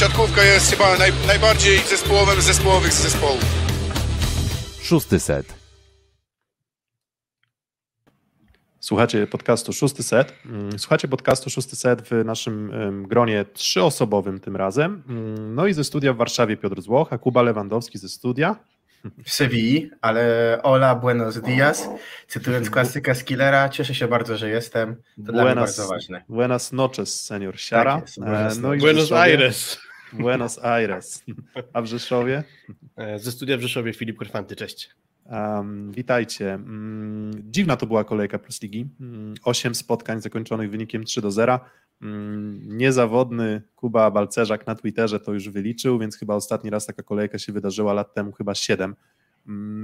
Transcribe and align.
siatkówka 0.00 0.42
jest 0.42 0.70
chyba 0.70 0.98
naj, 0.98 1.12
najbardziej 1.26 1.78
zespołowym 1.78 2.40
z 2.40 2.44
zespołowych 2.44 2.92
zespołów. 2.92 3.44
Szósty 4.82 5.20
set. 5.20 5.54
Słuchacie 8.80 9.26
podcastu 9.26 9.72
Szósty 9.72 10.02
Set. 10.02 10.34
Mm, 10.46 10.78
słuchacie 10.78 11.08
podcastu 11.08 11.50
Szósty 11.50 11.76
Set 11.76 12.02
w 12.02 12.24
naszym 12.24 12.72
gronie 13.08 13.44
trzyosobowym 13.52 14.40
tym 14.40 14.56
razem. 14.56 15.02
Mm, 15.08 15.54
no 15.54 15.66
i 15.66 15.72
ze 15.72 15.84
studia 15.84 16.12
w 16.12 16.16
Warszawie 16.16 16.56
Piotr 16.56 16.82
Złoch, 16.82 17.12
a 17.12 17.18
Kuba 17.18 17.42
Lewandowski 17.42 17.98
ze 17.98 18.08
studia 18.08 18.56
w 19.24 19.30
Sewilli, 19.30 19.90
ale 20.00 20.58
hola, 20.62 20.94
buenos 20.94 21.40
dias, 21.40 21.88
cytując 22.28 22.70
klasyka 22.70 23.14
Skillera, 23.14 23.68
cieszę 23.68 23.94
się 23.94 24.08
bardzo, 24.08 24.36
że 24.36 24.50
jestem, 24.50 24.94
to 24.94 25.02
buenas, 25.16 25.34
dla 25.34 25.44
mnie 25.44 25.54
bardzo 25.54 25.88
ważne. 25.88 26.24
Buenas 26.28 26.72
noches, 26.72 27.24
senior 27.24 27.60
Siara. 27.60 27.94
Tak 27.94 28.02
jest, 28.02 28.18
buenas, 28.18 28.58
no 28.58 28.76
buenos 28.76 29.12
Aires. 29.12 29.89
Buenos 30.12 30.58
Aires. 30.58 31.24
A 31.72 31.82
w 31.82 31.86
Rzeszowie? 31.86 32.44
E, 32.96 33.18
ze 33.18 33.32
studia 33.32 33.56
w 33.56 33.60
Rzeszowie 33.60 33.92
Filip 33.92 34.18
Korfanty, 34.18 34.56
cześć. 34.56 34.90
Um, 35.30 35.92
witajcie. 35.92 36.46
Um, 36.52 37.30
dziwna 37.44 37.76
to 37.76 37.86
była 37.86 38.04
kolejka 38.04 38.38
Plus 38.38 38.62
Ligi. 38.62 38.88
Um, 39.00 39.34
osiem 39.44 39.74
spotkań 39.74 40.20
zakończonych 40.20 40.70
wynikiem 40.70 41.04
3 41.04 41.20
do 41.20 41.30
0. 41.30 41.60
Niezawodny 42.66 43.62
Kuba 43.76 44.10
Balcerzak 44.10 44.66
na 44.66 44.74
Twitterze 44.74 45.20
to 45.20 45.32
już 45.32 45.48
wyliczył, 45.48 45.98
więc 45.98 46.16
chyba 46.16 46.34
ostatni 46.34 46.70
raz 46.70 46.86
taka 46.86 47.02
kolejka 47.02 47.38
się 47.38 47.52
wydarzyła 47.52 47.92
lat 47.92 48.14
temu, 48.14 48.32
chyba 48.32 48.54
7. 48.54 48.96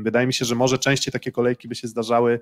Wydaje 0.02 0.26
mi 0.26 0.34
się, 0.34 0.45
że 0.45 0.54
może 0.54 0.78
częściej 0.78 1.12
takie 1.12 1.32
kolejki 1.32 1.68
by 1.68 1.74
się 1.74 1.88
zdarzały 1.88 2.40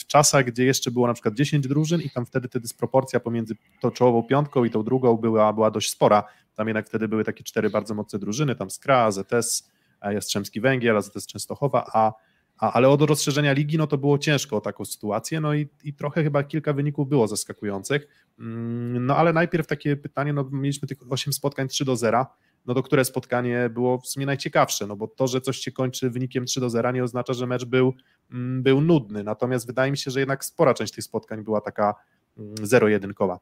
w 0.00 0.06
czasach, 0.06 0.44
gdzie 0.44 0.64
jeszcze 0.64 0.90
było 0.90 1.06
na 1.06 1.14
przykład 1.14 1.34
10 1.34 1.68
drużyn 1.68 2.00
i 2.00 2.10
tam 2.10 2.26
wtedy 2.26 2.48
ta 2.48 2.60
dysproporcja 2.60 3.20
pomiędzy 3.20 3.56
tą 3.80 3.90
czołową 3.90 4.22
piątką 4.22 4.64
i 4.64 4.70
tą 4.70 4.82
drugą 4.82 5.16
była, 5.16 5.52
była 5.52 5.70
dość 5.70 5.90
spora. 5.90 6.24
Tam 6.54 6.66
jednak 6.66 6.86
wtedy 6.86 7.08
były 7.08 7.24
takie 7.24 7.44
cztery 7.44 7.70
bardzo 7.70 7.94
mocne 7.94 8.18
drużyny, 8.18 8.56
tam 8.56 8.70
Skra, 8.70 9.10
ZS, 9.10 9.70
Jastrzębski 10.02 10.60
Węgiel, 10.60 10.96
AZS 10.96 11.26
Częstochowa, 11.26 11.86
a, 11.92 12.12
a, 12.58 12.72
ale 12.72 12.88
od 12.88 13.02
rozszerzenia 13.02 13.52
ligi 13.52 13.78
no 13.78 13.86
to 13.86 13.98
było 13.98 14.18
ciężko 14.18 14.56
o 14.56 14.60
taką 14.60 14.84
sytuację, 14.84 15.40
no 15.40 15.54
i, 15.54 15.68
i 15.84 15.94
trochę 15.94 16.22
chyba 16.22 16.42
kilka 16.42 16.72
wyników 16.72 17.08
było 17.08 17.28
zaskakujących, 17.28 18.08
mm, 18.38 19.06
no 19.06 19.16
ale 19.16 19.32
najpierw 19.32 19.66
takie 19.66 19.96
pytanie, 19.96 20.32
no 20.32 20.48
mieliśmy 20.52 20.88
tych 20.88 20.98
8 21.08 21.32
spotkań 21.32 21.68
3 21.68 21.84
do 21.84 21.96
0, 21.96 22.26
no 22.66 22.74
to 22.74 22.82
które 22.82 23.04
spotkanie 23.04 23.70
było 23.70 23.98
w 23.98 24.06
sumie 24.06 24.26
najciekawsze, 24.26 24.86
no 24.86 24.96
bo 24.96 25.08
to, 25.08 25.26
że 25.26 25.40
coś 25.40 25.58
się 25.58 25.72
kończy 25.72 26.10
wynikiem 26.10 26.44
3 26.44 26.60
do 26.60 26.70
0 26.70 26.92
nie 26.92 27.04
oznacza, 27.04 27.32
że 27.32 27.46
mecz 27.46 27.64
był, 27.64 27.94
mm, 28.32 28.62
był 28.62 28.80
nudny, 28.80 29.24
natomiast 29.24 29.66
wydaje 29.66 29.90
mi 29.90 29.98
się, 29.98 30.10
że 30.10 30.20
jednak 30.20 30.44
spora 30.44 30.74
część 30.74 30.92
tych 30.92 31.04
spotkań 31.04 31.44
była 31.44 31.60
taka 31.60 31.94
mm, 32.38 32.54
zero-jedynkowa. 32.62 33.38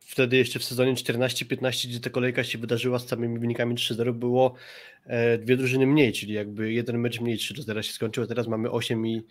Wtedy 0.00 0.36
jeszcze 0.36 0.58
w 0.58 0.64
sezonie 0.64 0.94
14-15, 0.94 1.88
gdzie 1.88 2.00
ta 2.00 2.10
kolejka 2.10 2.44
się 2.44 2.58
wydarzyła 2.58 2.98
z 2.98 3.08
samymi 3.08 3.38
wynikami 3.38 3.74
3-0, 3.74 4.12
było 4.12 4.54
e, 5.06 5.38
dwie 5.38 5.56
drużyny 5.56 5.86
mniej, 5.86 6.12
czyli 6.12 6.32
jakby 6.32 6.72
jeden 6.72 6.98
mecz 6.98 7.20
mniej 7.20 7.36
3-0 7.36 7.82
się 7.82 7.92
skończył, 7.92 8.26
teraz 8.26 8.46
mamy 8.48 8.70
8, 8.70 9.06
i, 9.06 9.22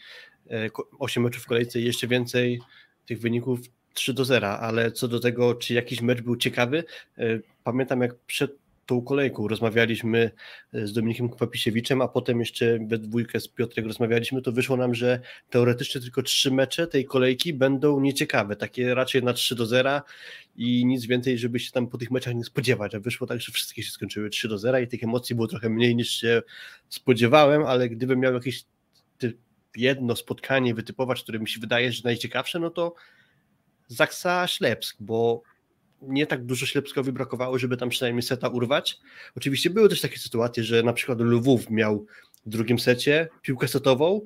8 0.99 1.23
e, 1.23 1.25
meczów 1.25 1.43
w 1.43 1.47
kolejce 1.47 1.79
i 1.79 1.83
jeszcze 1.83 2.07
więcej 2.07 2.61
tych 3.05 3.19
wyników 3.19 3.59
3 3.97 4.13
0, 4.23 4.59
ale 4.59 4.91
co 4.91 5.07
do 5.07 5.19
tego, 5.19 5.55
czy 5.55 5.73
jakiś 5.73 6.01
mecz 6.01 6.21
był 6.21 6.35
ciekawy, 6.35 6.83
e, 7.17 7.39
pamiętam 7.63 8.01
jak 8.01 8.15
przed 8.15 8.51
tą 8.85 9.01
kolejką 9.01 9.47
rozmawialiśmy 9.47 10.31
e, 10.73 10.87
z 10.87 10.93
Dominikiem 10.93 11.29
Kwapisiewiczem, 11.29 12.01
a 12.01 12.07
potem 12.07 12.39
jeszcze 12.39 12.79
we 12.87 12.97
dwójkę 12.97 13.39
z 13.39 13.47
Piotrem 13.47 13.85
rozmawialiśmy, 13.85 14.41
to 14.41 14.51
wyszło 14.51 14.77
nam, 14.77 14.95
że 14.95 15.19
teoretycznie 15.49 16.01
tylko 16.01 16.23
trzy 16.23 16.51
mecze 16.51 16.87
tej 16.87 17.05
kolejki 17.05 17.53
będą 17.53 17.99
nieciekawe, 17.99 18.55
takie 18.55 18.95
raczej 18.95 19.23
na 19.23 19.33
3 19.33 19.55
do 19.55 19.65
0 19.65 20.01
i 20.55 20.85
nic 20.85 21.05
więcej, 21.05 21.37
żeby 21.37 21.59
się 21.59 21.71
tam 21.71 21.87
po 21.87 21.97
tych 21.97 22.11
meczach 22.11 22.35
nie 22.35 22.43
spodziewać, 22.43 22.95
a 22.95 22.99
wyszło 22.99 23.27
tak, 23.27 23.41
że 23.41 23.51
wszystkie 23.51 23.83
się 23.83 23.91
skończyły 23.91 24.29
3 24.29 24.47
do 24.47 24.57
0 24.57 24.79
i 24.79 24.87
tych 24.87 25.03
emocji 25.03 25.35
było 25.35 25.47
trochę 25.47 25.69
mniej 25.69 25.95
niż 25.95 26.09
się 26.09 26.41
spodziewałem, 26.89 27.63
ale 27.63 27.89
gdybym 27.89 28.19
miał 28.19 28.33
jakieś 28.33 28.65
jedno 29.75 30.15
spotkanie 30.15 30.73
wytypować, 30.73 31.23
które 31.23 31.39
mi 31.39 31.49
się 31.49 31.59
wydaje, 31.59 31.91
że 31.91 32.01
najciekawsze, 32.03 32.59
no 32.59 32.69
to 32.69 32.95
Zaksa 33.87 34.47
Ślepsk, 34.47 34.97
bo 34.99 35.41
nie 36.01 36.27
tak 36.27 36.45
dużo 36.45 36.65
Ślepskowi 36.65 37.11
brakowało, 37.11 37.59
żeby 37.59 37.77
tam 37.77 37.89
przynajmniej 37.89 38.23
seta 38.23 38.47
urwać. 38.47 38.99
Oczywiście 39.35 39.69
były 39.69 39.89
też 39.89 40.01
takie 40.01 40.17
sytuacje, 40.17 40.63
że 40.63 40.83
na 40.83 40.93
przykład 40.93 41.19
Lwów 41.19 41.69
miał 41.69 42.05
w 42.45 42.49
drugim 42.49 42.79
secie 42.79 43.27
piłkę 43.41 43.67
setową 43.67 44.21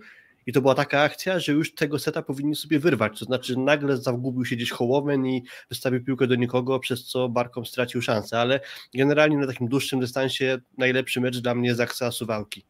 i 0.48 0.54
to 0.54 0.62
była 0.62 0.76
taka 0.76 1.02
akcja, 1.02 1.40
że 1.40 1.52
już 1.52 1.76
tego 1.76 2.00
seta 2.00 2.22
powinni 2.22 2.56
sobie 2.56 2.80
wyrwać, 2.80 3.20
to 3.20 3.26
znaczy 3.26 3.60
nagle 3.60 3.98
zagubił 3.98 4.46
się 4.46 4.56
gdzieś 4.56 4.72
Hołowen 4.72 5.26
i 5.26 5.44
wystawił 5.70 6.04
piłkę 6.04 6.28
do 6.28 6.36
nikogo, 6.36 6.80
przez 6.80 7.06
co 7.06 7.30
Barkom 7.30 7.66
stracił 7.66 8.02
szansę, 8.02 8.40
ale 8.40 8.60
generalnie 8.94 9.38
na 9.38 9.48
takim 9.48 9.68
dłuższym 9.68 10.00
dystansie 10.00 10.60
najlepszy 10.78 11.22
mecz 11.22 11.38
dla 11.38 11.56
mnie 11.56 11.76
Zaksa 11.76 12.12
Suwałki. 12.12 12.66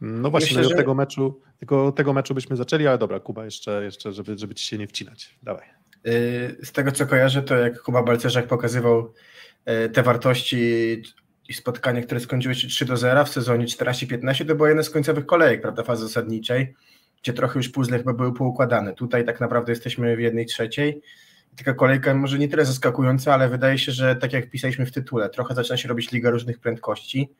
No 0.00 0.30
właśnie, 0.30 0.46
Myślę, 0.46 0.62
no 0.62 0.68
że... 0.68 0.74
tego 0.74 0.94
meczu, 0.94 1.40
tylko 1.58 1.92
tego 1.92 2.12
meczu 2.12 2.34
byśmy 2.34 2.56
zaczęli, 2.56 2.86
ale 2.86 2.98
dobra, 2.98 3.20
Kuba, 3.20 3.44
jeszcze, 3.44 3.84
jeszcze 3.84 4.12
żeby, 4.12 4.38
żeby 4.38 4.54
ci 4.54 4.64
się 4.64 4.78
nie 4.78 4.86
wcinać. 4.86 5.38
Dawaj. 5.42 5.81
Z 6.62 6.72
tego 6.72 6.92
co 6.92 7.06
kojarzę, 7.06 7.42
to 7.42 7.56
jak 7.56 7.82
Kuba 7.82 8.02
Balcerzak 8.02 8.46
pokazywał 8.46 9.12
e, 9.64 9.88
te 9.88 10.02
wartości 10.02 10.56
i 11.48 11.54
spotkania, 11.54 12.02
które 12.02 12.20
skończyły 12.20 12.54
się 12.54 12.68
3 12.68 12.84
do 12.84 12.96
0 12.96 13.24
w 13.24 13.28
sezonie 13.28 13.66
14-15, 13.66 14.46
to 14.46 14.54
było 14.54 14.68
jedno 14.68 14.82
z 14.82 14.90
końcowych 14.90 15.26
kolejek, 15.26 15.62
prawda, 15.62 15.82
fazy 15.82 16.06
zasadniczej, 16.06 16.74
gdzie 17.22 17.32
trochę 17.32 17.58
już 17.58 17.68
puzzle 17.68 17.98
chyba 17.98 18.12
były 18.12 18.34
poukładane. 18.34 18.94
Tutaj 18.94 19.24
tak 19.24 19.40
naprawdę 19.40 19.72
jesteśmy 19.72 20.16
w 20.16 20.20
jednej 20.20 20.46
trzeciej. 20.46 21.02
Taka 21.56 21.74
kolejka 21.74 22.14
może 22.14 22.38
nie 22.38 22.48
tyle 22.48 22.64
zaskakująca, 22.64 23.34
ale 23.34 23.48
wydaje 23.48 23.78
się, 23.78 23.92
że 23.92 24.16
tak 24.16 24.32
jak 24.32 24.50
pisaliśmy 24.50 24.86
w 24.86 24.92
tytule, 24.92 25.30
trochę 25.30 25.54
zaczyna 25.54 25.76
się 25.76 25.88
robić 25.88 26.12
liga 26.12 26.30
różnych 26.30 26.58
prędkości 26.58 27.30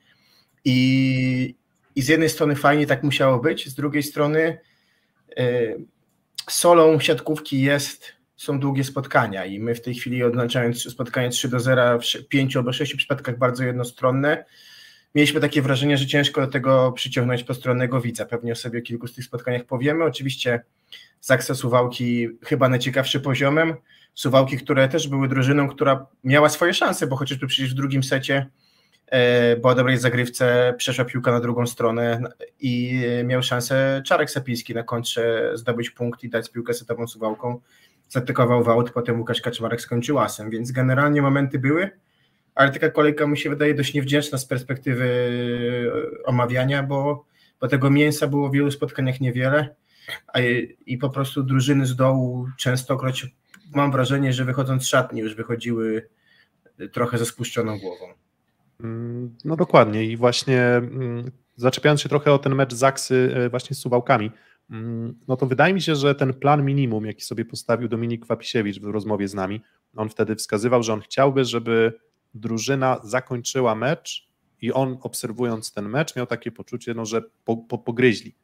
i, 0.65 1.55
i 1.97 2.03
z 2.03 2.09
jednej 2.09 2.29
strony 2.29 2.57
fajnie 2.57 2.87
tak 2.87 3.03
musiało 3.03 3.39
być, 3.39 3.69
z 3.69 3.75
drugiej 3.75 4.03
strony 4.03 4.59
yy, 5.37 5.85
solą 6.51 7.01
siatkówki 7.01 7.63
jest 7.63 8.22
są 8.43 8.61
długie 8.61 8.85
spotkania 8.85 9.45
i 9.45 9.59
my 9.59 9.75
w 9.75 9.81
tej 9.81 9.95
chwili 9.95 10.25
odznaczając 10.25 10.83
spotkanie 10.83 11.31
3 11.31 11.49
do 11.49 11.61
0 11.61 11.99
w 12.01 12.29
5 12.29 12.57
albo 12.57 12.73
6 12.73 12.95
przypadkach 12.95 13.39
bardzo 13.39 13.65
jednostronne, 13.65 14.45
mieliśmy 15.15 15.41
takie 15.41 15.63
wrażenie, 15.63 15.99
że 15.99 16.07
ciężko 16.07 16.41
do 16.41 16.47
tego 16.47 16.93
przyciągnąć 16.93 17.45
postronnego 17.45 18.01
widza. 18.01 18.27
Pewnie 18.27 18.53
o 18.53 18.57
sobie 18.57 18.83
kilku 18.83 19.07
z 19.07 19.15
tych 19.15 19.25
spotkaniach 19.25 19.65
powiemy. 19.65 20.05
Oczywiście 20.05 20.63
Zaksa 21.21 21.55
Suwałki 21.55 22.29
chyba 22.45 22.69
najciekawszy 22.69 23.21
poziomem. 23.21 23.75
Suwałki, 24.15 24.57
które 24.57 24.89
też 24.89 25.09
były 25.09 25.29
drużyną, 25.29 25.69
która 25.69 26.07
miała 26.25 26.49
swoje 26.49 26.75
szanse, 26.75 27.07
bo 27.07 27.17
chociażby 27.17 27.47
przecież 27.47 27.73
w 27.73 27.77
drugim 27.77 28.03
secie 28.03 28.47
e, 29.07 29.57
po 29.57 29.75
dobrej 29.75 29.99
zagrywce 29.99 30.75
przeszła 30.79 31.05
piłka 31.05 31.33
na 31.33 31.41
drugą 31.41 31.67
stronę 31.67 32.21
i 32.61 33.01
miał 33.25 33.43
szansę 33.43 34.03
Czarek 34.07 34.31
Sapiński 34.31 34.75
na 34.75 34.83
kontrze 34.83 35.53
zdobyć 35.55 35.91
punkt 35.91 36.25
i 36.25 36.29
dać 36.29 36.51
piłkę 36.51 36.75
setową 36.75 37.07
Suwałką 37.07 37.61
zaatakował 38.13 38.65
Wołt, 38.65 38.91
potem 38.91 39.19
Łukasz 39.19 39.41
Kaczmarek 39.41 39.81
skończył 39.81 40.19
asem, 40.19 40.51
więc 40.51 40.73
generalnie 40.73 41.23
momenty 41.23 41.59
były, 41.59 41.91
ale 42.55 42.73
taka 42.73 42.91
kolejka 42.91 43.27
mi 43.27 43.39
się 43.39 43.51
wydaje 43.51 43.75
dość 43.75 43.95
niewdzięczna 43.95 44.39
z 44.39 44.47
perspektywy 44.47 45.07
e, 46.23 46.27
omawiania, 46.27 46.83
bo, 46.83 47.25
bo 47.61 47.69
tego 47.69 47.91
mięsa 47.91 48.27
było 48.27 48.49
w 48.49 48.53
wielu 48.53 48.71
spotkaniach 48.71 49.21
niewiele 49.21 49.75
a 50.27 50.41
i 50.87 50.99
po 50.99 51.11
prostu 51.11 51.43
drużyny 51.43 51.87
z 51.87 51.97
dołu 51.97 52.49
częstokroć 52.59 53.27
mam 53.75 53.93
wrażenie, 53.93 54.33
że 54.33 54.45
wychodząc 54.45 54.83
z 54.83 54.87
szatni 54.87 55.21
już 55.21 55.35
wychodziły 55.35 56.09
trochę 56.93 57.19
ze 57.19 57.27
spuszczoną 57.27 57.79
głową. 57.79 58.05
Mm, 58.81 59.37
no 59.45 59.57
dokładnie 59.57 60.05
i 60.05 60.17
właśnie 60.17 60.61
mm, 60.61 61.31
zaczepiając 61.57 62.01
się 62.01 62.09
trochę 62.09 62.33
o 62.33 62.39
ten 62.39 62.55
mecz 62.55 62.75
Zaksy 62.75 63.35
e, 63.37 63.49
właśnie 63.49 63.77
z 63.77 63.79
Suwałkami, 63.79 64.31
no 65.29 65.37
to 65.37 65.47
wydaje 65.47 65.75
mi 65.75 65.83
się, 65.83 65.97
że 65.97 66.15
ten 66.15 66.35
plan 66.35 66.65
minimum, 66.65 67.07
jaki 67.07 67.23
sobie 67.23 67.45
postawił 67.45 67.89
Dominik 67.89 68.27
Wapisiewicz 68.27 68.81
w 68.81 68.85
rozmowie 68.85 69.29
z 69.29 69.35
nami, 69.35 69.61
on 69.97 70.09
wtedy 70.09 70.37
wskazywał, 70.37 70.83
że 70.83 70.93
on 70.93 71.01
chciałby, 71.01 71.45
żeby 71.45 71.93
drużyna 72.35 73.01
zakończyła 73.05 73.75
mecz 73.75 74.29
i 74.61 74.73
on 74.73 74.99
obserwując 75.03 75.73
ten 75.73 75.89
mecz 75.89 76.17
miał 76.17 76.27
takie 76.27 76.53
poczucie, 76.53 76.95
no, 76.95 77.05
że 77.05 77.23
po, 77.45 77.57
po, 77.57 77.79
pogryźli, 77.79 78.35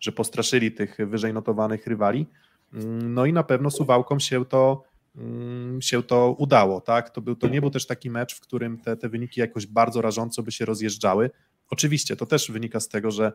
że 0.00 0.12
postraszyli 0.12 0.72
tych 0.72 0.96
wyżej 1.06 1.32
notowanych 1.32 1.86
rywali. 1.86 2.26
Mm, 2.72 3.14
no 3.14 3.26
i 3.26 3.32
na 3.32 3.42
pewno 3.42 3.70
Suwałkom 3.70 4.20
się 4.20 4.44
to, 4.44 4.84
mm, 5.16 5.82
się 5.82 6.02
to 6.02 6.34
udało, 6.38 6.80
tak? 6.80 7.10
To, 7.10 7.20
był, 7.20 7.36
to 7.36 7.48
nie 7.48 7.60
był 7.60 7.70
też 7.70 7.86
taki 7.86 8.10
mecz, 8.10 8.34
w 8.34 8.40
którym 8.40 8.78
te, 8.78 8.96
te 8.96 9.08
wyniki 9.08 9.40
jakoś 9.40 9.66
bardzo 9.66 10.02
rażąco 10.02 10.42
by 10.42 10.52
się 10.52 10.64
rozjeżdżały. 10.64 11.30
Oczywiście 11.70 12.16
to 12.16 12.26
też 12.26 12.50
wynika 12.50 12.80
z 12.80 12.88
tego, 12.88 13.10
że 13.10 13.32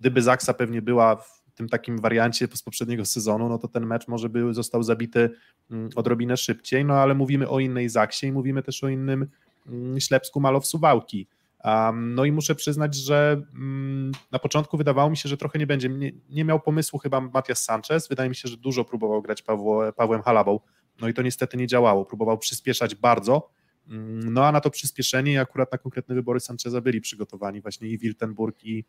gdyby 0.00 0.22
Zaksa 0.22 0.54
pewnie 0.54 0.82
była 0.82 1.16
w 1.16 1.45
tym 1.56 1.68
takim 1.68 1.98
wariancie 1.98 2.48
z 2.54 2.62
poprzedniego 2.62 3.04
sezonu, 3.04 3.48
no 3.48 3.58
to 3.58 3.68
ten 3.68 3.86
mecz 3.86 4.08
może 4.08 4.28
by 4.28 4.54
został 4.54 4.82
zabity 4.82 5.30
mm, 5.70 5.90
odrobinę 5.96 6.36
szybciej, 6.36 6.84
no 6.84 6.94
ale 6.94 7.14
mówimy 7.14 7.48
o 7.48 7.60
innej 7.60 7.88
Zaksie 7.88 8.26
i 8.26 8.32
mówimy 8.32 8.62
też 8.62 8.84
o 8.84 8.88
innym 8.88 9.26
mm, 9.66 10.00
Ślepsku 10.00 10.40
Malow 10.40 10.66
Suwałki. 10.66 11.28
Um, 11.64 12.14
no 12.14 12.24
i 12.24 12.32
muszę 12.32 12.54
przyznać, 12.54 12.94
że 12.94 13.42
um, 13.52 14.12
na 14.32 14.38
początku 14.38 14.76
wydawało 14.76 15.10
mi 15.10 15.16
się, 15.16 15.28
że 15.28 15.36
trochę 15.36 15.58
nie 15.58 15.66
będzie. 15.66 15.88
Nie, 15.88 16.12
nie, 16.30 16.44
miał 16.44 16.60
pomysłu 16.60 16.98
chyba 16.98 17.20
Matias 17.20 17.64
Sanchez. 17.64 18.08
Wydaje 18.08 18.28
mi 18.28 18.36
się, 18.36 18.48
że 18.48 18.56
dużo 18.56 18.84
próbował 18.84 19.22
grać 19.22 19.42
Pawło, 19.42 19.92
Pawłem 19.92 20.22
Halabą 20.22 20.60
no 21.00 21.08
i 21.08 21.14
to 21.14 21.22
niestety 21.22 21.56
nie 21.56 21.66
działało. 21.66 22.04
Próbował 22.04 22.38
przyspieszać 22.38 22.94
bardzo, 22.94 23.50
mm, 23.88 24.32
no 24.32 24.46
a 24.46 24.52
na 24.52 24.60
to 24.60 24.70
przyspieszenie 24.70 25.40
akurat 25.40 25.72
na 25.72 25.78
konkretne 25.78 26.14
wybory 26.14 26.40
Sancheza 26.40 26.80
byli 26.80 27.00
przygotowani 27.00 27.60
właśnie 27.60 27.88
i 27.88 27.98
Wiltenburg 27.98 28.64
i, 28.64 28.74
mm, 28.74 28.84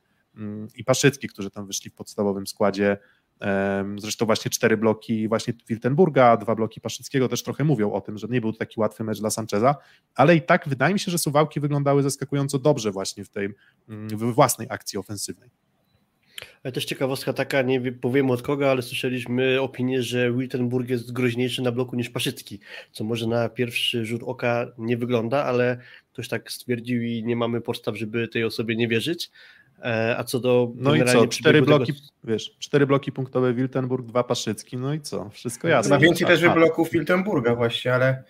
i 0.76 0.84
Paszycki, 0.84 1.28
którzy 1.28 1.52
tam 1.52 1.68
wyszli 1.68 1.92
w 1.92 1.94
podstawowym 1.94 2.48
składzie. 2.48 2.98
Zresztą 3.98 4.26
właśnie 4.26 4.52
cztery 4.52 4.78
bloki 4.78 5.28
właśnie 5.28 5.54
Wiltenburga, 5.70 6.38
dwa 6.38 6.56
bloki 6.56 6.82
Paszyckiego 6.82 7.30
też 7.30 7.44
trochę 7.44 7.64
mówią 7.64 7.92
o 7.92 8.02
tym, 8.02 8.18
że 8.18 8.28
nie 8.30 8.42
był 8.42 8.54
to 8.54 8.60
taki 8.60 8.80
łatwy 8.80 9.04
mecz 9.04 9.20
dla 9.20 9.30
Sancheza, 9.30 9.76
ale 10.16 10.36
i 10.36 10.42
tak 10.42 10.70
wydaje 10.70 10.94
mi 10.94 11.00
się, 11.00 11.12
że 11.12 11.18
Suwałki 11.18 11.60
wyglądały 11.60 12.04
zaskakująco 12.04 12.60
dobrze 12.60 12.92
właśnie 12.92 13.26
w 13.26 13.30
tej 13.30 13.50
mm, 13.90 14.08
w 14.10 14.34
własnej 14.34 14.68
akcji 14.70 15.00
ofensywnej. 15.00 15.50
Ale 16.64 16.72
też 16.72 16.86
ciekawostka 16.86 17.34
taka, 17.34 17.62
nie 17.62 17.92
powiem 17.92 18.32
od 18.32 18.42
kogo, 18.42 18.72
ale 18.72 18.82
słyszeliśmy 18.82 19.62
opinię, 19.62 20.04
że 20.04 20.34
Wittenburg 20.34 20.90
jest 20.90 21.12
groźniejszy 21.12 21.62
na 21.62 21.72
bloku 21.72 21.96
niż 21.96 22.10
Paszycki, 22.10 22.60
co 22.92 23.04
może 23.04 23.28
na 23.28 23.50
pierwszy 23.50 24.06
rzut 24.06 24.22
oka 24.24 24.68
nie 24.78 24.98
wygląda, 24.98 25.44
ale 25.44 25.78
ktoś 26.14 26.28
tak 26.28 26.52
stwierdził 26.52 27.04
i 27.04 27.24
nie 27.24 27.36
mamy 27.36 27.62
podstaw, 27.62 27.98
żeby 27.98 28.28
tej 28.28 28.44
osobie 28.44 28.76
nie 28.76 28.88
wierzyć. 28.88 29.32
E, 29.84 30.16
a 30.18 30.24
co 30.24 30.40
do. 30.40 30.72
No 30.76 30.96
i 30.96 31.06
co? 31.06 31.28
Cztery 31.28 31.62
bloki, 31.62 31.94
tego... 31.94 32.06
wiesz, 32.24 32.56
cztery 32.60 32.88
bloki 32.88 33.12
punktowe 33.12 33.54
Wiltenburg, 33.54 34.06
dwa 34.06 34.24
Paszycki, 34.24 34.78
no 34.78 34.94
i 34.94 35.02
co? 35.02 35.30
Wszystko 35.30 35.68
jasne. 35.68 35.96
Ma 35.96 36.00
więcej 36.00 36.28
też 36.28 36.50
bloków 36.50 36.90
Wiltenburga, 36.92 37.56
właśnie, 37.56 37.94
ale. 37.94 38.24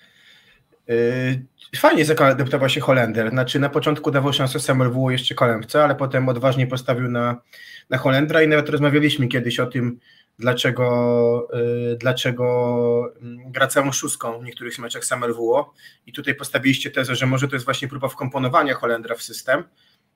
Yy, 0.88 1.46
fajnie 1.78 2.06
zaadaptował 2.06 2.70
się 2.70 2.82
Holender. 2.82 3.30
Znaczy 3.30 3.60
na 3.60 3.70
początku 3.70 4.12
dawał 4.12 4.34
szansę 4.34 4.60
Samuel 4.60 4.92
W 4.92 5.10
jeszcze 5.12 5.36
Kolębce, 5.36 5.84
ale 5.84 5.96
potem 5.96 6.30
odważnie 6.30 6.68
postawił 6.68 7.10
na, 7.10 7.42
na 7.90 7.98
Holendra 7.98 8.44
i 8.44 8.48
nawet 8.48 8.70
rozmawialiśmy 8.70 9.28
kiedyś 9.28 9.60
o 9.60 9.66
tym, 9.66 10.00
dlaczego, 10.40 11.48
yy, 11.54 11.98
dlaczego 12.00 13.14
mm, 13.22 13.52
gra 13.52 13.68
całą 13.68 13.92
szóstką 13.92 14.40
w 14.40 14.44
niektórych 14.44 14.80
meczach 14.80 15.06
Samuel 15.06 15.34
W. 15.34 15.66
I 16.06 16.14
tutaj 16.14 16.36
postawiliście 16.36 16.92
tezę, 16.92 17.16
że 17.16 17.26
może 17.26 17.48
to 17.48 17.56
jest 17.56 17.66
właśnie 17.66 17.88
próba 17.88 18.08
wkomponowania 18.08 18.74
Holendra 18.74 19.16
w 19.16 19.22
system. 19.22 19.64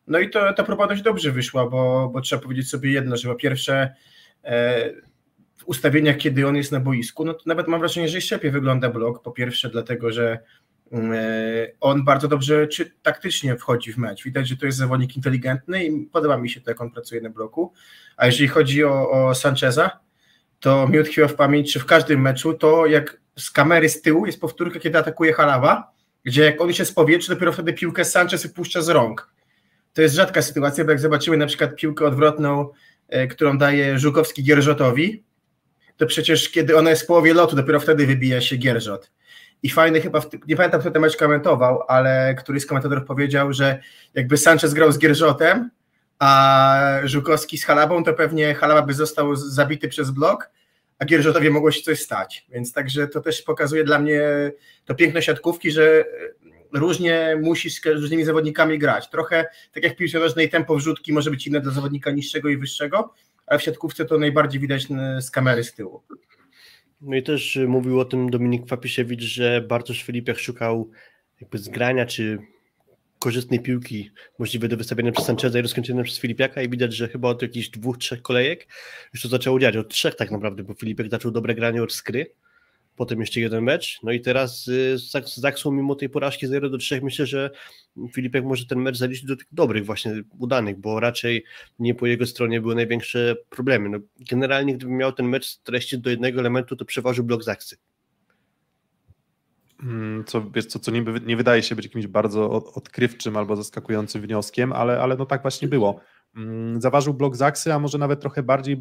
No 0.07 0.19
i 0.19 0.29
to, 0.29 0.53
ta 0.53 0.63
próba 0.63 0.87
dość 0.87 1.01
dobrze 1.01 1.31
wyszła, 1.31 1.69
bo, 1.69 2.09
bo 2.13 2.21
trzeba 2.21 2.41
powiedzieć 2.41 2.69
sobie 2.69 2.91
jedno, 2.91 3.17
że 3.17 3.29
po 3.29 3.35
pierwsze 3.35 3.95
e, 4.43 4.89
w 5.57 5.65
ustawieniach, 5.65 6.17
kiedy 6.17 6.47
on 6.47 6.55
jest 6.55 6.71
na 6.71 6.79
boisku, 6.79 7.25
no 7.25 7.33
to 7.33 7.43
nawet 7.45 7.67
mam 7.67 7.79
wrażenie, 7.79 8.07
że 8.09 8.35
lepiej 8.35 8.51
wygląda 8.51 8.89
blok. 8.89 9.23
Po 9.23 9.31
pierwsze, 9.31 9.69
dlatego, 9.69 10.11
że 10.11 10.39
mm, 10.91 11.11
e, 11.13 11.17
on 11.79 12.05
bardzo 12.05 12.27
dobrze 12.27 12.67
czy 12.67 12.91
taktycznie 13.01 13.57
wchodzi 13.57 13.93
w 13.93 13.97
mecz. 13.97 14.23
Widać, 14.23 14.47
że 14.47 14.57
to 14.57 14.65
jest 14.65 14.77
zawodnik 14.77 15.15
inteligentny 15.17 15.85
i 15.85 16.05
podoba 16.05 16.37
mi 16.37 16.49
się 16.49 16.61
to, 16.61 16.71
jak 16.71 16.81
on 16.81 16.91
pracuje 16.91 17.21
na 17.21 17.29
bloku. 17.29 17.73
A 18.17 18.25
jeżeli 18.25 18.47
chodzi 18.47 18.83
o, 18.83 19.11
o 19.11 19.35
Sancheza, 19.35 19.99
to 20.59 20.87
mi 20.87 20.99
utkwiło 20.99 21.27
w 21.27 21.35
pamięć, 21.35 21.73
że 21.73 21.79
w 21.79 21.85
każdym 21.85 22.21
meczu 22.21 22.53
to 22.53 22.85
jak 22.85 23.21
z 23.35 23.51
kamery 23.51 23.89
z 23.89 24.01
tyłu 24.01 24.25
jest 24.25 24.41
powtórka, 24.41 24.79
kiedy 24.79 24.97
atakuje 24.97 25.33
Halawa, 25.33 25.91
gdzie 26.23 26.43
jak 26.43 26.61
on 26.61 26.73
się 26.73 26.85
z 26.85 26.91
powietrza, 26.91 27.33
dopiero 27.33 27.51
wtedy 27.51 27.73
piłkę 27.73 28.05
Sanchez 28.05 28.43
wypuszcza 28.43 28.81
z 28.81 28.89
rąk 28.89 29.31
to 29.93 30.01
jest 30.01 30.15
rzadka 30.15 30.41
sytuacja, 30.41 30.85
bo 30.85 30.91
jak 30.91 30.99
zobaczymy 30.99 31.37
na 31.37 31.45
przykład 31.45 31.75
piłkę 31.75 32.05
odwrotną, 32.05 32.69
e, 33.07 33.27
którą 33.27 33.57
daje 33.57 33.99
Żukowski 33.99 34.43
Gierżotowi, 34.43 35.23
to 35.97 36.05
przecież 36.05 36.49
kiedy 36.49 36.77
ona 36.77 36.89
jest 36.89 37.03
w 37.03 37.05
połowie 37.05 37.33
lotu, 37.33 37.55
dopiero 37.55 37.79
wtedy 37.79 38.07
wybija 38.07 38.41
się 38.41 38.57
Gierżot. 38.57 39.11
I 39.63 39.69
fajny 39.69 40.01
chyba, 40.01 40.21
nie 40.47 40.55
pamiętam 40.55 40.81
kto 40.81 40.91
ten 40.91 41.01
mecz 41.01 41.17
komentował, 41.17 41.83
ale 41.87 42.35
któryś 42.39 42.63
z 42.63 42.65
komentatorów 42.65 43.05
powiedział, 43.05 43.53
że 43.53 43.79
jakby 44.13 44.37
Sanchez 44.37 44.73
grał 44.73 44.91
z 44.91 44.99
Gierżotem, 44.99 45.69
a 46.19 46.99
Żukowski 47.03 47.57
z 47.57 47.65
Halabą, 47.65 48.03
to 48.03 48.13
pewnie 48.13 48.53
Halaba 48.53 48.81
by 48.81 48.93
został 48.93 49.35
zabity 49.35 49.87
przez 49.87 50.11
blok, 50.11 50.49
a 50.99 51.05
Gierżotowi 51.05 51.49
mogło 51.49 51.71
się 51.71 51.81
coś 51.81 52.01
stać. 52.01 52.45
Więc 52.49 52.73
także 52.73 53.07
to 53.07 53.21
też 53.21 53.41
pokazuje 53.41 53.83
dla 53.83 53.99
mnie 53.99 54.21
to 54.85 54.95
piękne 54.95 55.21
siatkówki, 55.21 55.71
że 55.71 56.05
różnie 56.73 57.39
musisz 57.41 57.81
z 57.81 57.85
różnymi 57.85 58.23
zawodnikami 58.23 58.79
grać. 58.79 59.09
Trochę 59.09 59.45
tak 59.73 59.83
jak 59.83 59.93
w 59.93 59.95
piłce 59.95 60.19
nożnej 60.19 60.49
tempo 60.49 60.75
wrzutki 60.75 61.13
może 61.13 61.31
być 61.31 61.47
inne 61.47 61.61
dla 61.61 61.71
zawodnika 61.71 62.11
niższego 62.11 62.49
i 62.49 62.57
wyższego, 62.57 63.13
ale 63.47 63.59
w 63.59 63.63
siatkówce 63.63 64.05
to 64.05 64.17
najbardziej 64.17 64.61
widać 64.61 64.87
z 65.19 65.31
kamery 65.31 65.63
z 65.63 65.73
tyłu. 65.73 66.03
No 67.01 67.15
i 67.15 67.23
też 67.23 67.59
mówił 67.67 67.99
o 67.99 68.05
tym 68.05 68.29
Dominik 68.29 68.65
Papisiewicz, 68.65 69.21
że 69.21 69.61
Bartosz 69.61 70.03
Filipiak 70.03 70.39
szukał 70.39 70.91
jakby 71.41 71.57
zgrania 71.57 72.05
czy 72.05 72.39
korzystnej 73.19 73.59
piłki 73.59 74.11
możliwe 74.39 74.67
do 74.67 74.77
wystawienia 74.77 75.11
przez 75.11 75.25
Sancheza 75.25 75.59
i 75.59 75.61
rozkończenia 75.61 76.03
przez 76.03 76.19
Filipiaka 76.19 76.61
i 76.61 76.69
widać, 76.69 76.93
że 76.93 77.07
chyba 77.07 77.29
od 77.29 77.41
jakichś 77.41 77.69
dwóch, 77.69 77.97
trzech 77.97 78.21
kolejek 78.21 78.67
już 79.13 79.21
to 79.21 79.27
zaczęło 79.29 79.59
dziać, 79.59 79.77
od 79.77 79.89
trzech 79.89 80.15
tak 80.15 80.31
naprawdę, 80.31 80.63
bo 80.63 80.73
Filipiak 80.73 81.09
zaczął 81.09 81.31
dobre 81.31 81.55
granie 81.55 81.83
od 81.83 81.93
skry, 81.93 82.31
potem 83.01 83.19
jeszcze 83.19 83.39
jeden 83.39 83.63
mecz, 83.63 83.99
no 84.03 84.11
i 84.11 84.21
teraz 84.21 84.67
y, 84.67 84.97
z 84.97 85.35
Zaksą 85.35 85.71
mimo 85.71 85.95
tej 85.95 86.09
porażki 86.09 86.47
0 86.47 86.69
do 86.69 86.77
3 86.77 87.01
myślę, 87.03 87.25
że 87.25 87.49
Filipek 88.13 88.45
może 88.45 88.65
ten 88.65 88.79
mecz 88.79 88.97
zaliczyć 88.97 89.25
do 89.25 89.35
tych 89.35 89.47
dobrych 89.51 89.85
właśnie 89.85 90.23
udanych, 90.39 90.79
bo 90.79 90.99
raczej 90.99 91.43
nie 91.79 91.95
po 91.95 92.07
jego 92.07 92.25
stronie 92.25 92.61
były 92.61 92.75
największe 92.75 93.35
problemy. 93.49 93.89
No, 93.89 93.97
generalnie 94.29 94.75
gdybym 94.75 94.97
miał 94.97 95.11
ten 95.11 95.25
mecz 95.25 95.45
streścić 95.45 95.99
do 95.99 96.09
jednego 96.09 96.39
elementu, 96.39 96.75
to 96.75 96.85
przeważył 96.85 97.23
blok 97.23 97.43
Zaksy. 97.43 97.77
Mm, 99.83 100.23
co, 100.25 100.51
wiesz, 100.51 100.65
co, 100.65 100.79
co 100.79 100.91
nie, 100.91 101.03
nie 101.25 101.37
wydaje 101.37 101.63
się 101.63 101.75
być 101.75 101.85
jakimś 101.85 102.07
bardzo 102.07 102.51
odkrywczym 102.73 103.37
albo 103.37 103.55
zaskakującym 103.55 104.21
wnioskiem, 104.21 104.73
ale, 104.73 104.99
ale 104.99 105.15
no 105.15 105.25
tak 105.25 105.41
właśnie 105.41 105.67
było. 105.67 106.01
Mm, 106.35 106.81
zaważył 106.81 107.13
blok 107.13 107.35
Zaksy, 107.35 107.73
a 107.73 107.79
może 107.79 107.97
nawet 107.97 108.21
trochę 108.21 108.43
bardziej 108.43 108.77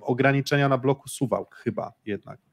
ograniczenia 0.00 0.68
na 0.68 0.78
bloku 0.78 1.08
Suwałk 1.08 1.54
chyba 1.54 1.92
jednak. 2.06 2.47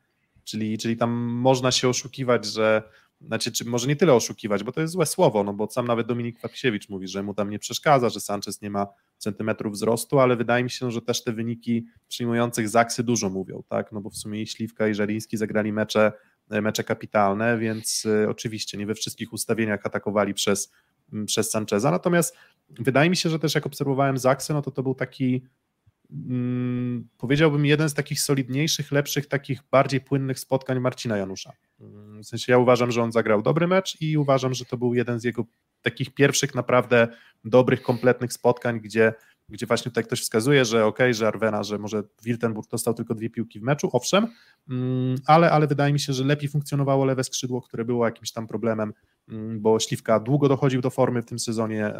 Czyli, 0.45 0.77
czyli 0.77 0.97
tam 0.97 1.11
można 1.21 1.71
się 1.71 1.89
oszukiwać, 1.89 2.45
że 2.45 2.83
znaczy, 3.21 3.51
czy 3.51 3.65
może 3.65 3.87
nie 3.87 3.95
tyle 3.95 4.13
oszukiwać, 4.13 4.63
bo 4.63 4.71
to 4.71 4.81
jest 4.81 4.93
złe 4.93 5.05
słowo, 5.05 5.43
no 5.43 5.53
bo 5.53 5.69
sam 5.71 5.87
nawet 5.87 6.07
Dominik 6.07 6.37
Kwapsiewicz 6.37 6.89
mówi, 6.89 7.07
że 7.07 7.23
mu 7.23 7.33
tam 7.33 7.49
nie 7.49 7.59
przeszkadza, 7.59 8.09
że 8.09 8.19
Sanchez 8.19 8.61
nie 8.61 8.69
ma 8.69 8.87
centymetrów 9.17 9.73
wzrostu, 9.73 10.19
ale 10.19 10.35
wydaje 10.35 10.63
mi 10.63 10.69
się, 10.69 10.91
że 10.91 11.01
też 11.01 11.23
te 11.23 11.33
wyniki 11.33 11.85
przyjmujących 12.07 12.69
Zaksy 12.69 13.03
dużo 13.03 13.29
mówią, 13.29 13.63
tak, 13.69 13.91
no 13.91 14.01
bo 14.01 14.09
w 14.09 14.17
sumie 14.17 14.41
i 14.41 14.47
Śliwka 14.47 14.87
i 14.87 14.93
Żeliński 14.93 15.37
zagrali 15.37 15.73
mecze, 15.73 16.11
mecze 16.49 16.83
kapitalne, 16.83 17.57
więc 17.57 18.05
y, 18.05 18.29
oczywiście 18.29 18.77
nie 18.77 18.85
we 18.85 18.95
wszystkich 18.95 19.33
ustawieniach 19.33 19.85
atakowali 19.85 20.33
przez, 20.33 20.71
przez 21.25 21.51
Sancheza, 21.51 21.91
natomiast 21.91 22.37
wydaje 22.69 23.09
mi 23.09 23.15
się, 23.15 23.29
że 23.29 23.39
też 23.39 23.55
jak 23.55 23.65
obserwowałem 23.65 24.17
Zaksy, 24.17 24.53
no 24.53 24.61
to 24.61 24.71
to 24.71 24.83
był 24.83 24.95
taki 24.95 25.43
Mm, 26.11 27.07
powiedziałbym, 27.17 27.65
jeden 27.65 27.89
z 27.89 27.93
takich 27.93 28.21
solidniejszych, 28.21 28.91
lepszych, 28.91 29.27
takich 29.27 29.59
bardziej 29.71 30.01
płynnych 30.01 30.39
spotkań 30.39 30.79
Marcina 30.79 31.17
Janusza. 31.17 31.53
Mm, 31.79 32.23
w 32.23 32.27
sensie 32.27 32.51
ja 32.51 32.57
uważam, 32.57 32.91
że 32.91 33.03
on 33.03 33.11
zagrał 33.11 33.41
dobry 33.41 33.67
mecz 33.67 34.01
i 34.01 34.17
uważam, 34.17 34.53
że 34.53 34.65
to 34.65 34.77
był 34.77 34.93
jeden 34.93 35.19
z 35.19 35.23
jego 35.23 35.45
takich 35.81 36.13
pierwszych 36.13 36.55
naprawdę 36.55 37.07
dobrych, 37.43 37.81
kompletnych 37.81 38.33
spotkań, 38.33 38.79
gdzie, 38.79 39.13
gdzie 39.49 39.65
właśnie 39.65 39.91
tutaj 39.91 40.03
ktoś 40.03 40.21
wskazuje, 40.21 40.65
że 40.65 40.85
ok, 40.85 40.99
że 41.11 41.27
Arwena, 41.27 41.63
że 41.63 41.77
może 41.77 42.03
Wiltenburg 42.23 42.69
dostał 42.69 42.93
tylko 42.93 43.15
dwie 43.15 43.29
piłki 43.29 43.59
w 43.59 43.63
meczu, 43.63 43.89
owszem, 43.93 44.27
mm, 44.69 45.15
ale, 45.25 45.51
ale 45.51 45.67
wydaje 45.67 45.93
mi 45.93 45.99
się, 45.99 46.13
że 46.13 46.23
lepiej 46.23 46.49
funkcjonowało 46.49 47.05
lewe 47.05 47.23
skrzydło, 47.23 47.61
które 47.61 47.85
było 47.85 48.05
jakimś 48.05 48.31
tam 48.31 48.47
problemem, 48.47 48.93
bo 49.59 49.79
Śliwka 49.79 50.19
długo 50.19 50.49
dochodził 50.49 50.81
do 50.81 50.89
formy 50.89 51.21
w 51.21 51.25
tym 51.25 51.39
sezonie, 51.39 51.93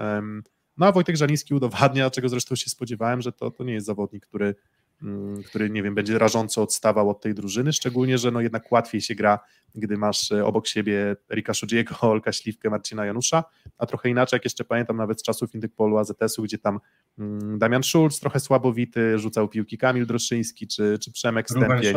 no 0.77 0.85
a 0.85 0.91
Wojtek 0.91 1.17
Żaliński 1.17 1.53
udowadnia, 1.53 2.09
czego 2.09 2.29
zresztą 2.29 2.55
się 2.55 2.69
spodziewałem, 2.69 3.21
że 3.21 3.31
to, 3.31 3.51
to 3.51 3.63
nie 3.63 3.73
jest 3.73 3.85
zawodnik, 3.85 4.25
który, 4.25 4.55
mm, 5.01 5.43
który 5.43 5.69
nie 5.69 5.83
wiem, 5.83 5.95
będzie 5.95 6.19
rażąco 6.19 6.61
odstawał 6.61 7.09
od 7.09 7.21
tej 7.21 7.33
drużyny, 7.33 7.73
szczególnie, 7.73 8.17
że 8.17 8.31
no 8.31 8.41
jednak 8.41 8.71
łatwiej 8.71 9.01
się 9.01 9.15
gra, 9.15 9.39
gdy 9.75 9.97
masz 9.97 10.31
e, 10.31 10.45
obok 10.45 10.67
siebie 10.67 11.15
Erika 11.31 11.53
Szudziego, 11.53 11.95
Olka 12.11 12.31
Śliwkę, 12.31 12.69
Marcina 12.69 13.05
Janusza, 13.05 13.43
a 13.77 13.85
trochę 13.85 14.09
inaczej, 14.09 14.37
jak 14.37 14.43
jeszcze 14.43 14.63
pamiętam 14.63 14.97
nawet 14.97 15.19
z 15.19 15.23
czasów 15.23 15.53
Indykpolu 15.55 15.97
AZS-u, 15.97 16.43
gdzie 16.43 16.57
tam 16.57 16.79
mm, 17.19 17.59
Damian 17.59 17.83
Schulz 17.83 18.19
trochę 18.19 18.39
słabowity, 18.39 19.19
rzucał 19.19 19.47
piłki 19.47 19.77
Kamil 19.77 20.05
Droszyński 20.05 20.67
czy, 20.67 20.99
czy 20.99 21.11
Przemek 21.11 21.49
Stępień. 21.49 21.95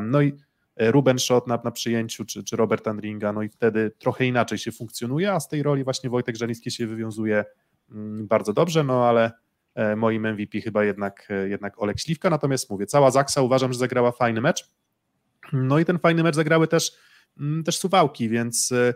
no 0.00 0.22
i 0.22 0.32
e, 0.76 0.90
Ruben 0.90 1.18
Schott 1.18 1.46
na, 1.46 1.60
na 1.64 1.70
przyjęciu, 1.70 2.24
czy, 2.24 2.44
czy 2.44 2.56
Robert 2.56 2.88
Andringa, 2.88 3.32
no 3.32 3.42
i 3.42 3.48
wtedy 3.48 3.90
trochę 3.98 4.26
inaczej 4.26 4.58
się 4.58 4.72
funkcjonuje, 4.72 5.32
a 5.32 5.40
z 5.40 5.48
tej 5.48 5.62
roli 5.62 5.84
właśnie 5.84 6.10
Wojtek 6.10 6.36
Żaliński 6.36 6.70
się 6.70 6.86
wywiązuje 6.86 7.44
bardzo 8.22 8.52
dobrze, 8.52 8.84
no 8.84 9.08
ale 9.08 9.32
e, 9.74 9.96
moim 9.96 10.26
MVP 10.32 10.60
chyba 10.60 10.84
jednak, 10.84 11.28
e, 11.30 11.48
jednak 11.48 11.82
Olek 11.82 12.00
Śliwka, 12.00 12.30
natomiast 12.30 12.70
mówię, 12.70 12.86
cała 12.86 13.10
Zaksa 13.10 13.42
uważam, 13.42 13.72
że 13.72 13.78
zagrała 13.78 14.12
fajny 14.12 14.40
mecz, 14.40 14.70
no 15.52 15.78
i 15.78 15.84
ten 15.84 15.98
fajny 15.98 16.22
mecz 16.22 16.34
zagrały 16.34 16.68
też, 16.68 16.92
mm, 17.40 17.64
też 17.64 17.78
Suwałki, 17.78 18.28
więc 18.28 18.72
e, 18.72 18.94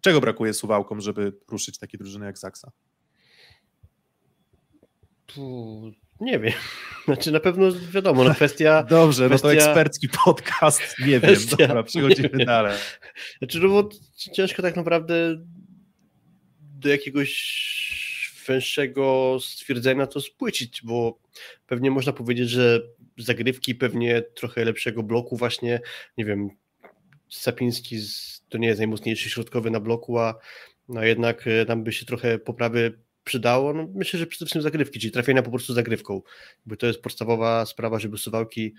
czego 0.00 0.20
brakuje 0.20 0.54
Suwałkom, 0.54 1.00
żeby 1.00 1.32
ruszyć 1.48 1.78
takie 1.78 1.98
drużyny 1.98 2.26
jak 2.26 2.38
Zaksa? 2.38 2.72
nie 6.20 6.38
wiem. 6.38 6.52
Znaczy 7.04 7.32
na 7.32 7.40
pewno 7.40 7.66
wiadomo, 7.92 8.24
no 8.24 8.34
kwestia... 8.34 8.82
Dobrze, 8.90 9.26
kwestia... 9.26 9.48
no 9.48 9.54
to 9.54 9.58
ekspercki 9.58 10.08
podcast, 10.24 10.82
nie 11.06 11.20
wiem, 11.20 11.36
dobra, 11.58 11.82
przechodzimy 11.82 12.44
dalej. 12.46 12.78
Znaczy, 13.38 13.60
no 13.60 13.68
bo 13.68 13.88
ciężko 14.34 14.62
tak 14.62 14.76
naprawdę 14.76 15.14
do 16.60 16.88
jakiegoś 16.88 17.89
węższego 18.50 19.36
stwierdzenia 19.40 20.06
to 20.06 20.20
spłycić, 20.20 20.82
bo 20.84 21.18
pewnie 21.66 21.90
można 21.90 22.12
powiedzieć, 22.12 22.50
że 22.50 22.80
zagrywki 23.18 23.74
pewnie 23.74 24.22
trochę 24.22 24.64
lepszego 24.64 25.02
bloku 25.02 25.36
właśnie, 25.36 25.80
nie 26.18 26.24
wiem, 26.24 26.48
Sapiński 27.28 27.98
z, 27.98 28.42
to 28.48 28.58
nie 28.58 28.68
jest 28.68 28.80
najmocniejszy 28.80 29.30
środkowy 29.30 29.70
na 29.70 29.80
bloku, 29.80 30.18
a 30.18 30.34
no 30.88 31.04
jednak 31.04 31.46
e, 31.46 31.66
tam 31.66 31.84
by 31.84 31.92
się 31.92 32.06
trochę 32.06 32.38
poprawy 32.38 32.98
przydało. 33.24 33.72
No 33.72 33.88
myślę, 33.94 34.18
że 34.18 34.26
przede 34.26 34.46
wszystkim 34.46 34.62
zagrywki, 34.62 35.00
czyli 35.00 35.12
trafienia 35.12 35.42
po 35.42 35.50
prostu 35.50 35.74
zagrywką, 35.74 36.22
bo 36.66 36.76
to 36.76 36.86
jest 36.86 37.02
podstawowa 37.02 37.66
sprawa, 37.66 37.98
żeby 37.98 38.18
suwałki 38.18 38.74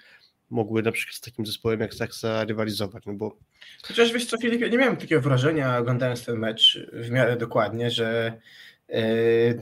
mogły 0.50 0.84
na 0.84 0.92
przykład 0.92 1.16
z 1.16 1.22
takim 1.22 1.46
zespołem 1.46 1.80
jak 1.80 1.94
Saksa 1.94 2.46
rywalizować, 2.46 3.04
no 3.06 3.14
bo... 3.14 3.38
Chociaż 3.84 4.14
wiesz 4.14 4.26
co 4.26 4.38
Filip, 4.38 4.62
nie 4.62 4.78
miałem 4.78 4.98
takiego 4.98 5.22
wrażenia 5.22 5.78
oglądając 5.78 6.26
ten 6.26 6.38
mecz 6.38 6.80
w 6.94 7.10
miarę 7.10 7.38
dokładnie, 7.38 7.92
że 7.92 8.40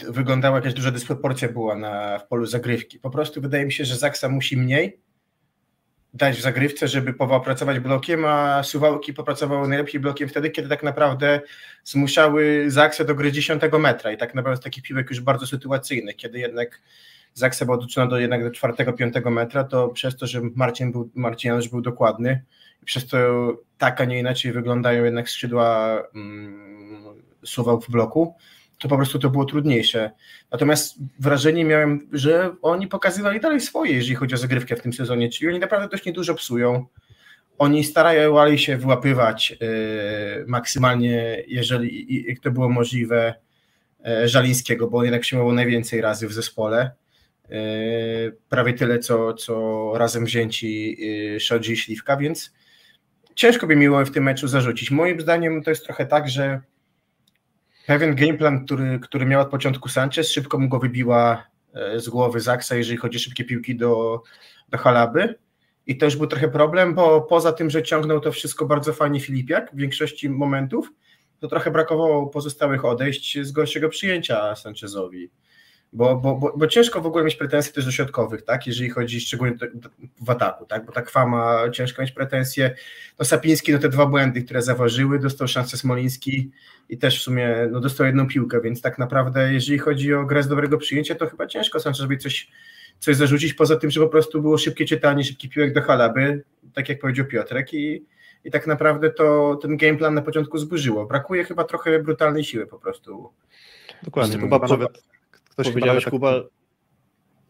wyglądała 0.10 0.56
jakaś 0.56 0.74
duża 0.74 0.92
dysproporcja 0.92 1.50
była 1.50 1.76
na, 1.76 2.20
w 2.20 2.28
polu 2.28 2.46
zagrywki. 2.46 3.00
Po 3.00 3.10
prostu 3.10 3.42
wydaje 3.42 3.66
mi 3.66 3.72
się, 3.72 3.86
że 3.86 3.98
Zaksa 3.98 4.30
musi 4.30 4.58
mniej 4.58 5.00
dać 6.14 6.38
w 6.38 6.42
zagrywce, 6.42 6.88
żeby 6.88 7.14
popracować 7.14 7.80
blokiem, 7.80 8.26
a 8.26 8.64
Suwałki 8.64 9.14
popracowały 9.14 9.68
najlepiej 9.68 10.02
blokiem 10.02 10.30
wtedy, 10.30 10.50
kiedy 10.50 10.70
tak 10.70 10.84
naprawdę 10.84 11.42
zmuszały 11.84 12.66
Zaksę 12.68 13.06
do 13.06 13.16
gry 13.16 13.32
10 13.32 13.62
metra 13.80 14.12
i 14.12 14.18
tak 14.18 14.36
naprawdę 14.36 14.64
taki 14.64 14.82
piłek 14.82 15.10
już 15.10 15.22
bardzo 15.22 15.48
sytuacyjnych, 15.48 16.16
kiedy 16.16 16.40
jednak 16.40 16.82
Zaksa 17.34 17.66
była 17.66 17.78
doczyna 17.78 18.08
do 18.08 18.20
jednak 18.20 18.44
do 18.44 18.50
4-5 18.50 19.32
metra, 19.32 19.64
to 19.64 19.90
przez 19.90 20.16
to, 20.18 20.28
że 20.28 20.42
Marcin 20.56 20.92
był, 20.92 21.10
Marcin 21.16 21.50
Janusz 21.50 21.68
był 21.68 21.82
dokładny 21.82 22.44
i 22.82 22.86
przez 22.86 23.08
to 23.08 23.18
tak, 23.78 24.02
a 24.02 24.06
nie 24.06 24.20
inaczej 24.20 24.52
wyglądają 24.52 25.04
jednak 25.04 25.30
skrzydła 25.30 25.98
mm, 26.16 27.04
Suwałk 27.46 27.86
w 27.86 27.92
bloku, 27.92 28.36
to 28.80 28.88
po 28.88 28.96
prostu 28.96 29.20
to 29.20 29.30
było 29.30 29.46
trudniejsze. 29.46 30.12
Natomiast 30.52 30.96
wrażenie 31.20 31.66
miałem, 31.66 32.08
że 32.12 32.56
oni 32.62 32.88
pokazywali 32.88 33.40
dalej 33.40 33.62
swoje, 33.62 33.94
jeżeli 33.94 34.16
chodzi 34.16 34.36
o 34.36 34.38
zagrywkę 34.38 34.76
w 34.76 34.82
tym 34.82 34.94
sezonie, 34.94 35.30
czyli 35.30 35.50
oni 35.50 35.60
naprawdę 35.60 35.88
dość 35.88 36.06
niedużo 36.06 36.36
psują. 36.36 36.86
Oni 37.58 37.84
starali 37.84 38.60
się 38.60 38.78
wyłapywać 38.78 39.52
yy, 39.52 39.58
maksymalnie, 40.48 41.44
jeżeli 41.48 42.26
jak 42.28 42.40
to 42.40 42.52
było 42.52 42.70
możliwe, 42.70 43.34
yy, 44.06 44.28
Żalińskiego, 44.28 44.88
bo 44.88 44.98
on 44.98 45.04
jednak 45.04 45.22
przyjmował 45.22 45.54
najwięcej 45.54 46.02
razy 46.02 46.28
w 46.28 46.34
zespole. 46.34 46.92
Yy, 47.50 47.58
prawie 48.50 48.74
tyle, 48.74 49.00
co, 49.00 49.34
co 49.34 49.92
razem 49.96 50.26
wzięci 50.26 50.96
yy, 51.00 51.40
Szodzi 51.40 51.74
i 51.74 51.78
Śliwka, 51.78 52.18
więc 52.18 52.54
ciężko 53.36 53.68
by 53.68 53.76
miło 53.76 54.06
w 54.06 54.12
tym 54.12 54.24
meczu 54.24 54.48
zarzucić. 54.48 54.92
Moim 54.92 55.22
zdaniem 55.22 55.64
to 55.64 55.70
jest 55.70 55.86
trochę 55.86 56.06
tak, 56.06 56.30
że 56.30 56.62
pewien 57.90 58.16
gameplan, 58.16 58.66
który, 58.66 59.00
który 59.00 59.26
miał 59.26 59.42
od 59.42 59.50
początku 59.50 59.90
Sanchez, 59.90 60.32
szybko 60.32 60.60
mu 60.60 60.70
go 60.70 60.80
wybiła 60.80 61.44
e, 61.74 62.00
z 62.00 62.10
głowy 62.10 62.40
Zaksa, 62.40 62.76
jeżeli 62.76 62.98
chodzi 62.98 63.18
o 63.18 63.20
szybkie 63.20 63.46
piłki 63.46 63.76
do, 63.76 64.22
do 64.70 64.78
Halaby. 64.78 65.36
I 65.88 65.98
to 65.98 66.06
już 66.06 66.16
był 66.16 66.28
trochę 66.28 66.48
problem, 66.48 66.96
bo 66.96 67.22
poza 67.22 67.52
tym, 67.52 67.70
że 67.70 67.84
ciągnął 67.84 68.20
to 68.20 68.32
wszystko 68.32 68.66
bardzo 68.66 68.94
fajnie 68.94 69.20
Filipiak 69.20 69.72
w 69.74 69.78
większości 69.78 70.30
momentów, 70.30 70.92
to 71.40 71.48
trochę 71.48 71.72
brakowało 71.72 72.28
pozostałych 72.28 72.86
odejść 72.86 73.38
z 73.42 73.52
gorszego 73.52 73.90
przyjęcia 73.90 74.56
Sanchezowi 74.56 75.32
bo, 75.94 76.16
bo, 76.16 76.36
bo, 76.36 76.54
bo, 76.58 76.68
ciężko 76.68 77.02
w 77.02 77.06
ogóle 77.06 77.24
mieć 77.24 77.36
pretensje 77.36 77.74
też 77.74 77.86
do 77.86 77.92
środkowych, 77.92 78.42
tak, 78.42 78.68
jeżeli 78.68 78.90
chodzi 78.90 79.22
szczególnie 79.22 79.56
w 80.22 80.30
ataku, 80.30 80.66
tak, 80.66 80.86
bo 80.86 80.92
tak 80.92 81.10
fama 81.10 81.70
ciężko 81.70 82.02
mieć 82.02 82.12
pretensje, 82.12 82.76
no 83.20 83.26
Sapiński, 83.26 83.74
no 83.74 83.80
te 83.80 83.90
dwa 83.90 84.06
błędy, 84.06 84.44
które 84.44 84.62
zaważyły, 84.62 85.20
dostał 85.20 85.48
szansę 85.48 85.78
Smoliński 85.78 86.52
i 86.90 86.98
też 86.98 87.20
w 87.20 87.24
sumie, 87.24 87.68
no 87.72 87.80
dostał 87.80 88.06
jedną 88.06 88.28
piłkę, 88.28 88.62
więc 88.62 88.82
tak 88.82 88.98
naprawdę 88.98 89.54
jeżeli 89.54 89.80
chodzi 89.80 90.14
o 90.14 90.26
grę 90.26 90.44
z 90.44 90.48
dobrego 90.48 90.78
przyjęcia, 90.78 91.16
to 91.16 91.30
chyba 91.30 91.48
ciężko 91.48 91.80
żeby 91.94 92.18
coś, 92.18 92.52
coś 93.00 93.16
zarzucić, 93.16 93.54
poza 93.54 93.76
tym, 93.76 93.92
że 93.92 94.02
po 94.02 94.08
prostu 94.08 94.42
było 94.42 94.58
szybkie 94.58 94.86
czytanie, 94.86 95.24
szybki 95.24 95.50
piłek 95.50 95.74
do 95.74 95.82
halaby, 95.82 96.44
tak 96.74 96.90
jak 96.90 97.00
powiedział 97.00 97.26
Piotrek 97.26 97.74
i, 97.74 98.06
i 98.44 98.52
tak 98.52 98.68
naprawdę 98.68 99.10
to 99.10 99.56
ten 99.62 99.78
game 99.78 99.98
plan 99.98 100.14
na 100.14 100.22
początku 100.22 100.58
zburzyło, 100.58 101.06
brakuje 101.06 101.44
chyba 101.44 101.64
trochę 101.64 102.04
brutalnej 102.04 102.44
siły 102.44 102.68
po 102.68 102.80
prostu. 102.80 103.30
Dokładnie, 104.04 104.40
chyba 104.40 104.60
nawet 104.60 105.04
Ktoś 105.60 105.74
Powiedziałeś, 105.74 106.04
tak... 106.04 106.12
Kuba... 106.12 106.44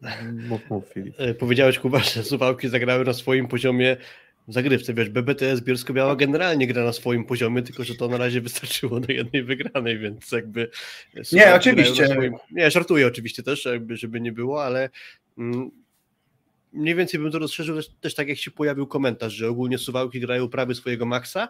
Mów, 0.49 0.69
mów, 0.69 0.85
Filip. 0.93 1.15
E, 1.17 1.33
powiedziałeś, 1.33 1.79
Kuba, 1.79 1.99
że 1.99 2.23
Suwałki 2.23 2.69
zagrały 2.69 3.05
na 3.05 3.13
swoim 3.13 3.47
poziomie 3.47 3.97
w 4.47 4.53
zagrywce. 4.53 4.93
Wiesz, 4.93 5.09
BBTS 5.09 5.61
Bielsko-Biała 5.61 6.15
generalnie 6.15 6.67
gra 6.67 6.83
na 6.83 6.93
swoim 6.93 7.25
poziomie, 7.25 7.61
tylko 7.61 7.83
że 7.83 7.95
to 7.95 8.07
na 8.07 8.17
razie 8.17 8.41
wystarczyło 8.41 8.99
do 8.99 9.13
jednej 9.13 9.43
wygranej, 9.43 9.99
więc 9.99 10.31
jakby... 10.31 10.69
Nie, 11.31 11.55
oczywiście. 11.55 12.07
Swoim... 12.07 12.33
Nie, 12.51 12.71
żartuję 12.71 13.07
oczywiście 13.07 13.43
też, 13.43 13.65
jakby, 13.65 13.97
żeby 13.97 14.21
nie 14.21 14.31
było, 14.31 14.63
ale 14.63 14.89
mm, 15.37 15.71
mniej 16.73 16.95
więcej 16.95 17.19
bym 17.19 17.31
to 17.31 17.39
rozszerzył 17.39 17.75
też, 17.75 17.89
też 17.89 18.15
tak, 18.15 18.27
jak 18.27 18.37
się 18.37 18.51
pojawił 18.51 18.87
komentarz, 18.87 19.33
że 19.33 19.49
ogólnie 19.49 19.77
Suwałki 19.77 20.19
grają 20.19 20.49
prawie 20.49 20.75
swojego 20.75 21.05
maksa, 21.05 21.47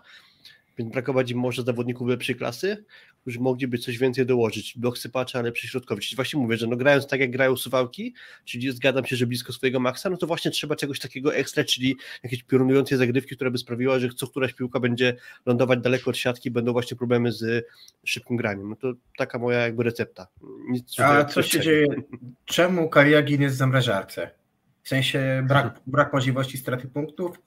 więc 0.77 0.91
brakować 0.91 1.31
im 1.31 1.39
może 1.39 1.63
zawodników 1.63 2.07
lepszej 2.07 2.35
klasy, 2.35 2.85
którzy 3.21 3.39
mogliby 3.39 3.77
coś 3.77 3.97
więcej 3.97 4.25
dołożyć, 4.25 4.73
blok 4.77 4.97
sypacza, 4.97 5.39
ale 5.39 5.51
przyśrodkowy. 5.51 6.01
Czyli 6.01 6.15
właśnie 6.15 6.39
mówię, 6.39 6.57
że 6.57 6.67
no 6.67 6.75
grając 6.75 7.07
tak 7.07 7.19
jak 7.19 7.31
grają 7.31 7.57
suwałki, 7.57 8.13
czyli 8.45 8.71
zgadzam 8.71 9.05
się, 9.05 9.15
że 9.15 9.27
blisko 9.27 9.53
swojego 9.53 9.79
maksa, 9.79 10.09
no 10.09 10.17
to 10.17 10.27
właśnie 10.27 10.51
trzeba 10.51 10.75
czegoś 10.75 10.99
takiego 10.99 11.35
ekstra, 11.35 11.63
czyli 11.63 11.95
jakieś 12.23 12.43
piorunujące 12.43 12.97
zagrywki, 12.97 13.35
która 13.35 13.51
by 13.51 13.57
sprawiła, 13.57 13.99
że 13.99 14.09
co 14.09 14.27
któraś 14.27 14.53
piłka 14.53 14.79
będzie 14.79 15.15
lądować 15.45 15.79
daleko 15.79 16.09
od 16.09 16.17
siatki, 16.17 16.51
będą 16.51 16.71
właśnie 16.71 16.97
problemy 16.97 17.31
z 17.31 17.65
szybkim 18.05 18.37
graniem. 18.37 18.69
No 18.69 18.75
to 18.75 18.93
taka 19.17 19.39
moja 19.39 19.59
jakby 19.59 19.83
recepta. 19.83 20.27
Nic 20.69 20.99
A 20.99 21.25
co 21.25 21.43
się 21.43 21.59
dzieje? 21.59 21.87
Czemu 22.45 22.89
Kariagin 22.89 23.41
jest 23.41 23.55
w 23.55 23.57
zamrażarce? 23.57 24.31
W 24.83 24.89
sensie 24.89 25.45
brak, 25.47 25.79
brak 25.87 26.13
możliwości 26.13 26.57
straty 26.57 26.87
punktów, 26.87 27.39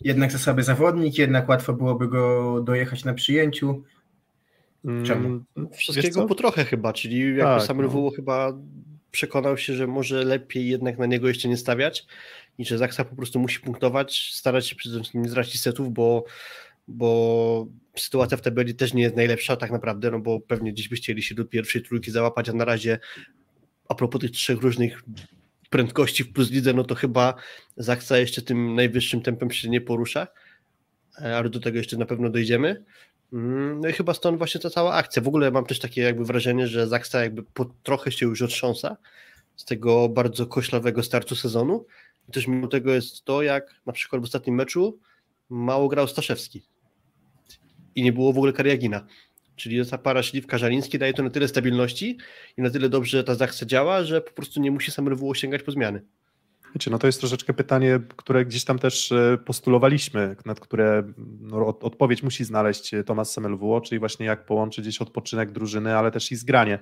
jednak 0.00 0.32
zasoby 0.32 0.62
zawodnik, 0.62 1.18
jednak 1.18 1.48
łatwo 1.48 1.72
byłoby 1.72 2.08
go 2.08 2.60
dojechać 2.60 3.04
na 3.04 3.14
przyjęciu. 3.14 3.84
Czemu? 4.84 5.28
Mm, 5.28 5.70
wszystkiego 5.72 6.26
po 6.26 6.34
trochę 6.34 6.64
chyba, 6.64 6.92
czyli 6.92 7.18
jakby 7.18 7.42
tak, 7.42 7.62
sam 7.62 7.82
no. 7.82 8.10
chyba 8.16 8.52
przekonał 9.10 9.58
się, 9.58 9.74
że 9.74 9.86
może 9.86 10.24
lepiej 10.24 10.68
jednak 10.68 10.98
na 10.98 11.06
niego 11.06 11.28
jeszcze 11.28 11.48
nie 11.48 11.56
stawiać 11.56 12.06
i 12.58 12.64
że 12.64 12.78
Zaksa 12.78 13.04
po 13.04 13.16
prostu 13.16 13.38
musi 13.38 13.60
punktować, 13.60 14.30
starać 14.34 14.68
się 14.68 14.76
przede 14.76 14.96
wszystkim 14.96 15.22
nie 15.22 15.28
zracić 15.28 15.60
setów, 15.60 15.92
bo, 15.92 16.24
bo 16.88 17.66
sytuacja 17.96 18.36
w 18.36 18.40
tabeli 18.40 18.74
też 18.74 18.94
nie 18.94 19.02
jest 19.02 19.16
najlepsza 19.16 19.56
tak 19.56 19.70
naprawdę, 19.70 20.10
no 20.10 20.20
bo 20.20 20.40
pewnie 20.40 20.74
dziś 20.74 20.88
by 20.88 20.96
chcieli 20.96 21.22
się 21.22 21.34
do 21.34 21.44
pierwszej 21.44 21.82
trójki 21.82 22.10
załapać, 22.10 22.48
a 22.48 22.52
na 22.52 22.64
razie 22.64 22.98
a 23.88 23.94
propos 23.94 24.20
tych 24.20 24.30
trzech 24.30 24.60
różnych 24.60 25.02
prędkości 25.70 26.24
w 26.24 26.32
plus 26.32 26.50
lidze, 26.50 26.72
no 26.72 26.84
to 26.84 26.94
chyba 26.94 27.34
Zaksa 27.76 28.18
jeszcze 28.18 28.42
tym 28.42 28.74
najwyższym 28.74 29.22
tempem 29.22 29.50
się 29.50 29.68
nie 29.68 29.80
porusza, 29.80 30.26
ale 31.16 31.50
do 31.50 31.60
tego 31.60 31.78
jeszcze 31.78 31.96
na 31.96 32.06
pewno 32.06 32.30
dojdziemy. 32.30 32.84
Mm, 33.32 33.80
no 33.80 33.88
i 33.88 33.92
chyba 33.92 34.14
stąd 34.14 34.38
właśnie 34.38 34.60
ta 34.60 34.70
cała 34.70 34.94
akcja. 34.94 35.22
W 35.22 35.28
ogóle 35.28 35.50
mam 35.50 35.66
też 35.66 35.78
takie 35.78 36.02
jakby 36.02 36.24
wrażenie, 36.24 36.66
że 36.66 36.88
Zaksa 36.88 37.22
jakby 37.22 37.42
po 37.42 37.64
trochę 37.82 38.12
się 38.12 38.26
już 38.26 38.42
otrząsa 38.42 38.96
z 39.56 39.64
tego 39.64 40.08
bardzo 40.08 40.46
koślawego 40.46 41.02
startu 41.02 41.36
sezonu. 41.36 41.86
I 42.28 42.32
też 42.32 42.46
mimo 42.46 42.68
tego 42.68 42.94
jest 42.94 43.24
to, 43.24 43.42
jak 43.42 43.74
na 43.86 43.92
przykład 43.92 44.22
w 44.22 44.24
ostatnim 44.24 44.54
meczu 44.54 44.98
mało 45.48 45.88
grał 45.88 46.08
Staszewski 46.08 46.62
i 47.94 48.02
nie 48.02 48.12
było 48.12 48.32
w 48.32 48.36
ogóle 48.36 48.52
Kariagina. 48.52 49.06
Czyli 49.56 49.86
ta 49.86 49.98
para 49.98 50.20
Śliwka-Żaliński 50.20 50.98
daje 50.98 51.14
to 51.14 51.22
na 51.22 51.30
tyle 51.30 51.48
stabilności 51.48 52.18
i 52.56 52.62
na 52.62 52.70
tyle 52.70 52.88
dobrze 52.88 53.24
ta 53.24 53.34
Zaksa 53.34 53.66
działa, 53.66 54.04
że 54.04 54.20
po 54.20 54.32
prostu 54.32 54.60
nie 54.60 54.70
musi 54.70 54.90
sam 54.90 55.08
RWO 55.08 55.34
sięgać 55.34 55.62
po 55.62 55.72
zmiany. 55.72 56.02
Wiecie, 56.74 56.90
no 56.90 56.98
to 56.98 57.06
jest 57.06 57.20
troszeczkę 57.20 57.54
pytanie, 57.54 58.00
które 58.16 58.44
gdzieś 58.44 58.64
tam 58.64 58.78
też 58.78 59.12
e, 59.12 59.38
postulowaliśmy, 59.44 60.36
nad 60.46 60.60
które 60.60 61.12
no, 61.40 61.66
odpowiedź 61.66 62.22
musi 62.22 62.44
znaleźć 62.44 62.94
e, 62.94 63.04
Tomasz 63.04 63.28
Semelwuo, 63.28 63.80
czyli 63.80 63.98
właśnie 63.98 64.26
jak 64.26 64.46
połączyć 64.46 64.84
gdzieś 64.84 65.02
odpoczynek 65.02 65.52
drużyny, 65.52 65.96
ale 65.96 66.10
też 66.10 66.32
i 66.32 66.36
zgranie. 66.36 66.78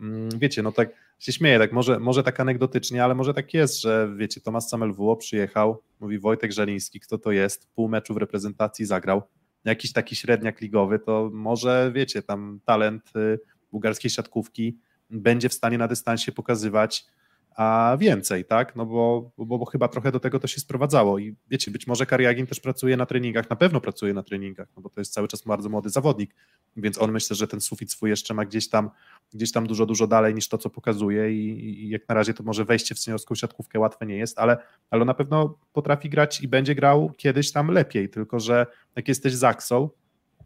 Mm, 0.00 0.28
wiecie, 0.38 0.62
no 0.62 0.72
tak 0.72 0.88
się 1.18 1.32
śmieję, 1.32 1.58
tak 1.58 1.72
może, 1.72 1.98
może 1.98 2.22
tak 2.22 2.40
anegdotycznie, 2.40 3.04
ale 3.04 3.14
może 3.14 3.34
tak 3.34 3.54
jest, 3.54 3.80
że 3.80 4.14
wiecie, 4.16 4.40
Tomasz 4.40 4.64
Samelwuo 4.64 5.16
przyjechał, 5.16 5.82
mówi 6.00 6.18
Wojtek 6.18 6.52
Żaliński, 6.52 7.00
kto 7.00 7.18
to 7.18 7.32
jest, 7.32 7.68
pół 7.74 7.88
meczu 7.88 8.14
w 8.14 8.16
reprezentacji 8.16 8.84
zagrał, 8.84 9.22
jakiś 9.64 9.92
taki 9.92 10.16
średniak 10.16 10.60
ligowy, 10.60 10.98
to 10.98 11.30
może 11.32 11.90
wiecie, 11.94 12.22
tam 12.22 12.60
talent 12.64 13.16
y, 13.16 13.38
bułgarskiej 13.70 14.10
siatkówki 14.10 14.78
będzie 15.10 15.48
w 15.48 15.54
stanie 15.54 15.78
na 15.78 15.88
dystansie 15.88 16.32
pokazywać 16.32 17.06
a 17.56 17.96
więcej, 18.00 18.44
tak? 18.44 18.76
No 18.76 18.86
bo, 18.86 19.30
bo, 19.38 19.58
bo, 19.58 19.64
chyba 19.64 19.88
trochę 19.88 20.12
do 20.12 20.20
tego 20.20 20.38
to 20.38 20.46
się 20.46 20.60
sprowadzało 20.60 21.18
i 21.18 21.36
wiecie, 21.48 21.70
być 21.70 21.86
może 21.86 22.06
Kariagin 22.06 22.46
też 22.46 22.60
pracuje 22.60 22.96
na 22.96 23.06
treningach, 23.06 23.50
na 23.50 23.56
pewno 23.56 23.80
pracuje 23.80 24.14
na 24.14 24.22
treningach, 24.22 24.68
no 24.76 24.82
bo 24.82 24.88
to 24.90 25.00
jest 25.00 25.12
cały 25.12 25.28
czas 25.28 25.42
bardzo 25.42 25.68
młody 25.68 25.90
zawodnik, 25.90 26.34
więc 26.76 26.98
on 26.98 27.12
myślę, 27.12 27.36
że 27.36 27.48
ten 27.48 27.60
sufit 27.60 27.92
swój 27.92 28.10
jeszcze 28.10 28.34
ma 28.34 28.44
gdzieś 28.44 28.68
tam, 28.68 28.90
gdzieś 29.34 29.52
tam 29.52 29.66
dużo, 29.66 29.86
dużo 29.86 30.06
dalej 30.06 30.34
niż 30.34 30.48
to, 30.48 30.58
co 30.58 30.70
pokazuje 30.70 31.32
i, 31.32 31.84
i 31.84 31.88
jak 31.88 32.08
na 32.08 32.14
razie 32.14 32.34
to 32.34 32.42
może 32.42 32.64
wejście 32.64 32.94
w 32.94 32.98
seniorską 32.98 33.34
siatkówkę 33.34 33.78
łatwe 33.78 34.06
nie 34.06 34.16
jest, 34.16 34.38
ale, 34.38 34.56
ale 34.90 35.04
na 35.04 35.14
pewno 35.14 35.58
potrafi 35.72 36.10
grać 36.10 36.40
i 36.40 36.48
będzie 36.48 36.74
grał 36.74 37.12
kiedyś 37.16 37.52
tam 37.52 37.70
lepiej, 37.70 38.08
tylko 38.08 38.40
że 38.40 38.66
jak 38.96 39.08
jesteś 39.08 39.34
Zaksą, 39.34 39.90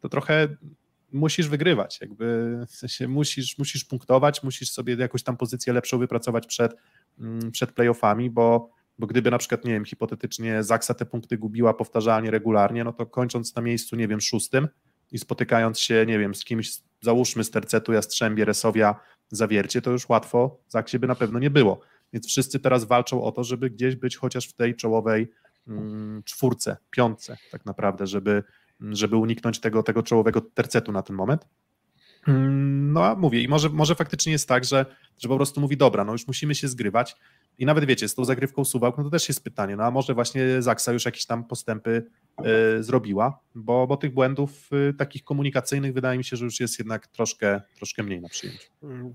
to 0.01 0.09
trochę 0.09 0.49
musisz 1.15 1.49
wygrywać, 1.49 2.01
jakby 2.01 2.59
w 2.69 2.77
sensie 2.77 3.09
musisz, 3.09 3.59
musisz 3.59 3.85
punktować, 3.85 4.43
musisz 4.43 4.71
sobie 4.71 4.95
jakąś 4.95 5.23
tam 5.23 5.37
pozycję 5.37 5.73
lepszą 5.73 5.99
wypracować 5.99 6.47
przed, 6.47 6.75
mm, 7.19 7.51
przed 7.51 7.73
playoffami, 7.73 8.31
bo 8.31 8.71
bo 8.99 9.07
gdyby 9.07 9.31
na 9.31 9.39
przykład, 9.39 9.65
nie 9.65 9.73
wiem, 9.73 9.85
hipotetycznie 9.85 10.63
Zaksa 10.63 10.95
te 10.95 11.07
punkty 11.07 11.39
gubiła 11.39 11.75
powtarzalnie, 11.75 12.31
regularnie, 12.31 12.85
no 12.85 12.93
to 12.93 13.07
kończąc 13.07 13.57
na 13.57 13.63
miejscu, 13.63 13.97
nie 13.97 14.09
wiem, 14.09 14.21
szóstym 14.21 14.69
i 15.13 15.19
spotykając 15.19 15.81
się, 15.81 16.05
nie 16.07 16.19
wiem, 16.19 16.35
z 16.35 16.45
kimś, 16.45 16.73
załóżmy 17.01 17.45
z 17.45 17.51
Tercetu, 17.51 17.93
Jastrzębie, 17.93 18.45
Resowia, 18.45 19.01
Zawiercie, 19.31 19.83
to 19.83 19.91
już 19.91 20.09
łatwo 20.09 20.59
Zaksie 20.69 20.99
by 20.99 21.07
na 21.07 21.15
pewno 21.15 21.39
nie 21.39 21.51
było. 21.51 21.81
Więc 22.13 22.27
wszyscy 22.27 22.61
teraz 22.61 22.85
walczą 22.85 23.23
o 23.23 23.33
to, 23.33 23.45
żeby 23.45 23.71
gdzieś 23.71 23.97
być 23.97 24.17
chociaż 24.17 24.49
w 24.49 24.53
tej 24.53 24.77
czołowej 24.77 25.31
mm, 25.69 26.23
czwórce, 26.25 26.77
piątce 26.91 27.37
tak 27.51 27.67
naprawdę, 27.67 28.07
żeby, 28.07 28.43
żeby 28.81 29.17
uniknąć 29.17 29.61
tego, 29.61 29.83
tego 29.83 30.03
czołowego 30.03 30.41
tercetu 30.41 30.93
na 30.93 31.03
ten 31.03 31.17
moment. 31.17 31.49
Mm, 32.29 32.93
no 32.93 33.05
a 33.05 33.15
mówię, 33.15 33.43
i 33.43 33.49
może, 33.49 33.69
może 33.69 33.95
faktycznie 33.95 34.33
jest 34.33 34.49
tak, 34.49 34.65
że, 34.65 34.87
że 35.19 35.29
po 35.29 35.37
prostu 35.37 35.61
mówi, 35.61 35.77
dobra, 35.77 36.05
no 36.05 36.13
już 36.13 36.27
musimy 36.27 36.55
się 36.55 36.69
zgrywać, 36.69 37.17
i 37.59 37.67
nawet 37.67 37.85
wiecie, 37.85 38.09
z 38.09 38.15
tą 38.15 38.25
zagrywką 38.25 38.65
Suwałk, 38.65 38.99
no 38.99 39.05
to 39.05 39.11
też 39.11 39.29
jest 39.29 39.45
pytanie, 39.45 39.77
no 39.77 39.85
a 39.85 39.91
może 39.91 40.15
właśnie 40.15 40.63
Zaksa 40.63 40.93
już 40.93 41.05
jakieś 41.05 41.27
tam 41.27 41.45
postępy 41.45 42.11
zrobiła, 42.81 43.39
bo, 43.55 43.87
bo 43.87 43.97
tych 43.97 44.13
błędów 44.13 44.71
y, 44.91 44.95
takich 44.95 45.25
komunikacyjnych 45.25 45.93
wydaje 45.93 46.19
mi 46.19 46.25
się, 46.25 46.37
że 46.37 46.45
już 46.45 46.61
jest 46.61 46.79
jednak 46.79 47.07
troszkę, 47.07 47.61
troszkę 47.77 48.03
mniej 48.03 48.21
na 48.21 48.29
przyjęciu. 48.29 48.69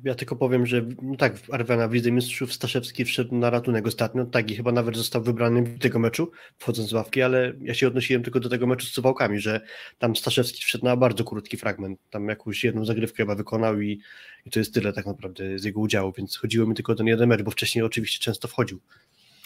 Ja 0.04 0.16
tylko 0.16 0.36
powiem, 0.36 0.66
że 0.66 0.86
no 1.02 1.16
tak, 1.16 1.34
Arwena 1.52 1.88
w 1.88 1.94
Lidze 1.94 2.12
Mistrzów 2.12 2.54
Staszewski 2.54 3.06
wszedł 3.06 3.36
na 3.36 3.50
ratunek 3.50 3.88
ostatnio, 3.88 4.26
tak 4.26 4.52
i 4.52 4.56
chyba 4.56 4.72
nawet 4.72 4.98
został 4.98 5.24
wybrany 5.24 5.62
w 5.62 5.80
tego 5.80 6.00
meczu, 6.00 6.32
wchodząc 6.58 6.90
z 6.90 6.94
ławki, 6.94 7.22
ale 7.22 7.54
ja 7.62 7.74
się 7.74 7.88
odnosiłem 7.88 8.24
tylko 8.24 8.40
do 8.40 8.50
tego 8.50 8.68
meczu 8.68 8.86
z 8.86 8.92
Suwałkami, 8.92 9.40
że 9.40 9.62
tam 9.98 10.16
Staszewski 10.16 10.64
wszedł 10.64 10.86
na 10.86 10.98
bardzo 10.98 11.24
krótki 11.24 11.58
fragment, 11.58 12.00
tam 12.10 12.28
jakąś 12.28 12.64
jedną 12.64 12.86
zagrywkę 12.86 13.18
chyba 13.18 13.36
wykonał 13.36 13.82
i, 13.82 14.02
i 14.46 14.50
to 14.50 14.60
jest 14.60 14.74
tyle 14.74 14.94
tak 14.94 15.06
naprawdę 15.06 15.60
z 15.60 15.64
jego 15.64 15.80
udziału, 15.80 16.14
więc 16.18 16.38
chodziło 16.38 16.68
mi 16.68 16.76
tylko 16.76 16.92
o 16.92 16.96
ten 16.96 17.08
jeden 17.08 17.30
mecz, 17.30 17.42
bo 17.42 17.52
wcześniej 17.52 17.86
oczywiście 17.86 18.20
często 18.20 18.48
wchodził. 18.48 18.80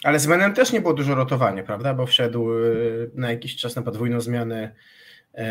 Ale 0.04 0.18
z 0.18 0.26
Menem 0.26 0.54
też 0.54 0.72
nie 0.72 0.80
było 0.80 0.94
dużo 0.94 1.14
rotowania, 1.14 1.62
prawda? 1.62 1.94
Bo 1.94 2.06
wszedł 2.06 2.52
y, 2.52 3.10
na 3.14 3.30
jakiś 3.30 3.56
czas 3.56 3.76
na 3.76 3.82
podwójną 3.82 4.20
zmianę 4.20 4.74
e, 5.34 5.38
e, 5.38 5.44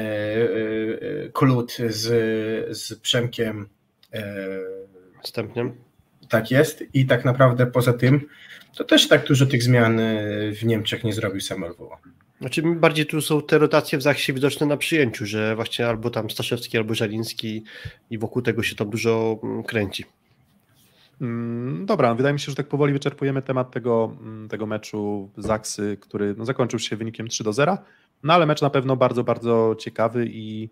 e, 1.25 1.29
Klut 1.29 1.77
z, 1.89 2.77
z 2.77 2.99
Przemkiem. 2.99 3.69
Wstępnym. 5.23 5.75
Tak 6.29 6.51
jest. 6.51 6.83
I 6.93 7.05
tak 7.05 7.25
naprawdę 7.25 7.65
poza 7.65 7.93
tym 7.93 8.27
to 8.75 8.83
też 8.83 9.07
tak 9.07 9.27
dużo 9.27 9.45
tych 9.45 9.63
zmian 9.63 10.01
w 10.51 10.63
Niemczech 10.63 11.03
nie 11.03 11.13
zrobił 11.13 11.41
Samuel 11.41 11.73
Woło. 11.73 11.97
Znaczy 12.39 12.61
bardziej 12.61 13.05
tu 13.05 13.21
są 13.21 13.41
te 13.41 13.57
rotacje 13.57 13.97
w 13.97 14.01
Zachsie 14.01 14.33
widoczne 14.33 14.67
na 14.67 14.77
przyjęciu, 14.77 15.25
że 15.25 15.55
właśnie 15.55 15.87
albo 15.87 16.09
tam 16.09 16.29
Staszewski, 16.29 16.77
albo 16.77 16.95
Żaliński 16.95 17.63
i 18.09 18.17
wokół 18.17 18.41
tego 18.41 18.63
się 18.63 18.75
tam 18.75 18.89
dużo 18.89 19.39
mm, 19.43 19.63
kręci. 19.63 20.05
Mm, 21.21 21.85
dobra, 21.85 22.15
wydaje 22.15 22.33
mi 22.33 22.39
się, 22.39 22.51
że 22.51 22.55
tak 22.55 22.67
powoli 22.67 22.93
wyczerpujemy 22.93 23.41
temat 23.41 23.71
tego, 23.71 24.17
mm, 24.21 24.49
tego 24.49 24.65
meczu 24.65 25.29
Zaksy, 25.37 25.97
który 26.01 26.35
no, 26.37 26.45
zakończył 26.45 26.79
się 26.79 26.95
wynikiem 26.95 27.27
3 27.27 27.43
do 27.43 27.53
0, 27.53 27.77
no 28.23 28.33
ale 28.33 28.45
mecz 28.45 28.61
na 28.61 28.69
pewno 28.69 28.95
bardzo, 28.95 29.23
bardzo 29.23 29.75
ciekawy 29.79 30.25
i, 30.27 30.69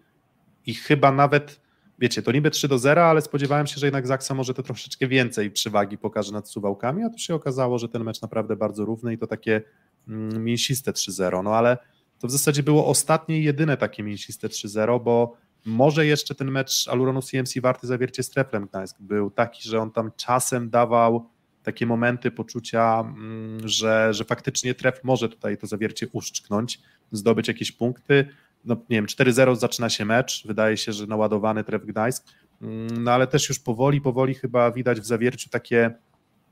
i 0.66 0.74
chyba 0.74 1.12
nawet, 1.12 1.62
wiecie, 2.00 2.22
to 2.22 2.32
niby 2.32 2.52
3 2.52 2.68
do 2.68 2.80
0, 2.80 3.06
ale 3.06 3.22
spodziewałem 3.22 3.68
się, 3.68 3.80
że 3.80 3.86
jednak 3.86 4.08
Zaksa 4.08 4.34
może 4.34 4.54
te 4.54 4.64
troszeczkę 4.64 5.08
więcej 5.08 5.52
przywagi 5.52 5.98
pokaże 5.98 6.32
nad 6.32 6.50
Suwałkami, 6.50 7.04
a 7.04 7.10
tu 7.10 7.18
się 7.18 7.36
okazało, 7.36 7.80
że 7.80 7.90
ten 7.90 8.04
mecz 8.04 8.22
naprawdę 8.22 8.56
bardzo 8.56 8.86
równy 8.86 9.14
i 9.14 9.18
to 9.18 9.28
takie 9.28 9.62
mm, 10.08 10.44
mięsiste 10.44 10.92
3-0, 10.92 11.44
no 11.44 11.56
ale 11.56 11.78
to 12.20 12.28
w 12.28 12.32
zasadzie 12.32 12.64
było 12.64 12.88
ostatnie 12.88 13.40
i 13.40 13.44
jedyne 13.44 13.78
takie 13.78 14.04
mięsiste 14.04 14.48
3-0, 14.48 15.04
bo 15.04 15.38
może 15.66 16.06
jeszcze 16.06 16.36
ten 16.36 16.52
mecz 16.52 16.88
Aluronu 16.88 17.22
CMC 17.22 17.54
warty 17.62 17.88
zawiercie 17.88 18.24
z 18.24 18.30
Treflem 18.30 18.68
Gdańsk 18.68 18.98
był 19.00 19.32
taki, 19.32 19.70
że 19.70 19.80
on 19.80 19.92
tam 19.92 20.12
czasem 20.18 20.70
dawał 20.70 21.30
takie 21.64 21.86
momenty 21.86 22.32
poczucia, 22.32 23.00
mm, 23.00 23.68
że, 23.68 24.14
że 24.14 24.26
faktycznie 24.26 24.74
Tref 24.74 25.04
może 25.04 25.30
tutaj 25.30 25.58
to 25.58 25.68
zawiercie 25.68 26.08
uszczknąć, 26.12 26.80
zdobyć 27.12 27.48
jakieś 27.48 27.72
punkty. 27.72 28.28
No 28.66 28.76
nie 28.76 28.98
wiem, 28.98 29.06
4-0 29.06 29.56
zaczyna 29.56 29.90
się 29.90 30.06
mecz, 30.06 30.48
wydaje 30.48 30.78
się, 30.78 30.94
że 30.94 31.08
naładowany 31.08 31.64
Tref 31.64 31.86
Gdańsk, 31.86 32.26
mm, 32.62 33.04
no 33.04 33.12
ale 33.12 33.28
też 33.28 33.50
już 33.50 33.60
powoli, 33.60 34.02
powoli 34.02 34.34
chyba 34.34 34.72
widać 34.72 35.00
w 35.00 35.06
zawierciu 35.06 35.50
takie 35.50 35.92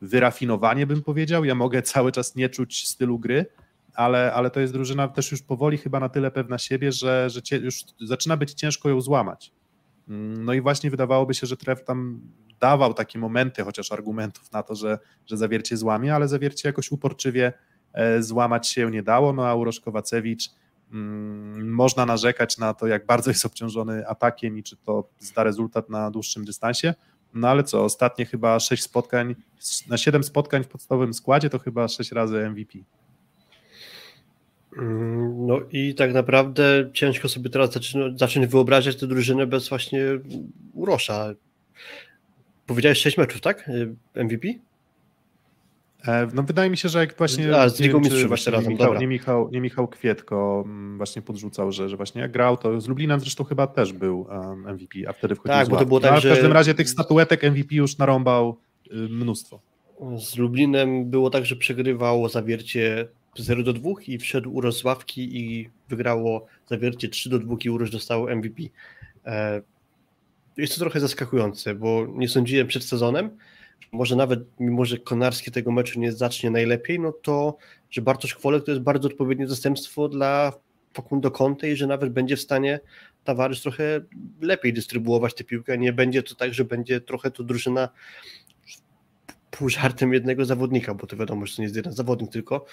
wyrafinowanie, 0.01 0.87
bym 0.87 1.03
powiedział. 1.03 1.45
Ja 1.45 1.55
mogę 1.55 1.81
cały 1.81 2.11
czas 2.11 2.35
nie 2.35 2.49
czuć 2.49 2.87
stylu 2.87 3.19
gry, 3.19 3.45
ale, 3.99 4.33
ale 4.33 4.49
to 4.49 4.59
jest 4.59 4.73
drużyna 4.73 5.07
też 5.07 5.31
już 5.31 5.41
powoli 5.41 5.77
chyba 5.77 5.99
na 5.99 6.09
tyle 6.09 6.31
pewna 6.31 6.57
siebie, 6.57 6.91
że, 6.91 7.29
że 7.29 7.41
już 7.57 7.83
zaczyna 8.01 8.37
być 8.37 8.53
ciężko 8.53 8.89
ją 8.89 9.01
złamać. 9.01 9.51
Mm, 10.09 10.45
no 10.45 10.53
i 10.53 10.61
właśnie 10.61 10.89
wydawałoby 10.89 11.33
się, 11.33 11.47
że 11.47 11.57
Tref 11.57 11.83
tam 11.83 12.21
dawał 12.59 12.93
takie 12.93 13.19
momenty, 13.19 13.63
chociaż 13.63 13.91
argumentów 13.91 14.51
na 14.51 14.63
to, 14.63 14.75
że, 14.75 14.99
że 15.25 15.37
zawiercie 15.37 15.77
złamie, 15.77 16.15
ale 16.15 16.27
zawiercie 16.27 16.69
jakoś 16.69 16.91
uporczywie 16.91 17.53
e, 17.93 18.23
złamać 18.23 18.67
się 18.67 18.91
nie 18.91 19.03
dało. 19.03 19.33
No 19.33 19.47
a 19.47 19.55
Urosz 19.55 19.79
Kowacewicz 19.79 20.49
mm, 20.91 21.73
można 21.73 22.05
narzekać 22.05 22.57
na 22.57 22.73
to, 22.73 22.87
jak 22.87 23.05
bardzo 23.05 23.31
jest 23.31 23.45
obciążony 23.45 24.07
atakiem 24.07 24.57
i 24.57 24.63
czy 24.63 24.77
to 24.77 25.09
zda 25.19 25.43
rezultat 25.43 25.89
na 25.89 26.11
dłuższym 26.11 26.45
dystansie. 26.45 26.93
No 27.33 27.47
ale 27.47 27.63
co, 27.63 27.83
ostatnie 27.83 28.25
chyba 28.25 28.59
sześć 28.59 28.83
spotkań, 28.83 29.35
na 29.87 29.97
siedem 29.97 30.23
spotkań 30.23 30.63
w 30.63 30.67
podstawowym 30.67 31.13
składzie 31.13 31.49
to 31.49 31.59
chyba 31.59 31.87
sześć 31.87 32.11
razy 32.11 32.49
MVP. 32.49 32.79
Mm, 34.77 35.47
no 35.47 35.59
i 35.71 35.95
tak 35.95 36.13
naprawdę 36.13 36.89
ciężko 36.93 37.29
sobie 37.29 37.49
teraz 37.49 37.73
zacząć, 37.73 38.19
zacząć 38.19 38.47
wyobrażać 38.47 38.95
tę 38.95 39.07
drużynę 39.07 39.47
bez 39.47 39.69
właśnie 39.69 40.01
Urosza. 40.73 41.33
Powiedziałeś 42.65 42.99
6 42.99 43.17
meczów, 43.17 43.41
tak? 43.41 43.69
MVP? 44.15 44.47
E, 46.07 46.27
no 46.33 46.43
wydaje 46.43 46.69
mi 46.69 46.77
się, 46.77 46.89
że 46.89 46.99
jak 46.99 47.17
właśnie. 47.17 47.57
A, 47.57 47.69
z 47.69 47.79
Ligą 47.79 47.99
Mistrzów 47.99 48.27
właśnie 48.27 48.51
razem, 48.51 48.73
Michał, 48.73 48.95
nie, 48.95 49.07
Michał, 49.07 49.49
nie 49.51 49.61
Michał 49.61 49.87
Kwietko 49.87 50.63
mm, 50.65 50.97
właśnie 50.97 51.21
podrzucał, 51.21 51.71
że, 51.71 51.89
że 51.89 51.97
właśnie 51.97 52.21
jak 52.21 52.31
grał, 52.31 52.57
to 52.57 52.81
z 52.81 52.87
Lublinem 52.87 53.19
zresztą 53.19 53.43
chyba 53.43 53.67
też 53.67 53.93
był 53.93 54.27
MVP, 54.73 55.09
a 55.09 55.13
wtedy 55.13 55.35
wchodził 55.35 55.53
Tak, 55.53 55.69
bo 55.69 55.77
to 55.77 55.85
było 55.85 55.99
tak, 55.99 56.11
no, 56.11 56.19
że... 56.19 56.29
W 56.29 56.33
każdym 56.33 56.51
razie 56.51 56.73
tych 56.73 56.89
statuetek 56.89 57.43
MVP 57.43 57.75
już 57.75 57.97
narąbał 57.97 58.57
y, 58.87 58.95
mnóstwo. 58.95 59.59
Z 60.17 60.37
Lublinem 60.37 61.09
było 61.09 61.29
tak, 61.29 61.45
że 61.45 61.55
przegrywał 61.55 62.29
zawiercie 62.29 63.07
0 63.43 63.63
do 63.63 63.73
2 63.73 63.89
i 64.07 64.17
wszedł 64.17 64.53
Uroż 64.53 64.75
z 64.75 64.83
ławki 64.83 65.37
i 65.37 65.69
wygrało 65.89 66.45
zawiercie 66.67 67.09
3 67.09 67.29
do 67.29 67.39
2 67.39 67.55
i 67.65 67.69
Uroż 67.69 67.91
dostało 67.91 68.35
MVP. 68.35 68.63
E, 69.25 69.61
jest 70.57 70.73
to 70.73 70.79
trochę 70.79 70.99
zaskakujące, 70.99 71.75
bo 71.75 72.07
nie 72.15 72.29
sądziłem 72.29 72.67
przed 72.67 72.83
sezonem, 72.83 73.29
może 73.91 74.15
nawet 74.15 74.39
mimo, 74.59 74.85
że 74.85 74.97
Konarski 74.97 75.51
tego 75.51 75.71
meczu 75.71 75.99
nie 75.99 76.11
zacznie 76.11 76.51
najlepiej, 76.51 76.99
no 76.99 77.11
to, 77.11 77.57
że 77.89 78.01
Bartosz 78.01 78.35
Kwolek 78.35 78.63
to 78.63 78.71
jest 78.71 78.83
bardzo 78.83 79.07
odpowiednie 79.07 79.47
zastępstwo 79.47 80.09
dla 80.09 80.53
Facundo 80.93 81.31
Conte 81.31 81.71
i 81.71 81.75
że 81.75 81.87
nawet 81.87 82.13
będzie 82.13 82.35
w 82.35 82.41
stanie 82.41 82.79
Tavares 83.23 83.61
trochę 83.61 84.01
lepiej 84.41 84.73
dystrybuować 84.73 85.33
tę 85.33 85.43
piłkę, 85.43 85.77
nie 85.77 85.93
będzie 85.93 86.23
to 86.23 86.35
tak, 86.35 86.53
że 86.53 86.65
będzie 86.65 87.01
trochę 87.01 87.31
to 87.31 87.43
drużyna 87.43 87.89
pół 89.59 89.69
żartem 89.69 90.13
jednego 90.13 90.45
zawodnika, 90.45 90.93
bo 90.93 91.07
to 91.07 91.17
wiadomo, 91.17 91.45
że 91.45 91.55
to 91.55 91.61
nie 91.61 91.65
jest 91.65 91.75
jeden 91.75 91.93
zawodnik 91.93 92.31
tylko, 92.31 92.65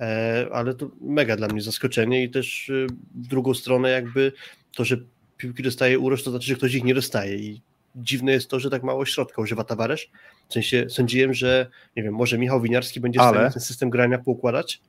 e, 0.00 0.46
ale 0.52 0.74
to 0.74 0.90
mega 1.00 1.36
dla 1.36 1.48
mnie 1.48 1.62
zaskoczenie 1.62 2.24
i 2.24 2.30
też 2.30 2.70
e, 2.70 2.86
w 3.14 3.26
drugą 3.28 3.54
stronę 3.54 3.90
jakby 3.90 4.32
to, 4.76 4.84
że 4.84 4.96
piłki 5.36 5.62
dostaje 5.62 5.98
Uroż, 5.98 6.24
to 6.24 6.30
znaczy, 6.30 6.46
że 6.46 6.54
ktoś 6.54 6.74
ich 6.74 6.84
nie 6.84 6.94
dostaje 6.94 7.36
i 7.36 7.60
dziwne 7.96 8.32
jest 8.32 8.50
to, 8.50 8.60
że 8.60 8.70
tak 8.70 8.82
mało 8.82 9.06
środka 9.06 9.42
używa 9.42 9.64
Tawaresz. 9.64 10.10
W 10.48 10.52
sensie 10.52 10.86
sądziłem, 10.88 11.34
że 11.34 11.66
nie 11.96 12.02
wiem, 12.02 12.14
może 12.14 12.38
Michał 12.38 12.60
Winiarski 12.60 13.00
będzie 13.00 13.20
ale... 13.20 13.30
w 13.30 13.34
stanie 13.34 13.52
ten 13.52 13.62
system 13.62 13.90
grania 13.90 14.18
poukładać. 14.18 14.80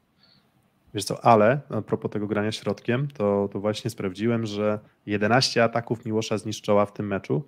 Wiesz 0.93 1.03
co, 1.03 1.25
ale 1.25 1.59
a 1.69 1.81
propos 1.81 2.11
tego 2.11 2.27
grania 2.27 2.51
środkiem, 2.51 3.07
to, 3.07 3.49
to 3.53 3.59
właśnie 3.59 3.89
sprawdziłem, 3.89 4.45
że 4.45 4.79
11 5.05 5.63
ataków 5.63 6.05
Miłosza 6.05 6.37
zniszczyła 6.37 6.85
w 6.85 6.93
tym 6.93 7.07
meczu 7.07 7.43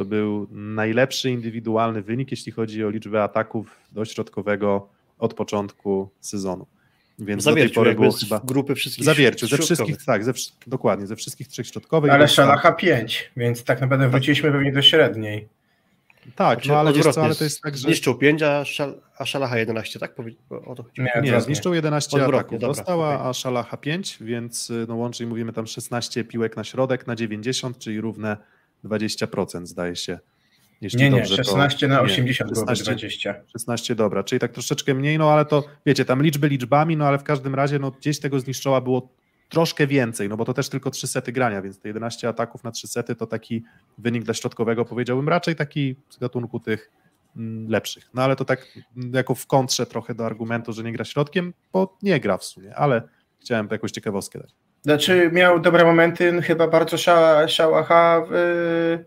to 0.00 0.04
był 0.04 0.46
najlepszy 0.50 1.30
indywidualny 1.30 2.02
wynik, 2.02 2.30
jeśli 2.30 2.52
chodzi 2.52 2.84
o 2.84 2.90
liczbę 2.90 3.22
ataków 3.22 3.80
do 3.92 4.04
środkowego 4.04 4.88
od 5.18 5.34
początku 5.34 6.10
sezonu. 6.20 6.66
Więc 7.18 7.42
zawierciu, 7.42 7.74
do 7.74 7.84
tej 7.84 7.94
pory 7.94 7.94
było 7.94 8.12
chyba 8.12 8.40
grupy 8.44 8.74
wszystkich 8.74 9.04
zawierciu, 9.04 9.46
ze 9.46 9.58
wszystkich, 9.58 10.04
tak, 10.04 10.24
ze, 10.24 10.32
dokładnie, 10.66 11.06
ze 11.06 11.16
wszystkich 11.16 11.48
trzech 11.48 11.66
środkowych. 11.66 12.12
Ale 12.12 12.28
Szalacha 12.28 12.72
5, 12.72 13.30
więc 13.36 13.64
tak 13.64 13.80
naprawdę 13.80 14.08
wróciliśmy 14.08 14.52
pewnie 14.52 14.72
do 14.72 14.82
średniej. 14.82 15.48
Tak, 16.36 16.58
znaczy, 16.58 16.68
no 16.68 16.76
ale 16.76 16.92
wiesz 16.92 17.06
co, 17.06 17.24
ale 17.24 17.34
to 17.34 17.44
jest 17.44 17.62
tak, 17.62 17.76
że... 17.76 17.82
Zniszczył 17.82 18.14
5, 18.14 18.42
a, 18.42 18.64
szal, 18.64 18.94
a 19.18 19.24
Szalacha 19.26 19.58
11, 19.58 19.98
tak? 19.98 20.14
O 20.66 20.74
to 20.74 20.82
chodzi. 20.82 21.02
Nie, 21.02 21.32
nie 21.32 21.40
zniszczył 21.40 21.74
11 21.74 22.16
odwrotnie, 22.16 22.38
ataków, 22.38 22.58
dobra, 22.58 22.74
dostała, 22.74 23.14
okay. 23.14 23.28
a 23.28 23.32
Szalacha 23.32 23.76
5, 23.76 24.18
więc 24.20 24.72
no 24.88 24.96
łącznie 24.96 25.26
mówimy 25.26 25.52
tam 25.52 25.66
16 25.66 26.24
piłek 26.24 26.56
na 26.56 26.64
środek 26.64 27.06
na 27.06 27.16
90, 27.16 27.78
czyli 27.78 28.00
równe 28.00 28.36
20% 28.84 29.66
zdaje 29.66 29.96
się. 29.96 30.18
Jeśli 30.80 31.00
nie, 31.00 31.10
nie, 31.10 31.26
16 31.26 31.88
to, 31.88 31.94
na 31.94 32.00
80 32.00 32.50
nie, 32.50 32.56
16, 32.56 32.84
20. 32.84 33.34
16, 33.52 33.94
dobra, 33.94 34.24
czyli 34.24 34.40
tak 34.40 34.52
troszeczkę 34.52 34.94
mniej, 34.94 35.18
no 35.18 35.32
ale 35.32 35.44
to 35.44 35.64
wiecie, 35.86 36.04
tam 36.04 36.22
liczby 36.22 36.48
liczbami, 36.48 36.96
no 36.96 37.06
ale 37.06 37.18
w 37.18 37.22
każdym 37.22 37.54
razie 37.54 37.78
no, 37.78 37.90
gdzieś 37.90 38.20
tego 38.20 38.40
zniszczoła 38.40 38.80
było 38.80 39.08
troszkę 39.48 39.86
więcej, 39.86 40.28
no 40.28 40.36
bo 40.36 40.44
to 40.44 40.54
też 40.54 40.68
tylko 40.68 40.90
3 40.90 41.06
sety 41.06 41.32
grania, 41.32 41.62
więc 41.62 41.80
te 41.80 41.88
11 41.88 42.28
ataków 42.28 42.64
na 42.64 42.70
3 42.70 42.88
sety 42.88 43.14
to 43.14 43.26
taki 43.26 43.62
wynik 43.98 44.24
dla 44.24 44.34
środkowego 44.34 44.84
powiedziałbym 44.84 45.28
raczej 45.28 45.56
taki 45.56 45.96
z 46.10 46.18
gatunku 46.18 46.60
tych 46.60 46.90
mm, 47.36 47.68
lepszych. 47.68 48.10
No 48.14 48.22
ale 48.22 48.36
to 48.36 48.44
tak 48.44 48.78
mm, 48.96 49.12
jako 49.14 49.34
w 49.34 49.46
kontrze 49.46 49.86
trochę 49.86 50.14
do 50.14 50.26
argumentu, 50.26 50.72
że 50.72 50.82
nie 50.82 50.92
gra 50.92 51.04
środkiem, 51.04 51.54
bo 51.72 51.98
nie 52.02 52.20
gra 52.20 52.38
w 52.38 52.44
sumie, 52.44 52.74
ale 52.74 53.02
chciałem 53.40 53.68
jakąś 53.70 53.90
ciekawostkę 53.90 54.38
dać. 54.38 54.54
Znaczy 54.82 55.30
miał 55.32 55.60
dobre 55.60 55.84
momenty, 55.84 56.32
no 56.32 56.42
chyba 56.42 56.68
bardzo 56.68 56.96
Szałacha 57.48 58.22
w, 58.30 58.98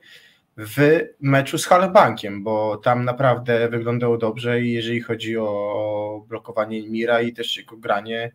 w 0.58 1.00
meczu 1.20 1.58
z 1.58 1.66
Halbankiem, 1.66 2.44
bo 2.44 2.78
tam 2.78 3.06
naprawdę 3.06 3.70
wyglądało 3.70 4.18
dobrze 4.18 4.62
i 4.62 4.74
jeżeli 4.74 5.02
chodzi 5.02 5.38
o 5.38 6.26
blokowanie 6.28 6.90
Mira 6.90 7.22
i 7.22 7.34
też 7.34 7.58
jego 7.58 7.78
granie 7.78 8.32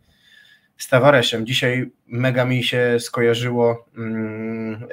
z 0.76 0.88
Tavareszem. 0.88 1.46
Dzisiaj 1.46 1.90
mega 2.06 2.44
mi 2.44 2.64
się 2.64 2.96
skojarzyło 3.00 3.86
mm, 3.96 4.86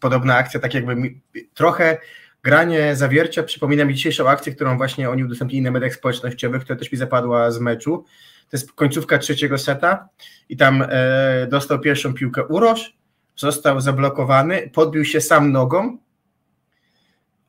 podobna 0.00 0.36
akcja, 0.36 0.60
tak 0.60 0.74
jakby 0.74 0.96
mi, 0.96 1.20
trochę 1.54 1.98
granie 2.42 2.96
zawiercia 2.96 3.42
przypomina 3.42 3.84
mi 3.84 3.94
dzisiejszą 3.94 4.28
akcję, 4.28 4.54
którą 4.54 4.76
właśnie 4.76 5.10
oni 5.10 5.24
udostępnili 5.24 5.62
na 5.62 5.70
mediach 5.70 5.94
społecznościowych, 5.94 6.62
która 6.62 6.78
też 6.78 6.92
mi 6.92 6.98
zapadła 6.98 7.50
z 7.50 7.60
meczu. 7.60 8.04
To 8.50 8.56
jest 8.56 8.72
końcówka 8.72 9.18
trzeciego 9.18 9.58
seta 9.58 10.08
i 10.48 10.56
tam 10.56 10.84
e, 10.88 11.46
dostał 11.46 11.80
pierwszą 11.80 12.14
piłkę 12.14 12.44
Urosz, 12.44 12.96
został 13.36 13.80
zablokowany, 13.80 14.70
podbił 14.74 15.04
się 15.04 15.20
sam 15.20 15.52
nogą, 15.52 15.98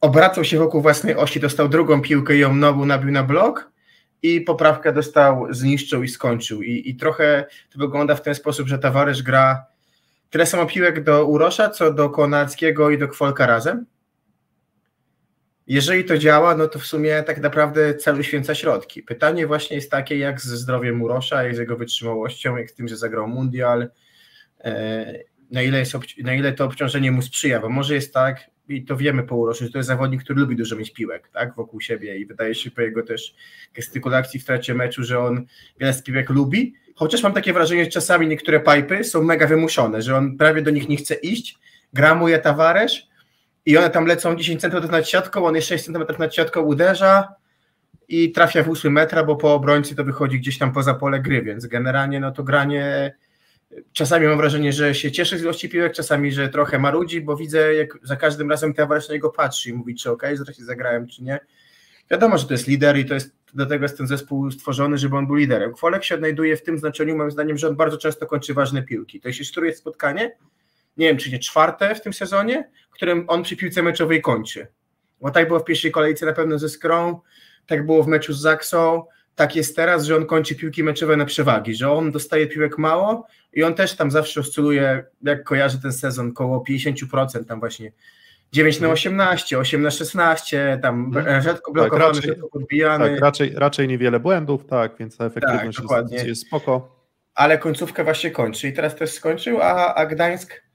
obracał 0.02 0.44
się 0.44 0.60
wokół 0.60 0.82
własnej 0.82 1.16
osi, 1.16 1.40
dostał 1.40 1.70
drugą 1.70 2.02
piłkę 2.02 2.38
ją 2.38 2.56
nogą 2.56 2.86
nabił 2.86 3.12
na 3.12 3.24
blok 3.24 3.72
i 4.24 4.42
poprawkę 4.42 4.94
dostał, 4.94 5.48
zniszczył 5.50 6.04
i 6.04 6.08
skończył. 6.08 6.62
I, 6.62 6.90
i 6.90 6.96
trochę 6.96 7.46
to 7.74 7.80
wygląda 7.80 8.16
w 8.16 8.22
ten 8.22 8.36
sposób, 8.36 8.68
że 8.68 8.80
Tawaresz 8.80 9.24
gra 9.24 9.66
tyle 10.30 10.46
samo 10.46 10.66
piłek 10.66 11.04
do 11.04 11.26
Urosza, 11.26 11.70
co 11.70 11.94
do 11.94 12.10
Konarskiego 12.10 12.90
i 12.90 12.98
do 12.98 13.08
Kwolka 13.08 13.48
razem. 13.48 13.86
Jeżeli 15.68 16.06
to 16.06 16.18
działa, 16.18 16.56
no 16.56 16.68
to 16.68 16.80
w 16.80 16.86
sumie 16.86 17.24
tak 17.24 17.42
naprawdę 17.42 17.96
cel 17.96 18.20
uświęca 18.20 18.56
środki. 18.56 19.04
Pytanie 19.04 19.48
właśnie 19.48 19.76
jest 19.76 19.92
takie, 19.92 20.18
jak 20.18 20.42
ze 20.42 20.58
zdrowiem 20.58 21.02
Urosza, 21.02 21.44
jak 21.44 21.56
z 21.56 21.60
jego 21.60 21.78
wytrzymałością, 21.78 22.58
jak 22.58 22.72
z 22.72 22.74
tym, 22.74 22.88
że 22.88 22.98
zagrał 22.98 23.28
mundial, 23.28 23.90
e, 24.64 25.14
na 25.52 25.62
ile, 25.62 25.80
jest, 25.80 25.94
na 26.24 26.34
ile 26.34 26.54
to 26.54 26.66
obciążenie 26.66 27.12
mu 27.12 27.22
sprzyja, 27.22 27.60
bo 27.60 27.70
może 27.70 27.96
jest 27.96 28.14
tak, 28.14 28.50
i 28.70 28.86
to 28.86 28.98
wiemy 28.98 29.24
po 29.24 29.36
Uroszu, 29.36 29.66
że 29.66 29.72
to 29.72 29.78
jest 29.78 29.88
zawodnik, 29.88 30.24
który 30.24 30.40
lubi 30.40 30.56
dużo 30.56 30.76
mieć 30.76 30.94
piłek 30.94 31.30
tak, 31.34 31.56
wokół 31.56 31.82
siebie 31.82 32.18
i 32.18 32.26
wydaje 32.26 32.56
się 32.56 32.72
po 32.72 32.82
jego 32.82 33.04
też 33.04 33.36
gestykulacji 33.74 34.40
w 34.40 34.46
trakcie 34.46 34.74
meczu, 34.74 35.04
że 35.04 35.20
on 35.20 35.46
wiele 35.80 35.94
z 35.94 36.04
piłek 36.04 36.30
lubi, 36.30 36.74
chociaż 36.96 37.24
mam 37.24 37.34
takie 37.34 37.54
wrażenie, 37.54 37.86
że 37.86 37.92
czasami 37.92 38.28
niektóre 38.28 38.60
pipy 38.60 39.04
są 39.04 39.24
mega 39.24 39.48
wymuszone, 39.48 40.02
że 40.02 40.16
on 40.16 40.38
prawie 40.38 40.62
do 40.62 40.72
nich 40.72 40.90
nie 40.90 40.98
chce 40.98 41.16
iść, 41.16 41.58
gramuje 41.94 42.40
Tawaresz 42.40 43.08
i 43.68 43.78
one 43.78 43.90
tam 43.90 44.06
lecą 44.06 44.36
10 44.36 44.62
cm 44.62 44.92
nad 44.92 45.10
siatką, 45.10 45.46
on 45.46 45.56
jest 45.56 45.68
6 45.68 45.86
cm 45.86 46.04
nad 46.20 46.36
siatką 46.36 46.62
uderza 46.62 47.28
i 48.08 48.32
trafia 48.32 48.64
w 48.64 48.70
8 48.70 48.94
metra, 48.94 49.24
bo 49.24 49.36
po 49.36 49.54
obrońcy 49.54 49.96
to 49.96 50.04
wychodzi 50.04 50.40
gdzieś 50.40 50.58
tam 50.58 50.74
poza 50.74 50.94
pole 50.94 51.20
gry, 51.20 51.42
więc 51.42 51.66
generalnie 51.66 52.20
no 52.20 52.32
to 52.32 52.44
granie 52.44 53.14
czasami 53.94 54.28
mam 54.28 54.38
wrażenie, 54.38 54.74
że 54.74 54.96
się 54.96 55.12
cieszy 55.12 55.38
z 55.38 55.42
ilości 55.42 55.70
piłek, 55.70 55.94
czasami, 55.94 56.32
że 56.32 56.50
trochę 56.50 56.80
marudzi, 56.80 57.22
bo 57.22 57.38
widzę 57.38 57.74
jak 57.74 57.98
za 58.04 58.16
każdym 58.16 58.50
razem 58.50 58.74
Tavares 58.74 59.10
na 59.10 59.14
niego 59.14 59.30
patrzy 59.30 59.70
i 59.70 59.74
mówi, 59.74 59.96
czy 59.96 60.12
ok, 60.12 60.24
zresztą 60.34 60.64
zagrałem, 60.66 61.08
czy 61.08 61.24
nie. 61.24 61.40
Wiadomo, 62.12 62.38
że 62.38 62.48
to 62.48 62.54
jest 62.54 62.68
lider 62.68 62.98
i 62.98 63.06
to 63.06 63.14
jest, 63.14 63.36
do 63.54 63.66
tego 63.66 63.86
jest 63.86 63.98
ten 63.98 64.08
zespół 64.08 64.52
stworzony, 64.52 64.98
żeby 64.98 65.18
on 65.18 65.28
był 65.28 65.36
liderem. 65.36 65.74
Kwolek 65.74 66.04
się 66.04 66.16
odnajduje 66.16 66.58
w 66.58 66.64
tym 66.64 66.78
znaczeniu, 66.78 67.18
moim 67.18 67.32
zdaniem, 67.32 67.58
że 67.58 67.68
on 67.68 67.76
bardzo 67.76 67.98
często 67.98 68.26
kończy 68.26 68.54
ważne 68.54 68.84
piłki. 68.84 69.22
To 69.22 69.28
jeśli 69.28 69.64
jest 69.64 69.80
spotkanie, 69.80 70.32
nie 70.98 71.08
wiem, 71.08 71.18
czy 71.18 71.32
nie 71.32 71.40
czwarte 71.40 71.96
w 71.96 72.02
tym 72.02 72.14
sezonie, 72.14 72.70
którym 72.92 73.26
on 73.28 73.44
przy 73.44 73.58
piłce 73.58 73.84
meczowej 73.84 74.22
kończy. 74.22 74.68
Bo 75.22 75.32
tak 75.32 75.48
było 75.48 75.60
w 75.60 75.64
pierwszej 75.64 75.92
kolejce 75.92 76.26
na 76.26 76.34
pewno 76.34 76.60
ze 76.60 76.70
Skrą, 76.70 77.20
tak 77.68 77.86
było 77.86 78.04
w 78.04 78.08
meczu 78.08 78.34
z 78.34 78.40
Zaksą, 78.40 79.04
tak 79.36 79.56
jest 79.56 79.76
teraz, 79.76 80.06
że 80.06 80.16
on 80.16 80.26
kończy 80.26 80.56
piłki 80.56 80.84
meczowe 80.84 81.18
na 81.18 81.26
przewagi, 81.26 81.76
że 81.76 81.92
on 81.92 82.12
dostaje 82.12 82.48
piłek 82.48 82.78
mało 82.78 83.28
i 83.54 83.64
on 83.64 83.74
też 83.74 83.96
tam 83.96 84.12
zawsze 84.12 84.40
oscyluje, 84.40 85.04
jak 85.24 85.44
kojarzy 85.44 85.82
ten 85.82 85.94
sezon, 85.94 86.34
koło 86.34 86.64
50%, 86.70 87.46
tam 87.46 87.60
właśnie 87.60 87.92
9 88.52 88.80
na 88.80 88.90
18, 88.90 89.60
8 89.60 89.82
na 89.82 89.92
16, 89.92 90.80
tam 90.82 91.06
mhm. 91.06 91.42
rzadko 91.42 91.72
blokowany, 91.72 92.04
tak, 92.04 92.16
raczej, 92.16 92.32
rzadko 92.32 92.48
podbijany. 92.48 93.10
Tak, 93.10 93.20
raczej, 93.20 93.54
raczej 93.56 93.88
niewiele 93.88 94.20
błędów, 94.20 94.66
tak, 94.66 94.98
więc 95.00 95.18
ta 95.18 95.26
efektywność 95.26 95.80
tak, 95.90 96.12
jest, 96.12 96.28
jest 96.28 96.48
spoko. 96.48 96.98
Ale 97.36 97.58
końcówkę 97.58 98.04
właśnie 98.04 98.32
kończy 98.32 98.68
i 98.68 98.74
teraz 98.74 98.96
też 98.96 99.12
skończył, 99.12 99.62
a, 99.62 99.96
a 99.96 100.06
Gdańsk 100.06 100.67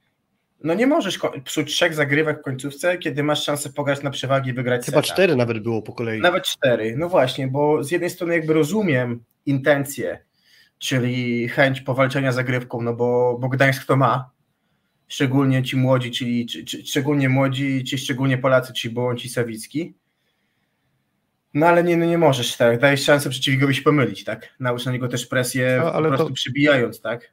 no 0.65 0.75
nie 0.75 0.87
możesz 0.87 1.19
psuć 1.45 1.75
trzech 1.75 1.95
zagrywek 1.95 2.41
w 2.41 2.43
końcówce, 2.43 2.99
kiedy 2.99 3.23
masz 3.23 3.45
szansę 3.45 3.71
pograć 3.71 4.03
na 4.03 4.11
przewagi 4.11 4.51
i 4.51 4.53
wygrać 4.53 4.87
Chyba 4.87 5.03
seta. 5.03 5.15
cztery 5.15 5.37
nawet 5.37 5.59
było 5.59 5.83
po 5.83 5.93
kolei. 5.93 6.21
Nawet 6.21 6.45
cztery, 6.45 6.95
no 6.97 7.09
właśnie, 7.09 7.49
bo 7.49 7.85
z 7.85 7.91
jednej 7.91 8.11
strony 8.11 8.35
jakby 8.35 8.53
rozumiem 8.53 9.25
intencje, 9.47 10.19
czyli 10.79 11.49
chęć 11.49 11.81
powalczenia 11.81 12.33
zagrywką, 12.33 12.83
no 12.83 12.95
bo, 12.95 13.39
bo 13.41 13.49
Gdańsk 13.49 13.87
to 13.87 13.97
ma, 13.97 14.31
szczególnie 15.09 15.63
ci 15.63 15.77
młodzi, 15.77 16.11
czyli 16.11 16.47
czy, 16.47 16.65
czy, 16.65 16.87
szczególnie 16.87 17.29
młodzi, 17.29 17.85
ci 17.85 17.99
szczególnie 17.99 18.39
Polacy, 18.39 18.73
czyli 18.73 18.95
Bołądź 18.95 19.25
i 19.25 19.29
Sawicki. 19.29 19.95
No 21.55 21.67
ale 21.67 21.85
nie, 21.85 21.97
no 21.97 22.07
nie 22.07 22.19
możesz, 22.19 22.57
tak, 22.57 22.81
dajesz 22.81 23.05
szansę 23.05 23.31
przeciwnikowi 23.31 23.75
się 23.75 23.83
pomylić, 23.83 24.25
tak, 24.25 24.55
naucz 24.61 24.87
na 24.87 24.93
niego 24.93 25.09
też 25.09 25.27
presję 25.27 25.81
no, 25.85 25.93
po 25.93 26.09
prostu 26.09 26.29
to... 26.29 26.35
przybijając, 26.35 27.01
tak. 27.01 27.33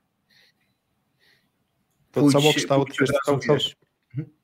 To 2.11 2.21
Pójdź, 2.21 2.33
całokształt, 2.33 2.89
wiesz, 3.01 3.09
całokształt, 3.25 3.75
mhm. 4.17 4.35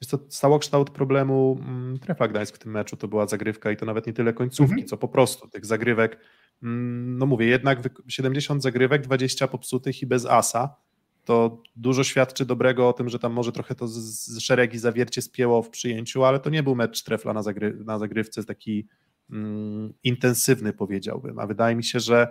wiesz 0.00 0.10
co, 0.10 0.18
całokształt 0.18 0.90
problemu 0.90 1.58
mm, 1.60 1.98
Trefa 1.98 2.28
Gdańsk 2.28 2.56
w 2.56 2.58
tym 2.58 2.72
meczu. 2.72 2.96
To 2.96 3.08
była 3.08 3.26
zagrywka 3.26 3.70
i 3.70 3.76
to 3.76 3.86
nawet 3.86 4.06
nie 4.06 4.12
tyle 4.12 4.32
końcówki, 4.32 4.72
mhm. 4.72 4.88
co 4.88 4.96
po 4.96 5.08
prostu 5.08 5.48
tych 5.48 5.66
zagrywek, 5.66 6.18
mm, 6.62 7.18
no 7.18 7.26
mówię, 7.26 7.46
jednak 7.46 7.78
70 8.08 8.62
zagrywek, 8.62 9.02
20 9.02 9.48
popsutych 9.48 10.02
i 10.02 10.06
bez 10.06 10.26
asa, 10.26 10.76
to 11.24 11.62
dużo 11.76 12.04
świadczy 12.04 12.44
dobrego 12.44 12.88
o 12.88 12.92
tym, 12.92 13.08
że 13.08 13.18
tam 13.18 13.32
może 13.32 13.52
trochę 13.52 13.74
to 13.74 13.88
z, 13.88 13.94
z 14.26 14.40
szeregi 14.40 14.78
zawiercie 14.78 15.22
spięło 15.22 15.62
w 15.62 15.70
przyjęciu, 15.70 16.24
ale 16.24 16.40
to 16.40 16.50
nie 16.50 16.62
był 16.62 16.74
mecz 16.74 17.02
Trefla 17.02 17.32
na, 17.32 17.42
zagry, 17.42 17.76
na 17.84 17.98
zagrywce 17.98 18.44
taki 18.44 18.88
mm, 19.30 19.92
intensywny 20.04 20.72
powiedziałbym, 20.72 21.38
a 21.38 21.46
wydaje 21.46 21.76
mi 21.76 21.84
się, 21.84 22.00
że 22.00 22.28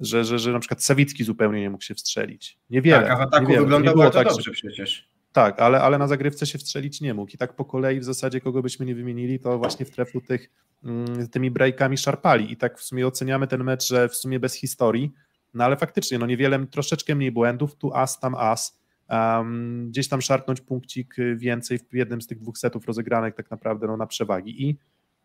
że, 0.00 0.24
że, 0.24 0.38
że 0.38 0.52
na 0.52 0.58
przykład 0.58 0.84
Sawicki 0.84 1.24
zupełnie 1.24 1.60
nie 1.60 1.70
mógł 1.70 1.84
się 1.84 1.94
wstrzelić. 1.94 2.58
Niewiele. 2.70 3.02
Tak, 3.02 3.10
a 3.10 3.16
w 3.16 3.20
ataku 3.20 3.46
wyglądał 3.46 3.96
bardzo 3.96 4.18
tak, 4.18 4.28
dobrze 4.28 4.50
przecież. 4.50 5.08
Tak, 5.32 5.60
ale, 5.60 5.80
ale 5.80 5.98
na 5.98 6.08
zagrywce 6.08 6.46
się 6.46 6.58
wstrzelić 6.58 7.00
nie 7.00 7.14
mógł. 7.14 7.32
I 7.34 7.38
tak 7.38 7.56
po 7.56 7.64
kolei 7.64 8.00
w 8.00 8.04
zasadzie 8.04 8.40
kogo 8.40 8.62
byśmy 8.62 8.86
nie 8.86 8.94
wymienili, 8.94 9.40
to 9.40 9.58
właśnie 9.58 9.86
w 9.86 9.90
trefu 9.90 10.20
tych, 10.20 10.50
mm, 10.84 11.28
tymi 11.28 11.50
breakami 11.50 11.98
szarpali. 11.98 12.52
I 12.52 12.56
tak 12.56 12.78
w 12.78 12.82
sumie 12.82 13.06
oceniamy 13.06 13.46
ten 13.46 13.64
mecz, 13.64 13.86
że 13.86 14.08
w 14.08 14.16
sumie 14.16 14.40
bez 14.40 14.54
historii, 14.54 15.12
no 15.54 15.64
ale 15.64 15.76
faktycznie, 15.76 16.18
no 16.18 16.26
niewiele, 16.26 16.66
troszeczkę 16.66 17.14
mniej 17.14 17.32
błędów, 17.32 17.76
tu 17.76 17.94
as, 17.94 18.20
tam 18.20 18.34
as. 18.34 18.80
Um, 19.10 19.88
gdzieś 19.90 20.08
tam 20.08 20.22
szarpnąć 20.22 20.60
punkcik 20.60 21.16
więcej 21.36 21.78
w 21.78 21.94
jednym 21.94 22.22
z 22.22 22.26
tych 22.26 22.38
dwóch 22.38 22.58
setów 22.58 22.86
rozegranych 22.86 23.34
tak 23.34 23.50
naprawdę 23.50 23.86
no, 23.86 23.96
na 23.96 24.06
przewagi. 24.06 24.68
I, 24.68 24.78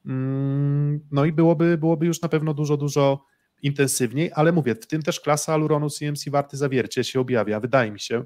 mm, 0.06 1.00
no 1.12 1.26
i 1.26 1.32
byłoby, 1.32 1.78
byłoby 1.78 2.06
już 2.06 2.22
na 2.22 2.30
pewno 2.30 2.54
dużo, 2.54 2.78
dużo 2.78 3.26
intensywniej, 3.64 4.32
ale 4.36 4.52
mówię, 4.52 4.76
w 4.76 4.88
tym 4.88 5.02
też 5.02 5.20
klasa 5.20 5.54
Aluronu 5.54 5.90
CMC 5.90 6.30
warty 6.30 6.58
zawiercie 6.58 7.04
się 7.04 7.20
objawia. 7.20 7.60
Wydaje 7.60 7.92
mi 7.92 8.00
się, 8.00 8.24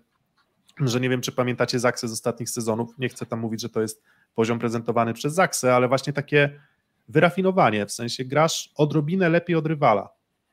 że 0.79 0.99
nie 0.99 1.09
wiem, 1.09 1.21
czy 1.21 1.31
pamiętacie 1.31 1.79
Zaksę 1.79 2.07
z 2.07 2.11
ostatnich 2.11 2.49
sezonów. 2.49 2.89
Nie 2.97 3.09
chcę 3.09 3.25
tam 3.25 3.39
mówić, 3.39 3.61
że 3.61 3.69
to 3.69 3.81
jest 3.81 4.03
poziom 4.35 4.59
prezentowany 4.59 5.13
przez 5.13 5.33
Zaksę, 5.33 5.75
ale 5.75 5.87
właśnie 5.87 6.13
takie 6.13 6.59
wyrafinowanie, 7.07 7.85
w 7.85 7.91
sensie 7.91 8.25
grasz 8.25 8.69
odrobinę 8.75 9.29
lepiej 9.29 9.55
od 9.55 9.65
rywala. 9.65 10.09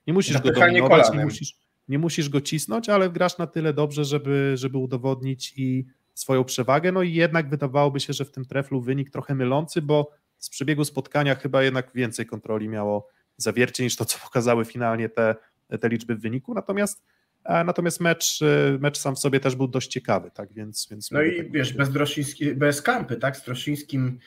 Nie 0.06 0.12
musisz 0.12 0.38
go 0.38 0.52
dominować, 0.52 1.12
nie 1.12 1.24
musisz, 1.24 1.56
nie 1.88 1.98
musisz 1.98 2.28
go 2.28 2.40
cisnąć, 2.40 2.88
ale 2.88 3.10
grasz 3.10 3.38
na 3.38 3.46
tyle 3.46 3.72
dobrze, 3.74 4.04
żeby, 4.04 4.52
żeby 4.54 4.78
udowodnić 4.78 5.54
i 5.56 5.86
swoją 6.14 6.44
przewagę. 6.44 6.92
No 6.92 7.02
i 7.02 7.14
jednak 7.14 7.50
wydawałoby 7.50 8.00
się, 8.00 8.12
że 8.12 8.24
w 8.24 8.30
tym 8.30 8.44
treflu 8.44 8.80
wynik 8.80 9.10
trochę 9.10 9.34
mylący, 9.34 9.82
bo 9.82 10.10
z 10.38 10.50
przebiegu 10.50 10.84
spotkania 10.84 11.34
chyba 11.34 11.62
jednak 11.62 11.90
więcej 11.94 12.26
kontroli 12.26 12.68
miało 12.68 13.08
zawiercie 13.42 13.84
niż 13.84 13.96
to, 13.96 14.04
co 14.04 14.18
pokazały 14.18 14.64
finalnie 14.64 15.08
te, 15.08 15.34
te 15.80 15.88
liczby 15.88 16.14
w 16.14 16.20
wyniku. 16.20 16.54
Natomiast 16.54 17.02
e, 17.44 17.64
Natomiast 17.64 18.00
mecz, 18.00 18.42
e, 18.42 18.78
mecz 18.78 18.98
sam 18.98 19.16
w 19.16 19.18
sobie 19.18 19.40
też 19.40 19.56
był 19.56 19.68
dość 19.68 19.88
ciekawy, 19.88 20.30
tak 20.30 20.52
więc. 20.52 20.88
więc 20.90 21.10
no 21.10 21.22
i 21.22 21.36
tak 21.36 21.52
wiesz, 21.52 21.72
bez, 21.72 21.90
Droszyński, 21.90 22.54
bez 22.54 22.82
Kampy, 22.82 23.16
tak? 23.16 23.36
Z 23.36 23.44
Droszyńskim, 23.44 24.18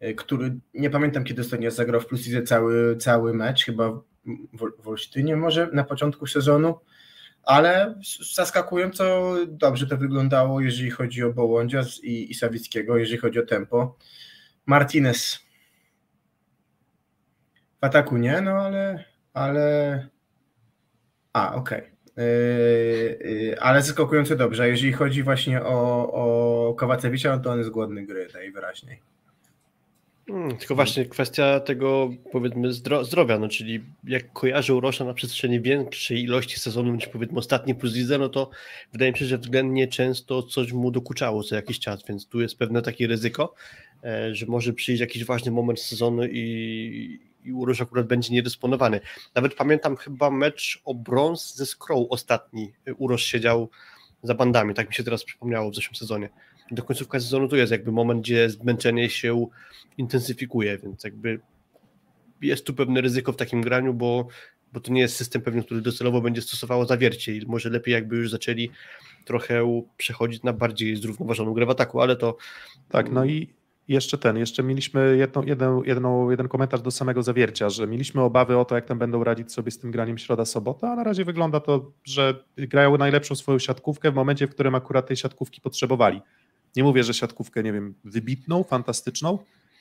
e, 0.00 0.14
który 0.14 0.58
nie 0.74 0.90
pamiętam 0.90 1.24
kiedy 1.24 1.42
ostatnio 1.42 1.70
zagrał 1.70 2.00
w 2.00 2.06
Plusidzie 2.06 2.42
cały, 2.42 2.96
cały 2.96 3.34
mecz, 3.34 3.64
chyba 3.64 4.02
w 4.78 4.88
Olsztynie 4.88 5.36
może 5.36 5.68
na 5.72 5.84
początku 5.84 6.26
sezonu, 6.26 6.78
ale 7.42 7.94
zaskakująco 8.34 9.34
dobrze 9.48 9.86
to 9.86 9.96
wyglądało, 9.96 10.60
jeżeli 10.60 10.90
chodzi 10.90 11.22
o 11.22 11.32
Bołądzia 11.32 11.84
i, 12.02 12.30
i 12.30 12.34
Sawickiego, 12.34 12.96
jeżeli 12.96 13.18
chodzi 13.18 13.38
o 13.38 13.46
tempo. 13.46 13.96
Martinez 14.66 15.38
w 17.82 17.84
ataku 17.84 18.16
nie, 18.16 18.40
no 18.40 18.50
ale. 18.50 19.04
ale... 19.34 20.08
A, 21.32 21.54
okej. 21.54 21.78
Okay. 21.78 21.92
Yy, 22.16 23.30
yy, 23.30 23.60
ale 23.60 23.82
zaskakująco 23.82 24.36
dobrze. 24.36 24.68
Jeżeli 24.68 24.92
chodzi 24.92 25.22
właśnie 25.22 25.62
o, 25.62 26.12
o 26.12 26.74
Kowacewicza, 26.74 27.36
no 27.36 27.42
to 27.42 27.50
on 27.50 27.58
jest 27.58 27.70
głodny 27.70 28.06
gry, 28.06 28.28
najwyraźniej. 28.34 29.00
Hmm, 30.28 30.56
tylko 30.56 30.74
właśnie 30.74 31.06
kwestia 31.06 31.60
tego, 31.60 32.10
powiedzmy, 32.32 32.72
zdro 32.72 33.04
zdrowia, 33.04 33.38
no 33.38 33.48
czyli 33.48 33.80
jak 34.04 34.32
kojarzę 34.32 34.74
Urosza 34.74 35.04
na 35.04 35.14
przestrzeni 35.14 35.60
większej 35.60 36.22
ilości 36.22 36.60
sezonów 36.60 36.94
niż 36.94 37.06
powiedzmy 37.06 37.38
ostatni 37.38 37.74
plus 37.74 37.94
lidze, 37.94 38.18
no 38.18 38.28
to 38.28 38.50
wydaje 38.92 39.12
mi 39.12 39.18
się, 39.18 39.24
że 39.24 39.38
względnie 39.38 39.88
często 39.88 40.42
coś 40.42 40.72
mu 40.72 40.90
dokuczało 40.90 41.42
co 41.42 41.54
jakiś 41.54 41.80
czas, 41.80 42.06
więc 42.08 42.28
tu 42.28 42.40
jest 42.40 42.58
pewne 42.58 42.82
takie 42.82 43.06
ryzyko, 43.06 43.54
e, 44.04 44.34
że 44.34 44.46
może 44.46 44.72
przyjść 44.72 45.00
jakiś 45.00 45.24
ważny 45.24 45.50
moment 45.50 45.80
sezonu 45.80 46.24
i, 46.24 47.31
i 47.44 47.52
Urosz 47.52 47.80
akurat 47.80 48.06
będzie 48.06 48.34
niedysponowany. 48.34 49.00
Nawet 49.34 49.54
pamiętam 49.54 49.96
chyba 49.96 50.30
mecz 50.30 50.82
o 50.84 50.94
brąz 50.94 51.54
ze 51.54 51.66
Scroll 51.66 52.06
ostatni. 52.10 52.72
Urosz 52.98 53.24
siedział 53.24 53.70
za 54.22 54.34
bandami, 54.34 54.74
tak 54.74 54.88
mi 54.88 54.94
się 54.94 55.04
teraz 55.04 55.24
przypomniało 55.24 55.70
w 55.70 55.74
zeszłym 55.74 55.94
sezonie. 55.94 56.28
Do 56.70 56.82
końcówka 56.82 57.20
sezonu 57.20 57.48
to 57.48 57.56
jest 57.56 57.72
jakby 57.72 57.92
moment, 57.92 58.20
gdzie 58.20 58.50
zmęczenie 58.50 59.10
się 59.10 59.46
intensyfikuje, 59.98 60.78
więc 60.78 61.04
jakby 61.04 61.40
jest 62.42 62.66
tu 62.66 62.74
pewne 62.74 63.00
ryzyko 63.00 63.32
w 63.32 63.36
takim 63.36 63.60
graniu, 63.60 63.94
bo, 63.94 64.28
bo 64.72 64.80
to 64.80 64.92
nie 64.92 65.00
jest 65.00 65.16
system 65.16 65.42
pewnie, 65.42 65.62
który 65.62 65.80
docelowo 65.80 66.20
będzie 66.20 66.42
stosowało 66.42 66.86
zawiercie 66.86 67.36
i 67.36 67.46
może 67.46 67.70
lepiej 67.70 67.92
jakby 67.92 68.16
już 68.16 68.30
zaczęli 68.30 68.70
trochę 69.24 69.82
przechodzić 69.96 70.42
na 70.42 70.52
bardziej 70.52 70.96
zrównoważoną 70.96 71.52
grę 71.52 71.66
w 71.66 71.70
ataku, 71.70 72.00
ale 72.00 72.16
to... 72.16 72.36
Tak, 72.88 73.10
no 73.10 73.24
i 73.24 73.54
jeszcze 73.88 74.18
ten, 74.18 74.36
jeszcze 74.36 74.62
mieliśmy 74.62 75.16
jedną, 75.16 75.42
jedną, 75.42 75.82
jedną, 75.82 76.30
jeden 76.30 76.48
komentarz 76.48 76.82
do 76.82 76.90
samego 76.90 77.22
zawiercia, 77.22 77.70
że 77.70 77.86
mieliśmy 77.86 78.22
obawy 78.22 78.58
o 78.58 78.64
to, 78.64 78.74
jak 78.74 78.86
tam 78.86 78.98
będą 78.98 79.24
radzić 79.24 79.52
sobie 79.52 79.70
z 79.70 79.78
tym 79.78 79.90
graniem 79.90 80.18
środa-sobota, 80.18 80.92
a 80.92 80.96
na 80.96 81.04
razie 81.04 81.24
wygląda 81.24 81.60
to, 81.60 81.92
że 82.04 82.44
grają 82.56 82.98
najlepszą 82.98 83.34
swoją 83.34 83.58
siatkówkę 83.58 84.10
w 84.10 84.14
momencie, 84.14 84.46
w 84.46 84.50
którym 84.50 84.74
akurat 84.74 85.06
tej 85.06 85.16
siatkówki 85.16 85.60
potrzebowali. 85.60 86.22
Nie 86.76 86.82
mówię, 86.82 87.04
że 87.04 87.14
siatkówkę, 87.14 87.62
nie 87.62 87.72
wiem, 87.72 87.94
wybitną, 88.04 88.64
fantastyczną, 88.64 89.38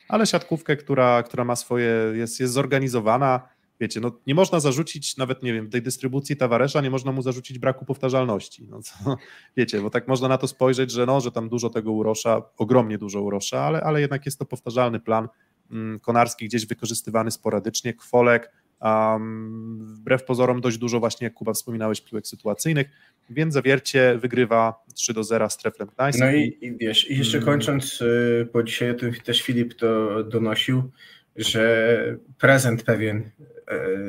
ale 0.07 0.25
siatkówkę, 0.25 0.75
która, 0.77 1.23
która 1.23 1.43
ma 1.43 1.55
swoje, 1.55 1.93
jest, 2.13 2.39
jest 2.39 2.53
zorganizowana. 2.53 3.41
Wiecie, 3.81 3.99
no 3.99 4.11
nie 4.27 4.35
można 4.35 4.59
zarzucić 4.59 5.17
nawet, 5.17 5.43
nie 5.43 5.53
wiem, 5.53 5.69
tej 5.69 5.81
dystrybucji 5.81 6.35
Tavaresza, 6.35 6.81
nie 6.81 6.89
można 6.89 7.11
mu 7.11 7.21
zarzucić 7.21 7.59
braku 7.59 7.85
powtarzalności. 7.85 8.67
No 8.69 8.79
to, 8.81 9.17
wiecie, 9.57 9.81
bo 9.81 9.89
tak 9.89 10.07
można 10.07 10.27
na 10.27 10.37
to 10.37 10.47
spojrzeć, 10.47 10.91
że 10.91 11.05
no, 11.05 11.21
że 11.21 11.31
tam 11.31 11.49
dużo 11.49 11.69
tego 11.69 11.91
urosza, 11.91 12.41
ogromnie 12.57 12.97
dużo 12.97 13.21
urosza, 13.21 13.61
ale, 13.61 13.81
ale 13.81 14.01
jednak 14.01 14.25
jest 14.25 14.39
to 14.39 14.45
powtarzalny 14.45 14.99
plan 14.99 15.27
mm, 15.71 15.99
Konarski 15.99 16.45
gdzieś 16.45 16.65
wykorzystywany 16.65 17.31
sporadycznie, 17.31 17.93
Kwolek, 17.93 18.51
um, 18.81 19.85
wbrew 19.95 20.23
pozorom 20.23 20.61
dość 20.61 20.77
dużo 20.77 20.99
właśnie, 20.99 21.25
jak 21.25 21.33
Kuba 21.33 21.53
wspominałeś, 21.53 22.01
piłek 22.01 22.27
sytuacyjnych, 22.27 22.87
więc 23.29 23.53
Zawiercie 23.53 24.17
wygrywa 24.17 24.83
3 24.93 25.13
do 25.13 25.23
0 25.23 25.49
z 25.49 25.57
Treflem 25.57 25.89
Gdańsk. 25.93 26.19
No 26.19 26.31
i, 26.31 26.57
i 26.61 26.77
wiesz, 26.77 27.11
i 27.11 27.17
jeszcze 27.17 27.37
mm. 27.37 27.45
kończąc, 27.45 28.01
y, 28.01 28.47
bo 28.53 28.63
dzisiaj 28.63 28.95
też 29.23 29.41
Filip 29.41 29.73
to 29.73 30.23
donosił, 30.23 30.91
że 31.35 32.17
prezent 32.39 32.83
pewien, 32.83 33.31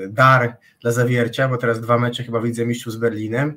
dar 0.08 0.56
dla 0.80 0.92
Zawiercia, 0.92 1.48
bo 1.48 1.56
teraz 1.56 1.80
dwa 1.80 1.98
mecze 1.98 2.24
chyba 2.24 2.40
widzę 2.40 2.66
mistrzów 2.66 2.92
z 2.92 2.96
Berlinem 2.96 3.54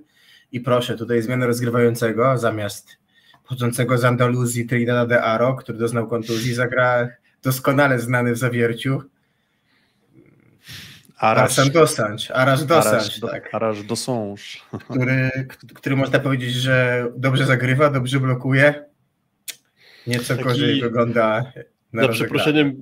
i 0.51 0.59
proszę, 0.59 0.95
tutaj 0.95 1.21
zmiana 1.21 1.45
rozgrywającego 1.45 2.37
zamiast 2.37 2.97
pochodzącego 3.43 3.97
z 3.97 4.05
Andaluzji 4.05 4.65
Trinidada 4.65 5.05
de 5.05 5.23
Aro, 5.23 5.55
który 5.55 5.77
doznał 5.77 6.07
kontuzji, 6.07 6.53
zagra 6.53 7.09
doskonale 7.43 7.99
znany 7.99 8.33
w 8.33 8.37
Zawierciu 8.37 9.01
Arash, 11.17 11.69
Dosange, 11.69 12.33
Arash 12.33 12.63
Dosange, 12.63 13.19
tak. 13.31 13.55
Arash 13.55 13.83
Dosange. 13.83 14.41
Który, 14.89 15.31
który 15.73 15.95
można 15.95 16.19
powiedzieć, 16.19 16.53
że 16.53 17.07
dobrze 17.17 17.45
zagrywa, 17.45 17.89
dobrze 17.89 18.19
blokuje, 18.19 18.85
nieco 20.07 20.35
Taki, 20.35 20.43
gorzej 20.43 20.81
wygląda 20.81 21.51
na 21.93 22.01
Za 22.01 22.07
przeproszeniem 22.07 22.73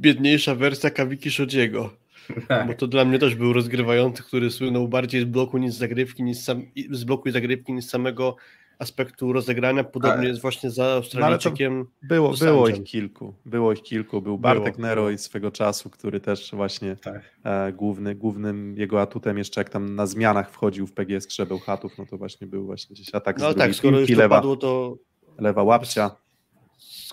biedniejsza 0.00 0.54
wersja 0.54 0.90
Kawiki 0.90 1.30
Szodziego. 1.30 2.01
Tak. 2.48 2.66
Bo 2.66 2.74
to 2.74 2.86
dla 2.86 3.04
mnie 3.04 3.18
też 3.18 3.34
był 3.34 3.52
rozgrywający, 3.52 4.22
który 4.22 4.50
słynął 4.50 4.88
bardziej 4.88 5.20
z 5.20 5.24
bloku 5.24 5.58
niż 5.58 5.74
z 5.74 5.78
zagrywki, 5.78 6.22
niż 6.22 6.38
sam, 6.38 6.62
z 6.90 7.04
bloku 7.04 7.28
i 7.28 7.32
zagrywki 7.32 7.72
niż 7.72 7.84
samego 7.84 8.36
aspektu 8.78 9.32
rozegrania. 9.32 9.84
Podobnie 9.84 10.18
Ale, 10.18 10.28
jest 10.28 10.40
właśnie 10.40 10.70
za 10.70 10.84
Australijczykiem. 10.84 11.78
No 11.78 11.84
było, 12.02 12.32
było 12.40 12.68
ich 12.68 12.84
kilku. 12.84 13.34
Było 13.46 13.72
ich 13.72 13.82
kilku. 13.82 14.22
Był 14.22 14.38
Bartek 14.38 14.76
było, 14.76 14.88
Nero 14.88 15.10
i 15.10 15.18
swego 15.18 15.50
czasu, 15.50 15.90
który 15.90 16.20
też 16.20 16.50
właśnie 16.52 16.96
tak. 16.96 17.22
e, 17.44 17.72
główny, 17.72 18.14
głównym 18.14 18.76
jego 18.78 19.00
atutem 19.00 19.38
jeszcze 19.38 19.60
jak 19.60 19.70
tam 19.70 19.94
na 19.94 20.06
zmianach 20.06 20.50
wchodził 20.50 20.86
w 20.86 20.92
PGS 20.92 21.26
Krzebeł 21.26 21.58
Chatów, 21.58 21.98
no 21.98 22.06
to 22.06 22.18
właśnie 22.18 22.46
był 22.46 22.66
właśnie 22.66 22.94
gdzieś 22.94 23.14
atak 23.14 23.38
no, 23.38 23.52
z 23.52 23.56
tak, 23.56 23.74
skoro 23.74 24.00
już 24.00 24.10
lewa, 24.10 24.36
padło, 24.36 24.56
to 24.56 24.96
lewa 25.38 25.62
łapcia 25.62 26.21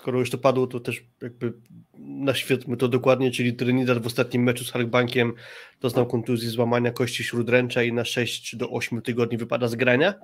skoro 0.00 0.18
już 0.18 0.30
to 0.30 0.38
padło, 0.38 0.66
to 0.66 0.80
też 0.80 1.04
jakby 1.22 1.52
naświetlmy 1.98 2.76
to 2.76 2.88
dokładnie, 2.88 3.30
czyli 3.30 3.54
Trinidad 3.54 3.98
w 3.98 4.06
ostatnim 4.06 4.42
meczu 4.42 4.64
z 4.64 4.70
Halkbankiem 4.70 5.32
doznał 5.80 6.06
kontuzji 6.06 6.48
złamania 6.48 6.90
kości 6.90 7.24
śródręcza 7.24 7.82
i 7.82 7.92
na 7.92 8.04
6 8.04 8.56
do 8.56 8.70
8 8.70 9.02
tygodni 9.02 9.38
wypada 9.38 9.68
z 9.68 9.74
grania, 9.74 10.14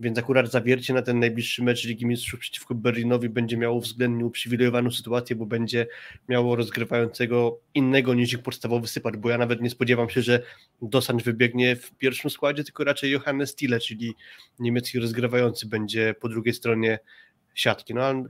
więc 0.00 0.18
akurat 0.18 0.50
zawiercie 0.50 0.94
na 0.94 1.02
ten 1.02 1.20
najbliższy 1.20 1.62
mecz 1.62 1.84
Ligi 1.84 2.06
Mistrzów 2.06 2.40
przeciwko 2.40 2.74
Berlinowi 2.74 3.28
będzie 3.28 3.56
miało 3.56 3.80
względnie 3.80 4.24
uprzywilejowaną 4.24 4.90
sytuację, 4.90 5.36
bo 5.36 5.46
będzie 5.46 5.86
miało 6.28 6.56
rozgrywającego 6.56 7.60
innego 7.74 8.14
niż 8.14 8.32
ich 8.32 8.42
podstawowy 8.42 8.86
sypacz, 8.86 9.16
bo 9.16 9.30
ja 9.30 9.38
nawet 9.38 9.60
nie 9.60 9.70
spodziewam 9.70 10.10
się, 10.10 10.22
że 10.22 10.42
Dosanj 10.82 11.22
wybiegnie 11.22 11.76
w 11.76 11.90
pierwszym 11.90 12.30
składzie, 12.30 12.64
tylko 12.64 12.84
raczej 12.84 13.10
Johannes 13.10 13.50
Stille, 13.50 13.80
czyli 13.80 14.14
niemiecki 14.58 14.98
rozgrywający 14.98 15.66
będzie 15.66 16.14
po 16.20 16.28
drugiej 16.28 16.54
stronie 16.54 16.98
siatki. 17.54 17.94
No 17.94 18.02
ale 18.02 18.24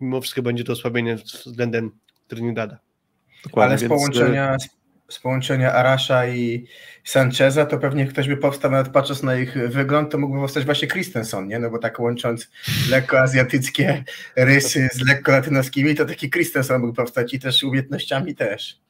mimo 0.00 0.20
wszystko 0.20 0.42
będzie 0.42 0.64
to 0.64 0.72
osłabienie 0.72 1.16
względem 1.16 1.90
Trinidada. 2.28 2.78
Dokładnie, 3.44 3.70
Ale 3.70 3.78
z 3.78 3.88
połączenia, 3.88 4.56
z 5.08 5.18
połączenia 5.18 5.72
Arasza 5.72 6.26
i 6.26 6.66
Sancheza, 7.04 7.66
to 7.66 7.78
pewnie 7.78 8.06
ktoś 8.06 8.28
by 8.28 8.36
powstał, 8.36 8.70
nawet 8.70 8.88
patrząc 8.88 9.22
na 9.22 9.36
ich 9.36 9.54
wygląd, 9.68 10.10
to 10.10 10.18
mógłby 10.18 10.40
powstać 10.40 10.64
właśnie 10.64 10.88
Christensen, 10.88 11.48
nie? 11.48 11.58
No 11.58 11.70
bo 11.70 11.78
tak 11.78 12.00
łącząc 12.00 12.50
lekko 12.90 13.20
azjatyckie 13.20 14.04
rysy 14.36 14.88
z 14.92 15.08
lekko 15.08 15.32
latynoskimi, 15.32 15.94
to 15.94 16.04
taki 16.04 16.30
Christensen 16.30 16.80
mógł 16.80 16.94
powstać 16.94 17.34
i 17.34 17.40
też 17.40 17.62
umiejętnościami 17.64 18.34
też. 18.34 18.80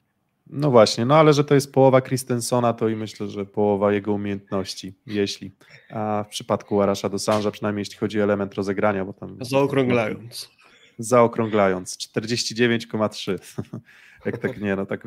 No 0.51 0.71
właśnie, 0.71 1.05
no 1.05 1.17
ale 1.17 1.33
że 1.33 1.45
to 1.45 1.55
jest 1.55 1.73
połowa 1.73 2.01
Christensona, 2.01 2.73
to 2.73 2.89
i 2.89 2.97
myślę, 2.97 3.29
że 3.29 3.47
połowa 3.47 3.93
jego 3.93 4.13
umiejętności, 4.13 4.95
jeśli. 5.07 5.53
A 5.91 6.25
w 6.27 6.29
przypadku 6.29 6.83
Arasza 6.83 7.09
do 7.09 7.19
Sanja, 7.19 7.51
przynajmniej 7.51 7.81
jeśli 7.81 7.97
chodzi 7.97 8.21
o 8.21 8.25
element 8.25 8.55
rozegrania, 8.55 9.05
bo 9.05 9.13
tam... 9.13 9.37
Zaokrąglając 9.41 10.51
zaokrąglając 10.99 11.97
49,3. 11.97 13.39
Jak 14.27 14.39
tak 14.39 14.61
nie, 14.61 14.77
no 14.77 14.87
tak, 14.87 15.05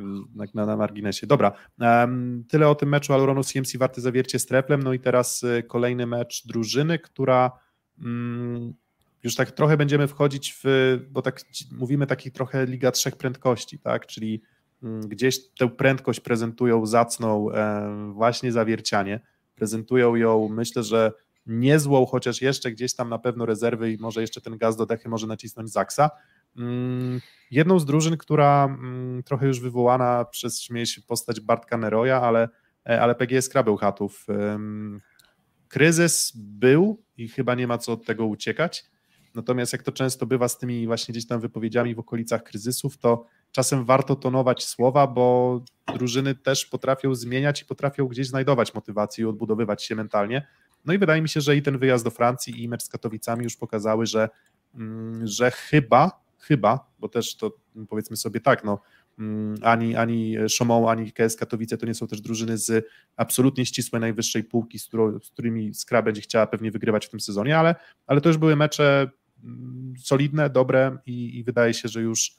na, 0.54 0.65
na 0.65 0.77
marginesie. 0.77 1.27
Dobra, 1.27 1.51
um, 1.80 2.43
tyle 2.49 2.69
o 2.69 2.75
tym 2.75 2.89
meczu 2.89 3.13
Aluronu 3.13 3.43
CMC 3.43 3.77
warty 3.77 4.01
zawiercie 4.01 4.39
z 4.39 4.45
Treplem. 4.45 4.84
No 4.84 4.93
i 4.93 4.99
teraz 4.99 5.43
y, 5.43 5.63
kolejny 5.67 6.06
mecz 6.06 6.47
drużyny, 6.47 6.99
która 6.99 7.51
um, 8.04 8.73
już 9.23 9.36
tak 9.36 9.51
trochę 9.51 9.77
będziemy 9.77 10.08
wchodzić 10.08 10.56
w, 10.63 10.99
bo 11.10 11.21
tak 11.21 11.41
mówimy 11.71 12.08
takich 12.08 12.34
trochę 12.34 12.65
Liga 12.65 12.91
Trzech 12.91 13.15
Prędkości, 13.15 13.80
tak, 13.80 14.08
czyli 14.08 14.41
um, 14.84 15.01
gdzieś 15.01 15.49
tę 15.49 15.69
prędkość 15.69 16.19
prezentują 16.19 16.86
zacną 16.86 17.47
właśnie 18.13 18.51
zawiercianie, 18.51 19.19
prezentują 19.56 20.15
ją, 20.15 20.49
myślę, 20.49 20.84
że 20.84 21.12
niezłą, 21.45 22.06
chociaż 22.06 22.41
jeszcze 22.41 22.71
gdzieś 22.71 22.95
tam 22.95 23.10
na 23.10 23.19
pewno 23.19 23.45
rezerwy 23.45 23.91
i 23.91 23.97
może 23.97 24.21
jeszcze 24.21 24.41
ten 24.41 24.58
gaz 24.58 24.77
do 24.77 24.86
dechy 24.86 25.10
może 25.10 25.27
nacisnąć 25.27 25.71
Zaksa. 25.71 26.10
Mm, 26.58 27.21
jedną 27.51 27.80
z 27.80 27.86
drużyn, 27.86 28.17
która 28.17 28.65
mm, 28.65 29.23
trochę 29.23 29.47
już 29.47 29.60
wywołana 29.60 30.25
przez 30.25 30.62
śmieje 30.62 30.86
się 30.86 31.01
postać 31.01 31.39
Bartka 31.39 31.77
Neroja, 31.77 32.21
ale, 32.21 32.49
e, 32.89 33.01
ale 33.01 33.15
PGS 33.15 33.49
Krabeł 33.49 33.77
Chatów. 33.77 34.25
Kryzys 35.67 36.32
był 36.36 37.04
i 37.17 37.27
chyba 37.27 37.56
nie 37.56 37.67
ma 37.67 37.77
co 37.77 37.93
od 37.93 38.06
tego 38.06 38.25
uciekać. 38.25 38.86
Natomiast 39.36 39.73
jak 39.73 39.84
to 39.84 39.91
często 39.91 40.25
bywa 40.25 40.47
z 40.47 40.58
tymi 40.58 40.88
właśnie 40.88 41.12
gdzieś 41.12 41.27
tam 41.27 41.41
wypowiedziami 41.41 41.95
w 41.95 41.99
okolicach 41.99 42.43
kryzysów, 42.43 42.97
to 42.97 43.25
czasem 43.51 43.86
warto 43.86 44.15
tonować 44.15 44.63
słowa, 44.63 45.08
bo 45.08 45.60
drużyny 45.95 46.36
też 46.36 46.65
potrafią 46.65 47.15
zmieniać 47.15 47.62
i 47.62 47.65
potrafią 47.65 48.08
gdzieś 48.08 48.27
znajdować 48.27 48.73
motywację 48.73 49.23
i 49.23 49.27
odbudowywać 49.27 49.84
się 49.84 49.95
mentalnie. 49.95 50.47
No 50.85 50.93
i 50.93 50.97
wydaje 50.97 51.21
mi 51.21 51.29
się, 51.29 51.41
że 51.41 51.55
i 51.55 51.61
ten 51.61 51.77
wyjazd 51.77 52.03
do 52.03 52.11
Francji 52.11 52.63
i 52.63 52.69
mecz 52.69 52.83
z 52.83 52.89
Katowicami 52.89 53.43
już 53.43 53.55
pokazały, 53.55 54.05
że, 54.05 54.29
mm, 54.75 55.27
że 55.27 55.51
chyba, 55.51 56.21
chyba, 56.39 56.91
bo 56.99 57.09
też 57.09 57.35
to 57.35 57.51
powiedzmy 57.89 58.17
sobie 58.17 58.39
tak, 58.39 58.63
no 58.63 58.79
mm, 59.19 59.55
ani, 59.61 59.95
ani 59.95 60.35
Szomą, 60.49 60.89
ani 60.89 61.11
KS 61.11 61.35
Katowice 61.35 61.77
to 61.77 61.85
nie 61.85 61.93
są 61.93 62.07
też 62.07 62.21
drużyny 62.21 62.57
z 62.57 62.85
absolutnie 63.15 63.65
ścisłej 63.65 63.99
najwyższej 63.99 64.43
półki, 64.43 64.79
z, 64.79 64.87
którą, 64.87 65.19
z 65.19 65.29
którymi 65.29 65.73
Skra 65.73 66.01
będzie 66.01 66.21
chciała 66.21 66.47
pewnie 66.47 66.71
wygrywać 66.71 67.05
w 67.05 67.09
tym 67.09 67.19
sezonie, 67.19 67.57
ale, 67.57 67.75
ale 68.07 68.21
to 68.21 68.29
już 68.29 68.37
były 68.37 68.55
mecze 68.55 69.11
mm, 69.43 69.93
solidne, 69.99 70.49
dobre 70.49 70.97
i, 71.05 71.37
i 71.37 71.43
wydaje 71.43 71.73
się, 71.73 71.87
że 71.87 72.01
już 72.01 72.35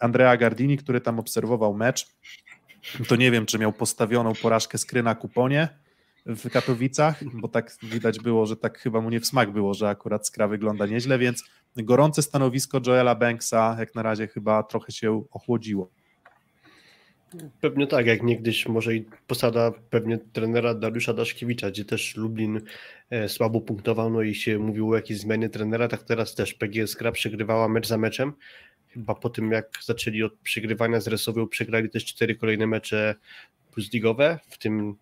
Andrea 0.00 0.36
Gardini, 0.36 0.78
który 0.78 1.00
tam 1.00 1.18
obserwował 1.18 1.74
mecz, 1.74 2.06
to 3.08 3.16
nie 3.16 3.30
wiem, 3.30 3.46
czy 3.46 3.58
miał 3.58 3.72
postawioną 3.72 4.32
porażkę 4.34 4.78
skry 4.78 5.02
na 5.02 5.14
kuponie, 5.14 5.68
w 6.26 6.50
Katowicach, 6.50 7.24
bo 7.34 7.48
tak 7.48 7.76
widać 7.82 8.20
było, 8.20 8.46
że 8.46 8.56
tak 8.56 8.78
chyba 8.78 9.00
mu 9.00 9.10
nie 9.10 9.20
w 9.20 9.26
smak 9.26 9.50
było, 9.50 9.74
że 9.74 9.88
akurat 9.88 10.26
Skra 10.26 10.48
wygląda 10.48 10.86
nieźle, 10.86 11.18
więc 11.18 11.44
gorące 11.76 12.22
stanowisko 12.22 12.80
Joela 12.86 13.14
Banksa 13.14 13.76
jak 13.78 13.94
na 13.94 14.02
razie 14.02 14.28
chyba 14.28 14.62
trochę 14.62 14.92
się 14.92 15.24
ochłodziło. 15.30 15.90
Pewnie 17.60 17.86
tak, 17.86 18.06
jak 18.06 18.22
niegdyś 18.22 18.68
może 18.68 18.94
i 18.94 19.04
posada 19.26 19.72
pewnie 19.90 20.18
trenera 20.18 20.74
Dariusza 20.74 21.12
Daszkiewicza, 21.12 21.70
gdzie 21.70 21.84
też 21.84 22.16
Lublin 22.16 22.60
e, 23.10 23.28
słabo 23.28 23.60
punktował, 23.60 24.10
no 24.10 24.22
i 24.22 24.34
się 24.34 24.58
mówiło 24.58 24.92
o 24.92 24.96
jakiejś 24.96 25.20
zmianie 25.20 25.48
trenera, 25.48 25.88
tak 25.88 26.02
teraz 26.02 26.34
też 26.34 26.54
PGS 26.54 26.94
Gra 26.94 27.12
przegrywała 27.12 27.68
mecz 27.68 27.86
za 27.86 27.98
meczem. 27.98 28.32
Chyba 28.88 29.14
po 29.14 29.30
tym 29.30 29.52
jak 29.52 29.78
zaczęli 29.84 30.22
od 30.22 30.34
przegrywania 30.34 31.00
z 31.00 31.08
Resowią, 31.08 31.48
przegrali 31.48 31.90
też 31.90 32.04
cztery 32.04 32.34
kolejne 32.34 32.66
mecze 32.66 33.14
plus 33.72 33.92
ligowe, 33.92 34.38
w 34.48 34.58
tym 34.58 34.96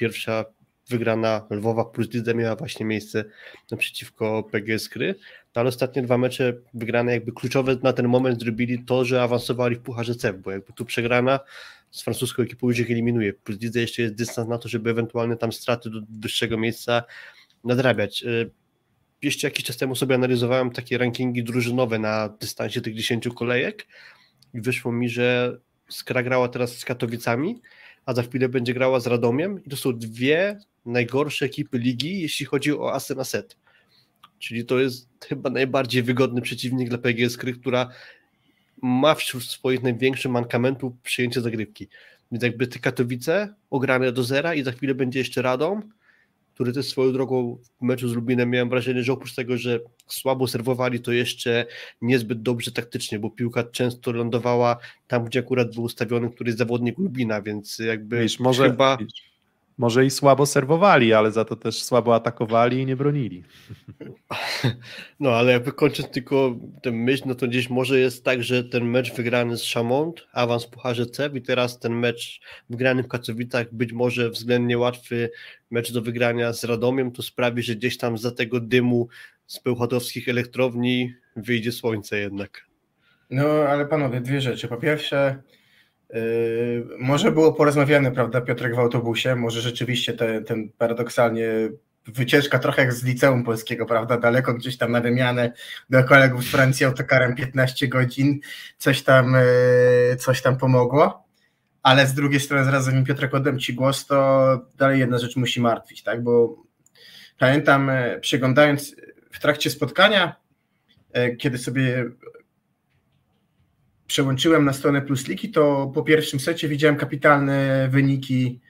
pierwsza 0.00 0.44
wygrana 0.88 1.46
Lwowa 1.50 1.84
plus 1.84 2.12
Lidze 2.14 2.34
miała 2.34 2.56
właśnie 2.56 2.86
miejsce 2.86 3.24
naprzeciwko 3.70 4.42
PGS 4.42 4.88
Kry, 4.88 5.14
no 5.54 5.60
ale 5.60 5.68
ostatnie 5.68 6.02
dwa 6.02 6.18
mecze 6.18 6.52
wygrane 6.74 7.12
jakby 7.12 7.32
kluczowe 7.32 7.76
na 7.82 7.92
ten 7.92 8.08
moment 8.08 8.40
zrobili 8.40 8.84
to, 8.84 9.04
że 9.04 9.22
awansowali 9.22 9.76
w 9.76 9.80
Pucharze 9.80 10.14
CEF, 10.14 10.36
bo 10.36 10.50
jakby 10.50 10.72
tu 10.72 10.84
przegrana 10.84 11.40
z 11.90 12.02
francuską 12.02 12.42
ekipą 12.42 12.68
już 12.68 12.78
ich 12.78 12.90
eliminuje, 12.90 13.32
plus 13.32 13.60
Lidze 13.60 13.80
jeszcze 13.80 14.02
jest 14.02 14.14
dystans 14.14 14.48
na 14.48 14.58
to, 14.58 14.68
żeby 14.68 14.90
ewentualne 14.90 15.36
tam 15.36 15.52
straty 15.52 15.90
do 15.90 16.00
wyższego 16.20 16.58
miejsca 16.58 17.02
nadrabiać. 17.64 18.22
Y, 18.22 18.50
jeszcze 19.22 19.46
jakiś 19.46 19.64
czas 19.64 19.76
temu 19.76 19.94
sobie 19.94 20.14
analizowałem 20.14 20.70
takie 20.70 20.98
rankingi 20.98 21.44
drużynowe 21.44 21.98
na 21.98 22.28
dystansie 22.28 22.80
tych 22.80 22.94
10 22.94 23.28
kolejek 23.34 23.86
i 24.54 24.60
wyszło 24.60 24.92
mi, 24.92 25.08
że 25.08 25.58
Skra 25.88 26.22
grała 26.22 26.48
teraz 26.48 26.78
z 26.78 26.84
Katowicami, 26.84 27.60
a 28.10 28.14
za 28.14 28.22
chwilę 28.22 28.48
będzie 28.48 28.74
grała 28.74 29.00
z 29.00 29.06
Radomiem 29.06 29.64
i 29.64 29.70
to 29.70 29.76
są 29.76 29.98
dwie 29.98 30.58
najgorsze 30.86 31.44
ekipy 31.46 31.78
ligi, 31.78 32.20
jeśli 32.20 32.46
chodzi 32.46 32.72
o 32.72 32.94
asy 32.94 33.14
na 33.14 33.24
set. 33.24 33.56
Czyli 34.38 34.64
to 34.64 34.78
jest 34.80 35.08
chyba 35.28 35.50
najbardziej 35.50 36.02
wygodny 36.02 36.40
przeciwnik 36.40 36.88
dla 36.88 36.98
PGS 36.98 37.36
Kry, 37.36 37.52
która 37.52 37.88
ma 38.82 39.14
wśród 39.14 39.44
swoich 39.44 39.82
największych 39.82 40.30
mankamentów 40.32 40.92
przyjęcie 41.02 41.40
zagrywki. 41.40 41.88
Więc 42.32 42.44
jakby 42.44 42.66
te 42.66 42.78
Katowice 42.78 43.54
ograne 43.70 44.12
do 44.12 44.24
zera 44.24 44.54
i 44.54 44.62
za 44.62 44.72
chwilę 44.72 44.94
będzie 44.94 45.18
jeszcze 45.18 45.42
Radom, 45.42 45.92
który 46.60 46.72
też 46.72 46.86
swoją 46.86 47.12
drogą 47.12 47.58
w 47.80 47.84
meczu 47.84 48.08
z 48.08 48.14
Lubinem 48.14 48.50
miałem 48.50 48.68
wrażenie, 48.68 49.02
że 49.02 49.12
oprócz 49.12 49.34
tego, 49.34 49.58
że 49.58 49.80
słabo 50.06 50.48
serwowali, 50.48 51.00
to 51.00 51.12
jeszcze 51.12 51.66
niezbyt 52.02 52.42
dobrze 52.42 52.72
taktycznie, 52.72 53.18
bo 53.18 53.30
piłka 53.30 53.64
często 53.64 54.12
lądowała 54.12 54.76
tam, 55.06 55.24
gdzie 55.24 55.40
akurat 55.40 55.74
był 55.74 55.84
ustawiony 55.84 56.30
któryś 56.30 56.54
zawodnik 56.54 56.98
Lubina, 56.98 57.42
więc 57.42 57.78
jakby 57.78 58.20
Wiesz, 58.20 58.40
może, 58.40 58.70
chyba... 58.70 58.98
Może 59.80 60.06
i 60.06 60.10
słabo 60.10 60.46
serwowali, 60.46 61.12
ale 61.12 61.32
za 61.32 61.44
to 61.44 61.56
też 61.56 61.82
słabo 61.82 62.14
atakowali 62.14 62.78
i 62.78 62.86
nie 62.86 62.96
bronili. 62.96 63.44
No, 65.20 65.30
ale 65.30 65.52
jakby 65.52 65.72
kończąc 65.72 66.10
tylko 66.10 66.56
tę 66.82 66.90
myśl, 66.92 67.22
no 67.26 67.34
to 67.34 67.48
gdzieś 67.48 67.70
może 67.70 67.98
jest 67.98 68.24
tak, 68.24 68.42
że 68.42 68.64
ten 68.64 68.84
mecz 68.84 69.14
wygrany 69.14 69.56
z 69.56 69.72
Chamont, 69.72 70.26
awans 70.32 70.66
w 70.66 70.70
Pucharze 70.70 71.06
C 71.06 71.30
i 71.34 71.42
teraz 71.42 71.78
ten 71.78 71.92
mecz 71.94 72.40
wygrany 72.70 73.02
w 73.02 73.08
Katowicach, 73.08 73.74
być 73.74 73.92
może 73.92 74.30
względnie 74.30 74.78
łatwy 74.78 75.30
mecz 75.70 75.92
do 75.92 76.02
wygrania 76.02 76.52
z 76.52 76.64
Radomiem, 76.64 77.12
to 77.12 77.22
sprawi, 77.22 77.62
że 77.62 77.76
gdzieś 77.76 77.98
tam 77.98 78.18
za 78.18 78.30
tego 78.30 78.60
dymu 78.60 79.08
z 79.46 79.60
pełchatowskich 79.60 80.28
elektrowni 80.28 81.14
wyjdzie 81.36 81.72
słońce 81.72 82.18
jednak. 82.18 82.66
No, 83.30 83.44
ale 83.48 83.86
panowie, 83.86 84.20
dwie 84.20 84.40
rzeczy. 84.40 84.68
Po 84.68 84.76
pierwsze, 84.76 85.42
może 86.98 87.32
było 87.32 87.52
porozmawiane, 87.52 88.12
prawda, 88.12 88.40
Piotrek 88.40 88.76
w 88.76 88.78
autobusie, 88.78 89.36
może 89.36 89.60
rzeczywiście 89.60 90.12
te, 90.12 90.42
ten 90.42 90.70
paradoksalnie 90.78 91.46
wycieczka 92.06 92.58
trochę 92.58 92.82
jak 92.82 92.92
z 92.92 93.04
liceum 93.04 93.44
polskiego, 93.44 93.86
prawda, 93.86 94.18
daleko 94.18 94.54
gdzieś 94.54 94.78
tam 94.78 94.92
na 94.92 95.00
wymianę 95.00 95.52
do 95.90 96.04
kolegów 96.04 96.44
z 96.44 96.50
Francji 96.50 96.86
autokarem 96.86 97.34
15 97.34 97.88
godzin, 97.88 98.40
coś 98.78 99.02
tam, 99.02 99.32
yy, 100.10 100.16
coś 100.16 100.42
tam 100.42 100.56
pomogło, 100.56 101.24
ale 101.82 102.06
z 102.06 102.14
drugiej 102.14 102.40
strony 102.40 102.64
zaraz 102.64 102.84
zanim 102.84 103.04
Piotrek 103.04 103.34
oddam 103.34 103.58
Ci 103.58 103.74
głos, 103.74 104.06
to 104.06 104.60
dalej 104.76 105.00
jedna 105.00 105.18
rzecz 105.18 105.36
musi 105.36 105.60
martwić, 105.60 106.02
tak, 106.02 106.22
bo 106.22 106.62
pamiętam 107.38 107.88
yy, 107.88 108.20
przeglądając 108.20 108.96
w 109.32 109.40
trakcie 109.40 109.70
spotkania, 109.70 110.36
kiedy 111.38 111.58
sobie 111.58 112.04
przełączyłem 114.10 114.64
na 114.64 114.72
stronę 114.72 115.02
Plusliki, 115.02 115.50
to 115.50 115.92
po 115.94 116.02
pierwszym 116.02 116.40
secie 116.40 116.68
widziałem 116.68 116.96
kapitalne 116.96 117.88
wyniki 117.90 118.60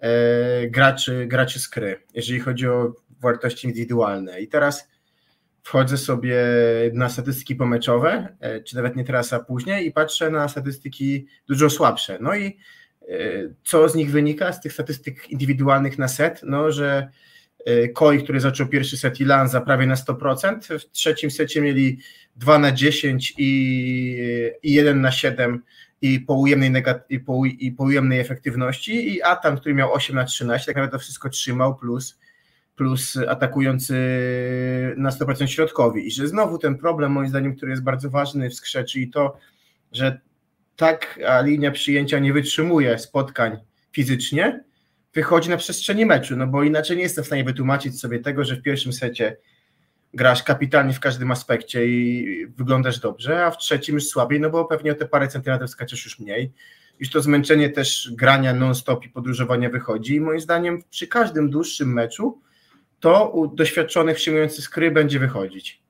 e, 0.00 0.68
graczy, 0.68 1.26
graczy 1.26 1.60
z 1.60 1.68
kry, 1.68 2.02
jeżeli 2.14 2.40
chodzi 2.40 2.68
o 2.68 2.94
wartości 3.20 3.66
indywidualne. 3.66 4.40
I 4.40 4.48
teraz 4.48 4.88
wchodzę 5.62 5.98
sobie 5.98 6.36
na 6.92 7.08
statystyki 7.08 7.54
pomeczowe, 7.54 8.36
e, 8.40 8.60
czy 8.62 8.76
nawet 8.76 8.96
nie 8.96 9.04
teraz, 9.04 9.32
a 9.32 9.38
później 9.38 9.86
i 9.86 9.92
patrzę 9.92 10.30
na 10.30 10.48
statystyki 10.48 11.26
dużo 11.48 11.70
słabsze. 11.70 12.18
No 12.20 12.34
i 12.34 12.46
e, 12.46 12.56
co 13.64 13.88
z 13.88 13.94
nich 13.94 14.10
wynika, 14.10 14.52
z 14.52 14.60
tych 14.60 14.72
statystyk 14.72 15.30
indywidualnych 15.30 15.98
na 15.98 16.08
set? 16.08 16.40
No, 16.42 16.72
że 16.72 17.08
Koi, 17.94 18.22
który 18.22 18.40
zaczął 18.40 18.66
pierwszy 18.66 18.96
set 18.96 19.20
i 19.20 19.24
Lanza 19.24 19.60
prawie 19.60 19.86
na 19.86 19.94
100%, 19.94 20.78
w 20.78 20.90
trzecim 20.90 21.30
secie 21.30 21.60
mieli 21.60 21.98
2 22.38 22.58
na 22.58 22.72
10 22.72 23.34
i, 23.38 24.52
i 24.62 24.72
1 24.72 25.00
na 25.00 25.12
7 25.12 25.62
i 26.02 26.20
po 26.20 26.34
ujemnej, 26.34 26.70
negat- 26.70 27.04
i 27.08 27.20
po, 27.20 27.44
i 27.46 27.72
po 27.72 27.84
ujemnej 27.84 28.20
efektywności 28.20 29.14
i 29.14 29.22
Atam, 29.22 29.56
który 29.56 29.74
miał 29.74 29.92
8 29.92 30.16
na 30.16 30.24
13, 30.24 30.66
tak 30.66 30.76
naprawdę 30.76 30.98
to 30.98 31.02
wszystko 31.02 31.28
trzymał, 31.28 31.76
plus, 31.76 32.18
plus 32.76 33.16
atakujący 33.28 33.94
na 34.96 35.10
100% 35.10 35.46
środkowi. 35.46 36.06
I 36.06 36.10
że 36.10 36.28
znowu 36.28 36.58
ten 36.58 36.78
problem, 36.78 37.12
moim 37.12 37.28
zdaniem, 37.28 37.56
który 37.56 37.70
jest 37.70 37.82
bardzo 37.82 38.10
ważny 38.10 38.50
w 38.50 38.54
skrze, 38.54 38.84
czyli 38.84 39.10
to, 39.10 39.38
że 39.92 40.20
tak 40.76 41.18
linia 41.44 41.70
przyjęcia 41.70 42.18
nie 42.18 42.32
wytrzymuje 42.32 42.98
spotkań 42.98 43.56
fizycznie, 43.92 44.64
wychodzi 45.14 45.50
na 45.50 45.56
przestrzeni 45.56 46.06
meczu, 46.06 46.36
no 46.36 46.46
bo 46.46 46.62
inaczej 46.62 46.96
nie 46.96 47.02
jestem 47.02 47.24
w 47.24 47.26
stanie 47.26 47.44
wytłumaczyć 47.44 48.00
sobie 48.00 48.18
tego, 48.18 48.44
że 48.44 48.56
w 48.56 48.62
pierwszym 48.62 48.92
secie 48.92 49.36
grasz 50.14 50.42
kapitalnie 50.42 50.92
w 50.92 51.00
każdym 51.00 51.30
aspekcie 51.30 51.86
i 51.86 52.46
wyglądasz 52.46 52.98
dobrze, 52.98 53.44
a 53.44 53.50
w 53.50 53.58
trzecim 53.58 53.94
już 53.94 54.06
słabiej, 54.06 54.40
no 54.40 54.50
bo 54.50 54.64
pewnie 54.64 54.92
o 54.92 54.94
te 54.94 55.06
parę 55.06 55.28
centymetrów 55.28 55.70
skaczesz 55.70 56.04
już 56.04 56.18
mniej. 56.18 56.52
Już 57.00 57.10
to 57.10 57.20
zmęczenie 57.20 57.70
też 57.70 58.10
grania 58.12 58.54
non-stop 58.54 59.04
i 59.04 59.08
podróżowania 59.08 59.70
wychodzi 59.70 60.14
i 60.14 60.20
moim 60.20 60.40
zdaniem 60.40 60.82
przy 60.90 61.06
każdym 61.06 61.50
dłuższym 61.50 61.92
meczu 61.92 62.40
to 63.00 63.30
u 63.30 63.46
doświadczonych 63.46 64.16
przyjmujących 64.16 64.64
skry 64.64 64.90
będzie 64.90 65.18
wychodzić. 65.18 65.82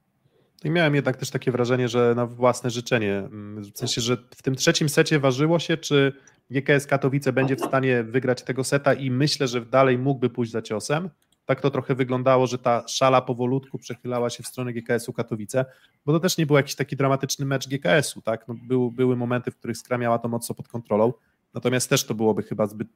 I 0.65 0.71
miałem 0.71 0.95
jednak 0.95 1.17
też 1.17 1.31
takie 1.31 1.53
wrażenie, 1.53 1.89
że 1.89 2.13
na 2.17 2.27
własne 2.27 2.71
życzenie, 2.71 3.29
w 3.75 3.79
sensie, 3.79 4.01
że 4.01 4.17
w 4.37 4.43
tym 4.43 4.55
trzecim 4.55 4.89
secie 4.89 5.19
ważyło 5.19 5.59
się, 5.59 5.77
czy 5.77 6.13
GKS 6.51 6.87
Katowice 6.87 7.33
będzie 7.33 7.57
w 7.57 7.61
stanie 7.61 8.03
wygrać 8.03 8.43
tego 8.43 8.65
seta 8.65 8.95
i 8.95 9.11
myślę, 9.11 9.49
że 9.49 9.61
dalej 9.61 9.99
mógłby 9.99 10.31
pójść 10.31 10.53
za 10.53 10.63
ciosem, 10.63 11.11
tak 11.49 11.61
to 11.61 11.71
trochę 11.71 11.95
wyglądało, 11.95 12.47
że 12.47 12.59
ta 12.59 12.89
szala 12.89 13.23
powolutku 13.23 13.79
przechylała 13.79 14.31
się 14.31 14.43
w 14.43 14.47
stronę 14.47 14.73
GKS-u 14.73 15.13
Katowice, 15.13 15.65
bo 16.07 16.13
to 16.13 16.21
też 16.21 16.39
nie 16.39 16.47
był 16.47 16.57
jakiś 16.57 16.75
taki 16.75 16.97
dramatyczny 16.97 17.47
mecz 17.47 17.69
GKS-u, 17.69 18.23
tak? 18.23 18.49
No, 18.49 18.55
był, 18.69 18.91
były 18.91 19.17
momenty, 19.17 19.51
w 19.51 19.57
których 19.57 19.79
Skra 19.79 19.99
miała 19.99 20.19
to 20.19 20.29
mocno 20.29 20.55
pod 20.55 20.69
kontrolą, 20.69 21.13
natomiast 21.55 21.91
też 21.91 22.07
to 22.07 22.15
byłoby 22.15 22.43
chyba 22.43 22.67
zbyt 22.67 22.89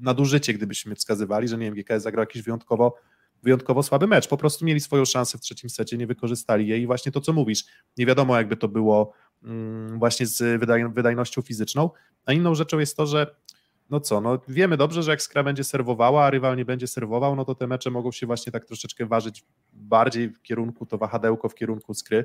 nadużycie, 0.00 0.54
gdybyśmy 0.54 0.94
wskazywali, 0.94 1.48
że 1.48 1.58
nie 1.58 1.64
wiem, 1.64 1.74
GKS 1.74 2.02
zagrał 2.02 2.22
jakiś 2.22 2.42
wyjątkowo 2.42 2.94
wyjątkowo 3.42 3.82
słaby 3.82 4.06
mecz. 4.06 4.28
Po 4.28 4.36
prostu 4.36 4.64
mieli 4.64 4.80
swoją 4.80 5.04
szansę 5.04 5.38
w 5.38 5.40
trzecim 5.40 5.70
secie, 5.70 5.96
nie 5.96 6.06
wykorzystali 6.06 6.68
jej 6.68 6.82
i 6.82 6.86
właśnie 6.86 7.12
to, 7.12 7.20
co 7.20 7.32
mówisz, 7.32 7.64
nie 7.96 8.06
wiadomo 8.06 8.36
jakby 8.36 8.56
to 8.56 8.68
było 8.68 9.12
mm, 9.42 9.98
właśnie 9.98 10.26
z 10.26 10.60
wydajnością 10.94 11.42
fizyczną, 11.42 11.90
a 12.26 12.32
inną 12.32 12.54
rzeczą 12.54 12.78
jest 12.78 12.96
to, 12.96 13.06
że 13.06 13.34
no 13.90 14.00
co, 14.00 14.20
no 14.20 14.40
wiemy 14.48 14.76
dobrze, 14.76 15.02
że 15.02 15.10
jak 15.10 15.22
Skra 15.22 15.42
będzie 15.42 15.64
serwowała, 15.64 16.24
a 16.24 16.30
rywal 16.30 16.56
nie 16.56 16.64
będzie 16.64 16.86
serwował, 16.86 17.36
no 17.36 17.44
to 17.44 17.54
te 17.54 17.66
mecze 17.66 17.90
mogą 17.90 18.12
się 18.12 18.26
właśnie 18.26 18.52
tak 18.52 18.64
troszeczkę 18.64 19.06
ważyć 19.06 19.44
bardziej 19.72 20.28
w 20.28 20.42
kierunku, 20.42 20.86
to 20.86 20.98
wahadełko 20.98 21.48
w 21.48 21.54
kierunku 21.54 21.94
Skry. 21.94 22.24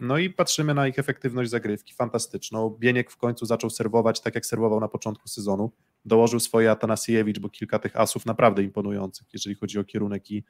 No 0.00 0.18
i 0.18 0.30
patrzymy 0.30 0.74
na 0.74 0.88
ich 0.88 0.98
efektywność 0.98 1.50
zagrywki, 1.50 1.94
fantastyczną. 1.94 2.76
Bieniek 2.78 3.10
w 3.10 3.16
końcu 3.16 3.46
zaczął 3.46 3.70
serwować 3.70 4.20
tak, 4.20 4.34
jak 4.34 4.46
serwował 4.46 4.80
na 4.80 4.88
początku 4.88 5.28
sezonu. 5.28 5.72
Dołożył 6.04 6.40
swoje 6.40 6.70
Atanasiewicz, 6.70 7.38
bo 7.38 7.48
kilka 7.48 7.78
tych 7.78 8.00
asów 8.00 8.26
naprawdę 8.26 8.62
imponujących, 8.62 9.26
jeżeli 9.32 9.56
chodzi 9.56 9.78
o 9.78 9.84
kierunek 9.84 10.30
i, 10.30 10.44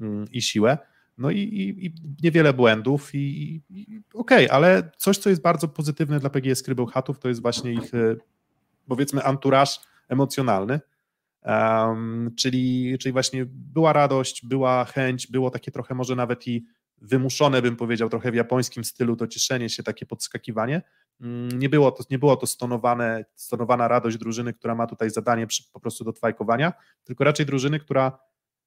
mm, 0.00 0.24
i 0.32 0.42
siłę. 0.42 0.78
No 1.18 1.30
i, 1.30 1.38
i, 1.38 1.86
i 1.86 1.94
niewiele 2.22 2.52
błędów 2.52 3.14
i, 3.14 3.62
i 3.70 4.00
okej, 4.14 4.46
okay, 4.46 4.56
ale 4.56 4.90
coś, 4.96 5.18
co 5.18 5.30
jest 5.30 5.42
bardzo 5.42 5.68
pozytywne 5.68 6.20
dla 6.20 6.30
PGS 6.30 6.62
Krybełchatów, 6.62 7.18
to 7.18 7.28
jest 7.28 7.42
właśnie 7.42 7.72
ich 7.72 7.94
e, 7.94 8.16
powiedzmy 8.88 9.24
anturaż 9.24 9.80
emocjonalny, 10.08 10.80
um, 11.42 12.30
czyli, 12.38 12.96
czyli 13.00 13.12
właśnie 13.12 13.46
była 13.48 13.92
radość, 13.92 14.46
była 14.46 14.84
chęć, 14.84 15.26
było 15.26 15.50
takie 15.50 15.70
trochę 15.70 15.94
może 15.94 16.16
nawet 16.16 16.46
i 16.46 16.66
wymuszone, 16.98 17.62
bym 17.62 17.76
powiedział, 17.76 18.08
trochę 18.08 18.32
w 18.32 18.34
japońskim 18.34 18.84
stylu 18.84 19.16
to 19.16 19.26
cieszenie 19.26 19.68
się, 19.68 19.82
takie 19.82 20.06
podskakiwanie. 20.06 20.82
Mm, 21.20 21.48
nie 21.58 21.68
było 21.68 21.92
to, 21.92 22.04
nie 22.10 22.18
było 22.18 22.36
to 22.36 22.46
stonowane, 22.46 23.24
stonowana 23.34 23.88
radość 23.88 24.18
drużyny, 24.18 24.52
która 24.52 24.74
ma 24.74 24.86
tutaj 24.86 25.10
zadanie 25.10 25.46
przy, 25.46 25.72
po 25.72 25.80
prostu 25.80 26.04
do 26.04 26.12
twajkowania, 26.12 26.72
tylko 27.04 27.24
raczej 27.24 27.46
drużyny, 27.46 27.80
która 27.80 28.18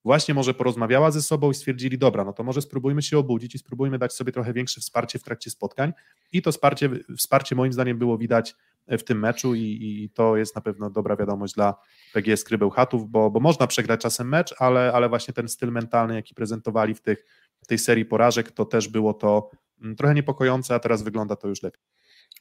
właśnie 0.05 0.33
może 0.33 0.53
porozmawiała 0.53 1.11
ze 1.11 1.21
sobą 1.21 1.51
i 1.51 1.53
stwierdzili, 1.53 1.97
dobra, 1.97 2.23
no 2.25 2.33
to 2.33 2.43
może 2.43 2.61
spróbujmy 2.61 3.01
się 3.01 3.17
obudzić 3.17 3.55
i 3.55 3.59
spróbujmy 3.59 3.97
dać 3.97 4.13
sobie 4.13 4.31
trochę 4.31 4.53
większe 4.53 4.81
wsparcie 4.81 5.19
w 5.19 5.23
trakcie 5.23 5.49
spotkań 5.49 5.93
i 6.31 6.41
to 6.41 6.51
wsparcie, 6.51 6.89
wsparcie 7.17 7.55
moim 7.55 7.73
zdaniem 7.73 7.97
było 7.97 8.17
widać 8.17 8.55
w 8.87 9.03
tym 9.03 9.19
meczu 9.19 9.55
i, 9.55 9.61
i 9.61 10.09
to 10.09 10.37
jest 10.37 10.55
na 10.55 10.61
pewno 10.61 10.89
dobra 10.89 11.15
wiadomość 11.15 11.53
dla 11.53 11.75
PGS 12.13 12.43
Krybełchatów, 12.43 13.09
bo, 13.09 13.31
bo 13.31 13.39
można 13.39 13.67
przegrać 13.67 14.01
czasem 14.01 14.29
mecz, 14.29 14.55
ale, 14.59 14.93
ale 14.93 15.09
właśnie 15.09 15.33
ten 15.33 15.47
styl 15.49 15.71
mentalny, 15.71 16.15
jaki 16.15 16.35
prezentowali 16.35 16.95
w, 16.95 17.01
tych, 17.01 17.25
w 17.61 17.67
tej 17.67 17.77
serii 17.77 18.05
porażek, 18.05 18.51
to 18.51 18.65
też 18.65 18.87
było 18.87 19.13
to 19.13 19.49
mm, 19.81 19.95
trochę 19.95 20.13
niepokojące, 20.13 20.75
a 20.75 20.79
teraz 20.79 21.03
wygląda 21.03 21.35
to 21.35 21.47
już 21.47 21.63
lepiej. 21.63 21.81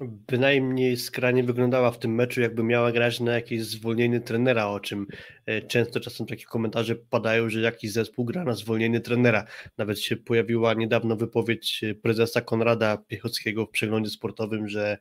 Bynajmniej 0.01 0.97
skrajnie 0.97 1.45
wyglądała 1.45 1.91
w 1.91 1.99
tym 1.99 2.15
meczu, 2.15 2.41
jakby 2.41 2.63
miała 2.63 2.93
grać 2.93 3.21
na 3.21 3.33
jakieś 3.33 3.65
zwolnienie 3.65 4.21
trenera, 4.21 4.67
o 4.67 4.81
czym 4.81 5.07
e, 5.47 5.63
często 5.63 6.01
czasem 6.01 6.27
takie 6.27 6.45
komentarze 6.45 6.97
padają, 6.97 7.51
że 7.51 7.61
jakiś 7.61 7.93
zespół 7.93 8.25
gra 8.25 8.45
na 8.45 8.55
zwolnienie 8.55 9.01
trenera. 9.01 9.45
Nawet 9.79 10.01
się 10.01 10.17
pojawiła 10.17 10.75
niedawno 10.75 11.17
wypowiedź 11.17 11.85
e, 11.85 11.95
prezesa 11.95 12.41
Konrada 12.41 12.97
Piechockiego 12.97 13.67
w 13.67 13.71
przeglądzie 13.71 14.11
sportowym, 14.11 14.69
że 14.69 14.99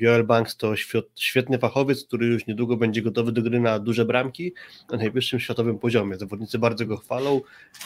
Joel 0.00 0.24
Banks 0.24 0.56
to 0.56 0.74
świetny 1.16 1.58
fachowiec, 1.58 2.04
który 2.04 2.26
już 2.26 2.46
niedługo 2.46 2.76
będzie 2.76 3.02
gotowy 3.02 3.32
do 3.32 3.42
gry 3.42 3.60
na 3.60 3.78
duże 3.78 4.04
bramki 4.04 4.52
na 4.90 4.98
najwyższym 4.98 5.40
światowym 5.40 5.78
poziomie. 5.78 6.16
Zawodnicy 6.16 6.58
bardzo 6.58 6.86
go 6.86 6.96
chwalą, 6.96 7.40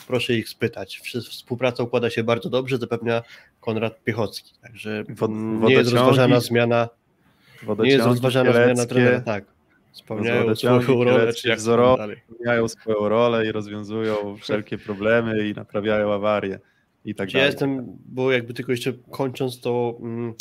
proszę 0.07 0.35
ich 0.35 0.49
spytać. 0.49 1.01
Współpraca 1.31 1.83
układa 1.83 2.11
się 2.11 2.25
bardzo 2.25 2.51
dobrze, 2.51 2.79
zapewnia 2.79 3.23
Konrad 3.65 4.05
Piechocki. 4.05 4.55
Także 4.63 5.05
nie 5.61 5.75
jest 5.75 5.93
rozważana 5.93 6.41
zmiana 6.41 6.89
nie 7.79 7.91
jest 7.91 8.07
rozważana 8.07 8.53
zmiana 8.53 8.87
trenera, 8.87 9.21
tak. 9.21 9.45
Spełniają 9.93 10.55
swoją 10.55 11.05
rolę, 11.05 11.33
czy 11.33 11.49
jak 11.49 11.61
spełniają 11.61 12.69
swoją 12.69 13.09
rolę 13.09 13.47
i 13.47 13.53
rozwiązują 13.53 14.37
wszelkie 14.37 14.79
problemy 14.79 15.49
i 15.49 15.55
naprawiają 15.55 16.13
awarie 16.13 16.59
i 17.05 17.15
tak 17.15 17.29
dalej. 17.29 17.41
Ja 17.41 17.47
jestem, 17.47 17.99
bo 18.07 18.33
jakby 18.33 18.55
tylko 18.55 18.73
jeszcze 18.73 18.93
kończąc 19.11 19.61
to... 19.61 19.97
Mm, 20.01 20.35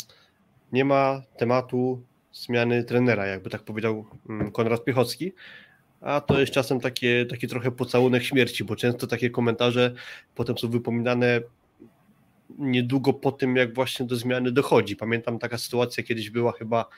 nie 0.72 0.84
ma 0.84 1.22
tematu 1.36 2.02
zmiany 2.32 2.84
trenera, 2.84 3.26
jakby 3.26 3.50
tak 3.50 3.62
powiedział 3.62 4.06
mm, 4.28 4.52
Konrad 4.52 4.84
Piechocki, 4.84 5.32
a 6.00 6.20
to 6.20 6.40
jest 6.40 6.52
czasem 6.52 6.80
takie, 6.80 7.26
taki 7.26 7.48
trochę 7.48 7.70
pocałunek 7.70 8.22
śmierci, 8.22 8.64
bo 8.64 8.76
często 8.76 9.06
takie 9.06 9.30
komentarze 9.30 9.94
potem 10.34 10.58
są 10.58 10.68
wypominane 10.68 11.40
niedługo 12.58 13.12
po 13.12 13.32
tym, 13.32 13.56
jak 13.56 13.74
właśnie 13.74 14.06
do 14.06 14.16
zmiany 14.16 14.52
dochodzi. 14.52 14.96
Pamiętam 14.96 15.38
taka 15.38 15.58
sytuacja 15.58 16.04
kiedyś 16.04 16.30
była 16.30 16.52
chyba 16.52 16.88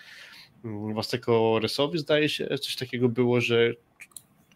mm, 0.65 0.95
Waseko 0.95 1.59
Resowi, 1.63 1.99
zdaje 1.99 2.29
się, 2.29 2.59
coś 2.59 2.77
takiego 2.77 3.09
było, 3.09 3.41
że 3.41 3.73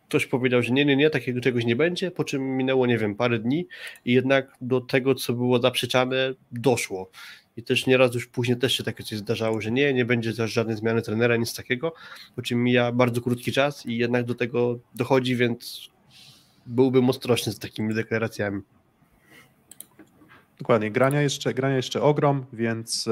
ktoś 0.08 0.26
powiedział, 0.26 0.62
że 0.62 0.72
nie, 0.72 0.84
nie, 0.84 0.96
nie, 0.96 1.10
takiego 1.10 1.40
czegoś 1.40 1.64
nie 1.64 1.76
będzie, 1.76 2.10
po 2.10 2.24
czym 2.24 2.56
minęło, 2.56 2.86
nie 2.86 2.98
wiem, 2.98 3.14
parę 3.14 3.38
dni 3.38 3.66
i 4.04 4.12
jednak 4.12 4.56
do 4.60 4.80
tego, 4.80 5.14
co 5.14 5.32
było 5.32 5.60
zaprzeczane, 5.60 6.34
doszło 6.52 7.10
i 7.56 7.62
też 7.62 7.86
nieraz 7.86 8.14
już 8.14 8.26
później 8.26 8.58
też 8.58 8.76
się 8.76 8.84
takie 8.84 9.04
coś 9.04 9.18
zdarzało, 9.18 9.60
że 9.60 9.70
nie, 9.70 9.94
nie 9.94 10.04
będzie 10.04 10.34
też 10.34 10.52
żadnej 10.52 10.76
zmiany 10.76 11.02
trenera, 11.02 11.36
nic 11.36 11.54
takiego, 11.54 11.94
po 12.36 12.42
czym 12.42 12.64
mija 12.64 12.92
bardzo 12.92 13.20
krótki 13.20 13.52
czas 13.52 13.86
i 13.86 13.96
jednak 13.96 14.24
do 14.24 14.34
tego 14.34 14.78
dochodzi, 14.94 15.36
więc 15.36 15.88
byłbym 16.66 17.10
ostrożny 17.10 17.52
z 17.52 17.58
takimi 17.58 17.94
deklaracjami. 17.94 18.60
Dokładnie, 20.60 20.90
grania 20.90 21.22
jeszcze, 21.22 21.54
grania 21.54 21.76
jeszcze 21.76 22.02
ogrom, 22.02 22.46
więc 22.52 23.08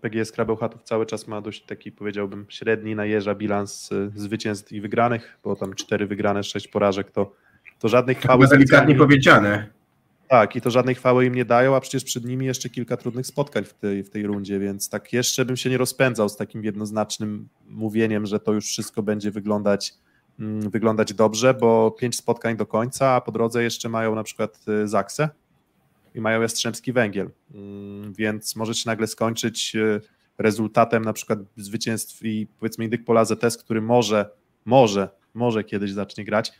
PGS 0.00 0.32
Krabełchatów 0.32 0.82
cały 0.82 1.06
czas 1.06 1.28
ma 1.28 1.40
dość 1.40 1.62
taki, 1.62 1.92
powiedziałbym, 1.92 2.46
średni 2.48 2.94
na 2.94 3.04
jeża 3.04 3.34
bilans 3.34 3.92
y, 3.92 4.10
zwycięstw 4.14 4.72
i 4.72 4.80
wygranych, 4.80 5.38
bo 5.44 5.56
tam 5.56 5.74
cztery 5.74 6.06
wygrane, 6.06 6.44
sześć 6.44 6.68
porażek, 6.68 7.10
to, 7.10 7.32
to 7.78 7.88
żadnych 7.88 8.18
chwały... 8.18 8.48
delikatnie 8.48 8.94
powiedziane. 8.94 9.66
Tak, 10.28 10.56
i 10.56 10.60
to 10.60 10.70
żadnej 10.70 10.94
chwały 10.94 11.26
im 11.26 11.34
nie 11.34 11.44
dają, 11.44 11.76
a 11.76 11.80
przecież 11.80 12.04
przed 12.04 12.24
nimi 12.24 12.46
jeszcze 12.46 12.68
kilka 12.68 12.96
trudnych 12.96 13.26
spotkań 13.26 13.64
w 13.64 13.74
tej, 13.74 14.04
w 14.04 14.10
tej 14.10 14.26
rundzie, 14.26 14.58
więc 14.58 14.88
tak 14.88 15.12
jeszcze 15.12 15.44
bym 15.44 15.56
się 15.56 15.70
nie 15.70 15.78
rozpędzał 15.78 16.28
z 16.28 16.36
takim 16.36 16.64
jednoznacznym 16.64 17.48
mówieniem, 17.68 18.26
że 18.26 18.40
to 18.40 18.52
już 18.52 18.66
wszystko 18.66 19.02
będzie 19.02 19.30
wyglądać, 19.30 19.94
mm, 20.40 20.70
wyglądać 20.70 21.14
dobrze, 21.14 21.54
bo 21.54 21.90
pięć 21.90 22.16
spotkań 22.16 22.56
do 22.56 22.66
końca, 22.66 23.08
a 23.10 23.20
po 23.20 23.32
drodze 23.32 23.62
jeszcze 23.62 23.88
mają 23.88 24.14
na 24.14 24.22
przykład 24.22 24.60
y, 24.68 24.88
Zaksę 24.88 25.28
i 26.18 26.20
mają 26.20 26.40
Jastrzębski 26.40 26.92
Węgiel, 26.92 27.30
mm, 27.54 28.12
więc 28.12 28.56
może 28.56 28.74
się 28.74 28.82
nagle 28.86 29.06
skończyć 29.06 29.76
y, 29.76 30.00
rezultatem 30.38 31.04
na 31.04 31.12
przykład 31.12 31.38
zwycięstw 31.56 32.24
i 32.24 32.46
powiedzmy 32.58 32.84
Indyk 32.84 33.04
Pola 33.04 33.24
ZS, 33.24 33.56
który 33.58 33.82
może, 33.82 34.30
może, 34.64 35.08
może 35.34 35.64
kiedyś 35.64 35.92
zacznie 35.92 36.24
grać, 36.24 36.52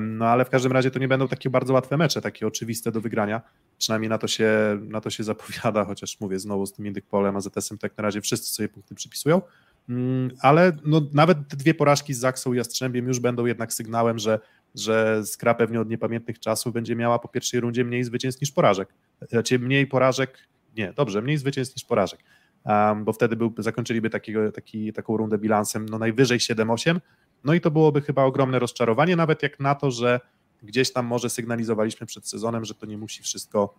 no 0.00 0.26
ale 0.26 0.44
w 0.44 0.50
każdym 0.50 0.72
razie 0.72 0.90
to 0.90 0.98
nie 0.98 1.08
będą 1.08 1.28
takie 1.28 1.50
bardzo 1.50 1.72
łatwe 1.72 1.96
mecze, 1.96 2.20
takie 2.20 2.46
oczywiste 2.46 2.92
do 2.92 3.00
wygrania. 3.00 3.42
Przynajmniej 3.78 4.08
na 4.08 4.18
to 4.18 4.28
się, 4.28 4.48
na 4.82 5.00
to 5.00 5.10
się 5.10 5.24
zapowiada, 5.32 5.84
chociaż 5.84 6.20
mówię 6.20 6.38
znowu 6.38 6.66
z 6.66 6.72
tym 6.72 6.86
Indykpolem, 6.86 7.36
AZS-em 7.36 7.78
tak 7.78 7.96
na 7.96 8.02
razie 8.02 8.20
wszyscy 8.20 8.54
sobie 8.54 8.68
punkty 8.68 8.94
przypisują. 8.94 9.42
Mm, 9.88 10.30
ale 10.40 10.72
no, 10.84 11.00
nawet 11.12 11.38
dwie 11.38 11.74
porażki 11.74 12.14
z 12.14 12.18
Zaksą 12.18 12.52
i 12.52 12.56
Jastrzębiem 12.56 13.06
już 13.06 13.20
będą 13.20 13.46
jednak 13.46 13.72
sygnałem, 13.72 14.18
że, 14.18 14.40
że 14.74 15.22
Skra 15.26 15.54
pewnie 15.54 15.80
od 15.80 15.88
niepamiętnych 15.88 16.40
czasów 16.40 16.72
będzie 16.72 16.96
miała 16.96 17.18
po 17.18 17.28
pierwszej 17.28 17.60
rundzie 17.60 17.84
mniej 17.84 18.04
zwycięstw 18.04 18.40
niż 18.40 18.52
porażek. 18.52 18.88
Znaczy 19.30 19.58
mniej 19.58 19.86
porażek, 19.86 20.38
nie, 20.76 20.92
dobrze, 20.92 21.22
mniej 21.22 21.38
zwycięstw 21.38 21.76
niż 21.76 21.84
porażek. 21.84 22.20
Um, 22.64 23.04
bo 23.04 23.12
wtedy 23.12 23.36
był, 23.36 23.54
zakończyliby 23.58 24.10
takiego, 24.10 24.52
taki, 24.52 24.92
taką 24.92 25.16
rundę 25.16 25.38
bilansem 25.38 25.88
no 25.88 25.98
najwyżej 25.98 26.38
7-8, 26.38 27.00
no 27.44 27.54
i 27.54 27.60
to 27.60 27.70
byłoby 27.70 28.00
chyba 28.00 28.22
ogromne 28.24 28.58
rozczarowanie, 28.58 29.16
nawet 29.16 29.42
jak 29.42 29.60
na 29.60 29.74
to, 29.74 29.90
że 29.90 30.20
gdzieś 30.62 30.92
tam 30.92 31.06
może 31.06 31.30
sygnalizowaliśmy 31.30 32.06
przed 32.06 32.28
sezonem, 32.28 32.64
że 32.64 32.74
to 32.74 32.86
nie 32.86 32.98
musi 32.98 33.22
wszystko 33.22 33.74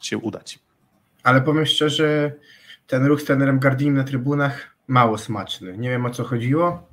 się 0.00 0.18
udać. 0.18 0.58
Ale 1.22 1.42
powiem 1.42 1.66
szczerze, 1.66 2.32
ten 2.86 3.06
ruch 3.06 3.20
z 3.20 3.24
trenerem 3.24 3.58
Gardini 3.58 3.90
na 3.90 4.04
trybunach 4.04 4.73
mało 4.88 5.18
smaczny. 5.18 5.78
Nie 5.78 5.90
wiem 5.90 6.06
o 6.06 6.10
co 6.10 6.24
chodziło. 6.24 6.88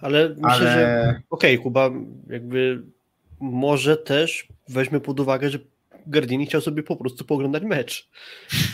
Ale 0.00 0.28
myślę, 0.28 0.50
ale... 0.50 0.60
że 0.60 1.22
okej, 1.30 1.54
okay, 1.54 1.62
Kuba, 1.62 1.90
jakby 2.30 2.82
może 3.40 3.96
też 3.96 4.48
weźmy 4.68 5.00
pod 5.00 5.20
uwagę, 5.20 5.50
że 5.50 5.58
Gardini 6.06 6.46
chciał 6.46 6.60
sobie 6.60 6.82
po 6.82 6.96
prostu 6.96 7.24
poglądać 7.24 7.62
mecz, 7.62 8.08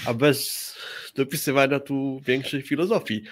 a 0.06 0.14
bez 0.14 0.74
dopisywania 1.16 1.80
tu 1.80 2.20
większej 2.26 2.62
filozofii. 2.62 3.22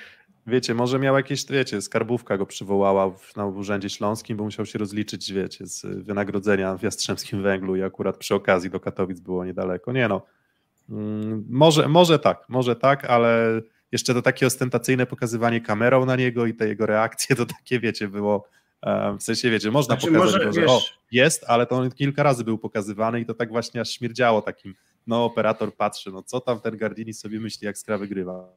Wiecie, 0.46 0.74
może 0.74 0.98
miał 0.98 1.16
jakieś, 1.16 1.46
wiecie, 1.46 1.82
skarbówka 1.82 2.38
go 2.38 2.46
przywołała 2.46 3.10
w, 3.10 3.36
na 3.36 3.46
Urzędzie 3.46 3.90
Śląskim, 3.90 4.36
bo 4.36 4.44
musiał 4.44 4.66
się 4.66 4.78
rozliczyć, 4.78 5.32
wiecie, 5.32 5.66
z 5.66 5.86
wynagrodzenia 6.04 6.76
w 6.76 6.82
Jastrzębskim 6.82 7.42
Węglu 7.42 7.76
i 7.76 7.82
akurat 7.82 8.16
przy 8.16 8.34
okazji 8.34 8.70
do 8.70 8.80
Katowic 8.80 9.20
było 9.20 9.44
niedaleko. 9.44 9.92
Nie 9.92 10.08
no, 10.08 10.22
mm, 10.90 11.44
może, 11.50 11.88
może 11.88 12.18
tak, 12.18 12.44
może 12.48 12.76
tak, 12.76 13.04
ale 13.04 13.60
jeszcze 13.94 14.14
to 14.14 14.22
takie 14.22 14.46
ostentacyjne 14.46 15.06
pokazywanie 15.06 15.60
kamerą 15.60 16.06
na 16.06 16.16
niego 16.16 16.46
i 16.46 16.54
te 16.54 16.68
jego 16.68 16.86
reakcje, 16.86 17.36
to 17.36 17.46
takie, 17.46 17.80
wiecie, 17.80 18.08
było, 18.08 18.48
w 19.18 19.22
sensie, 19.22 19.50
wiecie, 19.50 19.70
można 19.70 19.94
znaczy, 19.94 20.06
pokazać 20.06 20.34
może, 20.34 20.44
go, 20.44 20.52
że 20.52 20.60
wiesz... 20.60 20.70
o, 20.70 20.80
jest, 21.12 21.44
ale 21.48 21.66
to 21.66 21.76
on 21.76 21.90
kilka 21.90 22.22
razy 22.22 22.44
był 22.44 22.58
pokazywany 22.58 23.20
i 23.20 23.26
to 23.26 23.34
tak 23.34 23.48
właśnie 23.48 23.80
aż 23.80 23.90
śmierdziało 23.90 24.42
takim, 24.42 24.74
no 25.06 25.24
operator 25.24 25.74
patrzy, 25.74 26.10
no 26.12 26.22
co 26.22 26.40
tam 26.40 26.60
ten 26.60 26.76
Gardini 26.76 27.14
sobie 27.14 27.40
myśli, 27.40 27.66
jak 27.66 27.78
Skra 27.78 27.98
wygrywa. 27.98 28.48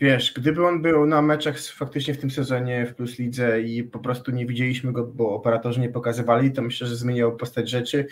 Wiesz, 0.00 0.32
gdyby 0.36 0.66
on 0.66 0.82
był 0.82 1.06
na 1.06 1.22
meczach 1.22 1.60
faktycznie 1.60 2.14
w 2.14 2.18
tym 2.18 2.30
sezonie 2.30 2.86
w 2.86 2.94
Plus 2.94 3.18
Lidze 3.18 3.60
i 3.60 3.84
po 3.84 3.98
prostu 3.98 4.30
nie 4.30 4.46
widzieliśmy 4.46 4.92
go, 4.92 5.04
bo 5.04 5.34
operatorzy 5.34 5.80
nie 5.80 5.88
pokazywali, 5.88 6.52
to 6.52 6.62
myślę, 6.62 6.86
że 6.86 6.96
zmieniało 6.96 7.32
postać 7.32 7.70
rzeczy 7.70 8.06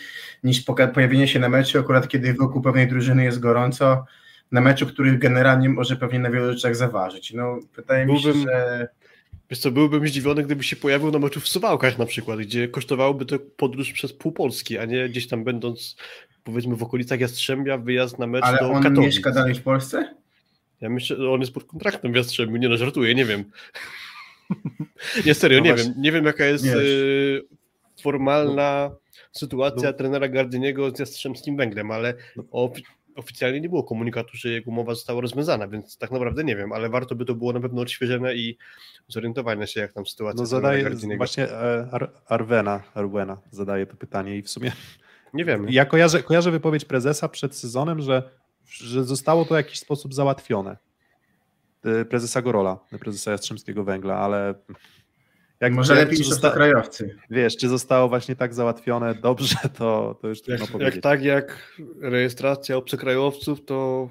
niż 0.44 0.64
pojawienie 0.94 1.28
się 1.28 1.38
na 1.38 1.48
meczu, 1.48 1.78
akurat 1.78 2.08
kiedy 2.08 2.34
wokół 2.34 2.62
pewnej 2.62 2.88
drużyny 2.88 3.24
jest 3.24 3.40
gorąco, 3.40 4.04
na 4.52 4.60
meczu, 4.60 4.86
który 4.86 5.18
generalnie 5.18 5.68
może 5.68 5.96
pewnie 5.96 6.18
na 6.18 6.30
wielu 6.30 6.52
rzeczach 6.52 6.76
zaważyć. 6.76 7.32
No, 7.32 7.58
wydaje 7.76 8.06
byłbym, 8.06 8.36
mi 8.36 8.42
się, 8.42 8.48
że... 8.50 8.88
Wiesz 9.50 9.58
co, 9.58 9.70
byłbym 9.70 10.08
zdziwiony, 10.08 10.42
gdyby 10.42 10.64
się 10.64 10.76
pojawił 10.76 11.10
na 11.10 11.18
meczu 11.18 11.40
w 11.40 11.48
Suwałkach 11.48 11.98
na 11.98 12.06
przykład, 12.06 12.38
gdzie 12.38 12.68
kosztowałoby 12.68 13.26
to 13.26 13.38
podróż 13.38 13.92
przez 13.92 14.12
pół 14.12 14.32
Polski, 14.32 14.78
a 14.78 14.84
nie 14.84 15.08
gdzieś 15.08 15.28
tam 15.28 15.44
będąc 15.44 15.96
powiedzmy 16.44 16.76
w 16.76 16.82
okolicach 16.82 17.20
Jastrzębia, 17.20 17.78
wyjazd 17.78 18.18
na 18.18 18.26
mecz 18.26 18.44
Ale 18.44 18.58
do 18.58 18.70
on 18.70 18.82
Katowic. 18.82 19.04
mieszka 19.04 19.30
dalej 19.30 19.54
w 19.54 19.62
Polsce? 19.62 20.14
Ja 20.80 20.88
myślę, 20.88 21.16
że 21.16 21.30
on 21.30 21.40
jest 21.40 21.52
pod 21.52 21.64
kontraktem 21.64 22.12
w 22.12 22.16
Jastrzębiu, 22.16 22.56
nie 22.56 22.68
no, 22.68 22.76
żartuję, 22.76 23.14
nie 23.14 23.24
wiem. 23.24 23.44
nie, 25.26 25.34
serio, 25.34 25.58
no 25.58 25.64
nie 25.64 25.74
wiem. 25.74 25.94
Nie 25.96 26.12
wiem, 26.12 26.24
jaka 26.24 26.44
jest 26.44 26.64
y, 26.64 27.42
formalna 28.02 28.90
no. 28.90 28.98
sytuacja 29.32 29.90
no. 29.90 29.92
trenera 29.92 30.28
Gardiniego 30.28 30.90
z 30.90 30.98
Jastrzębskim 30.98 31.56
Węglem, 31.56 31.90
ale 31.90 32.14
no. 32.36 32.44
Ofi 33.18 33.28
oficjalnie 33.28 33.60
nie 33.60 33.68
było 33.68 33.82
komunikatu, 33.82 34.30
że 34.32 34.48
jego 34.48 34.70
umowa 34.70 34.94
została 34.94 35.20
rozwiązana, 35.20 35.68
więc 35.68 35.98
tak 35.98 36.10
naprawdę 36.10 36.44
nie 36.44 36.56
wiem, 36.56 36.72
ale 36.72 36.88
warto 36.88 37.14
by 37.14 37.24
to 37.24 37.34
było 37.34 37.52
na 37.52 37.60
pewno 37.60 37.82
odświeżone 37.82 38.34
i 38.34 38.58
zorientowanie 39.08 39.66
się, 39.66 39.80
jak 39.80 39.92
tam 39.92 40.06
sytuacja 40.06 40.40
no 40.40 40.46
zadaje, 40.46 40.90
Właśnie 41.16 41.50
e, 41.50 41.88
Ar 41.92 42.10
Arwena, 42.26 42.82
Arwena 42.94 43.38
zadaje 43.50 43.86
to 43.86 43.96
pytanie 43.96 44.36
i 44.36 44.42
w 44.42 44.50
sumie 44.50 44.72
nie 45.34 45.44
wiem. 45.44 45.66
Ja 45.68 45.84
kojarzę, 45.84 46.22
kojarzę 46.22 46.50
wypowiedź 46.50 46.84
prezesa 46.84 47.28
przed 47.28 47.56
sezonem, 47.56 48.00
że 48.00 48.30
że 48.68 49.04
zostało 49.04 49.44
to 49.44 49.54
w 49.54 49.56
jakiś 49.56 49.78
sposób 49.78 50.14
załatwione. 50.14 50.76
Y, 51.86 52.04
prezesa 52.04 52.42
Gorola, 52.42 52.78
prezesa 53.00 53.30
Jastrzębskiego 53.30 53.84
Węgla, 53.84 54.16
ale 54.16 54.54
Jak, 55.60 55.72
Może 55.72 55.94
lepiej 55.94 56.18
niż 56.18 56.28
zosta- 56.28 56.48
obcokrajowcy. 56.48 57.16
Wiesz, 57.30 57.56
czy 57.56 57.68
zostało 57.68 58.08
właśnie 58.08 58.36
tak 58.36 58.54
załatwione 58.54 59.14
dobrze, 59.14 59.56
to, 59.78 60.18
to 60.22 60.28
już 60.28 60.42
trudno 60.42 60.64
Jak, 60.64 60.72
powiedzieć. 60.72 60.94
jak 60.94 61.02
tak 61.02 61.22
jak 61.22 61.72
rejestracja 62.00 62.76
obcokrajowców, 62.76 63.64
to 63.64 64.08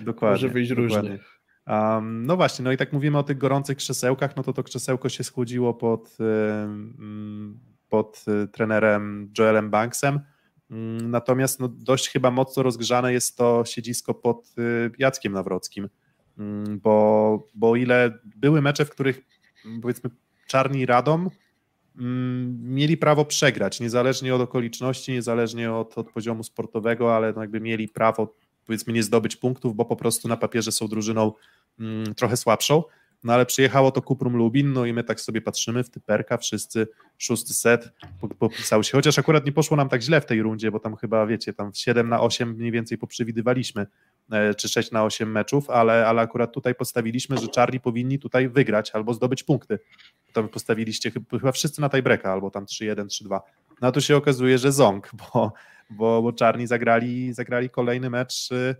Dokładnie. 0.00 0.34
może 0.34 0.48
wyjść 0.48 0.70
różnie. 0.70 0.96
dokładnie. 0.96 1.18
Um, 1.66 2.26
no 2.26 2.36
właśnie, 2.36 2.64
no 2.64 2.72
i 2.72 2.76
tak 2.76 2.92
mówimy 2.92 3.18
o 3.18 3.22
tych 3.22 3.38
gorących 3.38 3.76
krzesełkach, 3.78 4.36
no 4.36 4.42
to 4.42 4.52
to 4.52 4.62
krzesełko 4.62 5.08
się 5.08 5.24
schłodziło 5.24 5.74
pod, 5.74 6.16
ym, 6.64 7.58
pod 7.88 8.24
y, 8.44 8.48
trenerem 8.48 9.32
Joelem 9.38 9.70
Banksem, 9.70 10.20
Mm, 10.70 11.10
natomiast 11.10 11.60
no 11.60 11.68
dość 11.68 12.08
chyba 12.08 12.30
mocno 12.30 12.62
rozgrzane 12.62 13.12
jest 13.12 13.36
to 13.36 13.62
siedzisko 13.66 14.14
pod 14.14 14.46
y, 14.58 14.90
Jackiem 14.98 15.32
Nawrockim, 15.32 15.88
Mm, 16.38 16.80
bo, 16.80 17.46
bo 17.54 17.70
o 17.70 17.76
ile 17.76 18.18
były 18.36 18.62
mecze, 18.62 18.84
w 18.84 18.90
których 18.90 19.20
mm, 19.66 19.80
powiedzmy 19.80 20.10
Czarni 20.48 20.86
Radom 20.86 21.30
mm, 21.98 22.74
mieli 22.74 22.96
prawo 22.96 23.24
przegrać, 23.24 23.80
niezależnie 23.80 24.34
od 24.34 24.40
okoliczności, 24.40 25.12
niezależnie 25.12 25.72
od, 25.72 25.98
od 25.98 26.10
poziomu 26.10 26.42
sportowego, 26.42 27.16
ale 27.16 27.34
jakby 27.36 27.60
mieli 27.60 27.88
prawo 27.88 28.34
powiedzmy 28.66 28.92
nie 28.92 29.02
zdobyć 29.02 29.36
punktów, 29.36 29.76
bo 29.76 29.84
po 29.84 29.96
prostu 29.96 30.28
na 30.28 30.36
papierze 30.36 30.72
są 30.72 30.88
drużyną 30.88 31.32
mm, 31.80 32.14
trochę 32.14 32.36
słabszą. 32.36 32.82
No 33.24 33.32
ale 33.32 33.46
przyjechało 33.46 33.90
to 33.90 34.02
Kuprum 34.02 34.36
Lubin, 34.36 34.72
no 34.72 34.86
i 34.86 34.92
my 34.92 35.04
tak 35.04 35.20
sobie 35.20 35.40
patrzymy 35.40 35.84
w 35.84 35.90
typerka, 35.90 36.36
wszyscy 36.36 36.88
szósty 37.18 37.54
set 37.54 37.92
po- 38.20 38.28
popisały 38.28 38.84
się, 38.84 38.92
chociaż 38.92 39.18
akurat 39.18 39.46
nie 39.46 39.52
poszło 39.52 39.76
nam 39.76 39.88
tak 39.88 40.02
źle 40.02 40.20
w 40.20 40.26
tej 40.26 40.42
rundzie, 40.42 40.70
bo 40.70 40.80
tam 40.80 40.96
chyba, 40.96 41.26
wiecie, 41.26 41.52
tam 41.52 41.70
7 41.74 42.08
na 42.08 42.20
8 42.20 42.54
mniej 42.54 42.72
więcej 42.72 42.98
poprzewidywaliśmy, 42.98 43.86
e, 44.32 44.54
czy 44.54 44.68
6 44.68 44.90
na 44.90 45.04
8 45.04 45.32
meczów, 45.32 45.70
ale, 45.70 46.06
ale 46.06 46.22
akurat 46.22 46.52
tutaj 46.52 46.74
postawiliśmy, 46.74 47.38
że 47.38 47.48
czarni 47.48 47.80
powinni 47.80 48.18
tutaj 48.18 48.48
wygrać 48.48 48.90
albo 48.90 49.14
zdobyć 49.14 49.42
punkty. 49.42 49.78
To 50.32 50.44
postawiliście 50.44 51.10
chyba, 51.10 51.38
chyba 51.38 51.52
wszyscy 51.52 51.80
na 51.80 51.88
tiebreaka, 51.88 52.32
albo 52.32 52.50
tam 52.50 52.66
3-1, 52.66 53.06
3-2. 53.06 53.40
No 53.80 53.88
a 53.88 53.92
tu 53.92 54.00
się 54.00 54.16
okazuje, 54.16 54.58
że 54.58 54.72
ząg, 54.72 55.10
bo, 55.14 55.52
bo, 55.90 56.22
bo 56.22 56.32
czarni 56.32 56.66
zagrali, 56.66 57.32
zagrali 57.32 57.70
kolejny 57.70 58.10
mecz 58.10 58.50
y, 58.52 58.74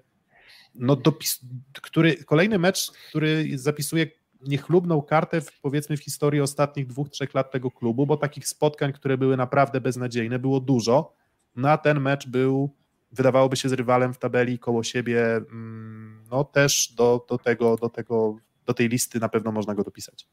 no 0.74 0.96
dopis, 0.96 1.40
który, 1.82 2.24
kolejny 2.24 2.59
mecz, 2.59 2.92
który 3.09 3.59
zapisuje 3.59 4.07
niechlubną 4.40 5.03
kartę 5.03 5.40
w, 5.40 5.61
powiedzmy 5.61 5.96
w 5.96 6.01
historii 6.01 6.40
ostatnich 6.40 6.86
dwóch, 6.86 7.09
trzech 7.09 7.34
lat 7.34 7.51
tego 7.51 7.70
klubu, 7.70 8.07
bo 8.07 8.16
takich 8.16 8.49
spotkań, 8.49 8.92
które 8.92 9.18
były 9.18 9.36
naprawdę 9.36 9.80
beznadziejne, 9.80 10.38
było 10.38 10.61
dużo. 10.61 11.12
No 11.57 11.70
a 11.70 11.78
ten 11.78 12.01
mecz 12.01 12.28
był, 12.28 12.74
wydawałoby 13.12 13.57
się 13.57 13.68
z 13.68 13.72
rywalem 13.72 14.14
w 14.14 14.18
tabeli 14.18 14.59
koło 14.59 14.82
siebie, 14.82 15.36
mm, 15.36 16.24
no 16.30 16.44
też 16.44 16.92
do, 16.96 17.26
do 17.28 17.38
tego, 17.38 17.76
do 17.76 17.88
tego, 17.88 18.36
do 18.66 18.74
tej 18.74 18.88
listy 18.88 19.20
na 19.20 19.28
pewno 19.28 19.53
można 19.53 19.74
go 19.74 19.84
dopisać. 19.84 20.26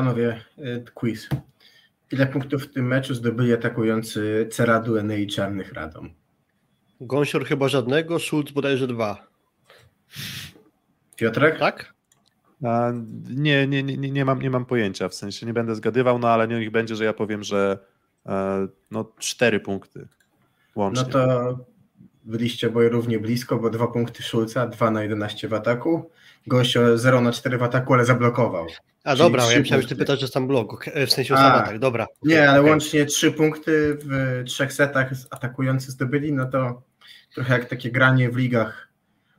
Panowie, 0.00 0.40
y, 0.58 0.84
quiz. 0.94 1.28
Ile 2.12 2.26
punktów 2.26 2.62
w 2.62 2.72
tym 2.72 2.86
meczu 2.86 3.14
zdobyli 3.14 3.52
atakujący 3.52 4.48
Ceradu, 4.52 4.96
Eny 4.96 5.20
i 5.20 5.26
Czarnych 5.26 5.72
Radom? 5.72 6.10
Gąsior 7.00 7.44
chyba 7.44 7.68
żadnego, 7.68 8.18
Schulz 8.18 8.50
bodajże 8.50 8.86
dwa. 8.86 9.26
Piotrek? 11.16 11.58
Tak? 11.58 11.94
A, 12.64 12.92
nie, 13.30 13.66
nie, 13.66 13.82
nie, 13.82 13.96
nie, 13.96 14.10
nie, 14.10 14.24
mam, 14.24 14.42
nie 14.42 14.50
mam 14.50 14.66
pojęcia, 14.66 15.08
w 15.08 15.14
sensie 15.14 15.46
nie 15.46 15.52
będę 15.52 15.74
zgadywał, 15.74 16.18
no 16.18 16.28
ale 16.28 16.48
niech 16.48 16.70
będzie, 16.70 16.96
że 16.96 17.04
ja 17.04 17.12
powiem, 17.12 17.42
że 17.42 17.78
e, 18.26 18.68
no 18.90 19.12
cztery 19.18 19.60
punkty 19.60 20.08
łącznie. 20.76 21.04
No 21.04 21.10
to 21.10 21.58
byliście 22.24 22.68
oboje 22.68 22.88
równie 22.88 23.18
blisko, 23.18 23.56
bo 23.56 23.70
dwa 23.70 23.86
punkty 23.86 24.22
Szulca, 24.22 24.66
2 24.66 24.90
na 24.90 25.02
11 25.02 25.48
w 25.48 25.54
ataku. 25.54 26.10
Gościo 26.46 26.98
0 26.98 27.20
na 27.20 27.32
4 27.32 27.58
w 27.58 27.62
ataku, 27.62 27.94
ale 27.94 28.04
zablokował. 28.04 28.66
A 29.04 29.10
Czyli 29.10 29.18
dobra, 29.18 29.42
trzy 29.42 29.52
ja 29.52 29.60
myślałem, 29.60 29.82
że 29.82 29.88
ty 29.88 29.96
pytasz, 29.96 30.20
że 30.20 30.28
sam 30.28 30.46
blok, 30.46 30.72
okej, 30.72 31.06
w 31.06 31.12
sensie 31.12 31.34
o 31.34 31.36
sam 31.36 31.52
atak, 31.52 31.78
dobra. 31.78 32.06
Nie, 32.22 32.50
ale 32.50 32.60
Okej. 32.60 32.70
łącznie 32.70 33.06
3 33.06 33.32
punkty 33.32 33.98
w 34.04 34.42
trzech 34.46 34.72
setach 34.72 35.10
atakujący 35.30 35.90
zdobyli, 35.90 36.32
no 36.32 36.46
to 36.46 36.82
trochę 37.34 37.54
jak 37.54 37.64
takie 37.64 37.90
granie 37.90 38.30
w 38.30 38.36
ligach 38.36 38.88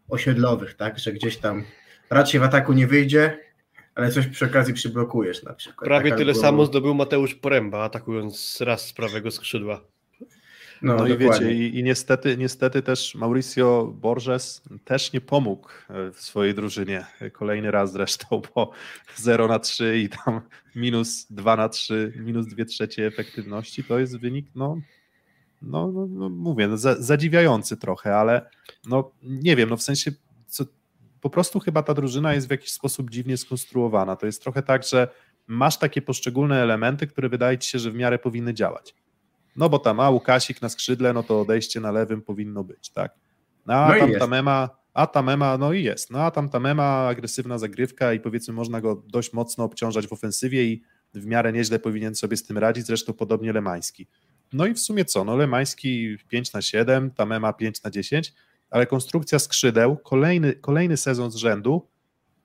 osiedlowych, 0.09 0.73
tak? 0.73 0.99
Że 0.99 1.13
gdzieś 1.13 1.37
tam 1.37 1.63
raczej 2.09 2.39
w 2.39 2.43
ataku 2.43 2.73
nie 2.73 2.87
wyjdzie, 2.87 3.39
ale 3.95 4.11
coś 4.11 4.27
przy 4.27 4.45
okazji 4.45 4.73
przyblokujesz 4.73 5.43
na 5.43 5.53
przykład. 5.53 5.85
Prawie 5.85 6.11
tyle 6.11 6.35
samo 6.35 6.65
zdobył 6.65 6.93
Mateusz 6.93 7.35
Poręba, 7.35 7.83
atakując 7.83 8.61
raz 8.61 8.87
z 8.87 8.93
prawego 8.93 9.31
skrzydła. 9.31 9.81
No, 10.81 10.95
No 10.95 11.07
i 11.07 11.17
wiecie, 11.17 11.53
i, 11.53 11.79
i 11.79 11.83
niestety, 11.83 12.37
niestety 12.37 12.81
też 12.81 13.15
Mauricio 13.15 13.93
Borges 13.95 14.61
też 14.85 15.13
nie 15.13 15.21
pomógł 15.21 15.69
e, 15.89 16.11
w 16.11 16.21
swojej 16.21 16.53
drużynie. 16.53 17.05
Kolejny 17.33 17.71
raz 17.71 17.91
zresztą, 17.91 18.41
bo 18.55 18.71
0 19.15 19.47
na 19.47 19.59
3 19.59 19.99
i 19.99 20.09
tam 20.09 20.41
minus 20.75 21.27
2 21.29 21.55
na 21.55 21.69
3, 21.69 22.13
minus 22.15 22.47
2 22.47 22.65
trzecie 22.65 23.07
efektywności 23.07 23.83
to 23.83 23.99
jest 23.99 24.19
wynik, 24.19 24.45
no, 24.55 24.77
no, 25.61 25.91
no, 25.91 26.07
no 26.07 26.29
mówię, 26.29 26.67
no, 26.67 26.77
za, 26.77 27.01
zadziwiający 27.01 27.77
trochę, 27.77 28.15
ale 28.15 28.49
no 28.87 29.11
nie 29.23 29.55
wiem, 29.55 29.69
no 29.69 29.77
w 29.77 29.83
sensie 29.83 30.11
co, 30.47 30.65
po 31.21 31.29
prostu 31.29 31.59
chyba 31.59 31.83
ta 31.83 31.93
drużyna 31.93 32.33
jest 32.33 32.47
w 32.47 32.51
jakiś 32.51 32.71
sposób 32.71 33.09
dziwnie 33.09 33.37
skonstruowana. 33.37 34.15
To 34.15 34.25
jest 34.25 34.41
trochę 34.41 34.63
tak, 34.63 34.83
że 34.83 35.07
masz 35.47 35.77
takie 35.77 36.01
poszczególne 36.01 36.61
elementy, 36.61 37.07
które 37.07 37.29
wydaje 37.29 37.57
ci 37.57 37.69
się, 37.69 37.79
że 37.79 37.91
w 37.91 37.95
miarę 37.95 38.19
powinny 38.19 38.53
działać. 38.53 38.95
No 39.55 39.69
bo 39.69 39.79
tam, 39.79 39.99
a 39.99 40.09
Łukasik 40.09 40.61
na 40.61 40.69
skrzydle, 40.69 41.13
no 41.13 41.23
to 41.23 41.41
odejście 41.41 41.79
na 41.79 41.91
lewym 41.91 42.21
powinno 42.21 42.63
być, 42.63 42.89
tak? 42.89 43.15
No, 43.65 43.73
a 43.73 43.93
No 43.93 43.99
tam 43.99 44.19
ta 44.19 44.27
mema, 44.27 44.69
a 44.93 45.07
ta 45.07 45.21
mema, 45.21 45.57
no 45.57 45.73
i 45.73 45.83
jest. 45.83 46.11
No 46.11 46.19
a 46.19 46.31
tam 46.31 46.49
ta 46.49 46.59
mema, 46.59 47.07
agresywna 47.07 47.57
zagrywka 47.57 48.13
i 48.13 48.19
powiedzmy 48.19 48.53
można 48.53 48.81
go 48.81 49.03
dość 49.07 49.33
mocno 49.33 49.63
obciążać 49.63 50.07
w 50.07 50.13
ofensywie 50.13 50.63
i 50.63 50.83
w 51.13 51.25
miarę 51.25 51.53
nieźle 51.53 51.79
powinien 51.79 52.15
sobie 52.15 52.37
z 52.37 52.43
tym 52.43 52.57
radzić, 52.57 52.85
zresztą 52.85 53.13
podobnie 53.13 53.53
Lemański. 53.53 54.07
No 54.53 54.65
i 54.65 54.73
w 54.73 54.79
sumie 54.79 55.05
co, 55.05 55.23
no 55.23 55.35
Lemański 55.35 56.17
5 56.27 56.53
na 56.53 56.61
7, 56.61 57.11
ta 57.11 57.25
mema 57.25 57.53
5 57.53 57.83
na 57.83 57.91
10, 57.91 58.33
ale 58.69 58.87
konstrukcja 58.87 59.39
skrzydeł, 59.39 59.97
kolejny, 59.97 60.53
kolejny 60.53 60.97
sezon 60.97 61.31
z 61.31 61.35
rzędu, 61.35 61.87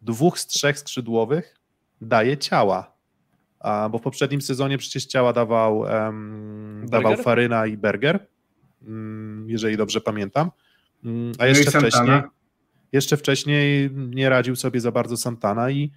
dwóch 0.02 0.38
z 0.38 0.46
trzech 0.46 0.78
skrzydłowych 0.78 1.56
daje 2.00 2.38
ciała. 2.38 2.95
Bo 3.90 3.98
w 3.98 4.02
poprzednim 4.02 4.40
sezonie 4.40 4.78
przecież 4.78 5.06
ciała 5.06 5.32
dawał, 5.32 5.86
em, 5.86 6.86
dawał? 6.88 7.16
Faryna 7.16 7.66
i 7.66 7.76
Berger, 7.76 8.26
mm, 8.82 9.50
jeżeli 9.50 9.76
dobrze 9.76 10.00
pamiętam. 10.00 10.50
Mm, 11.04 11.32
A 11.38 11.42
No 11.42 11.48
jeszcze 11.48 11.70
wcześniej, 11.70 12.22
jeszcze 12.92 13.16
wcześniej 13.16 13.90
nie 13.92 14.28
radził 14.28 14.56
sobie 14.56 14.80
za 14.80 14.92
bardzo 14.92 15.16
Santana 15.16 15.70
i 15.70 15.90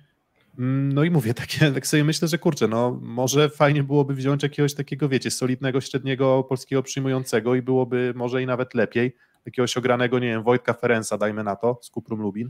mm, 0.60 0.94
no 0.94 1.04
i 1.04 1.12
mówię, 1.12 1.34
takie, 1.44 1.72
tak 1.72 1.88
sobie 1.88 2.04
myślę, 2.04 2.28
że 2.28 2.38
kurczę, 2.38 2.68
no 2.68 3.00
może 3.02 3.50
fajnie 3.50 3.84
byłoby 3.84 4.14
wziąć 4.14 4.44
jakiegoś 4.44 4.74
takiego, 4.74 5.10
wiecie, 5.10 5.32
solidnego, 5.32 5.82
średniego 5.82 6.44
polskiego 6.44 6.84
przyjmującego 6.84 7.56
i 7.56 7.62
byłoby 7.62 8.14
może 8.16 8.42
i 8.42 8.46
nawet 8.46 8.74
lepiej, 8.74 9.16
jakiegoś 9.46 9.78
ogranego, 9.78 10.20
nie 10.20 10.28
wiem, 10.28 10.44
Wojtka 10.44 10.74
Ferenca, 10.74 11.18
dajmy 11.18 11.44
na 11.44 11.56
to, 11.56 11.80
z 11.82 11.90
Kuprum 11.90 12.22
Lubin, 12.22 12.50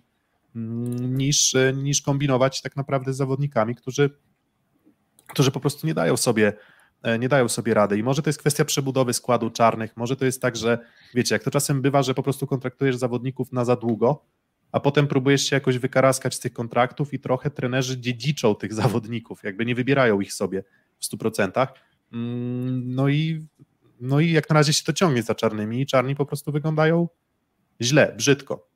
niż, 1.02 1.56
niż 1.76 2.02
kombinować 2.02 2.62
tak 2.62 2.76
naprawdę 2.76 3.14
z 3.14 3.18
zawodnikami, 3.18 3.76
którzy, 3.76 4.10
którzy 5.30 5.52
po 5.52 5.60
prostu 5.60 5.88
nie 5.88 5.94
dają 5.94 6.18
sobie 6.18 6.54
e, 7.04 7.20
nie 7.20 7.30
dają 7.30 7.50
sobie 7.50 7.74
rady 7.74 7.98
i 7.98 8.04
może 8.04 8.22
to 8.22 8.30
jest 8.30 8.40
kwestia 8.40 8.66
przebudowy 8.66 9.14
składu 9.14 9.50
czarnych, 9.50 9.98
może 9.98 10.16
to 10.16 10.26
jest 10.26 10.42
tak, 10.42 10.56
że 10.56 10.80
wiecie, 11.16 11.36
jak 11.36 11.44
to 11.44 11.52
czasem 11.52 11.82
bywa, 11.82 12.04
że 12.04 12.14
po 12.14 12.24
prostu 12.24 12.48
kontraktujesz 12.48 12.96
zawodników 12.96 13.52
na 13.52 13.66
za 13.66 13.76
długo, 13.76 14.26
a 14.72 14.80
potem 14.80 15.08
próbujesz 15.08 15.50
się 15.50 15.56
jakoś 15.56 15.78
wykaraskać 15.78 16.36
z 16.36 16.40
tych 16.40 16.54
kontraktów 16.54 17.14
i 17.14 17.20
trochę 17.20 17.50
trenerzy 17.50 18.00
dziedziczą 18.00 18.56
tych 18.56 18.74
zawodników, 18.74 19.44
jakby 19.44 19.66
nie 19.66 19.76
wybierają 19.76 20.22
ich 20.22 20.34
sobie 20.34 20.64
w 21.00 21.06
100%. 21.06 21.68
Mm, 22.14 22.96
No 22.96 23.10
i, 23.10 23.46
no 24.02 24.20
i 24.20 24.32
jak 24.32 24.50
na 24.50 24.54
razie 24.54 24.74
się 24.74 24.84
to 24.84 24.94
ciągnie 24.94 25.24
za 25.24 25.36
czarnymi 25.36 25.82
i 25.82 25.86
czarni 25.86 26.16
po 26.16 26.26
prostu 26.26 26.52
wyglądają 26.52 27.08
źle, 27.82 28.14
brzydko. 28.18 28.70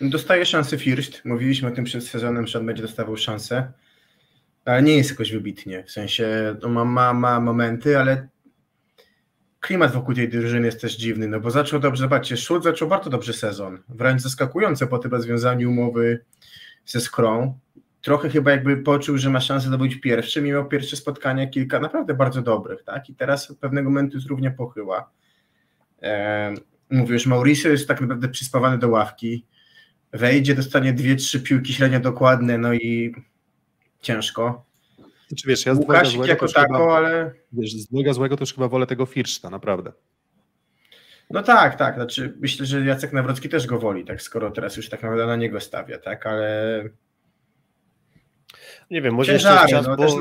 Dostaje 0.00 0.46
szansę 0.46 0.78
First. 0.78 1.24
Mówiliśmy 1.24 1.68
o 1.68 1.70
tym 1.70 1.84
przed 1.84 2.04
sezonem, 2.04 2.46
że 2.46 2.58
on 2.58 2.66
będzie 2.66 2.82
dostawał 2.82 3.16
szansę. 3.16 3.72
Ale 4.64 4.82
nie 4.82 4.96
jest 4.96 5.10
jakoś 5.10 5.32
wybitnie. 5.32 5.84
W 5.84 5.90
sensie 5.90 6.56
no 6.62 6.68
ma, 6.68 6.84
ma, 6.84 7.12
ma 7.12 7.40
momenty, 7.40 7.98
ale 7.98 8.28
klimat 9.60 9.92
wokół 9.92 10.14
tej 10.14 10.28
drużyny 10.28 10.66
jest 10.66 10.80
też 10.80 10.96
dziwny, 10.96 11.28
no 11.28 11.40
bo 11.40 11.50
zaczął 11.50 11.80
dobrze, 11.80 12.00
zobaczcie, 12.00 12.36
Schultz 12.36 12.64
zaczął 12.64 12.88
bardzo 12.88 13.10
dobrze 13.10 13.32
sezon. 13.32 13.78
Wręcz 13.88 14.22
zaskakująco 14.22 14.86
po 14.86 14.98
tym 14.98 15.10
rozwiązaniu 15.10 15.70
umowy 15.70 16.24
ze 16.86 17.00
Skrą. 17.00 17.58
Trochę 18.00 18.28
chyba 18.28 18.50
jakby 18.50 18.76
poczuł, 18.76 19.18
że 19.18 19.30
ma 19.30 19.40
szansę 19.40 19.68
zdobyć 19.68 20.00
pierwszy, 20.00 20.42
mimo 20.42 20.64
pierwsze 20.64 20.96
spotkania 20.96 21.46
kilka 21.46 21.80
naprawdę 21.80 22.14
bardzo 22.14 22.42
dobrych, 22.42 22.84
tak? 22.84 23.08
I 23.08 23.14
teraz 23.14 23.50
od 23.50 23.58
pewnego 23.58 23.90
momentu 23.90 24.16
jest 24.16 24.28
równie 24.28 24.50
pochyła. 24.50 25.10
Ehm, 26.00 26.56
mówię, 26.90 27.16
Mauricio 27.26 27.68
jest 27.68 27.88
tak 27.88 28.00
naprawdę 28.00 28.28
przyspawany 28.28 28.78
do 28.78 28.88
ławki 28.88 29.46
wejdzie, 30.12 30.54
dostanie 30.54 30.92
dwie, 30.92 31.16
trzy 31.16 31.40
piłki 31.40 31.72
średnio 31.72 32.00
dokładne, 32.00 32.58
no 32.58 32.72
i 32.72 33.14
ciężko. 34.02 34.64
Znaczy, 35.28 35.48
wiesz, 35.48 35.66
ja 35.66 35.72
Łukasik 35.72 36.14
złego, 36.14 36.26
jako 36.32 36.44
już 36.44 36.54
chyba, 36.54 36.66
tako, 36.66 36.96
ale 36.96 37.32
wiesz, 37.52 37.72
z 37.72 37.86
Dwojga 37.86 38.12
złego 38.12 38.36
to 38.36 38.42
już 38.42 38.54
chyba 38.54 38.68
wolę 38.68 38.86
tego 38.86 39.06
Firszta, 39.06 39.50
naprawdę. 39.50 39.92
no 41.30 41.42
tak, 41.42 41.76
tak, 41.76 41.94
znaczy 41.94 42.34
myślę, 42.40 42.66
że 42.66 42.84
Jacek 42.84 43.12
Nawrocki 43.12 43.48
też 43.48 43.66
go 43.66 43.78
woli, 43.78 44.04
tak, 44.04 44.22
skoro 44.22 44.50
teraz 44.50 44.76
już 44.76 44.88
tak 44.88 45.02
naprawdę 45.02 45.26
na 45.26 45.36
niego 45.36 45.60
stawia, 45.60 45.98
tak, 45.98 46.26
ale 46.26 46.84
Nie 48.90 49.02
wiem, 49.02 49.14
może 49.14 49.32
jeszcze 49.32 49.48
Ciężary, 49.48 49.70
czas, 49.70 49.86
no, 49.86 49.96
bo 49.96 50.02
też- 50.06 50.14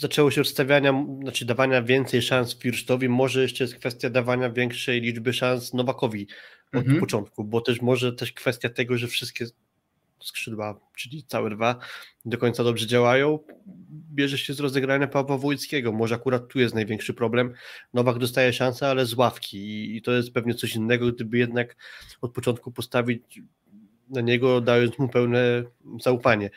zaczęło 0.00 0.30
się 0.30 0.40
odstawiania, 0.40 1.04
znaczy 1.22 1.44
dawania 1.44 1.82
więcej 1.82 2.22
szans 2.22 2.58
Firsztowi, 2.58 3.08
może 3.08 3.42
jeszcze 3.42 3.64
jest 3.64 3.76
kwestia 3.76 4.10
dawania 4.10 4.50
większej 4.50 5.00
liczby 5.00 5.32
szans 5.32 5.74
Nowakowi 5.74 6.26
od 6.72 6.78
Mhm. 6.82 7.00
początku, 7.00 7.44
bo 7.44 7.60
też 7.60 7.80
może 7.82 8.12
też 8.12 8.32
kwestia 8.32 8.68
tego, 8.68 8.98
że 8.98 9.06
wszystkie 9.08 9.46
skrzydła, 10.24 10.80
czyli 10.96 11.22
całe 11.22 11.50
dwa, 11.50 11.78
do 12.24 12.38
końca 12.38 12.64
dobrze 12.64 12.86
działają, 12.86 13.38
bierze 14.14 14.38
się 14.38 14.54
z 14.54 14.60
rozegrania 14.60 15.08
Pawła 15.08 15.38
Wójckiego. 15.38 15.92
Może 15.92 16.14
akurat 16.14 16.48
tu 16.48 16.58
jest 16.60 16.74
największy 16.74 17.14
problem. 17.14 17.54
Nowak 17.94 18.18
dostaje 18.18 18.52
szansę, 18.52 18.88
ale 18.88 19.06
z 19.06 19.14
ławki 19.14 19.96
i, 19.96 20.02
to 20.02 20.12
jest 20.12 20.32
pewnie 20.32 20.54
coś 20.54 20.76
innego, 20.76 21.12
gdyby 21.12 21.38
jednak 21.38 21.76
od 22.20 22.32
początku 22.32 22.72
postawić 22.72 23.40
na 24.10 24.20
niego, 24.20 24.60
dając 24.60 24.98
mu 24.98 25.08
pełne 25.08 25.62
zaufanie. 26.00 26.50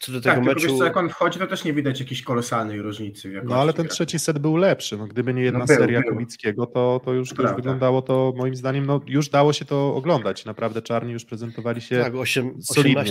Co 0.00 0.12
do 0.12 0.20
tego 0.20 0.34
Tak, 0.34 0.44
tylko 0.44 0.54
meczu... 0.54 0.68
wiesz 0.68 0.78
co, 0.78 0.84
jak 0.84 0.96
on 0.96 1.08
wchodzi, 1.08 1.38
to 1.38 1.46
też 1.46 1.64
nie 1.64 1.72
widać 1.72 2.00
jakiejś 2.00 2.22
kolosalnej 2.22 2.82
różnicy. 2.82 3.40
W 3.40 3.44
No 3.44 3.56
ale 3.56 3.72
ten 3.72 3.88
trzeci 3.88 4.18
set 4.18 4.38
był 4.38 4.56
lepszy. 4.56 4.96
No, 4.96 5.06
gdyby 5.06 5.34
nie 5.34 5.42
jedna 5.42 5.58
No 5.58 5.66
był, 5.66 5.76
seria 5.76 6.00
był. 6.00 6.12
Kubickiego, 6.12 6.66
to, 6.66 7.00
to 7.04 7.12
już, 7.12 7.34
to 7.34 7.42
już 7.42 7.52
wyglądało 7.52 8.02
to 8.02 8.32
moim 8.36 8.56
zdaniem, 8.56 8.86
no 8.86 9.00
już 9.06 9.28
dało 9.28 9.52
się 9.52 9.64
to 9.64 9.94
oglądać. 9.94 10.44
Naprawdę 10.44 10.82
czarni 10.82 11.12
już 11.12 11.24
prezentowali 11.24 11.80
się 11.80 12.02
Tak, 12.02 12.14
osiem- 12.14 12.62
solidnie. 12.62 13.02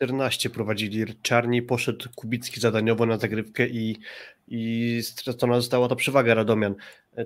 18-14 0.00 0.48
prowadzili 0.48 1.14
Czarni, 1.22 1.62
poszedł 1.62 2.08
Kubicki 2.14 2.60
zadaniowo 2.60 3.06
na 3.06 3.18
zagrywkę 3.18 3.68
i, 3.68 3.96
i 4.48 4.98
stracona 5.02 5.56
została 5.56 5.88
ta 5.88 5.96
przewaga 5.96 6.34
Radomian. 6.34 6.74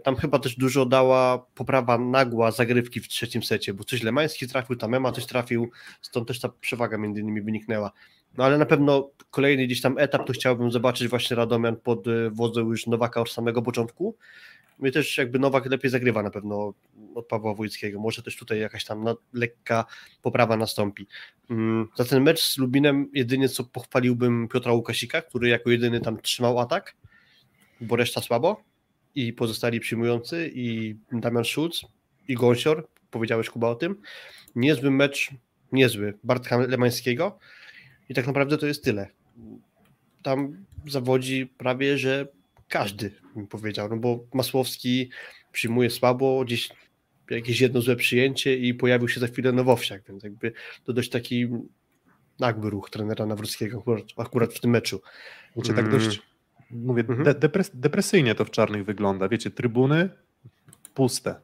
Tam 0.03 0.17
chyba 0.17 0.39
też 0.39 0.57
dużo 0.57 0.87
dała 0.87 1.47
poprawa 1.55 1.99
nagła 1.99 2.51
zagrywki 2.51 3.01
w 3.01 3.09
trzecim 3.09 3.43
secie, 3.43 3.75
bo 3.75 3.85
coś 3.85 4.03
Lemański 4.03 4.49
trafił, 4.49 4.77
tam 4.77 4.95
Ema 4.95 5.13
coś 5.13 5.27
trafił, 5.27 5.71
stąd 6.03 6.29
też 6.29 6.41
ta 6.41 6.49
przewaga 6.49 6.99
między 6.99 7.21
innymi 7.21 7.43
wyniknęła. 7.43 7.93
No 8.39 8.45
ale 8.45 8.59
na 8.59 8.67
pewno 8.67 9.11
kolejny 9.31 9.67
gdzieś 9.67 9.81
tam 9.81 9.99
etap 9.99 10.27
to 10.27 10.33
chciałbym 10.33 10.71
zobaczyć 10.71 11.09
właśnie 11.09 11.37
Radomian 11.37 11.77
pod 11.77 12.07
e, 12.09 12.31
wodzą 12.31 12.61
już 12.61 12.87
Nowaka 12.87 13.21
od 13.21 13.31
samego 13.31 13.63
początku. 13.63 14.17
I 14.83 14.93
też 14.93 15.19
jakby 15.19 15.39
Nowak 15.39 15.67
lepiej 15.67 15.91
zagrywa 15.91 16.23
na 16.23 16.31
pewno 16.31 16.75
od 17.15 17.27
Pawła 17.27 17.55
Wójckiego. 17.55 18.01
Może 18.01 18.23
też 18.23 18.37
tutaj 18.37 18.61
jakaś 18.61 18.85
tam 18.85 19.05
lekka 19.33 19.85
poprawa 20.23 20.57
nastąpi. 20.57 21.07
Mm, 21.51 21.89
Za 21.97 22.05
ten 22.05 22.23
mecz 22.23 22.43
z 22.43 22.59
Lubinem 22.59 23.11
jedynie 23.13 23.49
co 23.49 23.65
pochwaliłbym 23.65 24.49
Piotra 24.49 24.73
Łukasika, 24.73 25.23
który 25.23 25.49
jako 25.49 25.71
jedyny 25.71 26.01
tam 26.01 26.21
trzymał 26.21 26.59
atak, 26.59 26.95
bo 27.81 27.97
reszta 27.97 28.21
słabo 28.21 28.63
i 29.15 29.33
pozostali 29.33 29.81
przyjmujący 29.81 30.51
i 30.55 30.97
Damian 31.13 31.45
Schulz 31.45 31.81
i 32.29 32.35
Gąsior, 32.35 32.89
powiedziałeś 33.11 33.51
Kuba 33.51 33.69
o 33.69 33.75
tym. 33.75 33.97
Niezły 34.57 34.91
mecz, 34.91 35.31
niezły 35.73 36.15
Bartka 36.25 36.57
Lemańskiego 36.57 37.39
i 38.09 38.15
tak 38.15 38.27
naprawdę 38.27 38.59
to 38.59 38.67
jest 38.67 38.85
tyle. 38.85 39.09
Tam 40.23 40.65
zawodzi 40.89 41.47
prawie, 41.47 41.99
że 41.99 42.29
każdy, 42.69 43.11
bym 43.37 43.47
powiedział, 43.47 43.89
no 43.89 43.97
bo 43.97 44.25
Masłowski 44.35 45.11
przyjmuje 45.53 45.91
słabo, 45.91 46.45
gdzieś 46.45 46.69
jakieś 47.31 47.61
jedno 47.61 47.81
złe 47.81 47.97
przyjęcie 47.97 48.57
i 48.57 48.75
pojawił 48.75 49.09
się 49.09 49.21
za 49.21 49.27
chwilę 49.27 49.53
Nowowsiak, 49.53 50.03
więc 50.09 50.23
jakby 50.25 50.53
to 50.85 50.93
dość 50.93 51.11
taki 51.11 51.49
nagły 52.41 52.71
ruch 52.71 52.91
trenera 52.91 53.27
Nawrockiego 53.27 53.79
akurat, 53.79 54.05
akurat 54.17 54.55
w 54.55 54.61
tym 54.61 54.71
meczu. 54.71 55.01
Wiecie, 55.57 55.75
tak 55.75 55.85
Mm. 55.87 55.91
dość, 55.99 56.23
mówię, 56.71 57.01
Mhm. 57.09 57.25
de, 57.25 57.35
depres, 57.35 57.71
depresyjnie 57.75 58.35
to 58.35 58.45
w 58.45 58.51
czarnych 58.51 58.85
wygląda. 58.85 59.29
Wiecie, 59.29 59.51
trybuny 59.51 60.09
puste, 60.95 61.35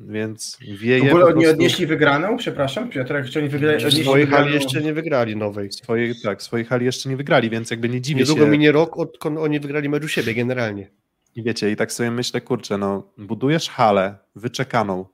więc 0.00 0.58
W 0.60 0.78
wieje 0.78 1.02
ogóle 1.02 1.22
po 1.24 1.26
oni 1.26 1.34
prostu 1.34 1.50
odnieśli 1.50 1.86
wygraną? 1.86 2.36
Przepraszam, 2.36 2.90
Piotrek, 2.90 3.28
czy 3.30 3.38
oni 3.38 3.48
wygrali? 3.48 3.78
W 3.78 3.86
odnieśli 3.86 4.04
swojej 4.04 4.26
hali 4.26 4.54
jeszcze 4.54 4.82
nie 4.82 4.92
wygrali 4.92 5.36
nowej. 5.36 5.72
swojej, 5.72 6.14
tak, 6.22 6.42
swojej 6.42 6.66
hali 6.66 6.86
jeszcze 6.86 7.08
nie 7.08 7.16
wygrali, 7.16 7.50
więc 7.50 7.70
jakby 7.70 7.88
nie 7.88 8.00
dziwię 8.00 8.20
Niedługo 8.20 8.44
się. 8.44 8.50
minie 8.50 8.72
rok, 8.72 8.98
odkąd 8.98 9.38
oni 9.38 9.60
wygrali 9.60 9.88
mecz 9.88 10.04
u 10.04 10.08
siebie 10.08 10.34
generalnie. 10.34 10.90
I 11.36 11.42
wiecie, 11.42 11.70
i 11.70 11.76
tak 11.76 11.92
sobie 11.92 12.10
myślę, 12.10 12.40
kurczę, 12.40 12.78
no, 12.78 13.12
budujesz 13.18 13.68
halę 13.68 14.18
wyczekaną. 14.36 15.06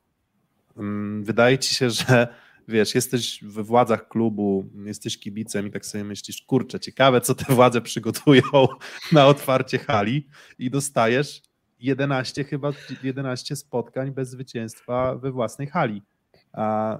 Mm, 0.77 1.25
Wydaje 1.25 1.59
ci 1.59 1.75
się, 1.75 1.91
że 2.09 2.29
wiesz, 2.69 2.95
jesteś 2.95 3.41
we 3.43 3.63
władzach 3.63 4.09
klubu, 4.09 4.71
jesteś 4.87 5.19
kibicem 5.19 5.67
i 5.67 5.71
tak 5.71 5.87
sobie 5.87 6.05
myślisz, 6.05 6.43
kurczę, 6.43 6.81
ciekawe, 6.81 7.21
co 7.21 7.35
te 7.35 7.55
władze 7.55 7.81
przygotują 7.91 8.43
na 9.13 9.27
otwarcie 9.27 9.79
hali 9.79 10.27
i 10.59 10.71
dostajesz 10.71 11.43
11 11.79 12.45
chyba 12.45 12.73
11 13.03 13.57
spotkań 13.57 14.11
bez 14.11 14.31
zwycięstwa 14.31 15.17
we 15.17 15.31
własnej 15.31 15.69
hali. 15.69 16.03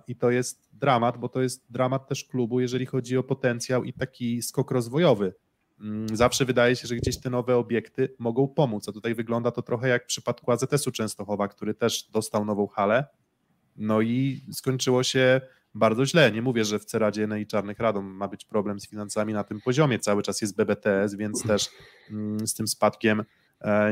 I 0.09 0.17
to 0.17 0.31
jest 0.31 0.69
dramat, 0.73 1.19
bo 1.19 1.29
to 1.29 1.43
jest 1.43 1.67
dramat 1.71 2.09
też 2.09 2.25
klubu, 2.25 2.61
jeżeli 2.61 2.87
chodzi 2.87 3.17
o 3.17 3.23
potencjał 3.23 3.85
i 3.85 3.93
taki 3.93 4.43
skok 4.43 4.71
rozwojowy. 4.71 5.35
Mm, 5.81 6.17
Zawsze 6.17 6.45
wydaje 6.45 6.77
się, 6.77 6.89
że 6.89 6.97
gdzieś 6.97 7.21
te 7.21 7.31
nowe 7.31 7.57
obiekty 7.57 8.15
mogą 8.19 8.49
pomóc, 8.49 8.89
a 8.89 8.93
tutaj 8.93 9.15
wygląda 9.15 9.51
to 9.51 9.63
trochę 9.63 9.89
jak 9.89 10.05
w 10.05 10.07
przypadku 10.07 10.53
AZS-u 10.53 10.93
Częstochowa, 10.93 11.49
który 11.49 11.75
też 11.75 12.09
dostał 12.11 12.45
nową 12.45 12.67
halę, 12.67 13.05
no 13.77 14.01
i 14.01 14.41
skończyło 14.53 15.03
się 15.03 15.41
bardzo 15.75 16.07
źle. 16.07 16.33
Nie 16.33 16.43
mówię, 16.43 16.65
że 16.65 16.79
w 16.79 16.85
Ceradzie 16.85 17.29
i 17.41 17.47
Czarnych 17.47 17.79
Radom 17.79 18.05
ma 18.05 18.29
być 18.29 18.45
problem 18.45 18.81
z 18.81 18.89
finansami 18.89 19.33
na 19.33 19.45
tym 19.45 19.61
poziomie, 19.61 19.99
cały 19.99 20.23
czas 20.23 20.41
jest 20.41 20.57
BBTS, 20.57 21.15
więc 21.15 21.43
też 21.43 21.69
mm, 22.11 22.47
z 22.47 22.55
tym 22.55 22.69
spadkiem 22.69 23.25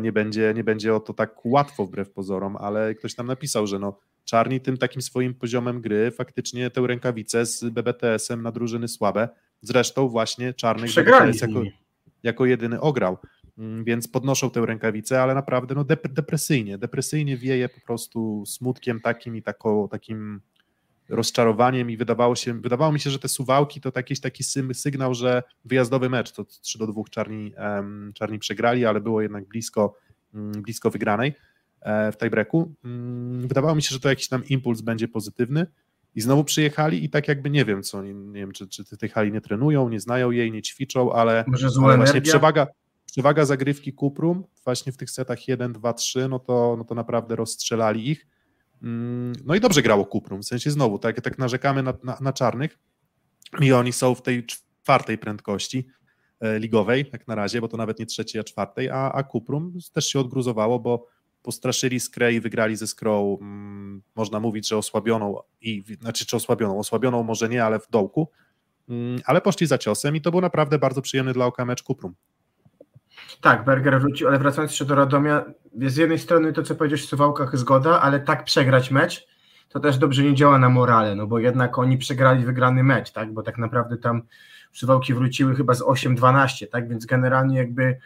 nie 0.02 0.12
będzie, 0.12 0.52
nie 0.56 0.64
będzie 0.64 0.94
o 0.94 1.00
to 1.00 1.14
tak 1.14 1.46
łatwo 1.46 1.86
wbrew 1.86 2.10
pozorom, 2.10 2.56
ale 2.56 2.94
ktoś 2.94 3.14
tam 3.14 3.26
napisał, 3.26 3.66
że 3.66 3.78
no 3.78 3.98
Czarni 4.24 4.60
tym 4.60 4.76
takim 4.76 5.02
swoim 5.02 5.34
poziomem 5.34 5.80
gry 5.80 6.10
faktycznie 6.10 6.70
tę 6.70 6.86
rękawicę 6.86 7.46
z 7.46 7.64
BBTS-em 7.64 8.42
na 8.42 8.52
drużyny 8.52 8.88
słabe, 8.88 9.28
zresztą 9.60 10.08
właśnie 10.08 10.54
Czarnych 10.54 10.90
Przegrali 10.90 11.32
BBTS 11.32 11.40
jako, 11.40 11.62
jako 12.22 12.46
jedyny 12.46 12.80
ograł, 12.80 13.18
Mm, 13.58 13.84
więc 13.84 14.08
podnoszą 14.08 14.50
tę 14.50 14.66
rękawicę, 14.66 15.22
ale 15.22 15.34
naprawdę 15.34 15.74
no 15.74 15.84
dep- 15.84 16.12
depresyjnie, 16.12 16.78
depresyjnie 16.78 17.36
wieje 17.36 17.68
po 17.68 17.80
prostu 17.80 18.44
smutkiem 18.46 19.00
takim 19.00 19.36
i 19.36 19.42
taką, 19.42 19.88
takim 19.88 20.40
rozczarowaniem 21.08 21.90
i 21.90 21.96
wydawało, 21.96 22.36
się, 22.36 22.60
wydawało 22.60 22.92
mi 22.92 23.00
się, 23.00 23.10
że 23.10 23.18
te 23.18 23.28
suwałki 23.28 23.80
to 23.80 23.92
jakiś 23.96 24.20
taki 24.20 24.44
sygnał, 24.72 25.14
że 25.14 25.42
wyjazdowy 25.64 26.08
mecz, 26.08 26.32
to 26.32 26.44
3 26.44 26.78
do 26.78 26.86
2 26.86 27.02
czarni, 27.10 27.52
czarni 28.14 28.38
przegrali, 28.38 28.86
ale 28.86 29.00
było 29.00 29.22
jednak 29.22 29.48
blisko, 29.48 29.96
mm, 30.34 30.62
blisko 30.62 30.90
wygranej 30.90 31.34
e, 31.80 32.12
w 32.12 32.16
tiebreaku. 32.16 32.74
Mm, 32.84 33.48
Wydawało 33.48 33.74
mi 33.74 33.82
się, 33.82 33.90
że 33.90 34.00
to 34.00 34.08
jakiś 34.08 34.28
tam 34.28 34.44
impuls 34.44 34.80
będzie 34.80 35.08
pozytywny 35.08 35.66
i 36.14 36.20
znowu 36.20 36.44
przyjechali 36.44 37.04
i 37.04 37.10
tak 37.10 37.28
jakby 37.28 37.50
nie 37.50 37.64
wiem 37.64 37.82
co, 37.82 38.02
nie, 38.02 38.14
nie 38.14 38.40
wiem 38.40 38.52
czy, 38.52 38.68
czy 38.68 38.96
tej 38.96 39.08
hali 39.08 39.32
nie 39.32 39.40
trenują, 39.40 39.88
nie 39.88 40.00
znają 40.00 40.30
jej, 40.30 40.52
nie 40.52 40.62
ćwiczą, 40.62 41.12
ale 41.12 41.44
Może 41.46 41.70
zła 41.70 41.88
ale 41.88 41.96
właśnie 41.96 42.20
przewaga, 42.20 42.66
przewaga 43.06 43.44
zagrywki 43.44 43.92
Kuprum 43.92 44.44
właśnie 44.64 44.92
w 44.92 44.96
tych 44.96 45.10
setach 45.10 45.48
1, 45.48 45.72
2, 45.72 45.92
3, 45.92 46.28
no 46.28 46.38
to, 46.38 46.74
no 46.78 46.84
to 46.84 46.94
naprawdę 46.94 47.36
rozstrzelali 47.36 48.10
ich. 48.10 48.26
Mm, 48.84 49.32
No 49.44 49.54
i 49.54 49.60
dobrze 49.60 49.82
grało 49.82 50.06
Kuprum, 50.06 50.42
w 50.42 50.46
sensie 50.46 50.70
znowu, 50.70 50.98
tak, 50.98 51.20
tak 51.20 51.38
narzekamy 51.38 51.82
na, 51.82 51.94
na, 52.04 52.18
na 52.20 52.32
czarnych 52.32 52.78
i 53.60 53.72
oni 53.72 53.92
są 53.92 54.14
w 54.14 54.22
tej 54.22 54.46
czwartej 54.46 55.18
prędkości 55.18 55.86
e, 56.40 56.58
ligowej, 56.58 57.10
jak 57.12 57.28
na 57.28 57.34
razie, 57.34 57.60
bo 57.60 57.68
to 57.68 57.76
nawet 57.76 57.98
nie 57.98 58.06
trzeciej, 58.06 58.40
a 58.40 58.44
czwartej, 58.44 58.90
a, 58.90 59.12
a 59.12 59.22
Kuprum 59.22 59.78
też 59.92 60.08
się 60.08 60.20
odgruzowało, 60.20 60.78
bo 60.78 61.06
postraszyli 61.42 62.00
Skrę 62.00 62.32
i 62.32 62.40
wygrali 62.40 62.76
ze 62.76 62.86
Skrą, 62.86 63.38
mm, 63.40 64.02
można 64.14 64.40
mówić, 64.40 64.68
że 64.68 64.76
osłabioną, 64.76 65.38
i, 65.60 65.84
znaczy 66.00 66.26
czy 66.26 66.36
osłabioną, 66.36 66.78
osłabioną 66.78 67.22
może 67.22 67.48
nie, 67.48 67.64
ale 67.64 67.78
w 67.78 67.90
dołku, 67.90 68.28
Mm, 68.88 69.20
ale 69.24 69.40
poszli 69.40 69.66
za 69.66 69.78
ciosem 69.78 70.16
i 70.16 70.20
to 70.20 70.30
był 70.30 70.40
naprawdę 70.40 70.78
bardzo 70.78 71.02
przyjemny 71.02 71.32
dla 71.32 71.46
oka 71.46 71.64
mecz 71.64 71.82
Kuprum. 71.82 72.14
Tak, 73.40 73.64
Berger 73.64 74.00
wrócił, 74.00 74.28
ale 74.28 74.38
wracając 74.38 74.72
jeszcze 74.72 74.84
do 74.84 74.94
Radomia, 74.94 75.44
z 75.86 75.96
jednej 75.96 76.18
strony 76.18 76.52
to, 76.52 76.62
co 76.62 76.74
powiedziałeś 76.74 77.02
w 77.02 77.08
Suwałkach, 77.08 77.58
zgoda, 77.58 78.00
ale 78.00 78.20
tak 78.20 78.44
przegrać 78.44 78.90
mecz, 78.90 79.26
to 79.68 79.80
też 79.80 79.98
dobrze 79.98 80.22
nie 80.22 80.34
działa 80.34 80.58
na 80.58 80.68
morale, 80.68 81.14
no 81.14 81.26
bo 81.26 81.38
jednak 81.38 81.78
oni 81.78 81.98
przegrali 81.98 82.44
wygrany 82.44 82.82
mecz, 82.82 83.12
tak, 83.12 83.32
bo 83.32 83.42
tak 83.42 83.58
naprawdę 83.58 83.96
tam 83.96 84.22
Suwałki 84.72 85.14
wróciły 85.14 85.56
chyba 85.56 85.74
z 85.74 85.82
8-12, 85.82 86.66
tak, 86.66 86.88
więc 86.88 87.06
generalnie 87.06 87.58
jakby 87.58 87.98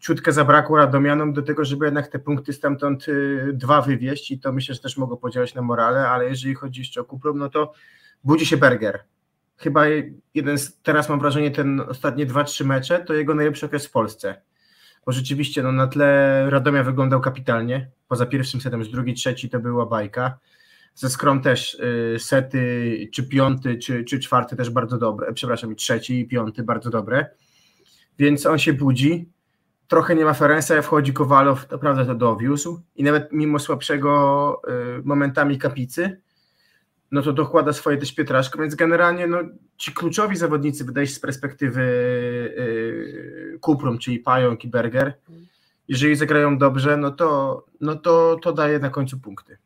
ciutkę 0.00 0.32
zabrakło 0.32 0.76
Radomianom 0.76 1.32
do 1.32 1.42
tego, 1.42 1.64
żeby 1.64 1.84
jednak 1.84 2.08
te 2.08 2.18
punkty 2.18 2.52
stamtąd 2.52 3.08
y, 3.08 3.50
dwa 3.52 3.82
wywieźć 3.82 4.30
i 4.30 4.38
to 4.38 4.52
myślę, 4.52 4.74
że 4.74 4.80
też 4.80 4.96
mogło 4.96 5.16
podziałać 5.16 5.54
na 5.54 5.62
morale, 5.62 6.08
ale 6.08 6.28
jeżeli 6.28 6.54
chodzi 6.54 6.80
jeszcze 6.80 7.00
o 7.00 7.04
Kuprum, 7.04 7.38
no 7.38 7.48
to 7.48 7.72
budzi 8.24 8.46
się 8.46 8.56
Berger. 8.56 9.04
Chyba 9.56 9.84
jeden 10.34 10.58
z, 10.58 10.80
teraz 10.82 11.08
mam 11.08 11.20
wrażenie, 11.20 11.50
ten 11.50 11.80
ostatnie 11.80 12.26
dwa, 12.26 12.44
trzy 12.44 12.64
mecze 12.64 13.04
to 13.04 13.14
jego 13.14 13.34
najlepszy 13.34 13.66
okres 13.66 13.86
w 13.86 13.90
Polsce 13.90 14.42
bo 15.06 15.12
rzeczywiście 15.12 15.62
no, 15.62 15.72
na 15.72 15.86
tle 15.86 16.50
Radomia 16.50 16.82
wyglądał 16.82 17.20
kapitalnie. 17.20 17.90
Poza 18.08 18.26
pierwszym 18.26 18.60
setem, 18.60 18.80
już 18.80 18.88
drugi, 18.88 19.14
trzeci 19.14 19.50
to 19.50 19.60
była 19.60 19.86
bajka. 19.86 20.38
Ze 20.94 21.10
Skrom 21.10 21.42
też 21.42 21.74
y, 21.74 22.16
sety, 22.18 23.08
czy 23.12 23.28
piąty, 23.28 23.78
czy, 23.78 24.04
czy 24.04 24.18
czwarty 24.18 24.56
też 24.56 24.70
bardzo 24.70 24.98
dobre. 24.98 25.32
Przepraszam, 25.32 25.72
i 25.72 25.76
trzeci 25.76 26.20
i 26.20 26.28
piąty 26.28 26.62
bardzo 26.62 26.90
dobre. 26.90 27.26
Więc 28.18 28.46
on 28.46 28.58
się 28.58 28.72
budzi. 28.72 29.28
Trochę 29.88 30.14
nie 30.14 30.24
ma 30.24 30.34
Ferensa, 30.34 30.82
wchodzi 30.82 31.12
Kowalow, 31.12 31.70
naprawdę 31.70 32.06
to 32.06 32.14
dowiózł. 32.14 32.80
I 32.96 33.02
nawet 33.02 33.32
mimo 33.32 33.58
słabszego 33.58 34.62
y, 34.98 35.02
momentami 35.04 35.58
kapicy, 35.58 36.20
no 37.12 37.22
to 37.22 37.32
dokłada 37.32 37.72
swoje 37.72 37.96
też 37.96 38.14
Pietraszko, 38.14 38.58
więc 38.58 38.74
generalnie 38.74 39.26
no, 39.26 39.38
ci 39.76 39.92
kluczowi 39.92 40.36
zawodnicy, 40.36 40.84
wydaje 40.84 41.06
się 41.06 41.14
z 41.14 41.20
perspektywy 41.20 41.82
yy, 42.56 43.41
Kuprum, 43.62 43.98
czyli 43.98 44.18
Pająk 44.18 44.64
i 44.64 44.68
Berger, 44.68 45.14
jeżeli 45.88 46.16
zagrają 46.16 46.58
dobrze, 46.58 46.96
no 46.96 47.10
to, 47.10 47.64
no 47.80 47.94
to, 47.94 48.36
to 48.42 48.52
daje 48.52 48.78
na 48.78 48.90
końcu 48.90 49.20
punkty. 49.20 49.58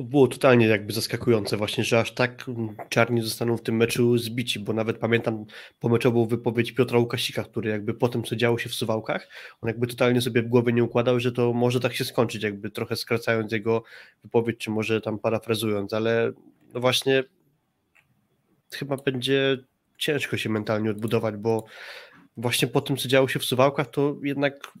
Było 0.00 0.28
totalnie 0.28 0.66
jakby 0.66 0.92
zaskakujące 0.92 1.56
właśnie, 1.56 1.84
że 1.84 2.00
aż 2.00 2.14
tak 2.14 2.44
czarni 2.88 3.22
zostaną 3.22 3.56
w 3.56 3.62
tym 3.62 3.76
meczu 3.76 4.18
zbici, 4.18 4.60
bo 4.60 4.72
nawet 4.72 4.98
pamiętam 4.98 5.44
pomeczową 5.80 6.26
wypowiedź 6.26 6.72
Piotra 6.72 6.98
Łukasika, 6.98 7.44
który 7.44 7.70
jakby 7.70 7.94
po 7.94 8.08
tym, 8.08 8.24
co 8.24 8.36
działo 8.36 8.58
się 8.58 8.68
w 8.68 8.74
Suwałkach, 8.74 9.28
on 9.60 9.68
jakby 9.68 9.86
totalnie 9.86 10.20
sobie 10.20 10.42
w 10.42 10.48
głowie 10.48 10.72
nie 10.72 10.84
układał, 10.84 11.20
że 11.20 11.32
to 11.32 11.52
może 11.52 11.80
tak 11.80 11.94
się 11.94 12.04
skończyć, 12.04 12.42
jakby 12.42 12.70
trochę 12.70 12.96
skracając 12.96 13.52
jego 13.52 13.82
wypowiedź, 14.24 14.58
czy 14.58 14.70
może 14.70 15.00
tam 15.00 15.18
parafrazując, 15.18 15.92
ale 15.92 16.32
no 16.74 16.80
właśnie 16.80 17.24
chyba 18.74 18.96
będzie 18.96 19.58
ciężko 19.98 20.36
się 20.36 20.48
mentalnie 20.48 20.90
odbudować, 20.90 21.36
bo 21.36 21.64
właśnie 22.38 22.68
po 22.68 22.80
tym, 22.80 22.96
co 22.96 23.08
działo 23.08 23.28
się 23.28 23.38
w 23.38 23.44
Suwałkach, 23.44 23.90
to 23.90 24.16
jednak 24.22 24.72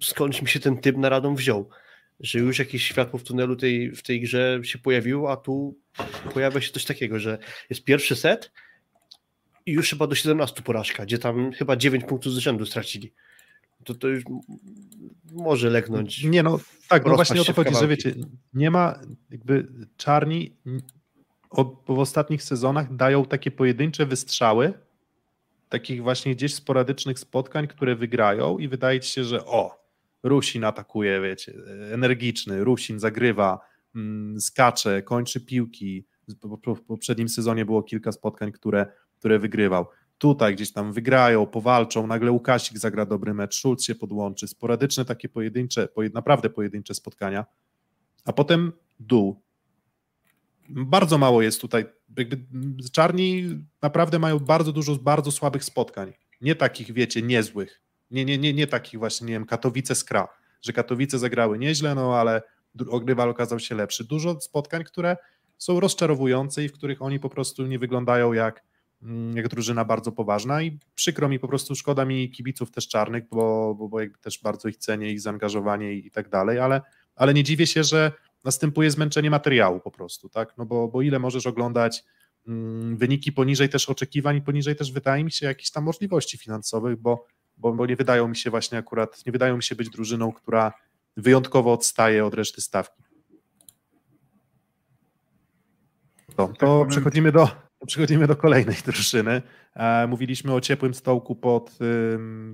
skądś 0.00 0.42
mi 0.42 0.48
się 0.48 0.60
ten 0.60 0.78
typ 0.78 0.96
na 0.96 1.08
radą 1.08 1.34
wziął 1.34 1.70
że 2.20 2.38
już 2.38 2.58
jakieś 2.58 2.84
światło 2.84 3.18
w 3.18 3.22
tunelu 3.22 3.56
tej, 3.56 3.92
w 3.92 4.02
tej 4.02 4.20
grze 4.20 4.60
się 4.62 4.78
pojawiło, 4.78 5.32
a 5.32 5.36
tu 5.36 5.78
pojawia 6.34 6.60
się 6.60 6.72
coś 6.72 6.84
takiego, 6.84 7.18
że 7.18 7.38
jest 7.70 7.84
pierwszy 7.84 8.16
set 8.16 8.52
i 9.66 9.72
już 9.72 9.90
chyba 9.90 10.06
do 10.06 10.14
17 10.14 10.62
porażka, 10.62 11.04
gdzie 11.04 11.18
tam 11.18 11.52
chyba 11.52 11.76
9 11.76 12.04
punktów 12.04 12.32
z 12.32 12.38
rzędu 12.38 12.66
stracili. 12.66 13.12
To 13.84 13.94
to 13.94 14.08
już 14.08 14.24
może 15.32 15.70
legnąć. 15.70 16.24
Nie 16.24 16.42
no, 16.42 16.60
tak, 16.88 17.06
no 17.06 17.14
właśnie 17.14 17.40
o 17.40 17.44
to 17.44 17.52
chodzi, 17.52 17.74
że 17.74 17.88
wiecie, 17.88 18.14
nie 18.54 18.70
ma 18.70 19.00
jakby 19.30 19.68
czarni 19.96 20.56
od, 21.50 21.84
w 21.86 21.98
ostatnich 21.98 22.42
sezonach 22.42 22.96
dają 22.96 23.24
takie 23.24 23.50
pojedyncze 23.50 24.06
wystrzały, 24.06 24.72
takich 25.68 26.02
właśnie 26.02 26.34
gdzieś 26.34 26.54
sporadycznych 26.54 27.18
spotkań, 27.18 27.66
które 27.68 27.96
wygrają 27.96 28.58
i 28.58 28.68
wydaje 28.68 29.00
ci 29.00 29.12
się, 29.12 29.24
że 29.24 29.46
o, 29.46 29.84
Rusin 30.22 30.64
atakuje, 30.64 31.20
wiecie, 31.20 31.52
energiczny, 31.92 32.64
Rusin 32.64 32.98
zagrywa, 32.98 33.60
mm, 33.94 34.40
skacze, 34.40 35.02
kończy 35.02 35.40
piłki. 35.40 36.06
W 36.76 36.80
poprzednim 36.86 37.28
sezonie 37.28 37.64
było 37.64 37.82
kilka 37.82 38.12
spotkań, 38.12 38.52
które, 38.52 38.86
które 39.18 39.38
wygrywał. 39.38 39.86
Tutaj 40.18 40.54
gdzieś 40.54 40.72
tam 40.72 40.92
wygrają, 40.92 41.46
powalczą, 41.46 42.06
nagle 42.06 42.30
Łukasik 42.30 42.78
zagra 42.78 43.06
dobry 43.06 43.34
mecz, 43.34 43.54
Schulz 43.58 43.84
się 43.84 43.94
podłączy, 43.94 44.48
sporadyczne 44.48 45.04
takie 45.04 45.28
pojedyncze, 45.28 45.88
naprawdę 46.14 46.50
pojedyncze 46.50 46.94
spotkania, 46.94 47.44
a 48.24 48.32
potem 48.32 48.72
dół. 49.00 49.42
Bardzo 50.68 51.18
mało 51.18 51.42
jest 51.42 51.60
tutaj, 51.60 51.84
jakby 52.16 52.36
czarni 52.92 53.44
naprawdę 53.82 54.18
mają 54.18 54.38
bardzo 54.38 54.72
dużo 54.72 54.96
bardzo 54.96 55.32
słabych 55.32 55.64
spotkań, 55.64 56.12
nie 56.40 56.54
takich, 56.54 56.92
wiecie, 56.92 57.22
niezłych, 57.22 57.80
nie, 58.10 58.24
nie, 58.24 58.38
nie, 58.38 58.54
nie 58.54 58.66
takich 58.66 58.98
właśnie, 59.00 59.26
nie 59.26 59.32
wiem, 59.32 59.46
Katowice 59.46 59.94
Skra, 59.94 60.28
że 60.62 60.72
Katowice 60.72 61.18
zagrały 61.18 61.58
nieźle, 61.58 61.94
no 61.94 62.16
ale 62.16 62.42
rywal 63.06 63.28
okazał 63.30 63.60
się 63.60 63.74
lepszy. 63.74 64.04
Dużo 64.04 64.40
spotkań, 64.40 64.84
które 64.84 65.16
są 65.58 65.80
rozczarowujące 65.80 66.64
i 66.64 66.68
w 66.68 66.72
których 66.72 67.02
oni 67.02 67.20
po 67.20 67.30
prostu 67.30 67.66
nie 67.66 67.78
wyglądają 67.78 68.32
jak, 68.32 68.62
mm, 69.02 69.36
jak 69.36 69.48
drużyna 69.48 69.84
bardzo 69.84 70.12
poważna. 70.12 70.62
I 70.62 70.78
przykro 70.94 71.28
mi 71.28 71.38
po 71.38 71.48
prostu, 71.48 71.74
szkoda 71.74 72.04
mi 72.04 72.30
kibiców 72.30 72.70
też 72.70 72.88
czarnych, 72.88 73.24
bo, 73.30 73.74
bo, 73.74 73.88
bo 73.88 74.00
jakby 74.00 74.18
też 74.18 74.40
bardzo 74.42 74.68
ich 74.68 74.76
cenię, 74.76 75.12
ich 75.12 75.20
zaangażowanie 75.20 75.92
i, 75.92 76.06
i 76.06 76.10
tak 76.10 76.28
dalej, 76.28 76.58
ale, 76.58 76.80
ale 77.16 77.34
nie 77.34 77.44
dziwię 77.44 77.66
się, 77.66 77.84
że 77.84 78.12
następuje 78.44 78.90
zmęczenie 78.90 79.30
materiału 79.30 79.80
po 79.80 79.90
prostu, 79.90 80.28
tak, 80.28 80.54
no 80.58 80.66
bo, 80.66 80.88
bo 80.88 81.02
ile 81.02 81.18
możesz 81.18 81.46
oglądać 81.46 82.04
mm, 82.48 82.96
wyniki 82.96 83.32
poniżej 83.32 83.68
też 83.68 83.90
oczekiwań 83.90 84.36
i 84.36 84.42
poniżej 84.42 84.76
też 84.76 84.92
wydaje 84.92 85.24
mi 85.24 85.32
się 85.32 85.46
jakichś 85.46 85.70
tam 85.70 85.84
możliwości 85.84 86.38
finansowych, 86.38 86.96
bo 86.96 87.26
bo, 87.56 87.72
bo 87.72 87.86
nie 87.86 87.96
wydają 87.96 88.28
mi 88.28 88.36
się 88.36 88.50
właśnie 88.50 88.78
akurat, 88.78 89.26
nie 89.26 89.32
wydają 89.32 89.56
mi 89.56 89.62
się 89.62 89.74
być 89.74 89.90
drużyną, 89.90 90.32
która 90.32 90.72
wyjątkowo 91.16 91.72
odstaje 91.72 92.26
od 92.26 92.34
reszty 92.34 92.60
stawki. 92.60 93.02
To, 96.36 96.48
to 96.58 96.80
tak 96.80 96.88
przechodzimy 96.88 97.32
do, 97.32 97.48
przechodzimy 97.86 98.26
do 98.26 98.36
kolejnej 98.36 98.76
drużyny. 98.86 99.42
E, 99.74 100.06
mówiliśmy 100.06 100.54
o 100.54 100.60
ciepłym 100.60 100.94
stołku 100.94 101.36
pod, 101.36 101.78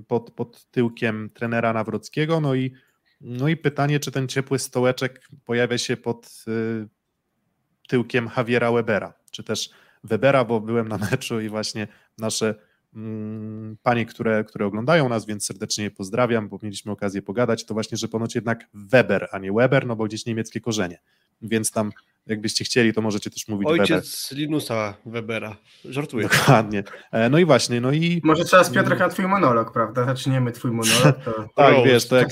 pod, 0.07 0.31
pod 0.31 0.65
tyłkiem 0.65 1.29
trenera 1.33 1.73
Nawrockiego, 1.73 2.41
no 2.41 2.55
i, 2.55 2.73
no 3.21 3.47
i 3.47 3.57
pytanie, 3.57 3.99
czy 3.99 4.11
ten 4.11 4.27
ciepły 4.27 4.59
stołeczek 4.59 5.27
pojawia 5.45 5.77
się 5.77 5.97
pod 5.97 6.45
y, 6.47 6.87
tyłkiem 7.87 8.29
Javiera 8.37 8.71
Webera, 8.71 9.13
czy 9.31 9.43
też 9.43 9.69
Webera, 10.03 10.45
bo 10.45 10.61
byłem 10.61 10.87
na 10.87 10.97
meczu 11.11 11.41
i 11.41 11.49
właśnie 11.49 11.87
nasze 12.17 12.55
Mm, 12.93 13.77
panie, 13.83 14.05
które, 14.05 14.43
które 14.43 14.65
oglądają 14.65 15.09
nas, 15.09 15.25
więc 15.25 15.45
serdecznie 15.45 15.83
je 15.83 15.91
pozdrawiam, 15.91 16.49
bo 16.49 16.59
mieliśmy 16.63 16.91
okazję 16.91 17.21
pogadać, 17.21 17.65
to 17.65 17.73
właśnie, 17.73 17.97
że 17.97 18.07
ponoć 18.07 18.35
jednak 18.35 18.69
Weber, 18.73 19.27
a 19.31 19.39
nie 19.39 19.53
Weber, 19.53 19.87
no 19.87 19.95
bo 19.95 20.05
gdzieś 20.05 20.25
niemieckie 20.25 20.61
korzenie, 20.61 20.99
więc 21.41 21.71
tam 21.71 21.91
jakbyście 22.27 22.65
chcieli, 22.65 22.93
to 22.93 23.01
możecie 23.01 23.29
też 23.29 23.47
mówić 23.47 23.67
Ojciec 23.67 24.29
Weber. 24.29 24.39
Linusa 24.41 24.93
Webera, 25.05 25.55
żartuję. 25.85 26.27
Dokładnie. 26.27 26.83
No 27.29 27.39
i 27.39 27.45
właśnie, 27.45 27.81
no 27.81 27.91
i... 27.91 28.21
Może 28.23 28.45
teraz 28.45 28.69
Piotrek 28.69 28.99
na 28.99 29.09
twój 29.09 29.27
monolog, 29.27 29.73
prawda? 29.73 30.05
Zaczniemy 30.05 30.51
twój 30.51 30.71
monolog, 30.71 31.23
to... 31.25 31.31
tak, 31.55 31.73
roast, 31.73 31.85
wiesz, 31.85 32.07
to 32.07 32.15
jak... 32.15 32.29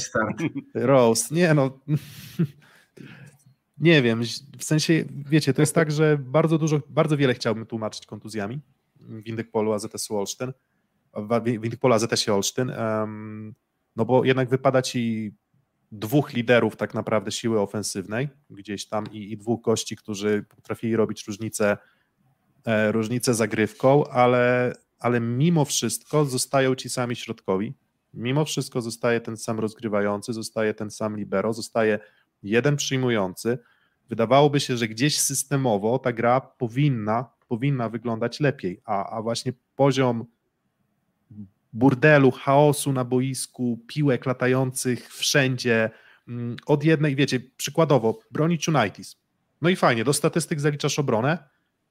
Roast, 0.74 1.32
nie 1.32 1.54
no... 1.54 1.80
nie 3.80 4.02
wiem, 4.02 4.22
w 4.58 4.64
sensie, 4.64 5.06
wiecie, 5.30 5.54
to 5.54 5.62
jest 5.62 5.76
tak, 5.76 5.92
że 5.92 6.18
bardzo 6.18 6.58
dużo, 6.58 6.82
bardzo 6.90 7.18
wiele 7.18 7.34
chciałbym 7.34 7.66
tłumaczyć 7.66 8.06
kontuzjami, 8.06 8.60
w 9.00 9.28
Indykpolu 9.28 9.74
AZS 9.74 10.12
Olsztyn, 10.12 10.54
w 11.14 11.48
Indykpolu 11.48 11.94
AZS 11.94 12.30
Olsztyn, 12.30 12.72
no 13.96 14.06
bo 14.06 14.26
jednak 14.26 14.50
wypada 14.50 14.82
ci 14.82 15.32
dwóch 15.92 16.34
liderów 16.34 16.76
tak 16.76 16.94
naprawdę 16.94 17.32
siły 17.32 17.60
ofensywnej 17.60 18.30
gdzieś 18.50 18.88
tam 18.88 19.12
i, 19.12 19.32
i 19.32 19.38
dwóch 19.38 19.62
gości, 19.62 19.96
którzy 19.96 20.46
potrafili 20.56 20.96
robić 20.96 21.28
różnicę, 21.28 21.78
e, 22.66 22.92
różnicę 22.92 23.34
zagrywką, 23.34 24.08
ale, 24.08 24.74
ale 25.00 25.20
mimo 25.20 25.66
wszystko 25.66 26.26
zostają 26.26 26.76
ci 26.76 26.90
sami 26.90 27.16
środkowi, 27.16 27.74
mimo 28.14 28.46
wszystko 28.46 28.82
zostaje 28.82 29.22
ten 29.22 29.38
sam 29.38 29.60
rozgrywający, 29.60 30.34
zostaje 30.34 30.74
ten 30.74 30.92
sam 30.92 31.18
libero, 31.18 31.54
zostaje 31.54 32.00
jeden 32.44 32.76
przyjmujący. 32.76 33.60
Wydawałoby 34.10 34.60
się, 34.60 34.78
że 34.78 34.88
gdzieś 34.88 35.20
systemowo 35.20 36.00
ta 36.00 36.14
gra 36.14 36.42
powinna 36.42 37.40
powinna 37.50 37.90
wyglądać 37.90 38.40
lepiej, 38.40 38.82
a, 38.86 39.18
a 39.18 39.22
właśnie 39.22 39.54
poziom 39.76 40.26
burdelu, 41.74 42.32
chaosu 42.32 42.94
na 42.94 43.04
boisku, 43.04 43.86
piłek 43.88 44.26
latających 44.26 45.14
wszędzie, 45.14 45.90
mm, 46.28 46.56
od 46.66 46.84
jednej, 46.84 47.16
wiecie, 47.16 47.40
przykładowo, 47.58 48.20
bronić 48.32 48.68
United. 48.68 49.06
No 49.62 49.70
i 49.70 49.76
fajnie, 49.76 50.04
do 50.04 50.14
statystyk 50.14 50.60
zaliczasz 50.60 51.00
obronę, 51.00 51.38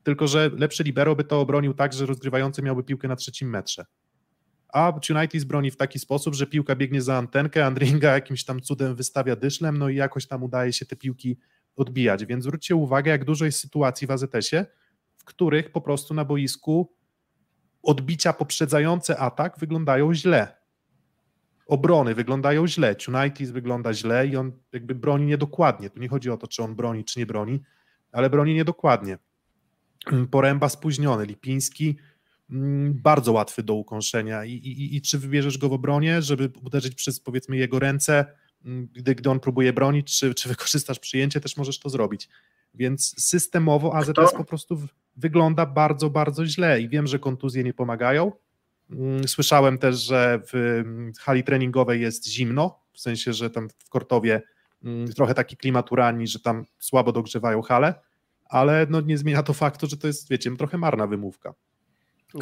tylko 0.03 0.29
że 0.29 0.51
lepszy 0.57 0.83
libero 0.83 1.17
by 1.17 1.25
to 1.25 1.41
obronił 1.41 1.75
tak, 1.75 1.93
że 1.93 2.07
rozgrywający 2.07 2.63
miałby 2.63 2.83
piłkę 2.83 3.09
na 3.09 3.17
trzecim 3.17 3.51
metrze. 3.51 3.85
A 4.73 4.93
United 5.11 5.45
broni 5.45 5.71
w 5.71 5.77
taki 5.77 5.99
sposób, 5.99 6.35
że 6.35 6.47
piłka 6.47 6.77
biegnie 6.77 7.03
za 7.03 7.17
antenkę, 7.17 7.67
Andringa 7.67 8.13
jakimś 8.13 8.45
tam 8.45 8.61
cudem 8.61 8.95
wystawia 8.95 9.37
dyszlem, 9.37 9.79
no 9.79 9.89
i 9.89 9.97
jakoś 9.97 10.27
tam 10.27 10.43
udaje 10.43 10.73
się 10.73 10.87
te 10.87 10.97
piłki 10.97 11.39
odbijać. 11.77 12.27
Więc 12.27 12.45
zwróćcie 12.45 12.77
uwagę, 12.77 13.11
jak 13.11 13.25
dużo 13.25 13.45
jest 13.45 13.61
sytuacji 13.61 14.07
w 14.07 14.11
AZS-ie, 14.11 14.67
których 15.25 15.73
po 15.73 15.81
prostu 15.81 16.15
na 16.15 16.25
boisku 16.25 16.93
odbicia 17.89 18.33
poprzedzające 18.33 19.19
atak 19.19 19.59
wyglądają 19.59 20.15
źle. 20.15 20.57
Obrony 21.67 22.15
wyglądają 22.15 22.67
źle. 22.67 22.97
United 23.09 23.51
wygląda 23.51 23.95
źle 23.95 24.27
i 24.27 24.37
on 24.37 24.53
jakby 24.73 24.95
broni 24.95 25.27
niedokładnie. 25.27 25.91
Tu 25.91 26.01
nie 26.01 26.09
chodzi 26.09 26.31
o 26.31 26.37
to, 26.37 26.47
czy 26.47 26.63
on 26.63 26.75
broni, 26.75 27.05
czy 27.05 27.19
nie 27.19 27.27
broni, 27.27 27.63
ale 28.13 28.31
broni 28.31 28.55
niedokładnie. 28.55 29.19
Poręba 30.31 30.69
spóźniony, 30.69 31.27
Lipiński 31.27 31.97
mm, 32.51 32.95
bardzo 33.03 33.33
łatwy 33.33 33.63
do 33.63 33.75
ukąszenia 33.75 34.45
I, 34.45 34.53
i, 34.53 34.97
i 34.97 35.03
czy 35.03 35.19
wybierzesz 35.19 35.59
go 35.59 35.69
w 35.69 35.73
obronie, 35.73 36.23
żeby 36.23 36.51
uderzyć 36.63 36.95
przez 36.95 37.21
powiedzmy 37.21 37.57
jego 37.57 37.79
ręce, 37.79 38.13
mm, 38.19 38.35
gdy, 38.93 39.15
gdy 39.15 39.31
on 39.31 39.41
próbuje 39.41 39.73
bronić, 39.73 40.19
czy, 40.19 40.35
czy 40.35 40.49
wykorzystasz 40.49 40.99
przyjęcie, 40.99 41.41
też 41.41 41.57
możesz 41.57 41.79
to 41.79 41.89
zrobić. 41.89 42.29
Więc 42.75 43.25
systemowo 43.25 43.95
AZS 43.95 44.11
Kto? 44.11 44.37
po 44.37 44.45
prostu 44.45 44.79
wygląda 45.17 45.67
bardzo, 45.67 46.11
bardzo 46.11 46.47
źle 46.47 46.81
i 46.81 46.89
wiem, 46.89 47.07
że 47.07 47.19
kontuzje 47.19 47.65
nie 47.65 47.75
pomagają. 47.75 48.33
Mm, 48.91 49.29
słyszałem 49.29 49.79
też, 49.79 49.97
że 49.97 50.41
w 50.47 50.55
mm, 50.55 51.13
hali 51.21 51.45
treningowej 51.45 52.01
jest 52.01 52.29
zimno, 52.29 52.81
w 52.93 53.01
sensie, 53.01 53.33
że 53.33 53.51
tam 53.51 53.69
w 53.79 53.89
Kortowie 53.89 54.43
mm, 54.85 55.09
trochę 55.09 55.35
taki 55.35 55.57
klimat 55.57 55.93
urani, 55.93 56.27
że 56.27 56.41
tam 56.41 56.65
słabo 56.79 57.13
dogrzewają 57.13 57.63
hale, 57.63 57.95
ale 58.45 58.87
no 58.91 59.01
nie 59.01 59.19
zmienia 59.19 59.43
to 59.43 59.53
faktu, 59.53 59.87
że 59.87 59.97
to 59.97 60.07
jest, 60.07 60.31
wiecie, 60.31 60.57
trochę 60.57 60.79
marna 60.79 61.07
wymówka. 61.07 61.55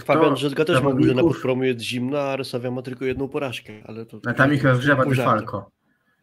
Fabian 0.04 0.36
Rzezga 0.36 0.64
też 0.64 0.82
mówił, 0.82 1.06
że 1.06 1.14
na 1.14 1.22
podpromu 1.22 1.64
jest 1.64 1.80
zimno, 1.80 2.18
a 2.18 2.36
Rysowia 2.36 2.70
ma 2.70 2.82
tylko 2.82 3.04
jedną 3.04 3.28
porażkę. 3.28 3.72
Ale 3.84 4.06
to 4.06 4.20
a 4.26 4.34
tam 4.34 4.54
ich 4.54 4.64
rozgrzewa 4.64 5.04
Falko. 5.14 5.70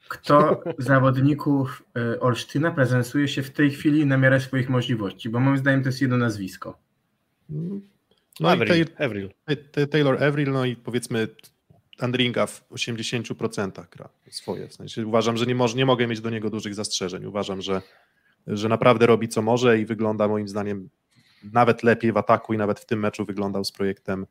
Kto 0.08 0.64
z 0.78 0.86
zawodników 0.86 1.84
y, 2.14 2.20
Olsztyna 2.20 2.72
prezentuje 2.72 3.28
się 3.28 3.43
w 3.43 3.51
tej 3.51 3.72
chwili 3.72 4.06
na 4.06 4.18
miarę 4.18 4.39
swoich 4.39 4.70
możliwości? 4.70 5.30
Bo 5.30 5.39
moim 5.39 5.58
zdaniem 5.58 5.84
to 5.84 5.89
jest 5.89 6.01
jedno 6.01 6.18
nazwisko. 6.18 6.78
No 8.39 8.49
Avril, 8.49 8.68
Taylor, 8.68 8.89
Avril. 8.99 9.30
Taylor 9.91 10.24
Avril, 10.24 10.51
no 10.51 10.66
i 10.66 10.76
powiedzmy 10.76 11.28
Andringa 11.99 12.45
w 12.45 12.70
80% 12.70 13.72
gra 13.91 14.10
swoje. 14.32 14.68
W 14.68 14.74
sensie 14.74 15.08
uważam, 15.08 15.38
że 15.38 15.45
nie, 15.45 15.56
może, 15.56 15.78
nie 15.78 15.86
mogę 15.86 16.08
mieć 16.08 16.22
do 16.22 16.30
niego 16.30 16.49
dużych 16.49 16.76
zastrzeżeń. 16.76 17.26
Uważam, 17.26 17.62
że, 17.62 17.82
że 18.47 18.70
naprawdę 18.70 19.06
robi 19.06 19.28
co 19.28 19.41
może 19.41 19.80
i 19.80 19.86
wygląda 19.86 20.28
moim 20.28 20.47
zdaniem 20.47 20.89
nawet 21.54 21.84
lepiej 21.84 22.12
w 22.12 22.18
ataku 22.18 22.54
i 22.54 22.58
nawet 22.58 22.80
w 22.80 22.86
tym 22.86 22.99
meczu 22.99 23.26
wyglądał 23.26 23.66
z 23.66 23.72
projektem, 23.72 24.26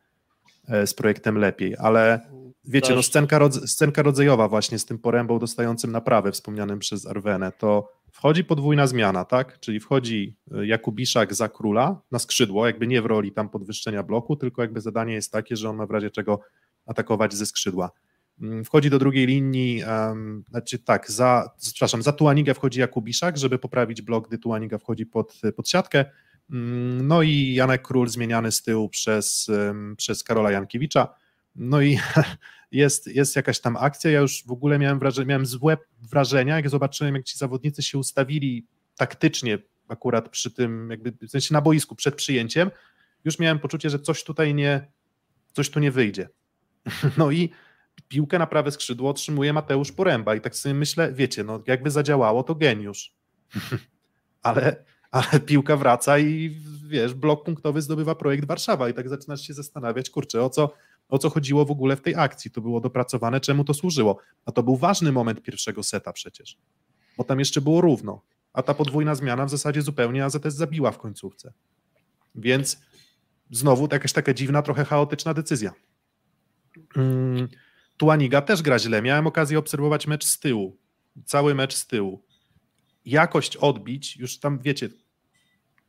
e, 0.69 0.87
z 0.87 0.95
projektem 0.95 1.39
lepiej, 1.39 1.77
ale 1.79 2.21
wiecie, 2.65 2.95
no 2.95 3.03
scenka, 3.03 3.39
rodz, 3.39 3.71
scenka 3.71 4.03
rodzajowa 4.03 4.49
właśnie 4.49 4.79
z 4.79 4.85
tym 4.85 4.99
porębą 4.99 5.39
dostającym 5.39 5.93
naprawę 5.93 6.33
wspomnianym 6.33 6.79
przez 6.79 7.07
Arwenę, 7.07 7.53
to 7.59 7.89
wchodzi 8.13 8.45
podwójna 8.45 8.87
zmiana, 8.87 9.25
tak? 9.25 9.61
Czyli 9.61 9.81
wchodzi 9.81 10.37
e, 10.55 10.67
Jakubiszak 10.67 11.35
za 11.35 11.49
króla 11.49 12.01
na 12.11 12.19
skrzydło, 12.19 12.67
jakby 12.67 12.87
nie 12.87 13.03
w 13.03 13.07
roli 13.07 13.33
tam 13.33 13.49
podwyższenia 13.49 14.03
bloku, 14.03 14.37
tylko 14.37 14.63
jakby 14.63 14.81
zadanie 14.81 15.15
jest 15.15 15.33
takie, 15.33 15.57
że 15.57 15.71
on 15.71 15.77
ma 15.77 15.87
w 15.87 15.91
razie 15.91 16.11
czego 16.11 16.41
atakować 16.87 17.35
ze 17.35 17.47
skrzydła. 17.47 17.91
Mm, 18.41 18.65
wchodzi 18.65 18.91
do 18.91 18.99
drugiej 18.99 19.27
linii, 19.27 19.83
um, 19.85 20.45
znaczy 20.51 20.79
tak, 20.79 21.11
za, 21.11 21.51
przepraszam, 21.61 22.03
za 22.03 22.13
Tuanigę 22.13 22.55
wchodzi 22.55 22.81
Jakubiszak, 22.81 23.39
żeby 23.39 23.59
poprawić 23.59 24.03
blok, 24.03 24.29
gdy 24.29 24.39
Tuaniga 24.39 24.79
wchodzi 24.79 25.07
pod, 25.07 25.41
pod 25.57 25.69
siatkę. 25.69 26.05
Mm, 26.51 27.07
no 27.07 27.23
i 27.23 27.55
Janek 27.55 27.83
Król 27.83 28.09
zmieniany 28.09 28.53
z 28.53 28.63
tyłu 28.63 28.89
przez, 28.89 29.51
przez 29.97 30.25
Karola 30.25 30.51
Jankiewicza. 30.51 31.15
No 31.55 31.81
i 31.81 31.99
jest, 32.73 33.07
jest 33.07 33.37
jakaś 33.37 33.61
tam 33.61 33.77
akcja. 33.77 34.11
Ja 34.11 34.21
już 34.21 34.45
w 34.47 34.51
ogóle 34.51 34.79
miałem, 34.79 34.99
wrażenie, 34.99 35.27
miałem 35.27 35.47
złe 35.47 35.77
wrażenia, 36.01 36.57
jak 36.57 36.69
zobaczyłem, 36.69 37.15
jak 37.15 37.25
ci 37.25 37.39
zawodnicy 37.39 37.83
się 37.83 37.99
ustawili 37.99 38.67
taktycznie 38.97 39.59
akurat 39.89 40.29
przy 40.29 40.51
tym, 40.51 40.91
jakby 40.91 41.13
w 41.27 41.31
sensie 41.31 41.55
na 41.55 41.61
boisku 41.61 41.95
przed 41.95 42.15
przyjęciem. 42.15 42.71
Już 43.25 43.39
miałem 43.39 43.59
poczucie, 43.59 43.91
że 43.91 43.99
coś 43.99 44.25
tutaj 44.25 44.55
nie, 44.55 44.93
coś 45.53 45.71
tu 45.71 45.81
nie 45.81 45.91
wyjdzie. 45.91 46.29
No 47.19 47.31
i 47.31 47.51
piłkę 48.09 48.39
na 48.39 48.47
prawe 48.47 48.71
skrzydło 48.71 49.11
otrzymuje 49.11 49.53
Mateusz 49.53 49.93
Poręba 49.93 50.35
i 50.35 50.41
tak 50.41 50.57
sobie 50.57 50.75
myślę, 50.75 51.13
wiecie, 51.13 51.45
no 51.45 51.63
jakby 51.67 51.91
zadziałało, 51.91 52.43
to 52.43 52.55
geniusz. 52.55 53.15
ale, 54.43 54.85
ale 55.11 55.41
piłka 55.41 55.77
wraca 55.77 56.19
i 56.19 56.57
wiesz, 56.87 57.15
blok 57.15 57.45
punktowy 57.45 57.83
zdobywa 57.83 58.15
projekt 58.15 58.45
Warszawa 58.45 58.89
i 58.89 58.95
tak 58.95 59.09
zaczynasz 59.09 59.41
się 59.41 59.55
zastanawiać, 59.55 60.11
kurczę, 60.11 60.43
o 60.43 60.51
co, 60.51 60.75
o 61.13 61.19
co 61.19 61.31
chodziło 61.31 61.65
w 61.65 61.71
ogóle 61.71 61.97
w 61.97 62.01
tej 62.01 62.15
akcji, 62.15 62.51
to 62.51 62.61
było 62.61 62.81
dopracowane, 62.81 63.41
czemu 63.41 63.65
to 63.65 63.75
służyło. 63.75 64.19
A 64.45 64.53
to 64.53 64.63
był 64.63 64.77
ważny 64.77 65.13
moment 65.13 65.43
pierwszego 65.43 65.83
seta 65.83 66.13
przecież, 66.13 66.59
bo 67.17 67.25
tam 67.25 67.39
jeszcze 67.39 67.61
było 67.61 67.81
równo, 67.81 68.23
a 68.53 68.63
ta 68.63 68.75
podwójna 68.75 69.15
zmiana 69.15 69.47
w 69.47 69.51
zasadzie 69.51 69.83
zupełnie 69.83 70.25
AZS 70.25 70.55
zabiła 70.55 70.91
w 70.93 70.99
końcówce. 70.99 71.53
Więc 72.35 72.81
znowu 73.51 73.89
jakaś 73.93 74.13
taka 74.13 74.35
dziwna, 74.35 74.63
trochę 74.63 74.85
chaotyczna 74.85 75.35
decyzja. 75.35 75.73
Mm, 76.97 77.49
Tuaniga 77.97 78.43
też 78.43 78.63
gra 78.63 78.79
źle. 78.79 79.03
Miałem 79.03 79.27
okazję 79.27 79.59
obserwować 79.59 80.07
mecz 80.07 80.25
z 80.25 80.39
tyłu. 80.39 80.77
Cały 81.25 81.55
mecz 81.55 81.75
z 81.75 81.87
tyłu. 81.87 82.25
Jakość 83.05 83.57
odbić, 83.57 84.17
już 84.17 84.39
tam 84.39 84.59
wiecie, 84.59 84.89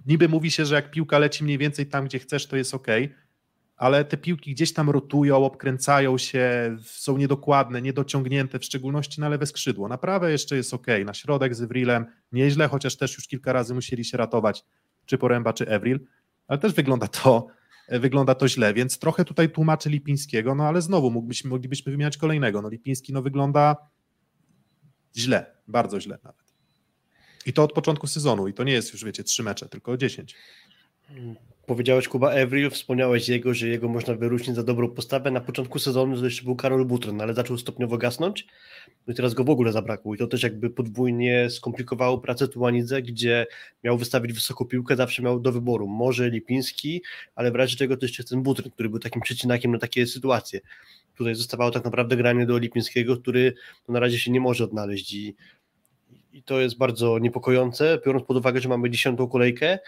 niby 0.06 0.30
mówi 0.30 0.52
się, 0.52 0.66
że 0.66 0.76
jak 0.76 0.92
piłka 0.92 1.20
leci 1.20 1.44
mniej 1.44 1.58
więcej 1.58 1.88
tam, 1.88 2.06
gdzie 2.06 2.20
chcesz, 2.20 2.48
to 2.48 2.58
jest 2.58 2.74
ok, 2.74 2.88
ale 3.84 4.06
te 4.06 4.18
piłki 4.18 4.52
gdzieś 4.52 4.74
tam 4.74 4.90
rotują, 4.90 5.46
obkręcają 5.46 6.18
się, 6.18 6.78
są 6.84 7.18
niedokładne, 7.18 7.82
niedociągnięte, 7.82 8.60
w 8.60 8.66
szczególności 8.66 9.22
na 9.22 9.30
lewe 9.30 9.46
skrzydło. 9.46 9.88
Na 9.88 9.98
prawe 9.98 10.32
jeszcze 10.32 10.56
jest 10.56 10.74
ok, 10.74 10.88
na 11.06 11.14
środek 11.14 11.56
z 11.56 11.62
Evrilem 11.62 12.06
nieźle, 12.32 12.68
chociaż 12.68 12.98
też 12.98 13.16
już 13.16 13.28
kilka 13.28 13.54
razy 13.54 13.74
musieli 13.74 14.06
się 14.06 14.18
ratować, 14.18 14.66
czy 15.06 15.18
Poręba, 15.18 15.54
czy 15.54 15.68
Evril, 15.68 16.00
ale 16.48 16.60
też 16.60 16.74
wygląda 16.74 17.08
to 17.08 17.48
wygląda 17.90 18.36
to 18.36 18.48
źle, 18.48 18.74
więc 18.74 19.00
trochę 19.00 19.26
tutaj 19.26 19.50
tłumaczy 19.50 19.90
Lipińskiego, 19.90 20.56
no 20.56 20.68
ale 20.68 20.82
znowu 20.82 21.12
moglibyśmy 21.46 21.92
wymieniać 21.92 22.18
kolejnego. 22.18 22.62
No 22.62 22.70
Lipiński 22.70 23.14
no 23.14 23.22
wygląda 23.22 23.76
źle, 25.18 25.56
bardzo 25.68 26.02
źle 26.02 26.20
nawet. 26.24 26.54
I 27.46 27.54
to 27.54 27.64
od 27.64 27.74
początku 27.74 28.08
sezonu 28.08 28.48
i 28.48 28.54
to 28.54 28.64
nie 28.64 28.74
jest 28.74 28.94
już, 28.94 29.06
wiecie, 29.06 29.24
trzy 29.24 29.44
mecze, 29.44 29.70
tylko 29.70 29.98
dziesięć. 29.98 30.36
Powiedziałeś 31.66 32.08
Kuba 32.08 32.32
Evril, 32.32 32.70
wspomniałeś 32.70 33.30
jego, 33.30 33.54
że 33.54 33.68
jego 33.68 33.90
można 33.90 34.14
wyróżnić 34.14 34.56
za 34.56 34.64
dobrą 34.64 34.90
postawę. 34.90 35.32
Na 35.32 35.42
początku 35.42 35.80
sezonu 35.80 36.18
to 36.18 36.26
jeszcze 36.26 36.44
był 36.44 36.56
Karol 36.56 36.86
Butron, 36.86 37.22
ale 37.22 37.34
zaczął 37.34 37.58
stopniowo 37.58 37.98
gasnąć. 37.98 38.48
No 39.08 39.14
i 39.14 39.16
teraz 39.16 39.34
go 39.34 39.44
w 39.44 39.50
ogóle 39.50 39.72
zabrakło. 39.72 40.16
I 40.16 40.18
to 40.18 40.28
też 40.28 40.44
jakby 40.44 40.70
podwójnie 40.70 41.50
skomplikowało 41.50 42.18
pracę 42.18 42.48
Tuanidze, 42.48 43.02
gdzie 43.02 43.46
miał 43.84 43.98
wystawić 43.98 44.34
wysoką 44.34 44.66
piłkę, 44.66 44.96
zawsze 44.96 45.22
miał 45.22 45.40
do 45.40 45.52
wyboru. 45.52 45.88
Może 45.88 46.30
Lipiński, 46.30 47.02
ale 47.36 47.52
w 47.52 47.56
razie 47.56 47.78
czego 47.78 47.98
to 47.98 48.06
jeszcze 48.06 48.24
ten 48.24 48.44
Butron, 48.44 48.72
który 48.72 48.90
był 48.90 49.00
takim 49.00 49.22
przecinakiem 49.22 49.72
na 49.72 49.80
takie 49.80 50.08
sytuacje. 50.08 50.60
Tutaj 51.18 51.36
zostawało 51.36 51.72
tak 51.72 51.86
naprawdę 51.86 52.18
granie 52.18 52.46
do 52.46 52.58
Lipińskiego, 52.58 53.18
który 53.18 53.54
no 53.88 53.94
na 53.94 54.00
razie 54.00 54.20
się 54.20 54.32
nie 54.32 54.40
może 54.40 54.64
odnaleźć 54.64 55.14
i, 55.14 55.36
i 56.34 56.44
to 56.44 56.60
jest 56.60 56.78
bardzo 56.78 57.20
niepokojące, 57.20 58.00
biorąc 58.06 58.26
pod 58.26 58.38
uwagę, 58.38 58.62
że 58.62 58.70
mamy 58.70 58.90
dziesiątą 58.90 59.28
kolejkę 59.28 59.80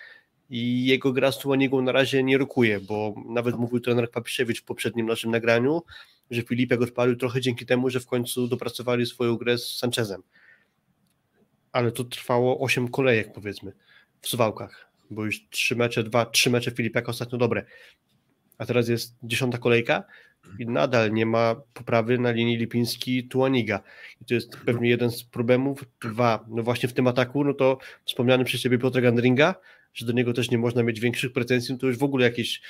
i 0.49 0.85
jego 0.85 1.13
gra 1.13 1.31
z 1.31 1.39
Tuanigą 1.39 1.81
na 1.81 1.91
razie 1.91 2.23
nie 2.23 2.37
rokuje, 2.37 2.79
bo 2.79 3.15
nawet 3.25 3.55
mówił 3.55 3.79
trener 3.79 4.11
Papiszewicz 4.11 4.61
w 4.61 4.65
poprzednim 4.65 5.05
naszym 5.05 5.31
nagraniu, 5.31 5.83
że 6.31 6.41
Filipek 6.41 6.81
odpalił 6.81 7.15
trochę 7.15 7.41
dzięki 7.41 7.65
temu, 7.65 7.89
że 7.89 7.99
w 7.99 8.05
końcu 8.05 8.47
dopracowali 8.47 9.05
swoją 9.05 9.35
grę 9.35 9.57
z 9.57 9.77
Sanchezem. 9.77 10.21
Ale 11.71 11.91
to 11.91 12.03
trwało 12.03 12.59
8 12.59 12.87
kolejek 12.87 13.33
powiedzmy 13.33 13.73
w 14.21 14.27
Suwałkach, 14.27 14.91
bo 15.11 15.25
już 15.25 15.49
trzy 15.49 15.75
mecze, 15.75 16.03
dwa, 16.03 16.25
trzy 16.25 16.49
mecze 16.49 16.71
Filipeka 16.71 17.07
ostatnio 17.07 17.37
dobre. 17.37 17.65
A 18.57 18.65
teraz 18.65 18.89
jest 18.89 19.15
dziesiąta 19.23 19.57
kolejka 19.57 20.03
i 20.59 20.65
nadal 20.65 21.11
nie 21.11 21.25
ma 21.25 21.55
poprawy 21.73 22.17
na 22.17 22.31
linii 22.31 22.57
Lipiński-Tuaniga. 22.57 23.79
I 24.21 24.25
to 24.25 24.33
jest 24.33 24.57
pewnie 24.65 24.89
jeden 24.89 25.11
z 25.11 25.23
problemów. 25.23 25.85
Dwa, 26.01 26.45
no 26.47 26.63
właśnie 26.63 26.89
w 26.89 26.93
tym 26.93 27.07
ataku, 27.07 27.43
no 27.43 27.53
to 27.53 27.77
wspomniany 28.05 28.43
przez 28.43 28.61
Ciebie 28.61 28.77
Piotr 28.77 29.01
Gandringa, 29.01 29.55
że 29.95 30.05
do 30.05 30.11
niego 30.11 30.33
też 30.33 30.51
nie 30.51 30.57
można 30.57 30.83
mieć 30.83 30.99
większych 30.99 31.33
pretensji, 31.33 31.73
no 31.73 31.79
to 31.79 31.87
już 31.87 31.97
w 31.97 32.03
ogóle 32.03 32.25
jakieś 32.25 32.61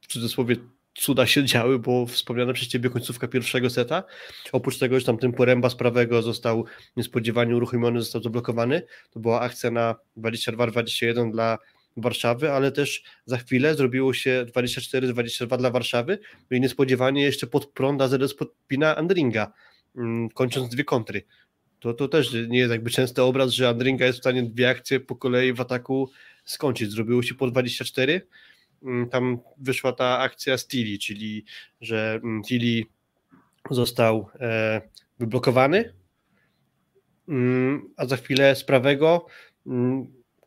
w 0.00 0.06
cudzysłowie 0.06 0.56
cuda 0.94 1.26
się 1.26 1.44
działy, 1.44 1.78
bo 1.78 2.06
wspomniana 2.06 2.52
przez 2.52 2.68
Ciebie 2.68 2.90
końcówka 2.90 3.28
pierwszego 3.28 3.70
seta, 3.70 4.04
oprócz 4.52 4.78
tego, 4.78 5.00
że 5.00 5.06
tam 5.06 5.18
ten 5.18 5.32
poręba 5.32 5.70
z 5.70 5.74
prawego 5.74 6.22
został 6.22 6.64
niespodziewanie 6.96 7.56
uruchomiony, 7.56 8.00
został 8.00 8.22
zablokowany, 8.22 8.82
to 9.10 9.20
była 9.20 9.40
akcja 9.40 9.70
na 9.70 9.94
22-21 10.16 11.30
dla 11.30 11.58
Warszawy, 11.96 12.52
ale 12.52 12.72
też 12.72 13.02
za 13.26 13.36
chwilę 13.36 13.74
zrobiło 13.74 14.14
się 14.14 14.46
24-22 14.56 15.58
dla 15.58 15.70
Warszawy 15.70 16.18
no 16.50 16.56
i 16.56 16.60
niespodziewanie 16.60 17.22
jeszcze 17.22 17.46
pod 17.46 17.66
prąd 17.66 18.02
AZS 18.02 18.34
podpina 18.34 18.96
Andringa, 18.96 19.52
mm, 19.96 20.28
kończąc 20.28 20.68
dwie 20.68 20.84
kontry. 20.84 21.22
To, 21.80 21.94
to 21.94 22.08
też 22.08 22.32
nie 22.48 22.58
jest 22.58 22.70
jakby 22.70 22.90
częsty 22.90 23.22
obraz, 23.22 23.50
że 23.50 23.68
Andringa 23.68 24.06
jest 24.06 24.18
w 24.18 24.22
stanie 24.22 24.42
dwie 24.42 24.68
akcje 24.68 25.00
po 25.00 25.16
kolei 25.16 25.52
w 25.52 25.60
ataku 25.60 26.10
skończyć. 26.44 26.90
Zrobiło 26.90 27.22
się 27.22 27.34
po 27.34 27.46
24, 27.46 28.26
mm, 28.82 29.08
tam 29.08 29.38
wyszła 29.58 29.92
ta 29.92 30.18
akcja 30.18 30.58
z 30.58 30.66
Tilly, 30.66 30.98
czyli 30.98 31.44
że 31.80 32.20
mm, 32.22 32.42
Tilly 32.42 32.82
został 33.70 34.28
e, 34.40 34.80
wyblokowany, 35.18 35.92
a 37.96 38.06
za 38.06 38.16
chwilę 38.16 38.56
z 38.56 38.64
prawego 38.64 39.26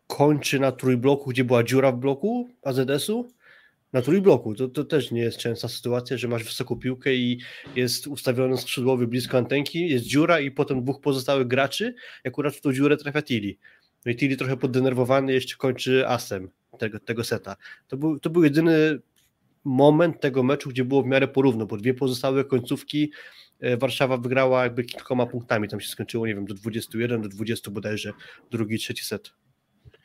kończy 0.07 0.59
na 0.59 0.71
trójbloku, 0.71 1.29
gdzie 1.29 1.43
była 1.43 1.63
dziura 1.63 1.91
w 1.91 1.97
bloku 1.97 2.49
AZS-u, 2.63 3.31
na 3.93 4.01
trójbloku. 4.01 4.55
To, 4.55 4.67
to 4.67 4.83
też 4.83 5.11
nie 5.11 5.21
jest 5.21 5.37
częsta 5.37 5.67
sytuacja, 5.67 6.17
że 6.17 6.27
masz 6.27 6.43
wysoką 6.43 6.75
piłkę 6.75 7.15
i 7.15 7.39
jest 7.75 8.07
ustawiony 8.07 8.57
skrzydłowy 8.57 9.07
blisko 9.07 9.37
antenki, 9.37 9.89
jest 9.89 10.05
dziura 10.05 10.39
i 10.39 10.51
potem 10.51 10.83
dwóch 10.83 11.01
pozostałych 11.01 11.47
graczy, 11.47 11.95
akurat 12.25 12.55
w 12.55 12.61
tą 12.61 12.73
dziurę 12.73 12.97
trafia 12.97 13.21
Tilly. 13.21 13.55
No 14.05 14.11
i 14.11 14.15
Tilly 14.15 14.37
trochę 14.37 14.57
poddenerwowany 14.57 15.33
jeszcze 15.33 15.55
kończy 15.55 16.07
asem 16.07 16.49
tego, 16.79 16.99
tego 16.99 17.23
seta. 17.23 17.55
To 17.87 17.97
był, 17.97 18.19
to 18.19 18.29
był 18.29 18.43
jedyny 18.43 18.99
moment 19.63 20.21
tego 20.21 20.43
meczu, 20.43 20.69
gdzie 20.69 20.85
było 20.85 21.03
w 21.03 21.05
miarę 21.05 21.27
porówno, 21.27 21.65
bo 21.65 21.77
dwie 21.77 21.93
pozostałe 21.93 22.45
końcówki 22.45 23.11
e, 23.59 23.77
Warszawa 23.77 24.17
wygrała 24.17 24.63
jakby 24.63 24.83
kilkoma 24.83 25.25
punktami, 25.25 25.67
tam 25.67 25.79
się 25.79 25.89
skończyło, 25.89 26.27
nie 26.27 26.35
wiem, 26.35 26.45
do 26.45 26.53
21, 26.53 27.21
do 27.21 27.29
20 27.29 27.71
bodajże, 27.71 28.13
drugi, 28.51 28.77
trzeci 28.77 29.05
set. 29.05 29.31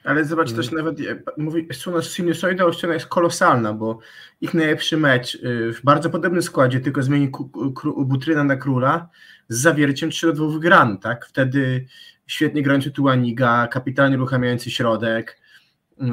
Ale 0.04 0.24
zobacz 0.24 0.52
też 0.52 0.72
mm. 0.72 0.84
nawet, 0.84 0.98
mówi, 1.36 1.68
sinusoida 2.02 2.64
Ościana 2.64 2.94
jest 2.94 3.06
kolosalna, 3.06 3.72
bo 3.72 3.98
ich 4.40 4.54
najlepszy 4.54 4.96
mecz 4.96 5.34
y, 5.34 5.72
w 5.72 5.82
bardzo 5.84 6.10
podobnym 6.10 6.42
składzie, 6.42 6.80
tylko 6.80 7.02
zmieni 7.02 7.30
Butryna 7.96 8.44
na 8.44 8.56
Króla 8.56 9.08
z 9.48 9.60
zawierciem 9.60 10.10
3 10.10 10.26
do 10.26 10.32
2 10.32 10.48
wygrany, 10.48 10.98
tak? 10.98 11.26
Wtedy 11.26 11.86
świetnie 12.26 12.62
grający 12.62 12.90
Tuaniga, 12.90 13.68
kapitalnie 13.68 14.16
uruchamiający 14.16 14.70
środek. 14.70 15.40
Yy, 15.98 16.06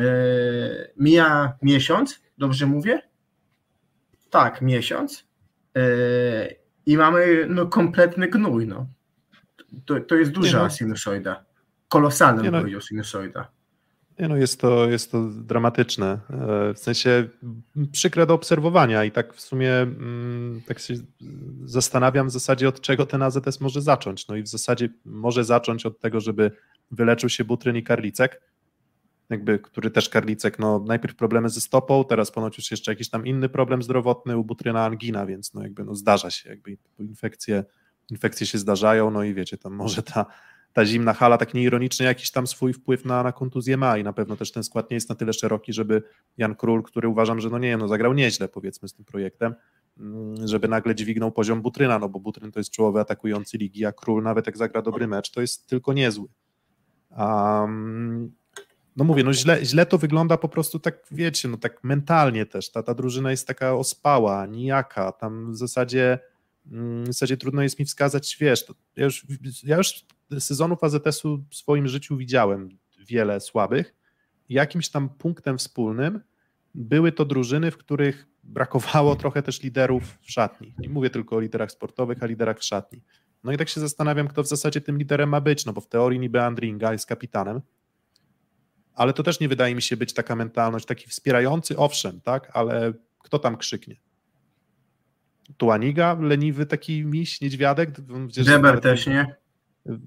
mija 0.97 1.53
miesiąc, 1.61 2.21
dobrze 2.37 2.65
mówię? 2.65 3.01
Tak, 4.29 4.61
miesiąc. 4.61 5.27
Yy, 5.75 5.81
I 6.85 6.97
mamy 6.97 7.45
no, 7.49 7.65
kompletny 7.65 8.27
gnój. 8.27 8.67
No. 8.67 8.87
To, 9.85 9.99
to 9.99 10.15
jest 10.15 10.31
duża 10.31 10.63
no. 10.63 10.69
sinusoida. 10.69 11.45
Kolosalna, 11.87 12.41
bym 12.41 12.51
no. 12.51 12.59
powiedział, 12.59 12.81
sinusoida. 12.81 13.51
Nie 14.19 14.27
no, 14.27 14.37
jest 14.37 14.61
to, 14.61 14.89
jest 14.89 15.11
to 15.11 15.29
dramatyczne. 15.29 16.19
E, 16.29 16.73
w 16.73 16.79
sensie 16.79 17.29
przykre 17.91 18.25
do 18.25 18.33
obserwowania 18.33 19.03
i 19.03 19.11
tak 19.11 19.33
w 19.33 19.41
sumie 19.41 19.73
mm, 19.73 20.61
tak 20.67 20.79
się 20.79 20.93
zastanawiam 21.65 22.27
w 22.27 22.31
zasadzie 22.31 22.69
od 22.69 22.81
czego 22.81 23.05
ten 23.05 23.21
AZS 23.21 23.61
może 23.61 23.81
zacząć. 23.81 24.27
No 24.27 24.35
i 24.35 24.43
w 24.43 24.47
zasadzie 24.47 24.89
może 25.05 25.43
zacząć 25.43 25.85
od 25.85 25.99
tego, 25.99 26.19
żeby 26.19 26.51
wyleczył 26.91 27.29
się 27.29 27.43
Butryn 27.43 27.75
i 27.75 27.83
Karlicek, 27.83 28.41
jakby, 29.29 29.59
który 29.59 29.91
też 29.91 30.09
Karlicek, 30.09 30.59
no 30.59 30.83
najpierw 30.87 31.15
problemy 31.15 31.49
ze 31.49 31.61
stopą, 31.61 32.03
teraz 32.03 32.31
ponoć 32.31 32.57
już 32.57 32.71
jeszcze 32.71 32.91
jakiś 32.91 33.09
tam 33.09 33.25
inny 33.25 33.49
problem 33.49 33.83
zdrowotny, 33.83 34.37
u 34.37 34.43
Butryna 34.43 34.85
angina, 34.85 35.25
więc 35.25 35.53
no 35.53 35.63
jakby 35.63 35.83
no 35.83 35.95
zdarza 35.95 36.31
się, 36.31 36.49
jakby 36.49 36.77
infekcje, 36.99 37.63
infekcje 38.09 38.47
się 38.47 38.57
zdarzają, 38.57 39.11
no 39.11 39.23
i 39.23 39.33
wiecie, 39.33 39.57
tam 39.57 39.73
może 39.73 40.03
ta 40.03 40.25
ta 40.73 40.85
zimna 40.85 41.13
hala 41.13 41.37
tak 41.37 41.53
nieironicznie 41.53 42.05
jakiś 42.05 42.31
tam 42.31 42.47
swój 42.47 42.73
wpływ 42.73 43.05
na, 43.05 43.23
na 43.23 43.31
kontuzję 43.31 43.77
ma 43.77 43.97
i 43.97 44.03
na 44.03 44.13
pewno 44.13 44.35
też 44.35 44.51
ten 44.51 44.63
skład 44.63 44.89
nie 44.89 44.95
jest 44.95 45.09
na 45.09 45.15
tyle 45.15 45.33
szeroki, 45.33 45.73
żeby 45.73 46.03
Jan 46.37 46.55
Król, 46.55 46.83
który 46.83 47.07
uważam, 47.07 47.39
że 47.39 47.49
no 47.49 47.57
nie 47.59 47.77
no 47.77 47.87
zagrał 47.87 48.13
nieźle 48.13 48.47
powiedzmy 48.47 48.87
z 48.87 48.93
tym 48.93 49.05
projektem, 49.05 49.55
mm, 49.99 50.47
żeby 50.47 50.67
nagle 50.67 50.95
dźwignął 50.95 51.31
poziom 51.31 51.61
Butryna, 51.61 51.99
no 51.99 52.09
bo 52.09 52.19
Butryn 52.19 52.51
to 52.51 52.59
jest 52.59 52.71
czołowy 52.71 52.99
atakujący 52.99 53.57
ligi, 53.57 53.85
a 53.85 53.91
Król 53.91 54.23
nawet 54.23 54.45
jak 54.45 54.57
zagra 54.57 54.81
dobry 54.81 55.07
mecz, 55.07 55.31
to 55.31 55.41
jest 55.41 55.67
tylko 55.67 55.93
niezły. 55.93 56.27
Um, 57.17 58.31
no 58.95 59.03
mówię, 59.03 59.23
no 59.23 59.33
źle, 59.33 59.65
źle 59.65 59.85
to 59.85 59.97
wygląda 59.97 60.37
po 60.37 60.49
prostu 60.49 60.79
tak, 60.79 61.07
wiecie, 61.11 61.47
no 61.47 61.57
tak 61.57 61.83
mentalnie 61.83 62.45
też, 62.45 62.71
ta, 62.71 62.83
ta 62.83 62.93
drużyna 62.93 63.31
jest 63.31 63.47
taka 63.47 63.73
ospała, 63.73 64.45
nijaka, 64.45 65.11
tam 65.11 65.51
w 65.51 65.57
zasadzie 65.57 66.19
mm, 66.71 67.03
w 67.03 67.07
zasadzie 67.07 67.37
trudno 67.37 67.61
jest 67.61 67.79
mi 67.79 67.85
wskazać, 67.85 68.37
wiesz, 68.39 68.65
ja 68.95 69.03
już, 69.03 69.25
ja 69.63 69.77
już 69.77 70.05
sezonów 70.39 70.83
AZS-u 70.83 71.45
w 71.49 71.55
swoim 71.55 71.87
życiu 71.87 72.17
widziałem 72.17 72.69
wiele 72.99 73.39
słabych. 73.39 73.95
Jakimś 74.49 74.89
tam 74.89 75.09
punktem 75.09 75.57
wspólnym 75.57 76.21
były 76.75 77.11
to 77.11 77.25
drużyny, 77.25 77.71
w 77.71 77.77
których 77.77 78.27
brakowało 78.43 79.15
trochę 79.15 79.43
też 79.43 79.63
liderów 79.63 80.17
w 80.21 80.31
szatni. 80.31 80.75
Nie 80.79 80.89
mówię 80.89 81.09
tylko 81.09 81.35
o 81.35 81.39
liderach 81.39 81.71
sportowych, 81.71 82.23
a 82.23 82.25
liderach 82.25 82.59
w 82.59 82.63
szatni. 82.63 83.01
No 83.43 83.51
i 83.51 83.57
tak 83.57 83.69
się 83.69 83.81
zastanawiam, 83.81 84.27
kto 84.27 84.43
w 84.43 84.47
zasadzie 84.47 84.81
tym 84.81 84.97
liderem 84.97 85.29
ma 85.29 85.41
być, 85.41 85.65
no 85.65 85.73
bo 85.73 85.81
w 85.81 85.87
teorii 85.87 86.19
niby 86.19 86.41
Andringa 86.41 86.91
jest 86.91 87.05
kapitanem, 87.05 87.61
ale 88.93 89.13
to 89.13 89.23
też 89.23 89.39
nie 89.39 89.49
wydaje 89.49 89.75
mi 89.75 89.81
się 89.81 89.97
być 89.97 90.13
taka 90.13 90.35
mentalność, 90.35 90.85
taki 90.85 91.09
wspierający, 91.09 91.77
owszem, 91.77 92.21
tak, 92.21 92.51
ale 92.53 92.93
kto 93.19 93.39
tam 93.39 93.57
krzyknie? 93.57 93.95
Tuaniga, 95.57 96.17
leniwy 96.21 96.65
taki 96.65 97.05
miś, 97.05 97.41
niedźwiadek? 97.41 97.91
Deber 98.45 98.81
też, 98.81 99.07
nie? 99.07 99.35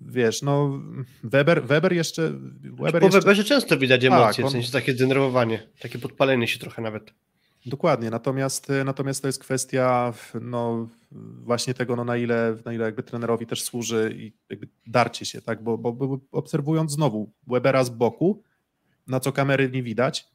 Wiesz, 0.07 0.43
no 0.43 0.81
Weber, 1.25 1.67
Weber 1.67 1.93
jeszcze... 1.93 2.31
Weber 2.31 3.01
po 3.01 3.07
jeszcze... 3.07 3.21
Weberze 3.21 3.45
często 3.45 3.79
widać 3.79 4.05
emocje, 4.05 4.37
tak, 4.37 4.45
on... 4.45 4.51
w 4.51 4.53
sensie 4.53 4.73
takie 4.73 4.93
zdenerwowanie, 4.93 5.69
takie 5.81 5.99
podpalenie 5.99 6.49
się 6.49 6.59
trochę 6.59 6.83
nawet. 6.83 7.15
Dokładnie, 7.67 8.11
natomiast, 8.11 8.73
natomiast 8.85 9.23
to 9.23 9.29
jest 9.29 9.39
kwestia 9.39 10.13
no, 10.41 10.89
właśnie 11.43 11.75
tego, 11.75 11.97
no, 11.97 12.05
na, 12.05 12.17
ile, 12.17 12.57
na 12.65 12.73
ile 12.73 12.85
jakby 12.85 13.03
trenerowi 13.03 13.47
też 13.47 13.63
służy 13.63 14.15
i 14.17 14.33
jakby 14.51 14.69
darcie 14.87 15.25
się, 15.25 15.43
tak, 15.43 15.63
bo, 15.63 15.79
bo 15.79 16.21
obserwując 16.33 16.93
znowu 16.93 17.33
Webera 17.47 17.85
z 17.85 17.91
boku, 17.91 18.43
na 19.07 19.21
co 19.21 19.33
kamery 19.33 19.71
nie 19.71 19.83
widać, 19.83 20.34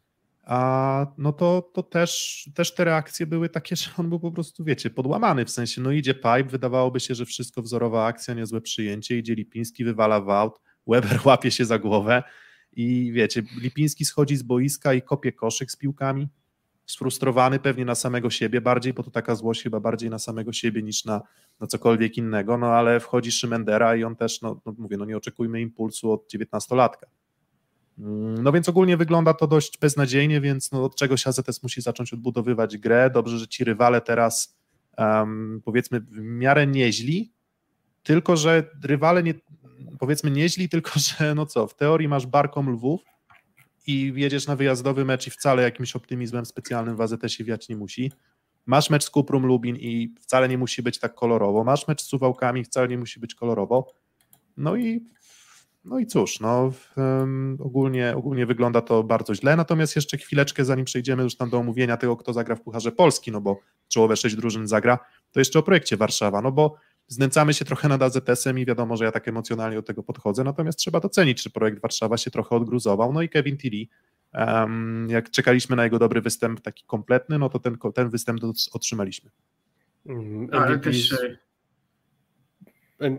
a 0.49 1.05
no 1.17 1.33
to, 1.33 1.71
to 1.73 1.83
też, 1.83 2.43
też 2.55 2.75
te 2.75 2.83
reakcje 2.83 3.25
były 3.25 3.49
takie, 3.49 3.75
że 3.75 3.89
on 3.97 4.09
był 4.09 4.19
po 4.19 4.31
prostu, 4.31 4.63
wiecie, 4.63 4.89
podłamany, 4.89 5.45
w 5.45 5.49
sensie, 5.49 5.81
no 5.81 5.91
idzie 5.91 6.13
pipe, 6.13 6.43
wydawałoby 6.43 6.99
się, 6.99 7.15
że 7.15 7.25
wszystko 7.25 7.61
wzorowa 7.61 8.05
akcja, 8.05 8.33
niezłe 8.33 8.61
przyjęcie, 8.61 9.17
idzie 9.17 9.35
Lipiński, 9.35 9.83
wywala 9.83 10.21
w 10.21 10.29
aut, 10.29 10.59
Weber 10.87 11.19
łapie 11.25 11.51
się 11.51 11.65
za 11.65 11.79
głowę 11.79 12.23
i 12.71 13.11
wiecie, 13.11 13.43
Lipiński 13.61 14.05
schodzi 14.05 14.35
z 14.35 14.43
boiska 14.43 14.93
i 14.93 15.01
kopie 15.01 15.31
koszyk 15.31 15.71
z 15.71 15.75
piłkami, 15.75 16.27
sfrustrowany 16.85 17.59
pewnie 17.59 17.85
na 17.85 17.95
samego 17.95 18.29
siebie 18.29 18.61
bardziej, 18.61 18.93
bo 18.93 19.03
to 19.03 19.11
taka 19.11 19.35
złość 19.35 19.63
chyba 19.63 19.79
bardziej 19.79 20.09
na 20.09 20.19
samego 20.19 20.53
siebie 20.53 20.83
niż 20.83 21.05
na, 21.05 21.21
na 21.59 21.67
cokolwiek 21.67 22.17
innego, 22.17 22.57
no 22.57 22.67
ale 22.67 22.99
wchodzi 22.99 23.31
Szymendera 23.31 23.95
i 23.95 24.03
on 24.03 24.15
też, 24.15 24.41
no, 24.41 24.61
no 24.65 24.75
mówię, 24.77 24.97
no 24.97 25.05
nie 25.05 25.17
oczekujmy 25.17 25.61
impulsu 25.61 26.11
od 26.11 26.33
19-latka 26.33 27.18
no 28.43 28.51
więc 28.51 28.69
ogólnie 28.69 28.97
wygląda 28.97 29.33
to 29.33 29.47
dość 29.47 29.77
beznadziejnie, 29.77 30.41
więc 30.41 30.71
no 30.71 30.83
od 30.83 30.95
czegoś 30.95 31.27
AZS 31.27 31.63
musi 31.63 31.81
zacząć 31.81 32.13
odbudowywać 32.13 32.77
grę. 32.77 33.09
Dobrze, 33.13 33.37
że 33.37 33.47
ci 33.47 33.63
rywale 33.63 34.01
teraz 34.01 34.57
um, 34.97 35.61
powiedzmy 35.65 35.99
w 35.99 36.19
miarę 36.19 36.67
nieźli, 36.67 37.33
tylko 38.03 38.37
że 38.37 38.63
rywale 38.83 39.23
nie, 39.23 39.33
powiedzmy 39.99 40.31
nieźli, 40.31 40.69
tylko 40.73 40.91
że 40.95 41.35
no 41.35 41.45
co, 41.45 41.67
w 41.67 41.75
teorii 41.75 42.07
masz 42.07 42.27
Barkom 42.27 42.69
Lwów 42.69 43.01
i 43.87 44.13
jedziesz 44.15 44.47
na 44.47 44.55
wyjazdowy 44.55 45.05
mecz 45.05 45.27
i 45.27 45.29
wcale 45.29 45.63
jakimś 45.63 45.95
optymizmem 45.95 46.45
specjalnym 46.45 46.95
w 46.95 47.01
AZS-ie 47.01 47.45
wiać 47.45 47.69
nie 47.69 47.75
musi. 47.75 48.11
Masz 48.65 48.89
mecz 48.89 49.03
z 49.03 49.09
Kuprum 49.09 49.45
Lubin 49.45 49.75
i 49.75 50.15
wcale 50.21 50.49
nie 50.49 50.57
musi 50.57 50.83
być 50.83 50.99
tak 50.99 51.15
kolorowo. 51.15 51.63
Masz 51.63 51.87
mecz 51.87 52.01
z 52.01 52.05
Suwałkami, 52.05 52.63
wcale 52.63 52.87
nie 52.87 52.97
musi 52.97 53.19
być 53.19 53.35
kolorowo. 53.35 53.93
No 54.57 54.75
i 54.75 55.05
no 55.83 55.99
i 55.99 56.05
cóż, 56.05 56.39
no, 56.39 56.71
um, 56.97 57.57
ogólnie, 57.59 58.13
ogólnie 58.15 58.45
wygląda 58.45 58.81
to 58.81 59.03
bardzo 59.03 59.35
źle, 59.35 59.55
natomiast 59.55 59.95
jeszcze 59.95 60.17
chwileczkę, 60.17 60.65
zanim 60.65 60.85
przejdziemy 60.85 61.23
już 61.23 61.35
tam 61.35 61.49
do 61.49 61.57
omówienia 61.57 61.97
tego, 61.97 62.17
kto 62.17 62.33
zagra 62.33 62.55
w 62.55 62.61
Pucharze 62.61 62.91
Polski, 62.91 63.31
no 63.31 63.41
bo 63.41 63.59
czołowe 63.87 64.15
sześć 64.15 64.35
drużyn 64.35 64.67
zagra, 64.67 64.99
to 65.31 65.39
jeszcze 65.39 65.59
o 65.59 65.63
projekcie 65.63 65.97
Warszawa, 65.97 66.41
no 66.41 66.51
bo 66.51 66.75
znęcamy 67.07 67.53
się 67.53 67.65
trochę 67.65 67.87
nad 67.87 68.01
AZS-em 68.01 68.59
i 68.59 68.65
wiadomo, 68.65 68.97
że 68.97 69.05
ja 69.05 69.11
tak 69.11 69.27
emocjonalnie 69.27 69.75
do 69.75 69.83
tego 69.83 70.03
podchodzę, 70.03 70.43
natomiast 70.43 70.79
trzeba 70.79 70.99
docenić, 70.99 71.43
czy 71.43 71.49
projekt 71.49 71.81
Warszawa 71.81 72.17
się 72.17 72.31
trochę 72.31 72.55
odgruzował, 72.55 73.13
no 73.13 73.21
i 73.21 73.29
Kevin 73.29 73.57
Tilly, 73.57 73.87
um, 74.33 75.07
jak 75.09 75.29
czekaliśmy 75.29 75.75
na 75.75 75.83
jego 75.83 75.99
dobry 75.99 76.21
występ 76.21 76.61
taki 76.61 76.85
kompletny, 76.85 77.39
no 77.39 77.49
to 77.49 77.59
ten, 77.59 77.77
ten 77.93 78.09
występ 78.09 78.39
otrzymaliśmy. 78.71 79.31
Mm, 80.05 80.49
Ale 80.51 80.79
też 80.79 81.15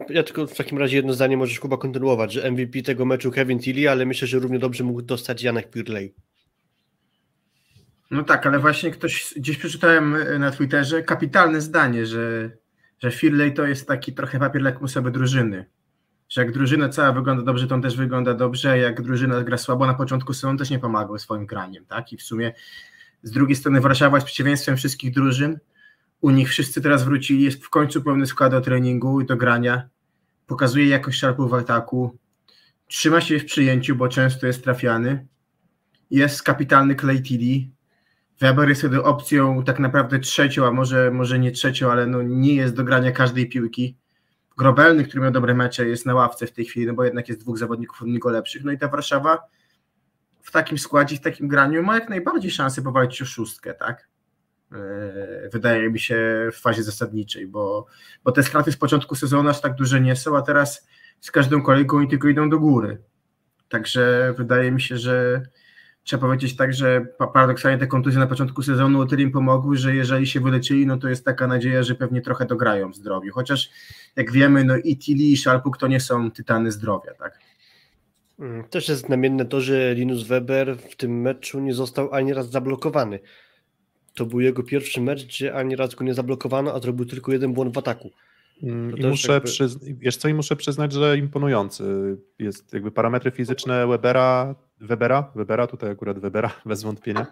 ja 0.09 0.23
tylko 0.23 0.47
w 0.47 0.57
takim 0.57 0.79
razie 0.79 0.97
jedno 0.97 1.13
zdanie 1.13 1.37
możesz 1.37 1.61
Kuba 1.61 1.77
kontynuować, 1.77 2.33
że 2.33 2.51
MVP 2.51 2.83
tego 2.83 3.05
meczu 3.05 3.31
Kevin 3.31 3.59
Tilly, 3.59 3.91
ale 3.91 4.07
myślę, 4.07 4.29
że 4.29 4.39
równie 4.39 4.59
dobrze 4.59 4.85
mógł 4.85 5.03
dostać 5.03 5.43
Janek 5.43 5.71
Pirley. 5.71 6.15
No 8.11 8.25
tak, 8.25 8.47
ale 8.47 8.59
właśnie 8.59 8.91
ktoś 8.91 9.35
gdzieś 9.37 9.57
przeczytałem 9.57 10.15
e, 10.15 10.39
na 10.39 10.51
Twitterze 10.51 11.03
kapitalne 11.03 11.61
zdanie, 11.61 12.07
że, 12.07 12.51
że 12.99 13.11
Firley 13.11 13.55
to 13.55 13.67
jest 13.67 13.89
taki 13.89 14.13
trochę 14.13 14.39
papier 14.39 14.63
lakmusowy 14.63 15.11
drużyny. 15.11 15.65
Że 16.29 16.41
jak 16.41 16.53
drużyna 16.53 16.89
cała 16.89 17.13
wygląda 17.13 17.43
dobrze, 17.43 17.67
to 17.67 17.75
on 17.75 17.83
też 17.83 17.97
wygląda 17.97 18.35
dobrze, 18.35 18.79
jak 18.79 19.03
drużyna 19.03 19.45
gra 19.45 19.59
słabo 19.59 19.87
na 19.87 19.95
początku 19.95 20.35
sezonu 20.35 20.59
też 20.59 20.71
nie 20.71 20.79
pomagał 20.79 21.19
swoim 21.19 21.47
graniem, 21.47 21.87
tak? 21.87 22.13
I 22.13 22.17
w 22.17 22.23
sumie 22.23 22.53
z 23.23 23.31
drugiej 23.31 23.57
strony 23.57 23.81
Warszawa 23.81 24.17
jest 24.17 24.27
przeciwieństwem 24.27 24.77
wszystkich 24.77 25.15
drużyn, 25.15 25.59
u 26.21 26.31
nich 26.31 26.49
wszyscy 26.49 26.81
teraz 26.81 27.05
wrócili, 27.05 27.43
jest 27.43 27.65
w 27.65 27.71
końcu 27.71 28.03
pełny 28.03 28.27
skład 28.27 28.53
do 28.53 28.61
treningu 28.61 29.21
i 29.21 29.27
do 29.27 29.37
grania, 29.37 29.89
pokazuje 30.47 30.87
jakość 30.87 31.19
szarpu 31.19 31.49
w 31.49 31.55
ataku, 31.55 32.19
trzyma 32.87 33.21
się 33.21 33.39
w 33.39 33.45
przyjęciu, 33.45 33.97
bo 33.97 34.09
często 34.09 34.47
jest 34.47 34.65
trafiany, 34.65 35.27
jest 36.11 36.43
kapitalny 36.43 36.95
Clay 36.95 37.23
Tilly, 37.23 37.71
Weber 38.41 38.69
jest 38.69 38.81
wtedy 38.81 39.03
opcją 39.03 39.65
tak 39.65 39.79
naprawdę 39.79 40.19
trzecią, 40.19 40.67
a 40.67 40.71
może, 40.71 41.11
może 41.11 41.39
nie 41.39 41.53
trzecią, 41.53 41.91
ale 41.91 42.07
no 42.07 42.23
nie 42.23 42.55
jest 42.55 42.75
do 42.75 42.85
grania 42.85 43.13
każdej 43.13 43.49
piłki. 43.49 43.97
Grobelny, 44.57 45.05
który 45.05 45.23
miał 45.23 45.31
dobre 45.31 45.55
mecze, 45.55 45.89
jest 45.89 46.07
na 46.07 46.15
ławce 46.15 46.47
w 46.47 46.53
tej 46.53 46.65
chwili, 46.65 46.87
no 46.87 46.95
bo 46.95 47.05
jednak 47.05 47.29
jest 47.29 47.41
dwóch 47.41 47.59
zawodników 47.59 48.03
od 48.03 48.09
niego 48.09 48.31
lepszych. 48.31 48.65
No 48.65 48.73
i 48.73 48.79
ta 48.79 48.89
Warszawa 48.89 49.39
w 50.43 50.51
takim 50.51 50.79
składzie, 50.79 51.17
w 51.17 51.21
takim 51.21 51.49
graniu 51.49 51.83
ma 51.83 51.95
jak 51.95 52.09
najbardziej 52.09 52.51
szansę 52.51 52.83
powalczyć 52.83 53.23
o 53.23 53.25
szóstkę, 53.25 53.75
tak? 53.75 54.09
E, 54.73 55.49
wydaje 55.53 55.91
mi 55.91 56.01
się, 56.01 56.49
w 56.53 56.61
fazie 56.61 56.83
zasadniczej, 56.83 57.47
bo, 57.47 57.87
bo 58.25 58.33
te 58.33 58.43
straty 58.43 58.73
z 58.73 58.77
początku 58.77 59.15
sezonu 59.15 59.49
aż 59.49 59.61
tak 59.61 59.75
duże 59.75 60.01
nie 60.01 60.17
są, 60.17 60.37
a 60.37 60.43
teraz 60.43 60.89
z 61.21 61.31
każdą 61.31 61.63
kolejką 61.63 62.01
i 62.01 62.09
tylko 62.09 62.29
idą 62.29 62.51
do 62.51 62.59
góry. 62.59 62.99
Także 63.69 64.35
wydaje 64.39 64.73
mi 64.73 64.81
się, 64.81 64.99
że 64.99 65.43
trzeba 66.03 66.21
powiedzieć 66.21 66.57
tak, 66.57 66.75
że 66.75 67.07
paradoksalnie 67.35 67.79
te 67.79 67.87
kontuzje 67.87 68.21
na 68.21 68.27
początku 68.27 68.63
sezonu 68.63 69.01
o 69.01 69.07
tyle 69.07 69.23
im 69.23 69.33
pomogły, 69.33 69.77
że 69.77 69.95
jeżeli 69.95 70.27
się 70.27 70.41
wyleczyli, 70.41 70.87
no 70.87 70.99
to 70.99 71.09
jest 71.09 71.25
taka 71.25 71.47
nadzieja, 71.47 71.83
że 71.83 71.95
pewnie 71.95 72.21
trochę 72.21 72.47
dograją 72.47 72.93
w 72.93 72.97
zdrowiu. 72.97 73.33
Chociaż 73.33 73.71
jak 74.17 74.33
wiemy, 74.33 74.65
no 74.65 74.77
i 74.77 74.97
Tilly 74.97 75.25
i 75.25 75.37
Szalpuk 75.37 75.79
to 75.79 75.87
nie 75.87 76.01
są 76.01 76.31
tytany 76.31 76.73
zdrowia, 76.73 77.15
tak? 77.15 77.39
Mm, 78.39 78.65
też 78.65 78.89
jest 78.89 79.07
znamienne 79.07 79.47
to, 79.47 79.61
że 79.61 79.95
Linus 79.95 80.23
Weber 80.23 80.79
w 80.79 80.97
tym 80.97 81.21
meczu 81.21 81.61
nie 81.61 81.75
został 81.75 82.15
ani 82.15 82.35
raz 82.35 82.51
zablokowany 82.51 83.19
to 84.15 84.27
był 84.27 84.41
jego 84.41 84.63
pierwszy 84.63 85.01
mecz, 85.01 85.27
gdzie 85.27 85.55
ani 85.55 85.77
raz 85.77 85.95
go 85.95 86.05
nie 86.05 86.15
zablokowano, 86.15 86.75
a 86.75 86.81
zrobił 86.81 87.07
tylko 87.07 87.33
jeden 87.33 87.53
błąd 87.53 87.75
w 87.75 87.79
ataku. 87.79 88.11
Mm, 88.63 88.97
I 88.97 89.07
muszę 89.07 89.33
jakby... 89.33 89.49
przyz... 89.49 89.79
Wiesz 89.83 90.17
co, 90.17 90.29
i 90.29 90.35
muszę 90.35 90.57
przyznać, 90.57 90.93
że 90.93 91.19
imponujący 91.19 91.85
jest 92.39 92.73
jakby 92.73 92.91
parametry 92.91 93.31
fizyczne 93.31 93.87
Webera, 93.87 94.55
Webera, 94.81 95.31
Webera, 95.35 95.67
tutaj 95.67 95.91
akurat 95.91 96.19
Webera, 96.19 96.51
bez 96.67 96.83
wątpienia. 96.83 97.27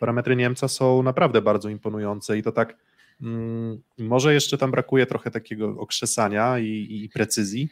Parametry 0.00 0.36
Niemca 0.36 0.68
są 0.68 1.02
naprawdę 1.02 1.42
bardzo 1.42 1.68
imponujące 1.68 2.38
i 2.38 2.42
to 2.42 2.52
tak 2.52 2.76
mm, 3.22 3.82
może 3.98 4.34
jeszcze 4.34 4.58
tam 4.58 4.70
brakuje 4.70 5.06
trochę 5.06 5.30
takiego 5.30 5.68
okrzesania 5.78 6.58
i, 6.58 6.88
i 7.04 7.08
precyzji, 7.08 7.68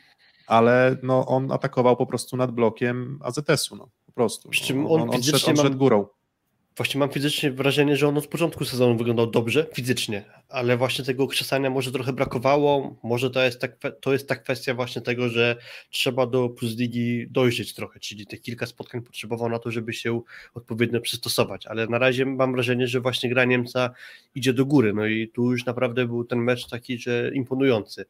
ale 0.47 0.97
no 1.03 1.27
on 1.27 1.53
atakował 1.53 1.97
po 1.97 2.07
prostu 2.07 2.37
nad 2.37 2.53
blokiem 2.53 3.19
AZS-u. 3.23 3.77
No 3.77 3.89
prostu. 4.15 4.49
Przy 4.49 4.65
czym 4.65 4.83
No, 4.83 4.91
on 4.91 5.01
on, 5.01 5.11
on, 5.11 5.17
fizycznie 5.17 5.39
szedł, 5.39 5.51
on 5.51 5.57
mam- 5.57 5.67
szedł 5.67 5.79
górą. 5.79 6.07
Właśnie 6.77 6.99
mam 6.99 7.11
fizycznie 7.11 7.51
wrażenie, 7.51 7.97
że 7.97 8.09
on 8.09 8.19
od 8.19 8.27
początku 8.27 8.65
sezonu 8.65 8.97
wyglądał 8.97 9.27
dobrze, 9.27 9.67
fizycznie, 9.75 10.25
ale 10.55 10.77
właśnie 10.77 11.05
tego 11.05 11.27
krzesania 11.27 11.71
może 11.71 11.93
trochę 11.93 12.13
brakowało. 12.13 12.97
Może 13.03 13.31
to 13.31 13.43
jest, 13.43 13.61
ta, 13.61 13.91
to 13.91 14.13
jest 14.13 14.29
ta 14.29 14.37
kwestia 14.37 14.75
właśnie 14.75 15.03
tego, 15.03 15.29
że 15.29 15.57
trzeba 15.91 16.27
do 16.27 16.49
Plus 16.49 16.77
Ligi 16.77 17.27
dojrzeć 17.31 17.75
trochę, 17.75 18.01
czyli 18.01 18.27
te 18.27 18.37
kilka 18.37 18.67
spotkań 18.67 19.03
potrzebował 19.03 19.49
na 19.49 19.59
to, 19.59 19.71
żeby 19.71 19.93
się 19.93 20.21
odpowiednio 20.55 21.01
przystosować, 21.01 21.67
ale 21.67 21.87
na 21.87 21.99
razie 21.99 22.27
mam 22.27 22.53
wrażenie, 22.53 22.89
że 22.89 23.01
właśnie 23.01 23.31
gra 23.31 23.45
Niemca 23.45 23.91
idzie 24.35 24.53
do 24.53 24.67
góry, 24.67 24.93
no 24.93 25.07
i 25.07 25.29
tu 25.29 25.51
już 25.51 25.65
naprawdę 25.67 26.07
był 26.07 26.25
ten 26.25 26.39
mecz 26.39 26.69
taki, 26.69 26.99
że 26.99 27.31
imponujący. 27.35 28.05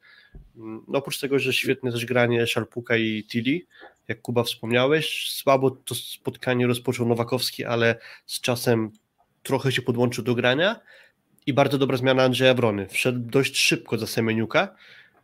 No 0.55 0.99
oprócz 0.99 1.19
tego, 1.19 1.39
że 1.39 1.53
świetne 1.53 1.91
też 1.91 2.05
granie 2.05 2.47
Szalpuka 2.47 2.97
i 2.97 3.23
Tilly, 3.23 3.61
jak 4.07 4.21
Kuba 4.21 4.43
wspomniałeś, 4.43 5.31
słabo 5.31 5.71
to 5.71 5.95
spotkanie 5.95 6.67
rozpoczął 6.67 7.07
Nowakowski, 7.07 7.65
ale 7.65 7.95
z 8.25 8.41
czasem 8.41 8.91
trochę 9.43 9.71
się 9.71 9.81
podłączył 9.81 10.23
do 10.23 10.35
grania 10.35 10.79
i 11.45 11.53
bardzo 11.53 11.77
dobra 11.77 11.97
zmiana 11.97 12.23
Andrzeja 12.23 12.53
Wrony. 12.53 12.87
Wszedł 12.87 13.19
dość 13.19 13.57
szybko 13.57 13.97
za 13.97 14.07
Semeniuka. 14.07 14.75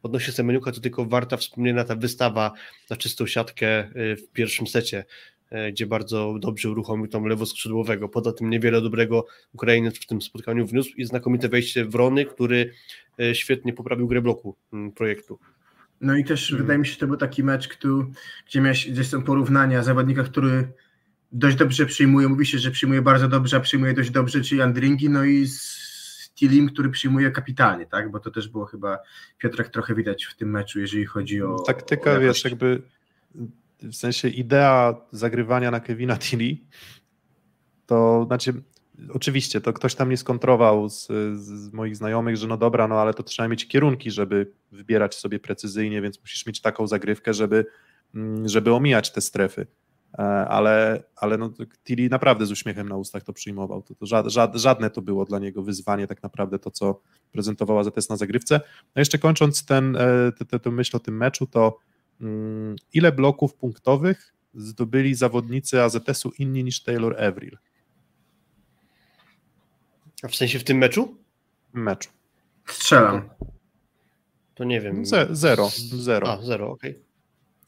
Odnośnie 0.04 0.34
Semeniuka 0.34 0.72
to 0.72 0.82
tylko 0.82 1.06
warta 1.06 1.38
wspomnienia 1.38 1.84
ta 1.84 1.96
wystawa 1.96 2.52
na 2.90 2.98
czystą 2.98 3.28
siatkę 3.28 3.90
y, 3.96 4.16
w 4.16 4.32
pierwszym 4.32 4.68
secie, 4.68 5.06
y, 5.52 5.72
gdzie 5.72 5.86
bardzo 5.86 6.36
dobrze 6.40 6.70
uruchomił 6.70 7.08
tam 7.08 7.26
lewoskrzydłowego. 7.26 8.10
Poza 8.10 8.34
tym 8.34 8.50
niewiele 8.50 8.82
dobrego 8.82 9.26
Ukrainiec 9.54 10.00
w 10.00 10.06
tym 10.06 10.22
spotkaniu 10.22 10.68
wniósł 10.68 10.92
i 10.98 11.06
znakomite 11.06 11.50
wejście 11.50 11.86
Wrony, 11.86 12.26
który 12.26 12.72
y, 13.20 13.36
świetnie 13.36 13.74
poprawił 13.74 14.08
grę 14.08 14.22
bloku 14.22 14.56
mm, 14.74 14.92
projektu. 14.92 15.40
No 16.02 16.16
i 16.16 16.26
też 16.26 16.52
Mhm. 16.52 16.64
wydaje 16.64 16.80
mi 16.80 16.88
się, 16.88 16.94
że 16.94 17.00
to 17.00 17.08
był 17.08 17.18
taki 17.18 17.44
mecz, 17.44 17.68
który, 17.68 18.06
gdzie, 18.48 18.62
miałeś, 18.62 18.92
gdzie 18.92 19.04
są 19.04 19.24
porównania 19.24 19.84
zawodnika, 19.84 20.24
który 20.24 20.68
dość 21.32 21.58
dobrze 21.58 21.86
przyjmuje, 21.86 22.28
mówi 22.28 22.46
się, 22.46 22.60
że 22.60 22.72
przyjmuje 22.72 23.02
bardzo 23.02 23.28
dobrze, 23.28 23.58
a 23.58 23.60
przyjmuje 23.60 23.94
dość 23.94 24.10
dobrze, 24.10 24.42
czyli 24.42 24.62
Andringi, 24.62 25.10
no 25.10 25.24
i 25.24 25.48
z 25.48 25.81
Tilim, 26.42 26.70
który 26.70 26.90
przyjmuje 26.90 27.32
kapitalnie, 27.32 27.86
tak? 27.86 28.12
Bo 28.12 28.20
to 28.20 28.32
też 28.32 28.48
było 28.48 28.66
chyba, 28.66 29.00
Piotrek, 29.38 29.70
trochę 29.70 29.96
widać 29.96 30.26
w 30.26 30.36
tym 30.36 30.50
meczu, 30.50 30.80
jeżeli 30.80 31.06
chodzi 31.06 31.42
o 31.42 31.60
Taktyka, 31.60 32.12
o 32.12 32.20
wiesz, 32.20 32.44
jakby 32.44 32.82
w 33.82 33.96
sensie 33.96 34.28
idea 34.28 34.96
zagrywania 35.12 35.72
na 35.72 35.80
Kevina 35.80 36.18
Tilly, 36.18 36.58
to 37.86 38.24
znaczy, 38.28 38.54
oczywiście, 39.10 39.62
to 39.62 39.74
ktoś 39.74 39.96
tam 39.96 40.10
nie 40.10 40.18
skontrował 40.18 40.90
z, 40.90 41.08
z 41.40 41.74
moich 41.74 41.96
znajomych, 41.96 42.38
że 42.38 42.48
no 42.48 42.58
dobra, 42.58 42.88
no 42.88 42.96
ale 43.02 43.14
to 43.14 43.24
trzeba 43.24 43.48
mieć 43.48 43.68
kierunki, 43.68 44.12
żeby 44.12 44.52
wybierać 44.72 45.16
sobie 45.16 45.40
precyzyjnie, 45.40 46.02
więc 46.02 46.22
musisz 46.22 46.46
mieć 46.46 46.62
taką 46.62 46.88
zagrywkę, 46.88 47.34
żeby, 47.34 47.66
mm, 48.16 48.48
żeby 48.48 48.74
omijać 48.74 49.12
te 49.12 49.22
strefy. 49.22 49.68
E, 50.14 50.22
Ale, 50.48 51.04
ale 51.16 51.38
no, 51.38 51.50
Tilly 51.84 52.10
naprawdę 52.10 52.46
z 52.46 52.52
uśmiechem 52.52 52.90
na 52.90 52.96
ustach 52.98 53.24
to 53.24 53.34
przyjmował. 53.34 53.82
To, 53.82 53.96
to 53.96 54.06
ża- 54.06 54.26
ża- 54.28 54.58
żadne 54.58 54.90
to 54.90 55.02
było 55.02 55.26
dla 55.26 55.40
niego 55.40 55.64
wyzwanie, 55.64 56.08
tak 56.08 56.24
naprawdę 56.24 56.60
to, 56.60 56.72
co 56.72 57.02
prezentowała 57.32 57.84
ZS 57.84 58.10
na 58.10 58.18
zagrywce. 58.18 58.62
No 58.96 59.00
jeszcze 59.00 59.20
kończąc 59.20 59.66
ten, 59.66 59.96
e, 59.96 60.32
tę- 60.32 60.72
myśl 60.72 60.98
o 60.98 61.00
tym 61.00 61.18
meczu, 61.18 61.48
to 61.48 61.78
mm, 62.22 62.76
ile 62.94 63.12
bloków 63.12 63.54
punktowych 63.56 64.34
zdobyli 64.54 65.16
zawodnicy 65.16 65.82
AZS-u 65.82 66.32
inni 66.40 66.64
niż 66.64 66.84
Taylor 66.84 67.24
Avril 67.24 67.58
A 70.24 70.28
w 70.28 70.36
sensie 70.36 70.60
w 70.60 70.64
tym 70.64 70.78
meczu? 70.78 71.18
w 71.74 71.78
meczu? 71.78 72.10
Strzelam. 72.66 73.30
To 74.56 74.64
nie 74.64 74.82
wiem. 74.82 75.06
Ze, 75.06 75.28
zero, 75.32 75.70
zero. 75.80 76.32
A, 76.34 76.42
zero, 76.42 76.72
okej. 76.72 77.00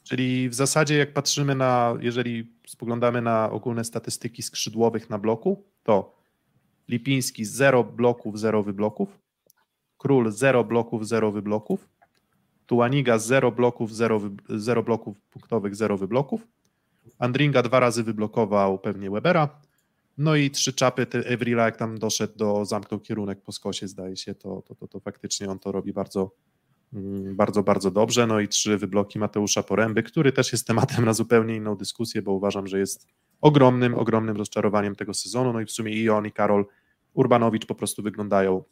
Czyli 0.03 0.49
w 0.49 0.53
zasadzie 0.53 0.97
jak 0.97 1.13
patrzymy 1.13 1.55
na, 1.55 1.97
jeżeli 1.99 2.53
spoglądamy 2.67 3.21
na 3.21 3.51
ogólne 3.51 3.83
statystyki 3.83 4.41
skrzydłowych 4.41 5.09
na 5.09 5.17
bloku, 5.17 5.63
to 5.83 6.15
Lipiński 6.89 7.45
0 7.45 7.83
bloków, 7.83 8.39
0 8.39 8.63
wybloków, 8.63 9.19
Król 9.97 10.31
0 10.31 10.63
bloków, 10.63 11.07
0 11.07 11.31
wybloków, 11.31 11.89
Tuaniga 12.65 13.17
0 13.17 13.51
bloków, 13.51 13.93
0, 13.93 14.19
wy, 14.19 14.29
0 14.49 14.83
bloków 14.83 15.21
punktowych, 15.21 15.75
0 15.75 15.97
wybloków, 15.97 16.47
Andringa 17.19 17.63
dwa 17.63 17.79
razy 17.79 18.03
wyblokował 18.03 18.79
pewnie 18.79 19.11
Webera, 19.11 19.61
no 20.17 20.35
i 20.35 20.51
trzy 20.51 20.73
czapy, 20.73 21.07
Evrila 21.25 21.65
jak 21.65 21.77
tam 21.77 21.99
doszedł 21.99 22.37
do, 22.37 22.65
zamknął 22.65 22.99
kierunek 22.99 23.41
po 23.41 23.51
skosie 23.51 23.87
zdaje 23.87 24.17
się, 24.17 24.35
to, 24.35 24.61
to, 24.61 24.75
to, 24.75 24.87
to 24.87 24.99
faktycznie 24.99 25.49
on 25.49 25.59
to 25.59 25.71
robi 25.71 25.93
bardzo, 25.93 26.31
bardzo, 27.33 27.63
bardzo 27.63 27.91
dobrze. 27.91 28.27
No 28.27 28.39
i 28.39 28.47
trzy 28.47 28.77
wybloki 28.77 29.19
Mateusza 29.19 29.63
Poręby, 29.63 30.03
który 30.03 30.31
też 30.31 30.51
jest 30.51 30.67
tematem 30.67 31.05
na 31.05 31.13
zupełnie 31.13 31.55
inną 31.55 31.75
dyskusję, 31.75 32.21
bo 32.21 32.31
uważam, 32.31 32.67
że 32.67 32.79
jest 32.79 33.07
ogromnym, 33.41 33.95
ogromnym 33.95 34.37
rozczarowaniem 34.37 34.95
tego 34.95 35.13
sezonu. 35.13 35.53
No 35.53 35.61
i 35.61 35.65
w 35.65 35.71
sumie 35.71 35.93
i 35.93 36.09
on, 36.09 36.25
i 36.25 36.31
Karol 36.31 36.65
Urbanowicz 37.13 37.65
po 37.65 37.75
prostu 37.75 38.03
wyglądają 38.03 38.63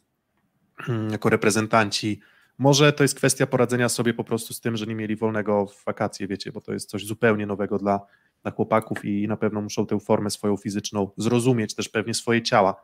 mm, 0.88 1.10
jako 1.10 1.28
reprezentanci. 1.28 2.20
Może 2.58 2.92
to 2.92 3.04
jest 3.04 3.14
kwestia 3.14 3.46
poradzenia 3.46 3.88
sobie 3.88 4.14
po 4.14 4.24
prostu 4.24 4.54
z 4.54 4.60
tym, 4.60 4.76
że 4.76 4.86
nie 4.86 4.94
mieli 4.94 5.16
wolnego 5.16 5.66
w 5.66 5.84
wakacje, 5.84 6.26
wiecie, 6.26 6.52
bo 6.52 6.60
to 6.60 6.72
jest 6.72 6.90
coś 6.90 7.06
zupełnie 7.06 7.46
nowego 7.46 7.78
dla, 7.78 8.00
dla 8.42 8.50
chłopaków 8.50 9.04
i 9.04 9.28
na 9.28 9.36
pewno 9.36 9.60
muszą 9.60 9.86
tę 9.86 10.00
formę 10.00 10.30
swoją 10.30 10.56
fizyczną 10.56 11.10
zrozumieć, 11.16 11.74
też 11.74 11.88
pewnie 11.88 12.14
swoje 12.14 12.42
ciała, 12.42 12.74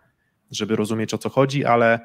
żeby 0.51 0.77
rozumieć 0.77 1.15
o 1.15 1.19
co 1.19 1.29
chodzi, 1.29 1.65
ale 1.65 2.01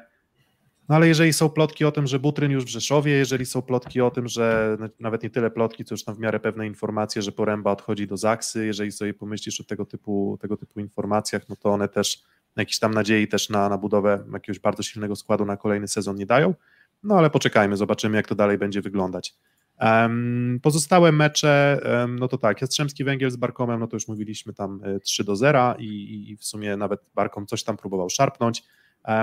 no 0.88 0.94
ale 0.94 1.08
jeżeli 1.08 1.32
są 1.32 1.48
plotki 1.48 1.84
o 1.84 1.92
tym, 1.92 2.06
że 2.06 2.18
Butryn 2.18 2.50
już 2.52 2.64
w 2.64 2.68
Rzeszowie, 2.68 3.12
jeżeli 3.12 3.46
są 3.46 3.62
plotki 3.62 4.00
o 4.00 4.10
tym, 4.10 4.28
że 4.28 4.76
nawet 5.00 5.22
nie 5.22 5.30
tyle 5.30 5.50
plotki, 5.50 5.84
co 5.84 5.94
już 5.94 6.04
tam 6.04 6.14
w 6.14 6.18
miarę 6.18 6.40
pewne 6.40 6.66
informacje, 6.66 7.22
że 7.22 7.32
Poręba 7.32 7.70
odchodzi 7.70 8.06
do 8.06 8.16
Zaksy, 8.16 8.66
jeżeli 8.66 8.92
sobie 8.92 9.14
pomyślisz 9.14 9.60
o 9.60 9.64
tego 9.64 9.84
typu, 9.86 10.38
tego 10.40 10.56
typu 10.56 10.80
informacjach, 10.80 11.48
no 11.48 11.56
to 11.56 11.68
one 11.70 11.88
też 11.88 12.22
jakiejś 12.56 12.78
tam 12.78 12.94
nadziei 12.94 13.28
też 13.28 13.48
na, 13.48 13.68
na 13.68 13.78
budowę 13.78 14.24
jakiegoś 14.32 14.58
bardzo 14.58 14.82
silnego 14.82 15.16
składu 15.16 15.44
na 15.44 15.56
kolejny 15.56 15.88
sezon 15.88 16.16
nie 16.16 16.26
dają. 16.26 16.54
No 17.02 17.18
ale 17.18 17.30
poczekajmy, 17.30 17.76
zobaczymy 17.76 18.16
jak 18.16 18.28
to 18.28 18.34
dalej 18.34 18.58
będzie 18.58 18.80
wyglądać. 18.80 19.34
Um, 19.80 20.60
pozostałe 20.62 21.12
mecze, 21.12 21.80
um, 22.00 22.18
no 22.18 22.28
to 22.28 22.38
tak, 22.38 22.60
Jastrzębski 22.60 23.04
Węgiel 23.04 23.30
z 23.30 23.36
Barkomem, 23.36 23.80
no 23.80 23.86
to 23.86 23.96
już 23.96 24.08
mówiliśmy 24.08 24.52
tam 24.54 24.80
e, 24.84 25.00
3 25.00 25.24
do 25.24 25.36
0 25.36 25.74
i, 25.78 25.84
i- 25.84 26.30
i 26.30 26.36
w 26.36 26.44
sumie 26.44 26.76
nawet 26.76 27.00
Barkom 27.14 27.46
coś 27.46 27.64
tam 27.64 27.76
próbował 27.76 28.10
szarpnąć. 28.10 28.62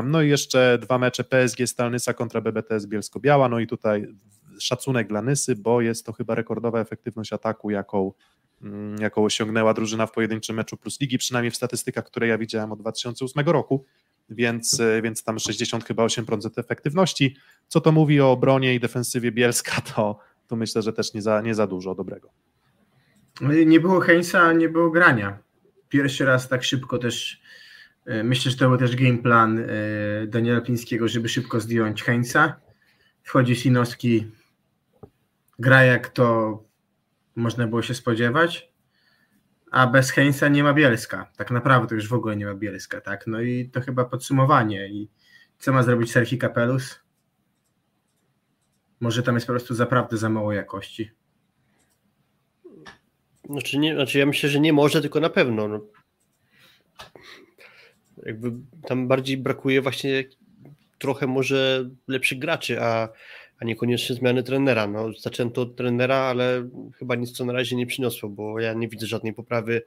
No 0.04 0.22
i 0.22 0.30
jeszcze 0.30 0.78
dwa 0.82 0.98
mecze 0.98 1.24
PSG 1.24 1.58
Stalnysa 1.66 2.14
kontra 2.14 2.42
BBTS 2.42 2.86
Bielsko-Biała, 2.86 3.50
no 3.50 3.60
i 3.60 3.68
tutaj 3.68 4.08
szacunek 4.60 5.08
dla 5.08 5.22
Nysy, 5.22 5.56
bo 5.56 5.82
jest 5.82 6.06
to 6.06 6.14
chyba 6.14 6.36
rekordowa 6.36 6.80
efektywność 6.80 7.34
ataku, 7.34 7.70
jaką, 7.70 8.12
mm, 8.62 9.02
jaką 9.02 9.24
osiągnęła 9.24 9.74
drużyna 9.74 10.08
w 10.08 10.12
pojedynczym 10.12 10.56
meczu 10.56 10.78
plus 10.78 11.00
ligi, 11.00 11.18
przynajmniej 11.18 11.52
w 11.52 11.56
statystykach, 11.56 12.06
które 12.06 12.28
ja 12.28 12.38
widziałem 12.38 12.72
od 12.72 12.80
2008 12.80 13.52
roku, 13.52 13.86
więc, 14.30 14.80
e, 14.80 15.02
więc 15.02 15.24
tam 15.24 15.40
60 15.40 15.86
chyba 15.86 16.04
8% 16.04 16.58
efektywności. 16.58 17.36
Co 17.68 17.82
to 17.82 17.92
mówi 17.92 18.22
o 18.22 18.32
obronie 18.32 18.76
i 18.76 18.80
defensywie 18.80 19.32
Bielska, 19.32 19.82
to, 19.96 20.20
to 20.48 20.56
myślę, 20.56 20.82
że 20.82 20.94
też 20.94 21.14
nie 21.14 21.22
za, 21.22 21.42
nie 21.42 21.56
za 21.56 21.68
dużo 21.68 21.96
dobrego. 21.96 22.30
Nie 23.66 23.80
było 23.80 24.00
Heinza, 24.00 24.54
nie 24.54 24.70
było 24.70 24.90
grania. 24.92 25.40
Pierwszy 25.90 26.26
raz 26.26 26.50
tak 26.50 26.64
szybko 26.64 26.98
też, 26.98 27.41
myślę, 28.06 28.52
że 28.52 28.58
to 28.58 28.70
był 28.70 28.78
też 28.78 28.96
game 28.96 29.18
plan 29.18 29.60
e, 29.60 29.68
Daniela 30.28 30.62
Plińskiego, 30.62 31.08
żeby 31.08 31.30
szybko 31.30 31.60
zdjąć 31.60 32.04
Heinza. 32.04 32.56
Wchodzi 33.24 33.56
Sinowski, 33.56 34.28
gra 35.60 35.84
jak 35.84 36.10
to 36.10 36.64
można 37.36 37.68
było 37.68 37.82
się 37.82 37.94
spodziewać, 37.94 38.72
a 39.72 39.88
bez 39.88 40.12
Heinza 40.12 40.48
nie 40.48 40.64
ma 40.64 40.74
Bielska. 40.74 41.32
Tak 41.38 41.52
naprawdę 41.52 41.96
już 41.96 42.08
w 42.08 42.14
ogóle 42.14 42.36
nie 42.36 42.46
ma 42.46 42.56
Bielska, 42.56 43.02
tak? 43.02 43.28
No 43.28 43.42
i 43.42 43.70
to 43.70 43.82
chyba 43.82 44.06
podsumowanie. 44.06 44.88
I 44.88 45.10
co 45.60 45.74
ma 45.74 45.84
zrobić 45.84 46.12
Serhi 46.12 46.38
Kapelus? 46.38 47.00
Może 49.00 49.24
tam 49.24 49.36
jest 49.36 49.48
po 49.48 49.54
prostu 49.54 49.74
naprawdę 49.74 50.18
za 50.18 50.30
mało 50.30 50.54
jakości. 50.54 51.12
Znaczy, 53.50 53.78
nie, 53.78 53.96
znaczy 53.96 54.20
ja 54.20 54.26
myślę, 54.26 54.50
że 54.50 54.60
nie 54.60 54.74
może, 54.74 55.02
tylko 55.02 55.20
na 55.20 55.30
pewno. 55.30 55.68
No. 55.68 55.82
Jakby 58.26 58.52
tam 58.88 59.08
bardziej 59.08 59.38
brakuje 59.38 59.82
właśnie 59.82 60.24
trochę 61.00 61.28
może 61.28 61.90
lepszych 62.08 62.40
graczy, 62.40 62.82
a, 62.82 63.10
a 63.60 63.66
niekoniecznie 63.66 64.16
zmiany 64.16 64.44
trenera. 64.44 64.88
No, 64.88 65.14
zaczęto 65.20 65.62
od 65.62 65.76
trenera, 65.76 66.16
ale 66.16 66.70
chyba 66.98 67.16
nic 67.16 67.38
to 67.38 67.46
na 67.46 67.54
razie 67.54 67.76
nie 67.76 67.86
przyniosło, 67.86 68.30
bo 68.30 68.60
ja 68.60 68.74
nie 68.74 68.88
widzę 68.88 69.08
żadnej 69.08 69.34
poprawy 69.34 69.82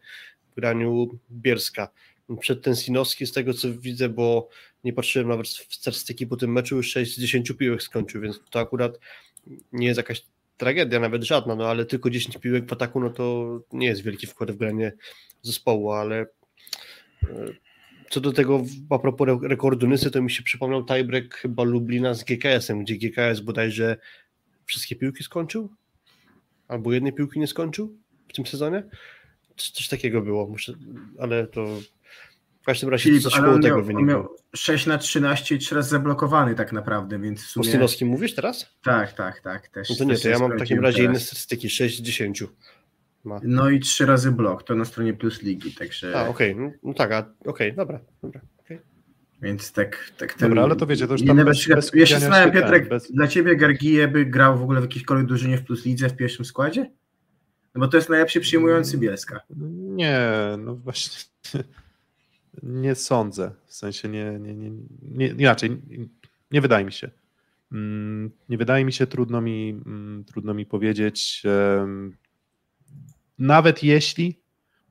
w 0.52 0.54
graniu 0.54 1.18
Bierska. 1.30 1.88
Przed 2.40 2.62
ten 2.62 2.76
Sinowski, 2.76 3.26
z 3.26 3.32
tego 3.32 3.54
co 3.54 3.68
widzę, 3.72 4.08
bo 4.08 4.48
nie 4.84 4.92
patrzyłem 4.92 5.28
nawet 5.28 5.48
w 5.48 5.74
statystyki 5.74 6.26
po 6.26 6.36
tym 6.36 6.52
meczu, 6.52 6.76
już 6.76 6.90
6 6.90 7.16
z 7.16 7.20
10 7.20 7.52
piłek 7.52 7.82
skończył, 7.82 8.20
więc 8.20 8.40
to 8.50 8.60
akurat 8.60 8.98
nie 9.72 9.86
jest 9.86 9.98
jakaś 9.98 10.22
tragedia, 10.56 11.00
nawet 11.00 11.22
żadna, 11.22 11.56
no 11.56 11.68
ale 11.68 11.86
tylko 11.86 12.10
10 12.10 12.38
piłek 12.38 12.66
w 12.68 12.72
ataku, 12.72 13.00
no 13.00 13.10
to 13.10 13.60
nie 13.72 13.86
jest 13.86 14.02
wielki 14.02 14.26
wkład 14.26 14.50
w 14.50 14.56
granie 14.56 14.92
zespołu, 15.42 15.92
ale 15.92 16.20
e, 16.20 16.26
co 18.14 18.20
do 18.20 18.32
tego, 18.32 18.64
a 18.90 18.98
propos 18.98 19.28
re- 19.28 19.48
rekordu 19.48 19.86
Nysy, 19.86 20.10
to 20.10 20.22
mi 20.22 20.30
się 20.30 20.42
przypomniał 20.42 20.84
tiebreak 20.84 21.34
chyba 21.34 21.62
Lublina 21.62 22.14
z 22.14 22.24
GKS-em, 22.24 22.84
gdzie 22.84 22.96
GKS 22.96 23.40
bodajże 23.40 23.96
wszystkie 24.64 24.96
piłki 24.96 25.24
skończył, 25.24 25.70
albo 26.68 26.92
jednej 26.92 27.12
piłki 27.12 27.40
nie 27.40 27.46
skończył 27.46 27.98
w 28.28 28.32
tym 28.32 28.46
sezonie. 28.46 28.82
coś 29.56 29.88
takiego 29.88 30.22
było, 30.22 30.46
muszę, 30.46 30.72
ale 31.18 31.46
to 31.46 31.66
w 32.62 32.66
każdym 32.66 32.90
razie 32.90 33.04
Filip, 33.04 33.22
coś 33.22 33.34
koło 33.34 33.58
tego 33.58 33.82
wyniku. 33.82 34.04
miał 34.06 34.28
6 34.56 34.86
na 34.86 34.98
13 34.98 35.54
i 35.54 35.58
3 35.58 35.74
razy 35.74 35.88
zablokowany 35.90 36.54
tak 36.54 36.72
naprawdę, 36.72 37.18
więc 37.18 37.42
w 37.42 37.46
sumie... 37.48 37.78
Mówisz 38.04 38.34
teraz? 38.34 38.70
Tak, 38.82 39.12
tak, 39.12 39.40
tak. 39.40 39.68
Też, 39.68 39.90
No 39.90 39.96
to 39.96 40.04
nie, 40.04 40.16
to 40.16 40.28
ja 40.28 40.38
mam 40.38 40.52
w 40.56 40.58
takim 40.58 40.80
razie 40.80 40.98
teraz. 40.98 41.10
inne 41.10 41.20
statystyki, 41.20 41.70
6 41.70 41.98
z 41.98 42.02
10. 42.02 42.44
Ma. 43.24 43.40
No 43.44 43.70
i 43.70 43.80
3 43.80 44.06
razy 44.06 44.32
blok, 44.32 44.62
to 44.62 44.74
na 44.74 44.84
stronie 44.84 45.14
Plus 45.14 45.42
Ligi, 45.42 45.72
także... 45.72 46.18
A, 46.20 46.28
okej, 46.28 46.56
no, 46.56 46.72
no 46.82 46.94
tak, 46.94 47.12
a 47.12 47.32
okej, 47.46 47.72
dobra, 47.74 48.00
dobra. 48.22 48.40
okej. 48.58 48.78
Więc 49.42 49.72
tak, 49.72 50.10
tak 50.18 50.34
ten... 50.34 50.48
Dobra, 50.48 50.62
ale 50.62 50.76
to 50.76 50.86
wiecie, 50.86 51.06
to 51.06 51.12
już 51.12 51.20
nie 51.20 51.26
tam 51.26 51.36
na 51.36 51.44
bez- 51.44 51.58
przykład- 51.58 51.80
bez 51.80 51.94
Ja 51.94 52.06
się 52.06 52.14
zastanawiam, 52.20 52.52
Piotrek, 52.52 52.88
bez- 52.88 53.12
dla 53.12 53.28
ciebie 53.28 53.56
Gargije 53.56 54.08
by 54.08 54.26
grał 54.26 54.58
w 54.58 54.62
ogóle 54.62 54.80
w 54.80 54.84
jakiejkolwiek 54.84 55.26
drużynie 55.26 55.58
w 55.58 55.64
Plus 55.64 55.84
Lidze 55.84 56.08
w 56.08 56.16
pierwszym 56.16 56.44
składzie? 56.44 56.90
No 57.74 57.80
bo 57.80 57.88
to 57.88 57.96
jest 57.96 58.08
najlepszy 58.08 58.40
przyjmujący 58.40 58.98
Bielska. 58.98 59.40
Nie, 59.96 60.20
no 60.58 60.76
właśnie 60.76 61.24
nie 62.62 62.94
sądzę. 62.94 63.50
W 63.66 63.74
sensie 63.74 64.08
nie, 64.08 64.38
nie, 64.40 64.54
nie, 64.54 64.70
nie 65.02 65.26
inaczej, 65.26 65.70
nie, 65.70 66.06
nie 66.50 66.60
wydaje 66.60 66.84
mi 66.84 66.92
się. 66.92 67.10
Mm, 67.72 68.30
Nie 68.48 68.58
wydaje 68.58 68.84
mi 68.84 68.92
się, 68.92 69.06
trudno 69.06 69.40
mi, 69.40 69.70
mm, 69.86 70.24
trudno 70.24 70.54
mi 70.54 70.66
powiedzieć. 70.66 71.42
Nawet 73.38 73.82
jeśli, 73.82 74.42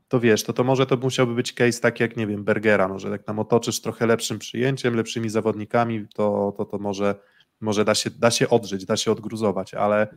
to 0.07 0.20
wiesz, 0.20 0.44
to, 0.44 0.53
to 0.53 0.64
może 0.64 0.86
to 0.86 0.98
musiałby 0.98 1.36
być 1.36 1.53
case 1.53 1.82
taki 1.82 2.03
jak, 2.03 2.18
nie 2.18 2.28
wiem, 2.28 2.44
Bergera, 2.44 2.88
może 2.88 3.10
jak 3.10 3.24
tam 3.24 3.40
otoczysz 3.40 3.82
trochę 3.82 4.06
lepszym 4.06 4.40
przyjęciem, 4.40 4.95
lepszymi 4.95 5.30
zawodnikami, 5.30 6.06
to, 6.15 6.53
to, 6.57 6.65
to 6.65 6.78
może, 6.78 7.15
może 7.61 7.86
da, 7.86 7.95
się, 7.95 8.10
da 8.10 8.32
się 8.32 8.49
odżyć, 8.49 8.86
da 8.86 8.98
się 8.98 9.11
odgruzować, 9.11 9.74
ale 9.74 10.07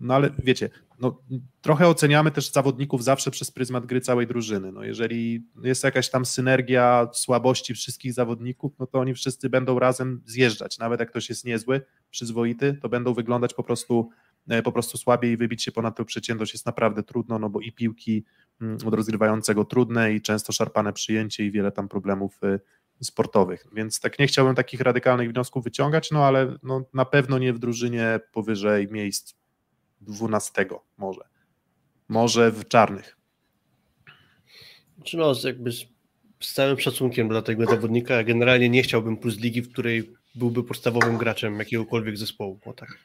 no 0.00 0.14
ale 0.14 0.30
wiecie, 0.38 0.70
no, 1.00 1.22
trochę 1.60 1.88
oceniamy 1.88 2.30
też 2.30 2.52
zawodników 2.52 3.04
zawsze 3.04 3.30
przez 3.30 3.50
pryzmat 3.50 3.86
gry 3.86 4.00
całej 4.00 4.26
drużyny. 4.26 4.72
No, 4.72 4.84
jeżeli 4.84 5.46
jest 5.62 5.84
jakaś 5.84 6.10
tam 6.10 6.24
synergia 6.24 7.08
słabości 7.12 7.74
wszystkich 7.74 8.12
zawodników, 8.12 8.72
no 8.78 8.86
to 8.86 8.98
oni 8.98 9.14
wszyscy 9.14 9.50
będą 9.50 9.78
razem 9.78 10.22
zjeżdżać. 10.24 10.78
Nawet 10.78 11.00
jak 11.00 11.10
ktoś 11.10 11.28
jest 11.28 11.44
niezły, 11.44 11.80
przyzwoity, 12.10 12.78
to 12.82 12.88
będą 12.88 13.14
wyglądać 13.14 13.54
po 13.54 13.62
prostu, 13.62 14.10
po 14.64 14.72
prostu 14.72 14.98
słabiej 14.98 15.32
i 15.32 15.36
wybić 15.36 15.62
się 15.62 15.72
ponad 15.72 15.96
tą 15.96 16.04
przeciętność 16.04 16.52
jest 16.52 16.66
naprawdę 16.66 17.02
trudno, 17.02 17.38
no 17.38 17.50
bo 17.50 17.60
i 17.60 17.72
piłki 17.72 18.24
mm, 18.60 18.78
od 18.86 18.94
rozgrywającego 18.94 19.64
trudne 19.64 20.12
i 20.12 20.22
często 20.22 20.52
szarpane 20.52 20.92
przyjęcie 20.92 21.44
i 21.44 21.50
wiele 21.50 21.72
tam 21.72 21.88
problemów 21.88 22.40
y, 22.44 22.60
sportowych. 23.04 23.66
Więc 23.72 24.00
tak 24.00 24.18
nie 24.18 24.26
chciałbym 24.26 24.54
takich 24.54 24.80
radykalnych 24.80 25.30
wniosków 25.30 25.64
wyciągać, 25.64 26.10
no 26.10 26.24
ale 26.24 26.56
no, 26.62 26.84
na 26.94 27.04
pewno 27.04 27.38
nie 27.38 27.52
w 27.52 27.58
drużynie 27.58 28.20
powyżej 28.32 28.88
miejsc 28.90 29.34
12 30.00 30.66
może. 30.96 31.20
Może 32.08 32.50
w 32.50 32.68
czarnych. 32.68 33.16
Czy 35.04 35.16
no, 35.16 35.34
jakby 35.44 35.72
z, 35.72 35.84
z 36.40 36.52
całym 36.52 36.80
szacunkiem 36.80 37.28
dla 37.28 37.42
tego 37.42 37.66
zawodnika, 37.66 38.14
ja 38.14 38.24
generalnie 38.24 38.68
nie 38.68 38.82
chciałbym 38.82 39.16
plus 39.16 39.38
ligi, 39.38 39.62
w 39.62 39.72
której 39.72 40.12
byłby 40.34 40.64
podstawowym 40.64 41.18
graczem 41.18 41.58
jakiegokolwiek 41.58 42.18
zespołu. 42.18 42.60
O 42.64 42.72
tak. 42.72 42.98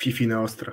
Fifi 0.00 0.26
na 0.26 0.42
ostro. 0.42 0.72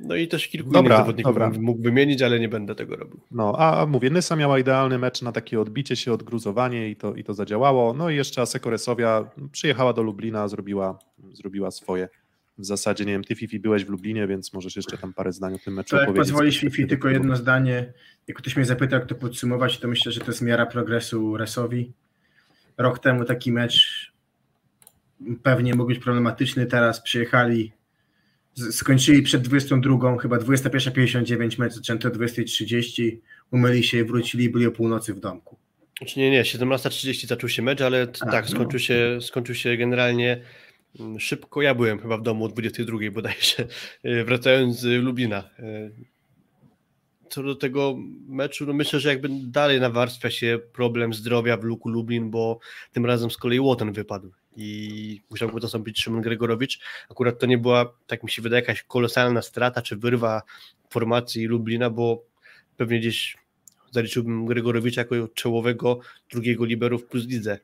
No 0.00 0.16
i 0.16 0.28
też 0.28 0.48
kilku 0.48 0.70
Dobra, 0.70 0.94
innych 0.94 0.98
zawodników 1.06 1.34
dobra. 1.34 1.50
mógł 1.60 1.82
wymienić, 1.82 2.22
ale 2.22 2.40
nie 2.40 2.48
będę 2.48 2.74
tego 2.74 2.96
robił. 2.96 3.20
No, 3.30 3.54
a, 3.58 3.82
a 3.82 3.86
mówię, 3.86 4.10
Nysa 4.10 4.36
miała 4.36 4.58
idealny 4.58 4.98
mecz 4.98 5.22
na 5.22 5.32
takie 5.32 5.60
odbicie 5.60 5.96
się, 5.96 6.12
odgruzowanie 6.12 6.90
i 6.90 6.96
to, 6.96 7.14
i 7.14 7.24
to 7.24 7.34
zadziałało. 7.34 7.92
No 7.94 8.10
i 8.10 8.16
jeszcze 8.16 8.42
Aseko 8.42 8.70
Resowia 8.70 9.30
przyjechała 9.52 9.92
do 9.92 10.02
Lublina, 10.02 10.48
zrobiła, 10.48 10.98
zrobiła 11.32 11.70
swoje. 11.70 12.08
W 12.58 12.64
zasadzie, 12.64 13.04
nie 13.04 13.12
wiem, 13.12 13.24
ty 13.24 13.34
Fifi 13.34 13.60
byłeś 13.60 13.84
w 13.84 13.88
Lublinie, 13.88 14.26
więc 14.26 14.52
możesz 14.52 14.76
jeszcze 14.76 14.98
tam 14.98 15.14
parę 15.14 15.32
zdań 15.32 15.54
o 15.54 15.58
tym 15.58 15.74
meczu 15.74 15.90
To 15.90 15.96
jak 15.96 16.08
opowiedzieć. 16.08 16.32
pozwolisz 16.32 16.58
Fifi, 16.60 16.86
tylko 16.86 17.08
jedno 17.08 17.36
zdanie. 17.36 17.92
Jak 18.26 18.36
ktoś 18.38 18.56
mnie 18.56 18.64
zapytał, 18.64 18.98
jak 18.98 19.08
to 19.08 19.14
podsumować, 19.14 19.78
to 19.78 19.88
myślę, 19.88 20.12
że 20.12 20.20
to 20.20 20.26
jest 20.26 20.42
miara 20.42 20.66
progresu 20.66 21.36
Resowi. 21.36 21.92
Rok 22.78 22.98
temu 22.98 23.24
taki 23.24 23.52
mecz 23.52 23.99
pewnie 25.42 25.74
mógł 25.74 25.88
być 25.88 25.98
problematyczny, 25.98 26.66
teraz 26.66 27.02
przyjechali, 27.02 27.72
skończyli 28.70 29.22
przed 29.22 29.42
22, 29.42 30.18
chyba 30.18 30.36
21.59 30.36 31.58
mecz 31.58 31.74
zaczęto 31.74 32.08
o 32.08 32.10
20.30, 32.10 33.16
umyli 33.50 33.84
się, 33.84 34.04
wrócili, 34.04 34.50
byli 34.50 34.66
o 34.66 34.72
północy 34.72 35.14
w 35.14 35.20
domku. 35.20 35.56
Znaczy 35.98 36.20
nie, 36.20 36.30
nie, 36.30 36.42
17.30 36.42 37.26
zaczął 37.26 37.48
się 37.48 37.62
mecz, 37.62 37.80
ale 37.80 38.06
A, 38.20 38.30
tak, 38.30 38.44
no. 38.44 38.50
skończył, 38.50 38.80
się, 38.80 39.18
skończył 39.20 39.54
się 39.54 39.76
generalnie 39.76 40.40
mm, 41.00 41.20
szybko. 41.20 41.62
Ja 41.62 41.74
byłem 41.74 41.98
chyba 41.98 42.18
w 42.18 42.22
domu 42.22 42.44
o 42.44 42.48
22 42.48 42.98
bodajże, 43.12 43.66
y, 44.04 44.24
wracając 44.24 44.78
z 44.78 45.02
Lublina. 45.02 45.50
Y, 45.58 45.92
Co 47.30 47.42
do 47.42 47.54
tego 47.54 47.96
meczu, 48.28 48.66
no 48.66 48.72
myślę, 48.72 49.00
że 49.00 49.08
jakby 49.08 49.28
dalej 49.30 49.80
nawarstwia 49.80 50.30
się 50.30 50.58
problem 50.72 51.14
zdrowia 51.14 51.56
w 51.56 51.64
Luku 51.64 51.88
Lublin, 51.88 52.30
bo 52.30 52.58
tym 52.92 53.06
razem 53.06 53.30
z 53.30 53.36
kolei 53.36 53.60
Łoten 53.60 53.92
wypadł 53.92 54.32
i 54.56 55.20
musiał 55.30 55.50
go 55.50 55.60
zastąpić 55.60 56.02
Szymon 56.02 56.22
Gregorowicz. 56.22 56.80
Akurat 57.10 57.38
to 57.38 57.46
nie 57.46 57.58
była, 57.58 57.92
tak 58.06 58.22
mi 58.22 58.30
się 58.30 58.42
wydaje, 58.42 58.62
jakaś 58.62 58.82
kolosalna 58.82 59.42
strata 59.42 59.82
czy 59.82 59.96
wyrwa 59.96 60.42
formacji 60.90 61.46
Lublina, 61.46 61.90
bo 61.90 62.24
pewnie 62.76 63.00
gdzieś 63.00 63.36
zaliczyłbym 63.90 64.46
Gregorowicza 64.46 65.00
jako 65.00 65.28
czołowego 65.34 66.00
drugiego 66.30 66.64
liberu 66.64 66.98
w 66.98 67.06
plus 67.06 67.26
lidze. 67.26 67.58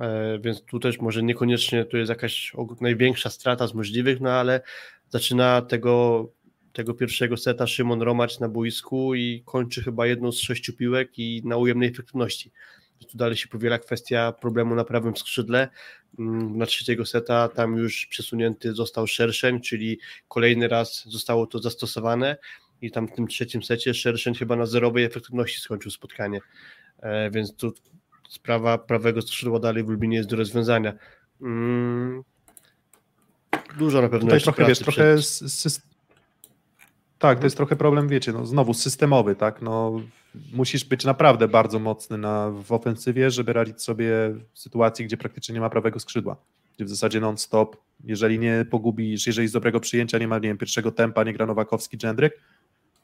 E, 0.00 0.38
Więc 0.38 0.62
tu 0.62 0.80
też 0.80 0.98
może 1.00 1.22
niekoniecznie 1.22 1.84
to 1.84 1.96
jest 1.96 2.08
jakaś 2.08 2.52
największa 2.80 3.30
strata 3.30 3.66
z 3.66 3.74
możliwych, 3.74 4.20
no 4.20 4.30
ale 4.30 4.60
zaczyna 5.08 5.62
tego, 5.62 6.28
tego 6.72 6.94
pierwszego 6.94 7.36
seta 7.36 7.66
Szymon 7.66 8.02
Romacz 8.02 8.40
na 8.40 8.48
boisku 8.48 9.14
i 9.14 9.42
kończy 9.44 9.82
chyba 9.82 10.06
jedną 10.06 10.32
z 10.32 10.38
sześciu 10.38 10.72
piłek 10.72 11.18
i 11.18 11.42
na 11.44 11.56
ujemnej 11.56 11.88
efektywności. 11.88 12.50
Tu 13.08 13.18
dalej 13.18 13.36
się 13.36 13.48
powiela 13.48 13.78
kwestia 13.78 14.32
problemu 14.32 14.74
na 14.74 14.84
prawym 14.84 15.16
skrzydle. 15.16 15.68
Mm, 16.18 16.58
Na 16.58 16.66
trzeciego 16.66 17.06
seta 17.06 17.48
tam 17.48 17.76
już 17.76 18.06
przesunięty 18.06 18.74
został 18.74 19.06
Szerszeń, 19.06 19.60
czyli 19.60 19.98
kolejny 20.28 20.68
raz 20.68 21.04
zostało 21.08 21.46
to 21.46 21.58
zastosowane 21.58 22.36
i 22.82 22.90
tam 22.90 23.08
w 23.08 23.12
tym 23.12 23.26
trzecim 23.26 23.62
secie 23.62 23.94
Szerszeń 23.94 24.34
chyba 24.34 24.56
na 24.56 24.66
zerowej 24.66 25.04
efektywności 25.04 25.60
skończył 25.60 25.90
spotkanie, 25.90 26.40
e, 26.98 27.30
więc 27.30 27.56
tu 27.56 27.72
sprawa 28.28 28.78
prawego 28.78 29.22
skrzydła 29.22 29.58
dalej 29.58 29.84
w 29.84 29.88
Lublinie 29.88 30.16
jest 30.16 30.28
do 30.28 30.36
rozwiązania. 30.36 30.92
Mm, 31.42 32.22
Dużo 33.78 34.02
na 34.02 34.08
pewno 34.08 34.20
Tutaj 34.20 34.36
jeszcze 34.36 34.52
trochę, 34.52 34.68
wiesz, 34.68 34.78
trochę 34.78 35.14
przed- 35.16 35.48
z, 35.48 35.80
tak, 37.20 37.38
to 37.38 37.46
jest 37.46 37.56
trochę 37.56 37.76
problem, 37.76 38.08
wiecie, 38.08 38.32
no 38.32 38.46
znowu 38.46 38.74
systemowy, 38.74 39.36
tak, 39.36 39.62
no 39.62 40.00
musisz 40.52 40.84
być 40.84 41.04
naprawdę 41.04 41.48
bardzo 41.48 41.78
mocny 41.78 42.18
na, 42.18 42.50
w 42.50 42.72
ofensywie, 42.72 43.30
żeby 43.30 43.52
radzić 43.52 43.82
sobie 43.82 44.10
w 44.52 44.58
sytuacji, 44.58 45.04
gdzie 45.04 45.16
praktycznie 45.16 45.54
nie 45.54 45.60
ma 45.60 45.70
prawego 45.70 46.00
skrzydła, 46.00 46.36
gdzie 46.76 46.84
w 46.84 46.88
zasadzie 46.88 47.20
non-stop, 47.20 47.76
jeżeli 48.04 48.38
nie 48.38 48.66
pogubisz, 48.70 49.26
jeżeli 49.26 49.48
z 49.48 49.52
dobrego 49.52 49.80
przyjęcia 49.80 50.18
nie 50.18 50.28
ma, 50.28 50.36
nie 50.36 50.48
wiem, 50.48 50.58
pierwszego 50.58 50.92
tempa, 50.92 51.24
nie 51.24 51.32
gra 51.32 51.46
Nowakowski, 51.46 51.98
Dżendryk, 51.98 52.40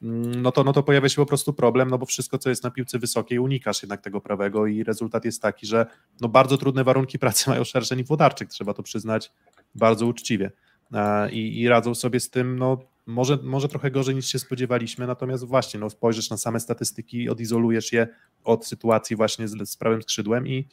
mm, 0.03 0.41
no 0.41 0.51
to, 0.51 0.63
no 0.63 0.73
to 0.73 0.83
pojawia 0.83 1.09
się 1.09 1.15
po 1.15 1.25
prostu 1.25 1.53
problem, 1.53 1.89
no 1.89 1.97
bo 1.97 2.05
wszystko, 2.05 2.37
co 2.37 2.49
jest 2.49 2.63
na 2.63 2.71
piłce 2.71 2.99
wysokiej, 2.99 3.39
unikasz 3.39 3.83
jednak 3.83 4.01
tego 4.01 4.21
prawego 4.21 4.67
i 4.67 4.83
rezultat 4.83 5.25
jest 5.25 5.41
taki, 5.41 5.67
że 5.67 5.85
no 6.21 6.29
bardzo 6.29 6.57
trudne 6.57 6.83
warunki 6.83 7.19
pracy 7.23 7.49
mają 7.49 7.63
Szerszeń 7.63 7.99
i 7.99 8.03
Włodarczyk, 8.03 8.49
trzeba 8.49 8.73
to 8.73 8.83
przyznać 8.83 9.31
bardzo 9.75 10.05
uczciwie. 10.05 10.51
E, 10.93 11.31
i, 11.31 11.61
i 11.61 11.67
radzą 11.67 11.95
sobie 11.95 12.19
z 12.19 12.29
tym, 12.29 12.59
no 12.59 12.77
może, 13.07 13.37
może 13.43 13.67
trochę 13.67 13.91
gorzej 13.91 14.15
niż 14.15 14.25
się 14.27 14.39
spodziewaliśmy, 14.39 15.07
natomiast 15.07 15.45
właśnie, 15.45 15.79
no 15.79 15.89
spojrzysz 15.89 16.29
na 16.29 16.37
same 16.37 16.59
statystyki, 16.59 17.29
odizolujesz 17.29 17.93
je 17.93 18.07
od 18.43 18.65
sytuacji 18.65 19.15
właśnie 19.15 19.47
z, 19.47 19.69
z 19.69 19.77
prawym 19.77 20.01
skrzydłem 20.01 20.47
i 20.47 20.67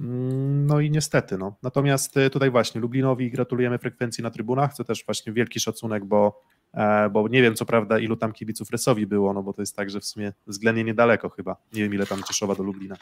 mm, 0.00 0.66
no 0.66 0.80
i 0.80 0.90
niestety, 0.90 1.38
no. 1.38 1.56
Natomiast 1.62 2.16
e, 2.16 2.30
tutaj 2.30 2.50
właśnie 2.50 2.80
Lublinowi 2.80 3.30
gratulujemy 3.30 3.78
frekwencji 3.78 4.22
na 4.22 4.30
trybunach, 4.30 4.74
co 4.74 4.84
też 4.84 5.04
właśnie 5.04 5.32
wielki 5.32 5.60
szacunek, 5.60 6.04
bo, 6.04 6.42
e, 6.74 7.10
bo 7.10 7.28
nie 7.28 7.42
wiem 7.42 7.54
co 7.54 7.64
prawda 7.66 7.98
ilu 7.98 8.16
tam 8.16 8.32
kibiców 8.32 8.70
Resowi 8.70 9.06
było, 9.06 9.32
no 9.32 9.42
bo 9.42 9.52
to 9.52 9.62
jest 9.62 9.76
tak, 9.76 9.90
że 9.90 10.00
w 10.00 10.04
sumie 10.04 10.32
względnie 10.46 10.84
niedaleko 10.84 11.28
chyba, 11.28 11.56
nie 11.72 11.82
wiem 11.82 11.94
ile 11.94 12.06
tam 12.06 12.22
Cieszowa 12.22 12.54
do 12.54 12.62
Lublina. 12.62 12.96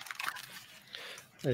e, 1.45 1.51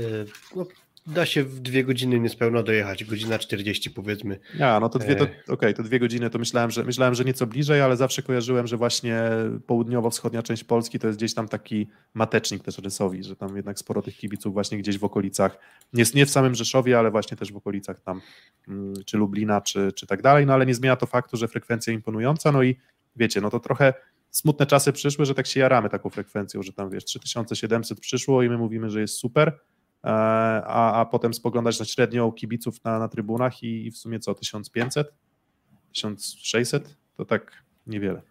no, 0.56 0.66
da 1.08 1.26
się 1.26 1.44
w 1.44 1.60
dwie 1.60 1.84
godziny 1.84 2.20
niespełna 2.20 2.62
dojechać, 2.62 3.04
godzina 3.04 3.38
40 3.38 3.90
powiedzmy. 3.90 4.38
Ja, 4.58 4.80
no 4.80 4.88
to 4.88 4.98
dwie, 4.98 5.16
to, 5.16 5.24
E. 5.24 5.28
okej, 5.48 5.74
to 5.74 5.82
dwie 5.82 5.98
godziny, 5.98 6.30
to 6.30 6.38
myślałem 6.38 6.70
że, 6.70 6.84
myślałem, 6.84 7.14
że 7.14 7.24
nieco 7.24 7.46
bliżej, 7.46 7.80
ale 7.80 7.96
zawsze 7.96 8.22
kojarzyłem, 8.22 8.66
że 8.66 8.76
właśnie 8.76 9.22
południowo-wschodnia 9.66 10.42
część 10.42 10.64
Polski 10.64 10.98
to 10.98 11.06
jest 11.06 11.18
gdzieś 11.18 11.34
tam 11.34 11.48
taki 11.48 11.88
matecznik 12.14 12.62
też 12.64 12.78
rysowi, 12.78 13.24
że 13.24 13.36
tam 13.36 13.56
jednak 13.56 13.78
sporo 13.78 14.02
tych 14.02 14.16
kibiców 14.16 14.52
właśnie 14.52 14.78
gdzieś 14.78 14.98
w 14.98 15.04
okolicach, 15.04 15.58
nie, 15.92 16.04
nie 16.14 16.26
w 16.26 16.30
samym 16.30 16.54
Rzeszowie, 16.54 16.98
ale 16.98 17.10
właśnie 17.10 17.36
też 17.36 17.52
w 17.52 17.56
okolicach 17.56 18.00
tam, 18.00 18.20
mm, 18.68 18.94
czy 19.06 19.16
Lublina, 19.16 19.60
czy, 19.60 19.92
czy 19.92 20.06
tak 20.06 20.22
dalej, 20.22 20.46
no 20.46 20.54
ale 20.54 20.66
nie 20.66 20.74
zmienia 20.74 20.96
to 20.96 21.06
faktu, 21.06 21.36
że 21.36 21.48
frekwencja 21.48 21.92
imponująca, 21.92 22.52
no 22.52 22.62
i 22.62 22.76
wiecie, 23.16 23.40
no 23.40 23.50
to 23.50 23.60
trochę 23.60 23.94
smutne 24.30 24.66
czasy 24.66 24.92
przyszły, 24.92 25.24
że 25.24 25.34
tak 25.34 25.46
się 25.46 25.60
jaramy 25.60 25.88
taką 25.88 26.10
frekwencją, 26.10 26.62
że 26.62 26.72
tam 26.72 26.90
wiesz, 26.90 27.04
3700 27.04 28.00
przyszło 28.00 28.42
i 28.42 28.48
my 28.48 28.58
mówimy, 28.58 28.90
że 28.90 29.00
jest 29.00 29.14
super, 29.14 29.58
a, 30.02 31.00
a 31.00 31.04
potem 31.04 31.34
spoglądać 31.34 31.80
na 31.80 31.86
średnią 31.86 32.32
kibiców 32.32 32.84
na, 32.84 32.98
na 32.98 33.08
trybunach 33.08 33.62
i, 33.62 33.86
i 33.86 33.90
w 33.90 33.96
sumie 33.98 34.20
co, 34.20 34.34
1500? 34.34 35.12
1600? 35.92 36.96
To 37.16 37.24
tak 37.24 37.52
niewiele. 37.86 38.22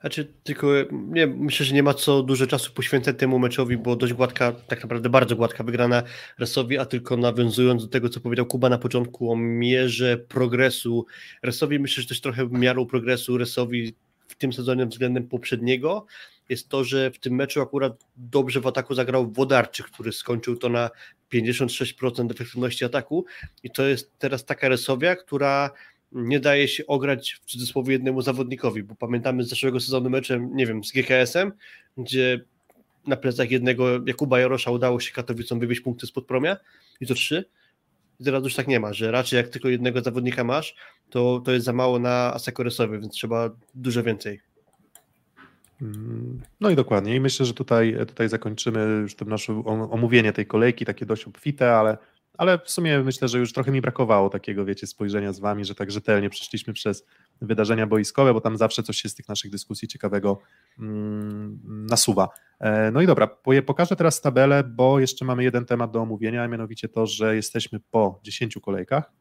Znaczy, 0.00 0.32
tylko 0.42 0.66
nie, 0.92 1.26
myślę, 1.26 1.66
że 1.66 1.74
nie 1.74 1.82
ma 1.82 1.94
co 1.94 2.22
dużo 2.22 2.46
czasu 2.46 2.72
poświęcać 2.72 3.18
temu 3.18 3.38
meczowi, 3.38 3.76
bo 3.76 3.96
dość 3.96 4.12
gładka, 4.12 4.52
tak 4.52 4.82
naprawdę 4.82 5.08
bardzo 5.08 5.36
gładka 5.36 5.64
wygrana 5.64 6.02
Resowi, 6.38 6.78
a 6.78 6.84
tylko 6.84 7.16
nawiązując 7.16 7.82
do 7.82 7.88
tego, 7.88 8.08
co 8.08 8.20
powiedział 8.20 8.46
Kuba 8.46 8.68
na 8.68 8.78
początku 8.78 9.32
o 9.32 9.36
mierze 9.36 10.18
progresu 10.18 11.06
Resowi, 11.42 11.78
myślę, 11.78 12.02
że 12.02 12.08
też 12.08 12.20
trochę 12.20 12.48
miarą 12.48 12.86
progresu 12.86 13.38
Resowi 13.38 13.94
w 14.28 14.34
tym 14.34 14.52
sezonie 14.52 14.86
względem 14.86 15.28
poprzedniego 15.28 16.06
jest 16.50 16.68
to, 16.68 16.84
że 16.84 17.10
w 17.10 17.18
tym 17.18 17.34
meczu 17.34 17.60
akurat 17.60 18.04
dobrze 18.16 18.60
w 18.60 18.66
ataku 18.66 18.94
zagrał 18.94 19.30
Wodarczyk, 19.30 19.86
który 19.86 20.12
skończył 20.12 20.56
to 20.56 20.68
na 20.68 20.90
56% 21.32 22.30
efektywności 22.30 22.84
ataku 22.84 23.24
i 23.62 23.70
to 23.70 23.82
jest 23.82 24.18
teraz 24.18 24.44
taka 24.44 24.68
Resowia, 24.68 25.16
która 25.16 25.70
nie 26.12 26.40
daje 26.40 26.68
się 26.68 26.86
ograć 26.86 27.40
w 27.42 27.44
cudzysłowie 27.44 27.92
jednemu 27.92 28.22
zawodnikowi, 28.22 28.82
bo 28.82 28.94
pamiętamy 28.94 29.44
z 29.44 29.48
zeszłego 29.48 29.80
sezonu 29.80 30.10
meczem, 30.10 30.56
nie 30.56 30.66
wiem, 30.66 30.84
z 30.84 30.92
GKS-em, 30.92 31.52
gdzie 31.98 32.40
na 33.06 33.16
plecach 33.16 33.50
jednego 33.50 34.06
Jakuba 34.06 34.40
Jarosza 34.40 34.70
udało 34.70 35.00
się 35.00 35.12
Katowicom 35.12 35.60
wywieźć 35.60 35.80
punkty 35.80 36.06
spod 36.06 36.26
promia 36.26 36.56
i 37.00 37.06
to 37.06 37.14
trzy. 37.14 37.44
I 38.20 38.24
teraz 38.24 38.44
już 38.44 38.54
tak 38.54 38.68
nie 38.68 38.80
ma, 38.80 38.92
że 38.92 39.10
raczej 39.10 39.36
jak 39.36 39.48
tylko 39.48 39.68
jednego 39.68 40.00
zawodnika 40.00 40.44
masz, 40.44 40.74
to, 41.10 41.42
to 41.44 41.52
jest 41.52 41.64
za 41.64 41.72
mało 41.72 41.98
na 41.98 42.34
Asekoresowie, 42.34 42.98
więc 42.98 43.12
trzeba 43.12 43.50
dużo 43.74 44.02
więcej. 44.02 44.40
No 46.60 46.70
i 46.70 46.76
dokładnie. 46.76 47.16
I 47.16 47.20
myślę, 47.20 47.46
że 47.46 47.54
tutaj, 47.54 47.96
tutaj 48.06 48.28
zakończymy 48.28 48.98
już 49.02 49.14
to 49.14 49.24
nasze 49.24 49.62
omówienie 49.66 50.32
tej 50.32 50.46
kolejki, 50.46 50.84
takie 50.84 51.06
dość 51.06 51.24
obfite, 51.24 51.76
ale 51.76 51.98
ale 52.40 52.58
w 52.58 52.70
sumie 52.70 53.02
myślę, 53.02 53.28
że 53.28 53.38
już 53.38 53.52
trochę 53.52 53.70
mi 53.70 53.80
brakowało 53.80 54.30
takiego, 54.30 54.64
wiecie, 54.64 54.86
spojrzenia 54.86 55.32
z 55.32 55.40
wami, 55.40 55.64
że 55.64 55.74
tak 55.74 55.90
rzetelnie 55.90 56.30
przeszliśmy 56.30 56.72
przez 56.72 57.06
wydarzenia 57.40 57.86
boiskowe, 57.86 58.34
bo 58.34 58.40
tam 58.40 58.56
zawsze 58.56 58.82
coś 58.82 58.96
się 58.96 59.08
z 59.08 59.14
tych 59.14 59.28
naszych 59.28 59.50
dyskusji 59.50 59.88
ciekawego 59.88 60.38
mm, 60.78 61.60
nasuwa. 61.64 62.28
E, 62.60 62.90
no 62.90 63.00
i 63.00 63.06
dobra, 63.06 63.26
pokażę 63.66 63.96
teraz 63.96 64.20
tabelę, 64.20 64.64
bo 64.64 65.00
jeszcze 65.00 65.24
mamy 65.24 65.44
jeden 65.44 65.64
temat 65.64 65.90
do 65.90 66.00
omówienia, 66.00 66.42
a 66.42 66.48
mianowicie 66.48 66.88
to, 66.88 67.06
że 67.06 67.36
jesteśmy 67.36 67.80
po 67.90 68.20
10 68.22 68.58
kolejkach, 68.62 69.12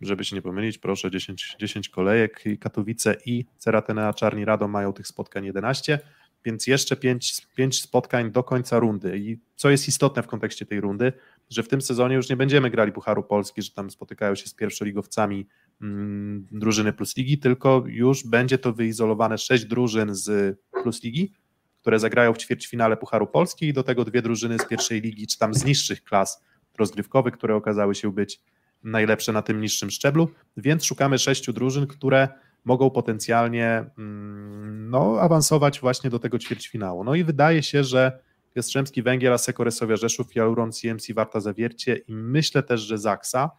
żeby 0.00 0.24
się 0.24 0.36
nie 0.36 0.42
pomylić, 0.42 0.78
proszę, 0.78 1.10
10, 1.10 1.56
10 1.58 1.88
kolejek, 1.88 2.44
Katowice 2.60 3.16
i 3.26 3.44
Ceratena 3.58 4.14
Czarni 4.14 4.44
Radom 4.44 4.70
mają 4.70 4.92
tych 4.92 5.06
spotkań 5.06 5.44
11, 5.44 5.98
więc 6.44 6.66
jeszcze 6.66 6.96
5, 6.96 7.46
5 7.56 7.82
spotkań 7.82 8.32
do 8.32 8.42
końca 8.42 8.78
rundy. 8.78 9.18
I 9.18 9.38
co 9.56 9.70
jest 9.70 9.88
istotne 9.88 10.22
w 10.22 10.26
kontekście 10.26 10.66
tej 10.66 10.80
rundy, 10.80 11.12
że 11.50 11.62
w 11.62 11.68
tym 11.68 11.82
sezonie 11.82 12.16
już 12.16 12.28
nie 12.28 12.36
będziemy 12.36 12.70
grali 12.70 12.92
Pucharu 12.92 13.22
Polski, 13.22 13.62
że 13.62 13.70
tam 13.70 13.90
spotykają 13.90 14.34
się 14.34 14.46
z 14.46 14.54
pierwszoligowcami 14.54 15.46
mm, 15.82 16.46
drużyny 16.52 16.92
Plus 16.92 17.16
Ligi, 17.16 17.38
tylko 17.38 17.84
już 17.86 18.26
będzie 18.26 18.58
to 18.58 18.72
wyizolowane 18.72 19.38
sześć 19.38 19.64
drużyn 19.64 20.14
z 20.14 20.58
Plus 20.82 21.02
Ligi, 21.02 21.32
które 21.80 21.98
zagrają 21.98 22.32
w 22.34 22.38
ćwierćfinale 22.38 22.96
Pucharu 22.96 23.26
Polski 23.26 23.68
i 23.68 23.72
do 23.72 23.82
tego 23.82 24.04
dwie 24.04 24.22
drużyny 24.22 24.58
z 24.58 24.66
pierwszej 24.66 25.00
ligi, 25.00 25.26
czy 25.26 25.38
tam 25.38 25.54
z 25.54 25.64
niższych 25.64 26.04
klas 26.04 26.44
rozgrywkowych, 26.78 27.34
które 27.34 27.54
okazały 27.54 27.94
się 27.94 28.12
być 28.12 28.40
najlepsze 28.82 29.32
na 29.32 29.42
tym 29.42 29.60
niższym 29.60 29.90
szczeblu, 29.90 30.28
więc 30.56 30.84
szukamy 30.84 31.18
sześciu 31.18 31.52
drużyn, 31.52 31.86
które 31.86 32.28
mogą 32.64 32.90
potencjalnie 32.90 33.84
mm, 33.98 34.90
no, 34.90 35.20
awansować 35.20 35.80
właśnie 35.80 36.10
do 36.10 36.18
tego 36.18 36.38
ćwierćfinału. 36.38 37.04
No 37.04 37.14
i 37.14 37.24
wydaje 37.24 37.62
się, 37.62 37.84
że 37.84 38.18
Jastrzębski 38.54 39.02
Węgiel, 39.02 39.32
Aseko 39.32 39.64
Resowia 39.64 39.96
Rzeszów, 39.96 40.34
Jauron, 40.34 40.72
CMC 40.72 41.12
Warta 41.14 41.40
Zawiercie 41.40 41.96
i 41.96 42.14
myślę 42.14 42.62
też, 42.62 42.80
że 42.80 42.98
Zaksa 42.98 43.50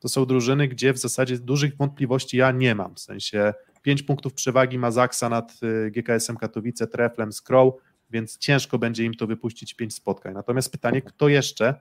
to 0.00 0.08
są 0.08 0.26
drużyny, 0.26 0.68
gdzie 0.68 0.92
w 0.92 0.98
zasadzie 0.98 1.38
dużych 1.38 1.76
wątpliwości 1.76 2.36
ja 2.36 2.50
nie 2.50 2.74
mam, 2.74 2.94
w 2.94 3.00
sensie 3.00 3.54
5 3.82 4.02
punktów 4.02 4.34
przewagi 4.34 4.78
ma 4.78 4.90
Zaksa 4.90 5.28
nad 5.28 5.60
y, 5.62 5.90
GKS-em 5.90 6.36
Katowice, 6.36 6.86
Treflem, 6.86 7.32
Skrow, 7.32 7.74
więc 8.10 8.38
ciężko 8.38 8.78
będzie 8.78 9.04
im 9.04 9.14
to 9.14 9.26
wypuścić 9.26 9.74
5 9.74 9.94
spotkań. 9.94 10.34
Natomiast 10.34 10.72
pytanie, 10.72 11.02
kto 11.02 11.28
jeszcze 11.28 11.80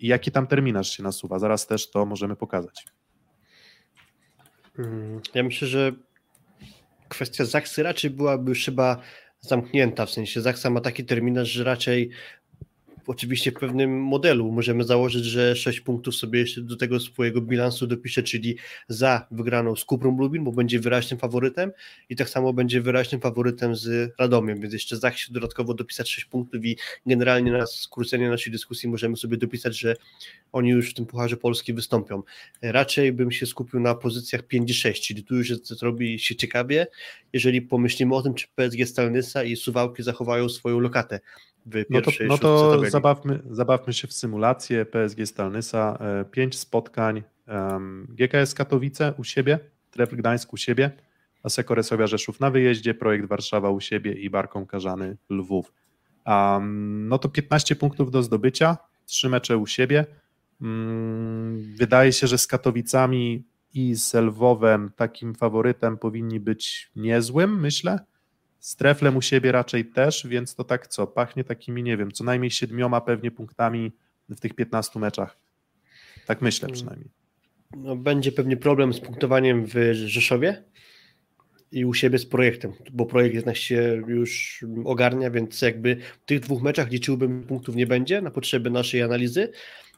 i 0.00 0.06
jaki 0.06 0.30
tam 0.30 0.46
terminarz 0.46 0.96
się 0.96 1.02
nasuwa, 1.02 1.38
zaraz 1.38 1.66
też 1.66 1.90
to 1.90 2.06
możemy 2.06 2.36
pokazać. 2.36 2.84
Mm, 4.78 5.20
ja 5.34 5.42
myślę, 5.42 5.68
że 5.68 5.92
kwestia 7.08 7.44
Zaksy 7.44 7.82
raczej 7.82 8.10
byłaby 8.10 8.48
już 8.48 8.64
chyba 8.64 9.00
zamknięta, 9.40 10.06
w 10.06 10.10
sensie 10.10 10.40
Zaksa 10.40 10.70
ma 10.70 10.80
taki 10.80 11.04
terminarz, 11.04 11.48
że 11.48 11.64
raczej 11.64 12.10
oczywiście 13.06 13.50
w 13.50 13.54
pewnym 13.54 14.02
modelu 14.02 14.52
możemy 14.52 14.84
założyć, 14.84 15.24
że 15.24 15.56
6 15.56 15.80
punktów 15.80 16.14
sobie 16.14 16.40
jeszcze 16.40 16.60
do 16.60 16.76
tego 16.76 17.00
swojego 17.00 17.40
bilansu 17.40 17.86
dopisze, 17.86 18.22
czyli 18.22 18.56
za 18.88 19.26
wygraną 19.30 19.76
z 19.76 19.84
Kuprą 19.84 20.18
Lubin, 20.18 20.44
bo 20.44 20.52
będzie 20.52 20.80
wyraźnym 20.80 21.20
faworytem 21.20 21.72
i 22.08 22.16
tak 22.16 22.28
samo 22.28 22.52
będzie 22.52 22.80
wyraźnym 22.80 23.20
faworytem 23.20 23.76
z 23.76 24.12
Radomiem, 24.18 24.60
więc 24.60 24.72
jeszcze 24.72 24.96
Zach 24.96 25.18
się 25.18 25.32
dodatkowo 25.32 25.74
dopisać 25.74 26.10
6 26.10 26.24
punktów 26.24 26.64
i 26.64 26.76
generalnie 27.06 27.52
na 27.52 27.66
skrócenie 27.66 28.28
naszej 28.28 28.52
dyskusji 28.52 28.88
możemy 28.88 29.16
sobie 29.16 29.36
dopisać, 29.36 29.78
że 29.78 29.96
oni 30.52 30.70
już 30.70 30.90
w 30.90 30.94
tym 30.94 31.06
Pucharze 31.06 31.36
Polski 31.36 31.72
wystąpią. 31.72 32.22
Raczej 32.62 33.12
bym 33.12 33.32
się 33.32 33.46
skupił 33.46 33.80
na 33.80 33.94
pozycjach 33.94 34.42
5 34.42 34.70
i 34.70 34.74
6, 34.74 35.06
czyli 35.06 35.24
tu 35.24 35.36
już 35.36 35.52
robi 35.82 36.18
się 36.18 36.36
ciekawie, 36.36 36.86
jeżeli 37.32 37.62
pomyślimy 37.62 38.14
o 38.14 38.22
tym, 38.22 38.34
czy 38.34 38.46
PSG 38.54 38.86
Stalnysa 38.86 39.44
i 39.44 39.56
Suwałki 39.56 40.02
zachowają 40.02 40.48
swoją 40.48 40.80
lokatę 40.80 41.20
w 41.66 41.84
pierwszej 41.86 42.28
No 42.28 42.38
to, 42.38 42.72
no 42.74 42.82
to 42.82 42.90
zabawmy, 42.90 43.42
zabawmy 43.50 43.92
się 43.92 44.08
w 44.08 44.12
symulację 44.12 44.86
PSG 44.86 45.26
Stalnysa. 45.26 45.98
E, 46.00 46.24
pięć 46.24 46.58
spotkań 46.58 47.22
GKS 48.08 48.54
Katowice 48.54 49.14
u 49.18 49.24
siebie, 49.24 49.58
Trefl 49.90 50.16
Gdańsk 50.16 50.52
u 50.52 50.56
siebie, 50.56 50.90
Aseko 51.42 51.74
Resowia 51.74 52.06
Rzeszów 52.06 52.40
na 52.40 52.50
wyjeździe, 52.50 52.94
Projekt 52.94 53.26
Warszawa 53.26 53.70
u 53.70 53.80
siebie 53.80 54.12
i 54.12 54.30
Barką 54.30 54.66
Karzany 54.66 55.16
Lwów. 55.30 55.72
Um, 56.26 57.08
no 57.08 57.18
to 57.18 57.28
15 57.28 57.76
punktów 57.76 58.10
do 58.10 58.22
zdobycia, 58.22 58.76
trzy 59.06 59.28
mecze 59.28 59.56
u 59.56 59.66
siebie. 59.66 60.06
Um, 60.60 61.74
wydaje 61.76 62.12
się, 62.12 62.26
że 62.26 62.38
z 62.38 62.46
Katowicami 62.46 63.44
i 63.74 63.94
z 63.94 64.14
Lwowem 64.14 64.90
takim 64.96 65.34
faworytem 65.34 65.98
powinni 65.98 66.40
być 66.40 66.90
niezłym, 66.96 67.60
myślę. 67.60 67.98
Z 68.60 68.76
treflem 68.76 69.16
u 69.16 69.22
siebie 69.22 69.52
raczej 69.52 69.84
też, 69.84 70.26
więc 70.26 70.54
to 70.54 70.64
tak 70.64 70.88
co, 70.88 71.06
pachnie 71.06 71.44
takimi, 71.44 71.82
nie 71.82 71.96
wiem, 71.96 72.12
co 72.12 72.24
najmniej 72.24 72.50
siedmioma 72.50 73.00
pewnie 73.00 73.30
punktami 73.30 73.92
w 74.28 74.40
tych 74.40 74.54
15 74.54 74.98
meczach. 74.98 75.36
Tak 76.26 76.42
myślę 76.42 76.66
mm. 76.66 76.74
przynajmniej. 76.74 77.10
No, 77.76 77.96
będzie 77.96 78.32
pewnie 78.32 78.56
problem 78.56 78.92
z 78.92 79.00
punktowaniem 79.00 79.66
w 79.66 79.74
Rzeszowie 79.92 80.64
i 81.72 81.84
u 81.84 81.94
siebie 81.94 82.18
z 82.18 82.26
projektem, 82.26 82.72
bo 82.92 83.06
projekt 83.06 83.34
jednak 83.34 83.56
się 83.56 84.02
już 84.06 84.64
ogarnia, 84.84 85.30
więc 85.30 85.62
jakby 85.62 85.96
w 86.22 86.24
tych 86.24 86.40
dwóch 86.40 86.62
meczach 86.62 86.90
liczyłbym 86.90 87.42
punktów 87.42 87.76
nie 87.76 87.86
będzie 87.86 88.20
na 88.22 88.30
potrzeby 88.30 88.70
naszej 88.70 89.02
analizy, 89.02 89.52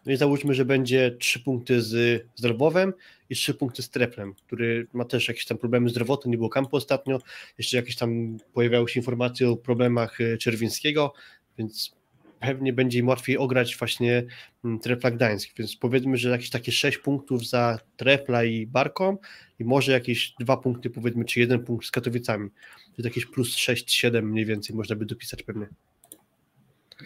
no 0.07 0.13
i 0.13 0.17
załóżmy, 0.17 0.55
że 0.55 0.65
będzie 0.65 1.17
trzy 1.19 1.41
punkty 1.41 1.83
z 1.83 2.23
Zdrowowem 2.35 2.93
i 3.33 3.35
trzy 3.35 3.55
punkty 3.55 3.83
z 3.83 3.91
Treplem, 3.91 4.35
który 4.35 4.87
ma 4.93 5.05
też 5.05 5.29
jakieś 5.29 5.45
tam 5.47 5.59
problemy 5.59 5.89
zdrowotne, 5.89 6.31
nie 6.31 6.37
było 6.37 6.49
kampu 6.49 6.77
ostatnio, 6.77 7.19
jeszcze 7.59 7.77
jakieś 7.77 7.97
tam 7.97 8.37
pojawiały 8.53 8.89
się 8.89 9.01
informacje 9.01 9.51
o 9.51 9.57
problemach 9.57 10.21
e, 10.21 10.37
Czerwińskiego, 10.37 11.13
więc 11.59 11.93
pewnie 12.41 12.73
będzie 12.73 12.99
im 12.99 13.09
łatwiej 13.09 13.39
ograć 13.39 13.77
właśnie 13.77 14.25
mm, 14.65 14.79
Trepla 14.79 15.11
Gdańsk, 15.11 15.51
więc 15.57 15.77
powiedzmy, 15.77 16.17
że 16.17 16.29
jakieś 16.29 16.51
takie 16.51 16.73
sześć 16.73 16.99
punktów 16.99 17.49
za 17.49 17.79
Trepla 17.97 18.45
i 18.45 18.67
Barką 18.67 19.17
i 19.59 19.65
może 19.65 19.93
jakieś 19.93 20.35
dwa 20.41 20.57
punkty 20.57 20.91
powiedzmy, 20.91 21.25
czy 21.25 21.41
jeden 21.41 21.65
punkt 21.65 21.87
z 21.87 21.91
Katowicami, 21.91 22.51
to 22.97 23.03
jakieś 23.03 23.27
plus 23.27 23.57
6-7 23.57 24.23
mniej 24.23 24.45
więcej 24.45 24.77
można 24.77 24.97
by 24.97 25.07
dopisać 25.07 25.43
pewnie. 25.43 25.67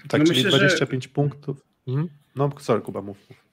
Tak, 0.08 0.20
no 0.20 0.26
czyli 0.26 0.44
myślę, 0.44 0.58
25 0.58 1.04
że... 1.04 1.10
punktów. 1.10 1.66
Mhm. 1.86 2.08
No, 2.36 2.50
sorry, 2.60 2.82
Kuba, 2.82 3.02
mów. 3.02 3.45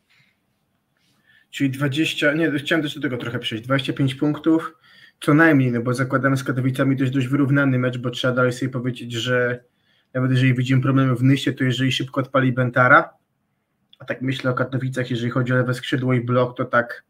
Czyli 1.53 1.69
20, 1.69 2.33
nie, 2.33 2.51
chciałem 2.51 2.83
też 2.83 2.95
do 2.95 3.01
tego 3.01 3.17
trochę 3.17 3.39
przejść. 3.39 3.63
25 3.63 4.15
punktów 4.15 4.73
co 5.21 5.33
najmniej, 5.33 5.71
no 5.71 5.81
bo 5.81 5.93
zakładamy 5.93 6.37
z 6.37 6.43
Katowicami 6.43 6.95
dość, 6.95 7.11
dość 7.11 7.27
wyrównany 7.27 7.79
mecz, 7.79 7.97
bo 7.97 8.09
trzeba 8.09 8.33
dalej 8.33 8.51
sobie 8.51 8.71
powiedzieć, 8.71 9.11
że 9.11 9.63
nawet 10.13 10.31
jeżeli 10.31 10.53
widzimy 10.53 10.81
problemy 10.81 11.15
w 11.15 11.23
Nysie, 11.23 11.53
to 11.53 11.63
jeżeli 11.63 11.91
szybko 11.91 12.21
odpali 12.21 12.51
Bentara, 12.51 13.09
a 13.99 14.05
tak 14.05 14.21
myślę 14.21 14.51
o 14.51 14.53
Katowicach, 14.53 15.11
jeżeli 15.11 15.31
chodzi 15.31 15.53
o 15.53 15.55
lewe 15.55 15.73
skrzydło 15.73 16.13
i 16.13 16.21
blok, 16.21 16.57
to 16.57 16.65
tak 16.65 17.03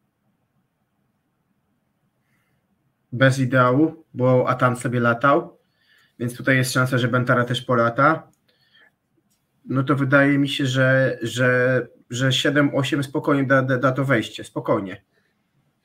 bez 3.11 3.39
ideału, 3.39 4.05
bo 4.13 4.49
Atan 4.49 4.75
sobie 4.75 4.99
latał, 4.99 5.59
więc 6.19 6.37
tutaj 6.37 6.55
jest 6.55 6.73
szansa, 6.73 6.97
że 6.97 7.07
Bentara 7.07 7.43
też 7.43 7.61
polata 7.61 8.33
no 9.65 9.83
to 9.83 9.95
wydaje 9.95 10.37
mi 10.37 10.49
się, 10.49 10.65
że, 10.65 11.17
że, 11.21 11.87
że 12.13 12.29
7-8 12.29 13.03
spokojnie 13.03 13.43
da, 13.43 13.61
da, 13.61 13.77
da 13.77 13.91
to 13.91 14.05
wejście, 14.05 14.43
spokojnie. 14.43 15.01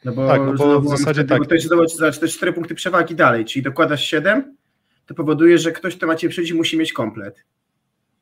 No 0.05 0.13
bo, 0.13 0.29
tak, 0.29 0.41
no 0.41 0.55
bo 0.55 0.81
w 0.81 0.89
zasadzie 0.89 1.13
wtedy, 1.13 1.29
tak. 1.29 1.39
Bo 1.39 1.45
to 1.45 1.55
jest, 1.55 1.69
zobacz, 1.69 2.19
to 2.19 2.29
4 2.29 2.53
punkty 2.53 2.75
przewagi 2.75 3.15
dalej, 3.15 3.45
czyli 3.45 3.63
dokładasz 3.63 4.05
7, 4.05 4.57
to 5.07 5.15
powoduje, 5.15 5.59
że 5.59 5.73
ktoś, 5.73 5.97
kto 5.97 6.07
ma 6.07 6.15
cię 6.15 6.29
przyjść, 6.29 6.53
musi 6.53 6.79
mieć 6.79 6.93
komplet. 6.93 7.45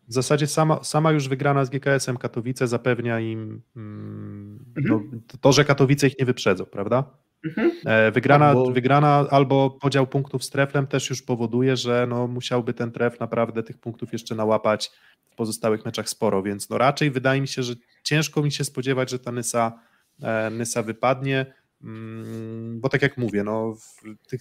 W 0.09 0.13
zasadzie 0.13 0.47
sama, 0.47 0.85
sama 0.85 1.13
już 1.13 1.29
wygrana 1.29 1.65
z 1.65 1.71
GKS-em 1.71 2.17
Katowice 2.17 2.69
zapewnia 2.69 3.21
im 3.21 3.63
mm, 3.77 4.65
no, 4.77 5.03
to, 5.41 5.53
że 5.53 5.65
Katowice 5.65 6.07
ich 6.07 6.19
nie 6.19 6.27
wyprzedzą, 6.27 6.65
prawda? 6.65 7.05
Mhm. 7.45 7.73
E, 7.85 8.11
Wygrana, 8.13 8.47
Albo- 8.47 8.73
wygrana 8.73 9.27
albo 9.31 9.71
podział 9.71 10.07
punktów 10.07 10.45
z 10.45 10.51
treflem 10.51 10.87
też 10.87 11.11
już 11.11 11.23
powoduje, 11.23 11.77
że 11.77 12.07
no, 12.09 12.27
musiałby 12.27 12.75
ten 12.75 12.93
tref 12.93 13.21
naprawdę 13.21 13.63
tych 13.63 13.79
punktów 13.79 14.13
jeszcze 14.13 14.35
nałapać 14.35 14.93
pozostałych 15.37 15.85
meczach 15.85 16.09
sporo, 16.09 16.43
więc 16.43 16.71
no 16.71 16.79
raczej 16.79 17.11
wydaje 17.11 17.41
mi 17.41 17.49
się, 17.49 17.63
że 17.63 17.75
ciężko 18.03 18.43
mi 18.43 18.53
się 18.53 18.65
spodziewać, 18.65 19.11
że 19.11 19.19
ta 19.19 19.33
Nysa, 19.33 19.81
e, 20.23 20.51
Nysa 20.51 20.83
wypadnie, 20.83 21.55
mm, 21.83 22.81
bo 22.81 22.89
tak 22.89 23.03
jak 23.03 23.19
mówię, 23.19 23.45
no, 23.45 23.77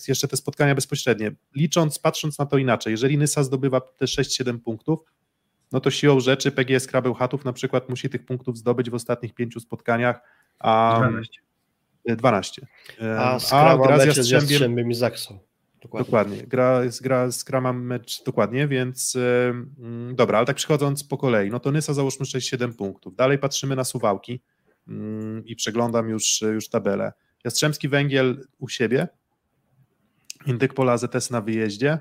jeszcze 0.07 0.27
te 0.27 0.37
spotkania 0.37 0.75
bezpośrednie, 0.75 1.31
licząc, 1.55 1.99
patrząc 1.99 2.39
na 2.39 2.45
to 2.45 2.57
inaczej, 2.57 2.91
jeżeli 2.91 3.17
Nysa 3.17 3.43
zdobywa 3.43 3.81
te 3.81 4.05
6-7 4.05 4.59
punktów, 4.59 4.99
no 5.71 5.79
to 5.79 5.91
siłą 5.91 6.19
rzeczy 6.19 6.51
PGS 6.51 6.87
Krabełchatów 6.87 7.45
na 7.45 7.53
przykład 7.53 7.89
musi 7.89 8.09
tych 8.09 8.25
punktów 8.25 8.57
zdobyć 8.57 8.89
w 8.89 8.93
ostatnich 8.93 9.33
pięciu 9.33 9.59
spotkaniach, 9.59 10.21
a 10.59 10.97
12. 10.99 11.41
12. 12.05 12.67
E, 13.01 13.19
A 13.19 13.39
skrama 13.39 13.87
gra 13.87 13.99
z 13.99 14.05
mecze 14.05 14.23
z 14.23 14.29
Jastrzębiem, 14.29 14.51
Jastrzębiem 14.51 14.91
i 14.91 14.93
Zaksą. 14.93 15.39
Dokładnie. 15.85 16.05
dokładnie, 16.05 16.47
gra, 16.47 16.83
jest- 16.83 17.03
gra, 17.03 17.29
gra 17.47 17.61
mam 17.61 17.85
mecz, 17.85 18.23
dokładnie, 18.23 18.67
więc 18.67 19.15
mm, 19.15 20.15
dobra, 20.15 20.37
ale 20.37 20.47
tak 20.47 20.55
przychodząc 20.55 21.03
po 21.03 21.17
kolei, 21.17 21.49
no 21.49 21.59
to 21.59 21.71
Nysa 21.71 21.93
załóżmy 21.93 22.25
6-7 22.25 22.73
punktów, 22.73 23.15
dalej 23.15 23.37
patrzymy 23.37 23.75
na 23.75 23.83
Suwałki 23.83 24.41
mm, 24.87 25.45
i 25.45 25.55
przeglądam 25.55 26.09
już, 26.09 26.41
już 26.41 26.69
tabelę. 26.69 27.13
Jastrzębski 27.43 27.89
Węgiel 27.89 28.47
u 28.59 28.69
siebie, 28.69 29.07
Indyk 30.45 30.73
Pola 30.73 30.91
AZS 30.91 31.31
na 31.31 31.41
wyjeździe, 31.41 31.99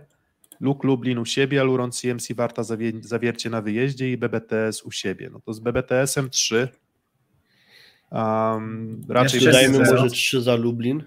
Luk 0.60 0.84
Lublin 0.84 1.18
u 1.18 1.24
siebie, 1.24 1.64
Luron 1.64 1.92
CMC 1.92 2.34
Warta 2.34 2.62
zawie, 2.62 2.92
Zawiercie 3.00 3.50
na 3.50 3.62
wyjeździe 3.62 4.12
i 4.12 4.16
BBTS 4.16 4.82
u 4.82 4.90
siebie. 4.90 5.30
No 5.32 5.40
to 5.40 5.52
z 5.52 5.60
BBTS-em 5.60 6.30
3. 6.30 6.68
Um, 8.10 9.04
raczej 9.08 9.40
Jeszcze 9.40 9.52
Dajmy 9.52 9.78
może 9.78 10.10
3 10.10 10.42
za 10.42 10.56
Lublin. 10.56 11.02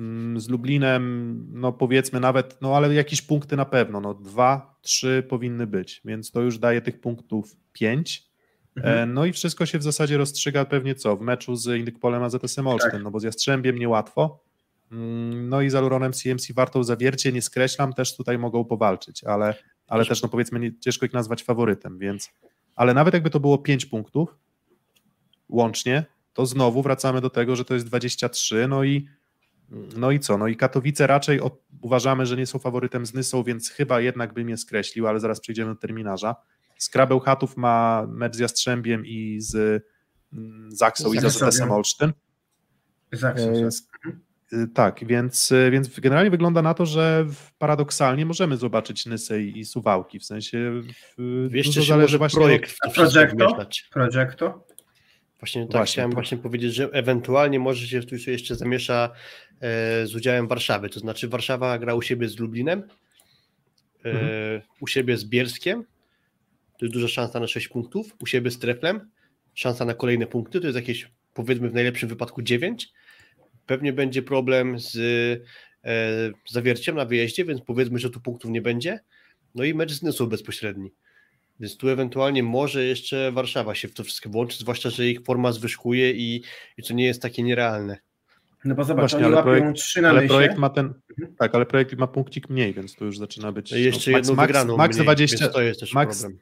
Mm, 0.00 0.40
z 0.40 0.48
Lublinem, 0.48 1.46
no 1.52 1.72
powiedzmy 1.72 2.20
nawet, 2.20 2.58
no 2.60 2.76
ale 2.76 2.94
jakieś 2.94 3.22
punkty 3.22 3.56
na 3.56 3.64
pewno, 3.64 4.00
no 4.00 4.14
dwa, 4.14 4.78
trzy 4.82 5.26
powinny 5.28 5.66
być, 5.66 6.00
więc 6.04 6.30
to 6.30 6.40
już 6.40 6.58
daje 6.58 6.80
tych 6.80 7.00
punktów 7.00 7.56
pięć. 7.72 8.30
E, 8.76 9.06
No 9.06 9.24
i 9.24 9.32
wszystko 9.32 9.66
się 9.66 9.78
w 9.78 9.82
zasadzie 9.82 10.18
rozstrzyga 10.18 10.64
pewnie 10.64 10.94
co, 10.94 11.16
w 11.16 11.20
meczu 11.20 11.56
z 11.56 11.78
Indykpolem 11.78 12.22
AZS-em 12.22 12.66
Olsztyn, 12.66 12.90
Tak. 12.90 13.02
no 13.02 13.10
bo 13.10 13.20
z 13.20 13.22
Jastrzębiem 13.22 13.78
niełatwo, 13.78 14.40
Mm, 14.92 15.48
no 15.48 15.60
i 15.60 15.70
z 15.70 15.74
Aluronem 15.74 16.12
CMC 16.12 16.52
Wartą 16.52 16.84
Zawiercie, 16.84 17.32
nie 17.32 17.42
skreślam, 17.42 17.92
też 17.92 18.16
tutaj 18.16 18.38
mogą 18.38 18.64
powalczyć, 18.64 19.24
ale, 19.24 19.54
ale 19.88 20.04
też 20.06 20.22
no 20.22 20.28
powiedzmy 20.28 20.60
nie, 20.60 20.78
ciężko 20.78 21.06
ich 21.06 21.12
nazwać 21.12 21.42
faworytem, 21.42 21.98
więc, 21.98 22.30
ale 22.76 22.94
nawet 22.94 23.14
jakby 23.14 23.30
to 23.30 23.40
było 23.40 23.58
pięć 23.58 23.86
punktów 23.86 24.38
łącznie, 25.48 26.04
to 26.32 26.46
znowu 26.46 26.82
wracamy 26.82 27.20
do 27.20 27.30
tego, 27.30 27.56
że 27.56 27.64
to 27.64 27.74
jest 27.74 27.86
23, 27.86 28.68
no 28.68 28.84
i 28.84 29.06
no 29.96 30.10
i 30.10 30.20
co? 30.20 30.38
No 30.38 30.48
i 30.48 30.56
Katowice 30.56 31.06
raczej 31.06 31.40
od, 31.40 31.62
uważamy, 31.80 32.26
że 32.26 32.36
nie 32.36 32.46
są 32.46 32.58
faworytem 32.58 33.06
z 33.06 33.14
Nysą, 33.14 33.42
więc 33.42 33.70
chyba 33.70 34.00
jednak 34.00 34.34
bym 34.34 34.48
je 34.48 34.56
skreślił, 34.56 35.06
ale 35.06 35.20
zaraz 35.20 35.40
przejdziemy 35.40 35.74
do 35.74 35.80
terminarza. 35.80 36.36
Skrabeł 36.78 37.20
Chatów 37.20 37.56
ma 37.56 38.06
mecz 38.08 38.36
z 38.36 38.38
Jastrzębiem 38.38 39.06
i 39.06 39.36
z 39.40 39.82
mm, 40.32 40.72
Zaksą 40.72 41.12
i 41.12 41.18
z 41.18 41.24
AZS-em. 41.24 41.70
Olsztyn. 41.70 42.12
Zaksą, 43.12 43.52
E, 43.52 43.60
tak. 43.62 44.12
y, 44.52 44.68
Tak, 44.74 45.04
więc, 45.04 45.52
y, 45.52 45.70
więc 45.70 46.00
generalnie 46.00 46.30
wygląda 46.30 46.62
na 46.62 46.74
to, 46.74 46.86
że 46.86 47.26
paradoksalnie 47.58 48.26
możemy 48.26 48.56
zobaczyć 48.56 49.06
Nysę 49.06 49.42
i, 49.42 49.58
i 49.58 49.64
Suwałki, 49.64 50.18
w 50.18 50.24
sensie 50.24 50.82
w, 51.18 51.48
Wiesz, 51.50 51.66
dużo 51.66 51.82
zależy 51.82 52.18
właśnie 52.18 52.36
projekt 52.40 52.76
od, 52.86 52.92
w 52.92 52.94
to 54.36 54.66
Właśnie 55.40 55.62
tak 55.62 55.70
Właśnie, 55.72 55.92
chciałem 55.92 56.10
pro- 56.10 56.16
właśnie 56.22 56.38
powiedzieć, 56.38 56.74
że 56.74 56.84
ewentualnie 56.92 57.58
może 57.58 57.86
się 57.86 58.02
tu 58.02 58.30
jeszcze 58.30 58.54
zamiesza 58.56 59.10
e, 59.60 60.06
z 60.06 60.14
udziałem 60.14 60.48
Warszawy, 60.48 60.88
to 60.88 61.00
znaczy 61.00 61.28
Warszawa 61.28 61.78
gra 61.78 61.94
u 61.94 62.02
siebie 62.02 62.28
z 62.28 62.38
Lublinem, 62.38 62.82
e, 64.04 64.08
Mhm. 64.10 64.60
u 64.80 64.86
siebie 64.86 65.16
z 65.16 65.24
Bielskiem, 65.24 65.84
to 66.78 66.84
jest 66.86 66.92
duża 66.92 67.08
szansa 67.08 67.40
na 67.40 67.46
6 67.46 67.68
punktów, 67.68 68.16
u 68.22 68.26
siebie 68.26 68.50
z 68.50 68.58
Treflem, 68.58 69.10
szansa 69.54 69.84
na 69.84 69.94
kolejne 69.94 70.26
punkty, 70.26 70.60
to 70.60 70.66
jest 70.66 70.76
jakieś 70.76 71.10
powiedzmy 71.34 71.70
w 71.70 71.74
najlepszym 71.74 72.08
wypadku 72.08 72.42
9, 72.42 72.88
pewnie 73.66 73.92
będzie 73.92 74.22
problem 74.22 74.78
z 74.78 74.96
e, 75.84 75.90
zawierciem 76.48 76.96
na 76.96 77.04
wyjeździe, 77.04 77.44
więc 77.44 77.60
powiedzmy, 77.60 77.98
że 77.98 78.10
tu 78.10 78.20
punktów 78.20 78.50
nie 78.50 78.62
będzie, 78.62 79.00
no 79.54 79.64
i 79.64 79.74
mecz 79.74 79.92
z 79.92 80.02
Nysą 80.02 80.26
bezpośredni. 80.26 80.90
Więc 81.60 81.76
tu 81.76 81.88
ewentualnie 81.88 82.42
może 82.42 82.84
jeszcze 82.84 83.32
Warszawa 83.32 83.74
się 83.74 83.88
w 83.88 83.94
to 83.94 84.04
wszystko 84.04 84.30
włączy, 84.30 84.58
zwłaszcza, 84.58 84.90
że 84.90 85.06
ich 85.06 85.20
forma 85.22 85.52
zwyżkuje 85.52 86.12
i, 86.12 86.42
i 86.78 86.82
to 86.82 86.94
nie 86.94 87.04
jest 87.04 87.22
takie 87.22 87.42
nierealne. 87.42 87.98
No 88.64 88.74
bo 88.74 88.84
zobacz, 88.84 89.00
Właśnie, 89.10 89.18
oni 89.18 89.26
ale 89.26 89.36
łapią 89.36 89.50
projekt- 89.50 89.76
3 89.76 90.02
na 90.02 90.08
ale 90.08 90.26
projekt 90.26 90.58
ma 90.58 90.70
ten, 90.70 90.94
tak, 91.38 91.54
ale 91.54 91.66
projekt 91.66 91.98
ma 91.98 92.06
punkcik 92.06 92.50
mniej, 92.50 92.74
więc 92.74 92.94
to 92.94 93.04
już 93.04 93.18
zaczyna 93.18 93.52
być 93.52 93.70
No 93.70 93.76
i 93.76 93.82
jeszcze 93.82 94.10
no, 94.10 94.16
jedną 94.18 94.34
max, 94.34 94.46
wygraną 94.46 94.76
max 94.76 94.96
mniej, 94.96 95.04
20, 95.04 95.38
więc 95.40 95.54
to 95.54 95.62
jest 95.62 95.80
też 95.80 95.94
max- 95.94 96.20
problem. 96.20 96.38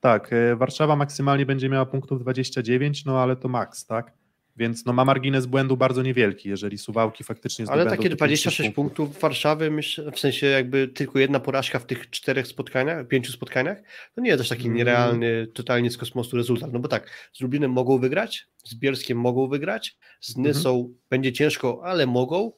Tak, 0.00 0.32
e, 0.32 0.56
Warszawa 0.56 0.96
maksymalnie 0.96 1.46
będzie 1.46 1.68
miała 1.68 1.86
punktów 1.86 2.20
29, 2.20 3.04
no 3.04 3.20
ale 3.20 3.36
to 3.36 3.48
maks, 3.48 3.86
tak? 3.86 4.12
Więc 4.56 4.84
no 4.84 4.92
ma 4.92 5.04
margines 5.04 5.46
błędu 5.46 5.76
bardzo 5.76 6.02
niewielki, 6.02 6.48
jeżeli 6.48 6.78
Suwałki 6.78 7.24
faktycznie 7.24 7.64
Ale 7.68 7.82
zdobędą 7.82 7.96
takie 7.96 8.10
te 8.10 8.16
26 8.16 8.56
pięć, 8.56 8.66
sześć 8.66 8.74
punktów 8.74 9.20
Warszawy, 9.20 9.70
myślę, 9.70 10.12
w 10.12 10.18
sensie 10.18 10.46
jakby 10.46 10.88
tylko 10.88 11.18
jedna 11.18 11.40
porażka 11.40 11.78
w 11.78 11.86
tych 11.86 12.10
czterech 12.10 12.46
spotkaniach, 12.46 13.08
pięciu 13.08 13.32
spotkaniach, 13.32 13.78
to 14.14 14.20
nie 14.20 14.28
jest 14.28 14.40
też 14.40 14.48
taki 14.48 14.64
Mm. 14.64 14.76
nierealny, 14.76 15.46
totalnie 15.54 15.90
z 15.90 15.96
kosmosu 15.96 16.36
rezultat. 16.36 16.72
No 16.72 16.78
bo 16.78 16.88
tak, 16.88 17.10
z 17.32 17.40
Lublinem 17.40 17.70
mogą 17.70 17.98
wygrać, 17.98 18.46
z 18.64 18.74
Bielskiem 18.74 19.18
mogą 19.18 19.48
wygrać, 19.48 19.96
z 20.20 20.36
Mhm. 20.36 20.46
Nysą 20.56 20.94
będzie 21.10 21.32
ciężko, 21.32 21.80
ale 21.84 22.06
mogą, 22.06 22.52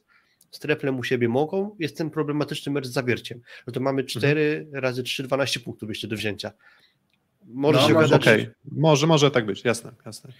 z 0.51 0.59
Treflem 0.59 0.99
u 0.99 1.05
siebie 1.05 1.29
mogą, 1.29 1.77
jest 1.79 1.99
ten 1.99 2.11
problematyczny 2.11 2.73
mecz 2.73 2.87
z 2.87 2.93
Zawierciem. 2.93 3.41
No 3.67 3.73
to 3.73 3.81
mamy 3.81 4.05
4 4.05 4.69
razy 4.73 5.03
3, 5.03 5.23
12 5.23 5.61
punktów 5.61 5.89
jeszcze 5.89 6.09
do 6.09 6.17
wzięcia. 6.17 6.53
Może 7.55 7.81
No, 7.81 7.89
się 7.89 7.95
może- 7.95 8.07
okazać, 8.07 8.23
Okej, 8.23 8.49
może, 8.73 9.07
może 9.07 9.31
tak 9.31 9.47
być, 9.47 9.65
jasne, 9.65 9.93
jasne. 10.07 10.33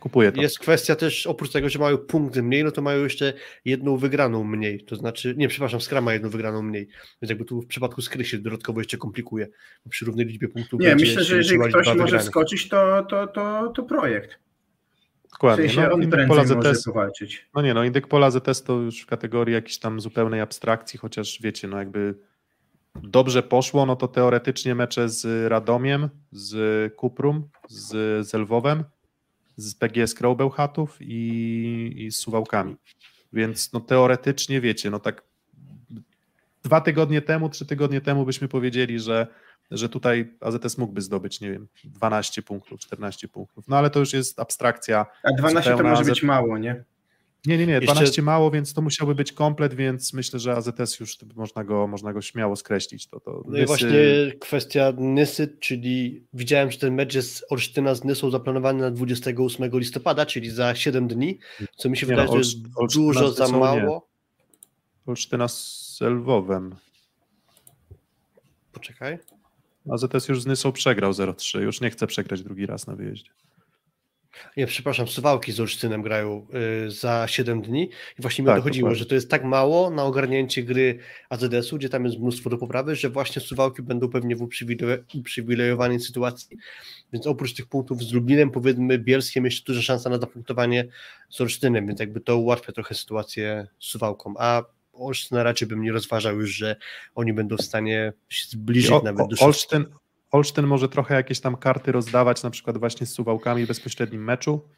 Kupuję 0.00 0.32
to. 0.32 0.42
Jest 0.42 0.58
kwestia 0.58 0.96
też, 0.96 1.26
oprócz 1.26 1.50
tego, 1.52 1.68
że 1.68 1.78
mają 1.78 1.98
punkty 1.98 2.42
mniej, 2.42 2.64
no 2.64 2.70
to 2.70 2.82
mają 2.82 3.02
jeszcze 3.04 3.32
jedną 3.64 3.96
wygraną 3.96 4.44
mniej. 4.44 4.84
To 4.84 4.96
znaczy, 4.96 5.34
nie, 5.36 5.48
przepraszam, 5.48 5.80
Skra 5.80 6.00
ma 6.00 6.12
jedną 6.12 6.28
wygraną 6.28 6.62
mniej. 6.62 6.88
Więc 7.22 7.28
jakby 7.30 7.44
tu 7.44 7.62
w 7.62 7.66
przypadku 7.66 8.02
Skry 8.02 8.24
się 8.24 8.38
dodatkowo 8.38 8.80
jeszcze 8.80 8.96
komplikuje. 8.96 9.48
Bo 9.84 9.90
przy 9.90 10.04
równej 10.04 10.26
liczbie 10.26 10.48
punktów 10.48 10.80
Nie, 10.80 10.94
myślę, 10.94 11.24
że 11.24 11.36
jeżeli 11.36 11.58
ktoś 11.60 11.72
może 11.74 11.94
wygranych. 11.94 12.22
skoczyć, 12.22 12.68
to, 12.68 13.06
to, 13.10 13.26
to, 13.26 13.72
to 13.76 13.82
projekt. 13.82 14.38
W 15.28 15.30
Dokładnie. 15.32 15.64
sensie 15.68 15.82
No, 15.82 15.92
on 15.94 16.02
Indyk 16.02 16.10
prędzej 16.26 16.56
Pola 16.56 16.74
ZS, 16.74 16.86
no 17.54 17.62
nie 17.62 17.74
no, 17.74 17.84
Indyk 17.84 18.06
Pola 18.08 18.30
ZS 18.30 18.62
to 18.62 18.72
już 18.80 19.00
w 19.00 19.06
kategorii 19.06 19.54
jakiejś 19.54 19.78
tam 19.78 20.00
zupełnej 20.00 20.40
abstrakcji, 20.40 20.98
chociaż 20.98 21.38
wiecie, 21.42 21.68
no 21.68 21.78
jakby 21.78 22.14
dobrze 23.02 23.42
poszło, 23.42 23.86
no 23.86 23.96
to 23.96 24.08
teoretycznie 24.08 24.74
mecze 24.74 25.08
z 25.08 25.48
Radomiem, 25.50 26.08
z 26.32 26.94
Kuprum, 26.94 27.48
z, 27.68 27.88
z 28.28 28.34
Lwowem, 28.34 28.84
z 29.56 29.74
PGS 29.74 30.14
Kraubełchatów 30.14 30.96
i, 31.00 31.94
i 31.96 32.10
z 32.10 32.16
Suwałkami. 32.16 32.76
Więc 33.32 33.72
no 33.72 33.80
teoretycznie 33.80 34.60
wiecie, 34.60 34.90
no 34.90 35.00
tak 35.00 35.22
dwa 36.62 36.80
tygodnie 36.80 37.22
temu, 37.22 37.48
trzy 37.48 37.66
tygodnie 37.66 38.00
temu 38.00 38.24
byśmy 38.24 38.48
powiedzieli, 38.48 39.00
że, 39.00 39.26
że 39.70 39.88
tutaj 39.88 40.32
AZS 40.40 40.78
mógłby 40.78 41.00
zdobyć, 41.00 41.40
nie 41.40 41.52
wiem, 41.52 41.68
12 41.84 42.42
punktów, 42.42 42.80
14 42.80 43.28
punktów. 43.28 43.68
No 43.68 43.76
ale 43.78 43.90
to 43.90 44.00
już 44.00 44.12
jest 44.12 44.40
abstrakcja. 44.40 45.06
A 45.22 45.32
12 45.32 45.76
to 45.76 45.82
może 45.82 46.04
być 46.04 46.22
mało, 46.22 46.58
nie? 46.58 46.84
Nie, 47.46 47.58
nie, 47.58 47.66
nie, 47.66 47.72
Jeszcze- 47.72 47.92
12 47.94 48.22
mało, 48.22 48.50
więc 48.50 48.74
to 48.74 48.82
musiałby 48.82 49.14
być 49.14 49.32
komplet, 49.32 49.74
więc 49.74 50.12
myślę, 50.12 50.38
że 50.38 50.52
AZS 50.56 51.00
już 51.00 51.18
można 51.36 51.64
go, 51.64 51.86
można 51.86 52.12
go 52.12 52.22
śmiało 52.22 52.56
skreślić. 52.56 53.06
To, 53.06 53.20
to 53.20 53.42
No 53.46 53.58
i 53.58 53.60
Nysy- 53.60 53.66
właśnie 53.66 53.92
kwestia 54.40 54.92
Nysy, 54.98 55.56
czyli 55.60 56.24
widziałem, 56.34 56.70
że 56.70 56.78
ten 56.78 56.94
mecz 56.94 57.14
jest 57.14 57.44
Olsztyna 57.50 57.94
z 57.94 58.04
Nysą 58.04 58.30
zaplanowany 58.30 58.80
na 58.80 58.90
28 58.90 59.78
listopada, 59.78 60.26
czyli 60.26 60.50
za 60.50 60.74
7 60.74 61.08
dni, 61.08 61.38
co 61.76 61.88
mi 61.88 61.96
się 61.96 62.06
Nie 62.06 62.10
wydaje, 62.10 62.28
no, 62.28 62.32
że 62.32 62.38
jest 62.38 62.56
Olsztyna 62.76 63.04
dużo 63.06 63.30
z 63.32 63.36
za 63.36 63.44
Nysą 63.44 63.54
nie. 63.54 63.60
mało. 63.82 64.08
Olsztyna 65.06 65.48
z 65.48 65.98
Lwowem. 66.00 66.74
Poczekaj. 68.72 69.18
AZS 69.90 70.28
już 70.28 70.42
z 70.42 70.46
Nysą 70.46 70.72
przegrał 70.72 71.12
0-3, 71.12 71.60
już 71.60 71.80
nie 71.80 71.90
chce 71.90 72.06
przegrać 72.06 72.42
drugi 72.42 72.66
raz 72.66 72.86
na 72.86 72.96
wyjeździe. 72.96 73.30
Nie, 74.56 74.66
przepraszam, 74.66 75.08
Suwałki 75.08 75.52
z 75.52 75.60
Olsztynem 75.60 76.02
grają 76.02 76.46
y, 76.86 76.90
za 76.90 77.24
7 77.28 77.62
dni. 77.62 77.82
I 78.18 78.22
właśnie 78.22 78.42
mi 78.42 78.46
Tak, 78.46 78.56
to 78.56 78.62
chodziło, 78.62 78.88
dokładnie. 78.88 78.98
że 78.98 79.06
to 79.06 79.14
jest 79.14 79.30
tak 79.30 79.44
mało 79.44 79.90
na 79.90 80.04
ogarnięcie 80.04 80.62
gry 80.62 80.98
AZS-u, 81.28 81.76
gdzie 81.76 81.88
tam 81.88 82.04
jest 82.04 82.18
mnóstwo 82.18 82.50
do 82.50 82.58
poprawy, 82.58 82.96
że 82.96 83.10
właśnie 83.10 83.42
Suwałki 83.42 83.82
będą 83.82 84.08
pewnie 84.08 84.36
w 84.36 84.40
uprzywile- 84.40 84.98
uprzywilejowanej 85.14 86.00
sytuacji, 86.00 86.56
więc 87.12 87.26
oprócz 87.26 87.54
tych 87.54 87.66
punktów 87.66 88.02
z 88.02 88.12
Lublinem, 88.12 88.50
powiedzmy 88.50 88.98
Bielskiem, 88.98 89.44
jeszcze 89.44 89.72
duża 89.72 89.82
szansa 89.82 90.10
na 90.10 90.18
zapunktowanie 90.18 90.84
z 91.28 91.40
Olsztynem, 91.40 91.86
więc 91.86 92.00
jakby 92.00 92.20
to 92.20 92.36
ułatwia 92.38 92.72
trochę 92.72 92.94
sytuację 92.94 93.66
z 93.78 93.86
Suwałką, 93.86 94.34
a 94.38 94.62
Olsztyna 94.92 95.42
raczej 95.42 95.68
bym 95.68 95.82
nie 95.82 95.92
rozważał 95.92 96.40
już, 96.40 96.50
że 96.50 96.76
oni 97.14 97.32
będą 97.32 97.56
w 97.56 97.62
stanie 97.62 98.12
się 98.28 98.48
zbliżyć 98.48 98.90
O, 98.90 99.02
nawet 99.04 99.28
do 99.28 99.46
Olsztyn, 99.46 99.84
Olsztyn 100.34 100.66
może 100.66 100.88
trochę 100.88 101.14
jakieś 101.14 101.40
tam 101.40 101.56
karty 101.56 101.92
rozdawać, 101.92 102.42
na 102.42 102.50
przykład 102.50 102.78
właśnie 102.78 103.06
z 103.06 103.12
Suwałkami 103.12 103.64
w 103.64 103.68
bezpośrednim 103.68 104.24
meczu, 104.24 104.68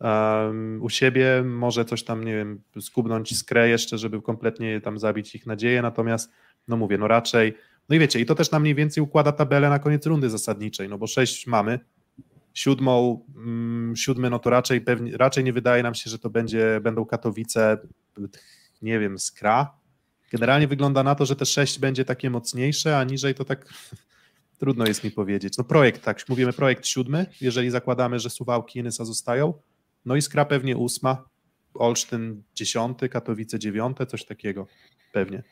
um, 0.00 0.82
u 0.82 0.88
siebie, 0.88 1.42
może 1.44 1.84
coś 1.84 2.02
tam, 2.02 2.24
nie 2.24 2.34
wiem, 2.34 2.62
skubnąć 2.80 3.38
skrę 3.38 3.68
jeszcze, 3.68 3.98
żeby 3.98 4.22
kompletnie 4.22 4.80
tam 4.80 4.98
zabić 4.98 5.34
ich 5.34 5.46
nadzieję, 5.46 5.82
natomiast, 5.82 6.32
no 6.68 6.76
mówię, 6.76 6.98
no 6.98 7.08
raczej, 7.08 7.54
no 7.88 7.96
i 7.96 7.98
wiecie, 7.98 8.20
i 8.20 8.26
to 8.26 8.34
też 8.34 8.50
nam 8.50 8.62
mniej 8.62 8.74
więcej 8.74 9.02
układa 9.02 9.32
tabelę 9.32 9.70
na 9.70 9.78
koniec 9.78 10.06
rundy 10.06 10.30
zasadniczej, 10.30 10.88
no 10.88 10.98
bo 10.98 11.06
sześć 11.06 11.46
mamy, 11.46 11.80
siódmą, 12.54 13.24
mm, 13.36 13.96
siódmy, 13.96 14.30
no 14.30 14.38
to 14.38 14.50
raczej 14.50 14.80
pewnie, 14.80 15.16
raczej 15.16 15.44
nie 15.44 15.52
wydaje 15.52 15.82
nam 15.82 15.94
się, 15.94 16.10
że 16.10 16.18
to 16.18 16.30
będzie, 16.30 16.80
będą 16.82 17.04
Katowice, 17.04 17.78
nie 18.82 18.98
wiem, 18.98 19.18
Skra. 19.18 19.74
Generalnie 20.32 20.68
wygląda 20.68 21.02
na 21.02 21.14
to, 21.14 21.26
że 21.26 21.36
te 21.36 21.46
sześć 21.46 21.78
będzie 21.78 22.04
takie 22.04 22.30
mocniejsze, 22.30 22.98
a 22.98 23.04
niżej 23.04 23.34
to 23.34 23.44
tak 23.44 23.66
trudno 24.60 24.86
jest 24.86 25.04
mi 25.04 25.10
powiedzieć. 25.10 25.58
No 25.58 25.64
projekt, 25.64 26.02
tak, 26.02 26.28
mówimy 26.28 26.52
projekt 26.52 26.86
siódmy, 26.86 27.26
jeżeli 27.40 27.70
zakładamy, 27.70 28.18
że 28.18 28.30
Suwałki 28.30 28.78
i 28.78 28.82
Nysa 28.82 29.04
zostają, 29.04 29.54
no 30.04 30.16
i 30.16 30.22
Skra 30.22 30.44
pewnie 30.44 30.76
ósma, 30.76 31.24
Olsztyn 31.74 32.42
dziesiąty, 32.54 33.08
Katowice 33.08 33.58
dziewiąte, 33.58 34.06
coś 34.06 34.24
takiego, 34.24 34.66
pewnie. 35.12 35.42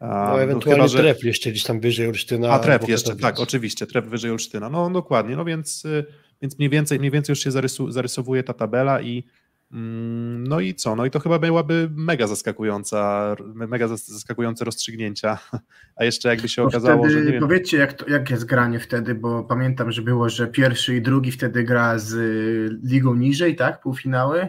No 0.00 0.42
ewentualnie 0.42 0.82
no, 0.82 0.88
że... 0.88 0.98
tref 0.98 1.24
jeszcze 1.24 1.50
gdzieś 1.50 1.64
tam 1.64 1.80
wyżej 1.80 2.08
Olsztyna. 2.08 2.50
A 2.50 2.58
tref 2.58 2.88
jeszcze, 2.88 3.16
tak, 3.16 3.40
oczywiście, 3.40 3.86
tref 3.86 4.04
wyżej 4.04 4.30
Olsztyna. 4.30 4.68
No 4.68 4.90
dokładnie, 4.90 5.36
no 5.36 5.44
więc, 5.44 5.84
y, 5.84 6.04
więc 6.42 6.58
mniej, 6.58 6.70
więcej, 6.70 6.98
mniej 6.98 7.10
więcej 7.10 7.32
już 7.32 7.40
się 7.40 7.50
zarysu, 7.50 7.90
zarysowuje 7.90 8.42
ta 8.42 8.52
tabela 8.52 9.02
i 9.02 9.24
no 9.72 10.60
i 10.60 10.74
co? 10.74 10.96
No 10.96 11.06
i 11.06 11.10
to 11.10 11.20
chyba 11.20 11.38
byłaby 11.38 11.88
mega 11.94 12.26
zaskakująca, 12.26 13.34
mega 13.54 13.88
zaskakujące 13.88 14.64
rozstrzygnięcia. 14.64 15.38
A 15.96 16.04
jeszcze 16.04 16.28
jakby 16.28 16.48
się 16.48 16.62
okazało, 16.62 17.04
wtedy, 17.04 17.18
że. 17.18 17.24
Nie 17.24 17.32
wiem... 17.32 17.40
Powiedzcie, 17.40 17.76
jak, 17.76 17.92
to, 17.92 18.10
jak 18.10 18.30
jest 18.30 18.44
granie 18.44 18.78
wtedy, 18.78 19.14
bo 19.14 19.44
pamiętam, 19.44 19.92
że 19.92 20.02
było, 20.02 20.28
że 20.28 20.46
pierwszy 20.46 20.96
i 20.96 21.02
drugi 21.02 21.32
wtedy 21.32 21.64
gra 21.64 21.98
z 21.98 22.12
y, 22.12 22.88
ligą 22.88 23.14
niżej, 23.14 23.56
tak? 23.56 23.80
Półfinały 23.80 24.48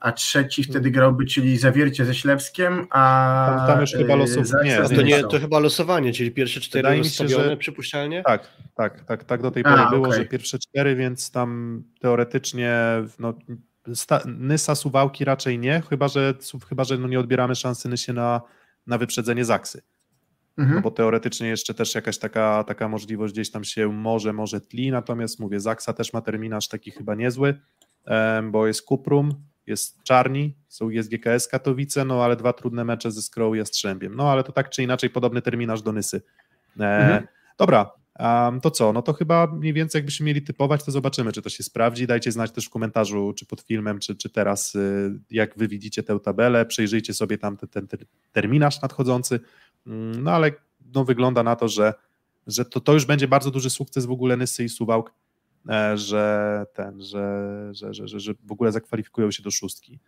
a 0.00 0.12
trzeci 0.12 0.64
wtedy 0.64 0.90
grałby, 0.90 1.26
czyli 1.26 1.58
Zawiercie 1.58 2.04
ze 2.04 2.14
Ślepskiem, 2.14 2.86
a... 2.90 3.54
Tam, 3.58 3.66
tam 3.66 3.80
już 3.80 3.92
chyba 3.92 4.14
losowanie. 4.16 4.70
Nie, 4.70 4.96
to, 4.96 5.02
nie, 5.02 5.22
to 5.22 5.40
chyba 5.40 5.58
losowanie, 5.58 6.12
czyli 6.12 6.30
pierwsze 6.30 6.60
cztery 6.60 6.98
rozstawione, 6.98 7.44
że... 7.44 7.56
przypuszczalnie? 7.56 8.22
Tak, 8.22 8.48
tak, 8.74 9.04
tak, 9.04 9.24
tak 9.24 9.42
do 9.42 9.50
tej 9.50 9.62
pory 9.62 9.76
a, 9.76 9.90
było, 9.90 10.06
okay. 10.06 10.18
że 10.18 10.24
pierwsze 10.24 10.58
cztery, 10.58 10.96
więc 10.96 11.30
tam 11.30 11.82
teoretycznie 12.00 12.78
no, 13.18 13.34
sta, 13.94 14.20
Nysa, 14.26 14.74
Suwałki 14.74 15.24
raczej 15.24 15.58
nie, 15.58 15.82
chyba 15.90 16.08
że, 16.08 16.34
chyba, 16.68 16.84
że 16.84 16.98
no 16.98 17.08
nie 17.08 17.20
odbieramy 17.20 17.54
szansy 17.54 17.88
Nysie 17.88 18.12
na, 18.12 18.40
na 18.86 18.98
wyprzedzenie 18.98 19.44
Zaksy. 19.44 19.82
Mhm. 20.58 20.76
No 20.76 20.82
bo 20.82 20.90
teoretycznie 20.90 21.48
jeszcze 21.48 21.74
też 21.74 21.94
jakaś 21.94 22.18
taka, 22.18 22.64
taka 22.64 22.88
możliwość 22.88 23.34
gdzieś 23.34 23.50
tam 23.50 23.64
się 23.64 23.88
może, 23.92 24.32
może 24.32 24.60
tli, 24.60 24.90
natomiast 24.90 25.40
mówię, 25.40 25.60
Zaksa 25.60 25.92
też 25.92 26.12
ma 26.12 26.20
terminarz 26.20 26.68
taki 26.68 26.90
chyba 26.90 27.14
niezły, 27.14 27.60
bo 28.50 28.66
jest 28.66 28.82
Kuprum, 28.82 29.34
jest 29.66 30.02
Czarni, 30.02 30.56
są 30.68 30.88
jest 30.88 31.10
GKS 31.10 31.48
Katowice, 31.48 32.04
no 32.04 32.24
ale 32.24 32.36
dwa 32.36 32.52
trudne 32.52 32.84
mecze 32.84 33.10
ze 33.10 33.22
Skrą 33.22 33.54
i 33.54 33.58
Jastrzębiem. 33.58 34.16
No 34.16 34.32
ale 34.32 34.44
to 34.44 34.52
tak 34.52 34.70
czy 34.70 34.82
inaczej 34.82 35.10
podobny 35.10 35.42
terminarz 35.42 35.82
do 35.82 35.92
Nysy. 35.92 36.22
E, 36.80 36.84
mhm. 36.84 37.26
Dobra, 37.58 37.90
um, 38.18 38.60
to 38.60 38.70
co? 38.70 38.92
No 38.92 39.02
to 39.02 39.12
chyba 39.12 39.46
mniej 39.46 39.72
więcej 39.72 39.98
jakbyśmy 39.98 40.26
mieli 40.26 40.42
typować, 40.42 40.84
to 40.84 40.90
zobaczymy, 40.90 41.32
czy 41.32 41.42
to 41.42 41.48
się 41.48 41.62
sprawdzi. 41.62 42.06
Dajcie 42.06 42.32
znać 42.32 42.50
też 42.50 42.66
w 42.66 42.70
komentarzu, 42.70 43.32
czy 43.36 43.46
pod 43.46 43.60
filmem, 43.60 43.98
czy, 43.98 44.16
czy 44.16 44.30
teraz, 44.30 44.74
y, 44.74 45.20
jak 45.30 45.58
wy 45.58 45.68
widzicie 45.68 46.02
tę 46.02 46.20
tabelę. 46.20 46.66
Przejrzyjcie 46.66 47.14
sobie 47.14 47.38
tam 47.38 47.56
ten, 47.56 47.86
ten 47.86 47.98
terminarz 48.32 48.82
nadchodzący. 48.82 49.40
Mm, 49.86 50.22
no 50.22 50.30
ale 50.30 50.52
no, 50.94 51.04
wygląda 51.04 51.42
na 51.42 51.56
to, 51.56 51.68
że, 51.68 51.94
że 52.46 52.64
to, 52.64 52.80
to 52.80 52.92
już 52.92 53.04
będzie 53.04 53.28
bardzo 53.28 53.50
duży 53.50 53.70
sukces 53.70 54.06
w 54.06 54.10
ogóle 54.10 54.36
Nysy 54.36 54.64
i 54.64 54.68
Suwałk 54.68 55.12
E, 55.68 55.96
że 55.96 56.66
ten, 56.74 57.02
że, 57.02 57.68
że, 57.72 57.94
że, 57.94 58.20
że, 58.20 58.34
w 58.44 58.52
ogóle 58.52 58.72
zakwalifikują 58.72 59.30
się 59.30 59.42
do 59.42 59.50
szóstki 59.50 60.00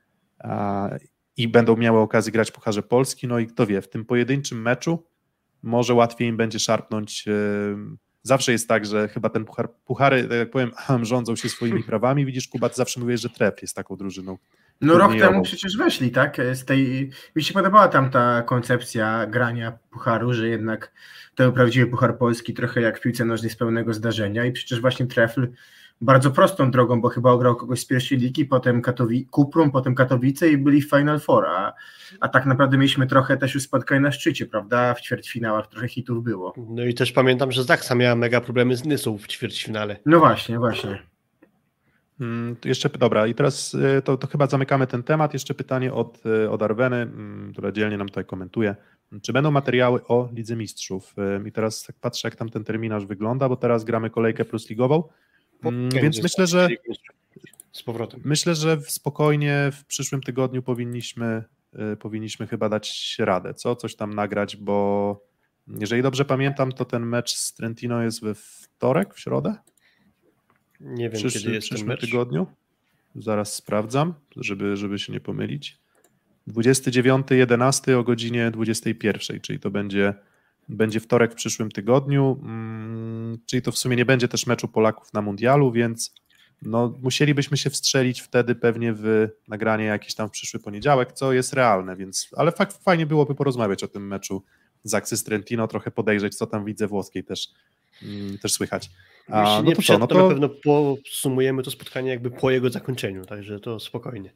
i 1.37 1.49
będą 1.49 1.77
miały 1.77 2.01
okazję 2.01 2.33
grać 2.33 2.51
Pucharze 2.51 2.83
Polski, 2.83 3.27
no 3.27 3.39
i 3.39 3.47
kto 3.47 3.67
wie, 3.67 3.83
w 3.83 3.89
tym 3.89 4.05
pojedynczym 4.05 4.63
meczu 4.63 5.05
może 5.63 5.95
łatwiej 5.95 6.29
im 6.29 6.37
będzie 6.37 6.59
szarpnąć 6.59 7.25
zawsze 8.23 8.53
jest 8.53 8.69
tak, 8.69 8.87
że 8.87 9.09
chyba 9.09 9.29
ten 9.29 9.45
puchar, 9.45 9.69
puchary, 9.85 10.23
tak 10.23 10.39
jak 10.39 10.51
powiem, 10.51 10.73
rządzą 11.03 11.37
się 11.37 11.49
swoimi 11.49 11.83
prawami. 11.83 12.27
Widzisz, 12.27 12.49
Kuba, 12.49 12.69
ty 12.69 12.75
zawsze 12.75 13.01
mówisz, 13.01 13.21
że 13.21 13.29
Trep 13.29 13.63
jest 13.63 13.77
taką 13.77 13.97
drużyną. 13.97 14.39
No 14.81 14.99
rok 14.99 15.17
temu 15.17 15.43
przecież 15.43 15.77
weszli, 15.77 16.11
tak? 16.11 16.37
Z 16.53 16.65
tej, 16.65 17.11
mi 17.37 17.43
się 17.43 17.55
podobała 17.55 17.89
tam 17.89 18.11
ta 18.11 18.43
koncepcja 18.43 19.27
grania 19.27 19.79
pucharu, 19.91 20.35
że 20.35 20.49
jednak 20.49 20.93
ten 21.35 21.53
prawdziwy 21.53 21.87
puchar 21.87 22.19
polski 22.19 22.55
trochę 22.55 22.81
jak 22.81 22.99
w 22.99 23.01
piłce 23.01 23.25
nożnej 23.25 23.51
z 23.51 23.57
pełnego 23.57 23.95
zdarzenia 23.95 24.45
i 24.45 24.53
przecież 24.53 24.81
właśnie 24.81 25.07
Trefl 25.07 25.49
bardzo 26.01 26.31
prostą 26.31 26.71
drogą, 26.71 27.01
bo 27.01 27.09
chyba 27.09 27.31
ograł 27.31 27.57
kogoś 27.57 27.81
z 27.81 27.87
pierwszej 27.87 28.19
ligi, 28.19 28.45
potem 28.45 28.83
Katowi 28.83 29.27
Kuprum, 29.27 29.71
potem 29.71 29.95
Katowice 29.95 30.51
i 30.51 30.59
byli 30.59 30.83
w 30.83 30.91
Final 30.91 31.21
Four, 31.21 31.47
a, 31.47 31.73
a 32.21 32.29
tak 32.29 32.47
naprawdę 32.47 32.79
mieliśmy 32.79 33.07
trochę 33.07 33.37
też 33.37 33.55
już 33.55 33.63
spotkań 33.63 34.03
na 34.03 34.13
szczycie, 34.13 34.47
prawda? 34.47 34.95
W 34.95 35.01
ćwierćfinałach 35.01 35.67
trochę 35.67 35.89
hitów 35.89 36.25
było. 36.25 36.55
No 36.69 36.85
i 36.85 36.95
też 36.95 37.13
pamiętam, 37.13 37.53
że 37.53 37.65
Zaksa 37.65 37.95
miała 37.95 38.15
mega 38.15 38.41
problemy 38.41 38.77
z 38.77 38.85
Nysą 38.85 39.19
w 39.19 39.27
ćwierćfinale. 39.27 39.97
No 40.07 40.19
właśnie, 40.19 40.59
właśnie. 40.59 41.11
Hmm, 42.19 42.57
jeszcze, 42.65 42.89
dobra, 42.89 43.27
i 43.27 43.35
teraz 43.35 43.75
y, 43.75 44.03
to, 44.05 44.17
to, 44.17 44.27
chyba 44.27 44.47
zamykamy 44.47 44.87
ten 44.87 45.03
temat. 45.03 45.33
Jeszcze 45.33 45.55
pytanie 45.55 45.93
od, 45.93 46.27
y, 46.27 46.51
od 46.51 46.63
Arweny, 46.63 46.97
mm, 46.97 47.53
która 47.53 47.73
dzielnie 47.73 47.99
nam 47.99 48.09
tutaj 48.09 48.25
komentuje. 48.25 48.77
Czy 49.23 49.33
będą 49.33 49.51
materiały 49.51 50.07
o 50.07 50.29
Lidze 50.33 50.57
Mistrzów? 50.57 51.15
Y, 51.45 51.49
I 51.49 51.53
teraz 51.53 51.83
tak 51.83 51.97
patrzę, 52.01 52.29
jak 52.29 52.37
tam 52.37 52.49
ten 52.49 52.65
terminarz 52.65 53.07
wygląda, 53.07 53.49
bo 53.49 53.57
teraz 53.57 53.85
gramy 53.85 54.11
kolejkę 54.11 54.45
plus 54.45 54.71
ligową. 54.71 55.03
Mm, 55.65 55.91
więc 55.91 56.23
myślę, 56.23 56.47
że 56.47 56.69
z 57.73 57.83
powrotem. 57.83 58.21
Myślę, 58.25 58.55
że 58.55 58.81
spokojnie 58.81 59.71
w 59.73 59.85
przyszłym 59.85 60.21
tygodniu 60.21 60.63
powinniśmy, 60.63 61.45
y, 61.93 61.97
powinniśmy 61.97 62.47
chyba 62.47 62.69
dać 62.69 63.17
radę, 63.19 63.55
co? 63.55 63.77
Coś 63.77 63.97
tam 63.97 64.15
nagrać, 64.15 64.57
bo 64.57 65.31
jeżeli 65.69 66.03
dobrze 66.03 66.25
pamiętam, 66.25 66.73
to 66.73 66.85
ten 66.85 67.07
mecz 67.07 67.35
z 67.35 67.55
Trentino 67.55 68.03
jest 68.03 68.23
we 68.23 68.35
wtorek, 68.35 69.15
w 69.15 69.21
środę? 69.21 69.55
Nie 70.81 71.11
wiem, 71.11 71.19
Przysz, 71.19 71.35
kiedy 71.35 71.55
jest 71.55 71.67
w 71.67 71.71
przyszłym 71.71 71.97
tygodniu. 71.97 72.47
Zaraz 73.15 73.55
sprawdzam, 73.55 74.15
żeby, 74.37 74.77
żeby 74.77 74.99
się 74.99 75.13
nie 75.13 75.21
pomylić. 75.21 75.79
29.11 76.49 77.93
o 77.93 78.03
godzinie 78.03 78.51
21, 78.51 79.41
czyli 79.41 79.61
to 79.61 79.71
będzie 79.71 80.15
będzie 80.71 81.01
wtorek 81.01 81.33
w 81.33 81.35
przyszłym 81.35 81.71
tygodniu, 81.71 82.41
mm, 82.43 83.39
czyli 83.47 83.63
to 83.63 83.73
w 83.73 83.79
sumie 83.79 83.97
nie 83.97 84.05
będzie 84.05 84.29
też 84.29 84.47
meczu 84.47 84.69
Polaków 84.69 85.13
na 85.13 85.23
mundialu, 85.23 85.73
więc 85.73 86.15
no, 86.63 86.99
musielibyśmy 87.03 87.57
się 87.57 87.71
wstrzelić 87.71 88.21
wtedy 88.21 88.55
pewnie 88.55 88.93
w 88.93 89.29
nagranie 89.49 89.85
jakieś 89.85 90.15
tam 90.15 90.29
w 90.29 90.31
przyszły 90.31 90.61
poniedziałek, 90.61 91.13
co 91.13 91.33
jest 91.33 91.53
realne, 91.53 91.97
więc, 91.97 92.29
ale 92.37 92.53
fakt, 92.53 92.85
fajnie 92.85 93.07
byłoby 93.07 93.35
porozmawiać 93.35 93.85
o 93.85 93.89
tym 93.89 94.07
meczu 94.07 94.43
z 94.85 94.95
Axis 94.95 95.25
Trentino, 95.25 95.69
trochę 95.69 95.91
podejrzeć, 95.91 96.35
co 96.35 96.47
tam 96.47 96.65
widzę 96.65 96.87
włoskiej 96.87 97.25
też, 97.25 97.49
mm, 98.03 98.39
też 98.39 98.53
słychać. 98.53 98.91
A, 99.29 99.51
Jeśli 99.51 99.65
no 99.65 99.77
to, 99.77 99.83
co, 99.83 99.99
no 99.99 100.07
to, 100.07 100.15
to 100.15 100.23
na 100.23 100.29
pewno 100.29 100.49
podsumujemy 100.49 101.63
to 101.63 101.71
spotkanie 101.71 102.11
jakby 102.11 102.31
po 102.31 102.51
jego 102.51 102.71
zakończeniu, 102.71 103.25
także 103.25 103.61
to 103.61 103.81
spokojnie. 103.81 104.33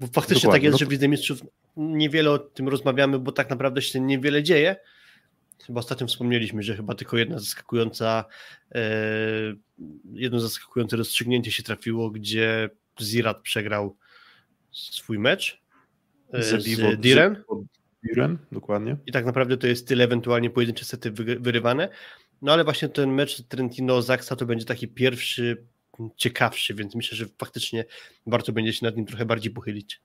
Bo 0.00 0.06
faktycznie 0.06 0.40
Dokładnie. 0.40 0.58
tak 0.58 0.62
jest, 0.62 0.72
no 0.72 0.78
to... 0.78 0.84
że 0.84 0.86
w 0.86 0.92
Lidze 0.92 1.08
Mistrzów 1.08 1.40
niewiele 1.76 2.30
o 2.30 2.38
tym 2.38 2.68
rozmawiamy, 2.68 3.18
bo 3.18 3.32
tak 3.32 3.50
naprawdę 3.50 3.82
się 3.82 4.00
niewiele 4.00 4.42
dzieje, 4.42 4.76
Chyba 5.66 5.80
ostatnio 5.80 6.06
wspomnieliśmy, 6.06 6.62
że 6.62 6.76
chyba 6.76 6.94
tylko 6.94 7.16
jedna 7.16 7.38
zaskakująca, 7.38 8.24
e, 8.74 8.80
jedno 10.12 10.40
zaskakujące 10.40 10.96
rozstrzygnięcie 10.96 11.52
się 11.52 11.62
trafiło, 11.62 12.10
gdzie 12.10 12.70
Zirat 13.00 13.42
przegrał 13.42 13.96
swój 14.72 15.18
mecz 15.18 15.62
e, 16.32 16.42
z, 16.42 16.64
z 16.64 17.00
Diren. 17.00 17.44
Diren, 18.04 18.38
dokładnie. 18.52 18.96
I 19.06 19.12
tak 19.12 19.24
naprawdę 19.24 19.56
to 19.56 19.66
jest 19.66 19.88
tyle 19.88 20.04
ewentualnie 20.04 20.50
pojedyncze 20.50 20.84
sety 20.84 21.10
wyrywane. 21.40 21.88
No 22.42 22.52
ale 22.52 22.64
właśnie 22.64 22.88
ten 22.88 23.10
mecz 23.10 23.42
Trentino-Zaksa 23.42 24.36
to 24.36 24.46
będzie 24.46 24.64
taki 24.64 24.88
pierwszy, 24.88 25.66
ciekawszy, 26.16 26.74
więc 26.74 26.94
myślę, 26.94 27.16
że 27.16 27.26
faktycznie 27.38 27.84
warto 28.26 28.52
będzie 28.52 28.72
się 28.72 28.86
nad 28.86 28.96
nim 28.96 29.06
trochę 29.06 29.24
bardziej 29.24 29.52
pochylić. 29.52 30.00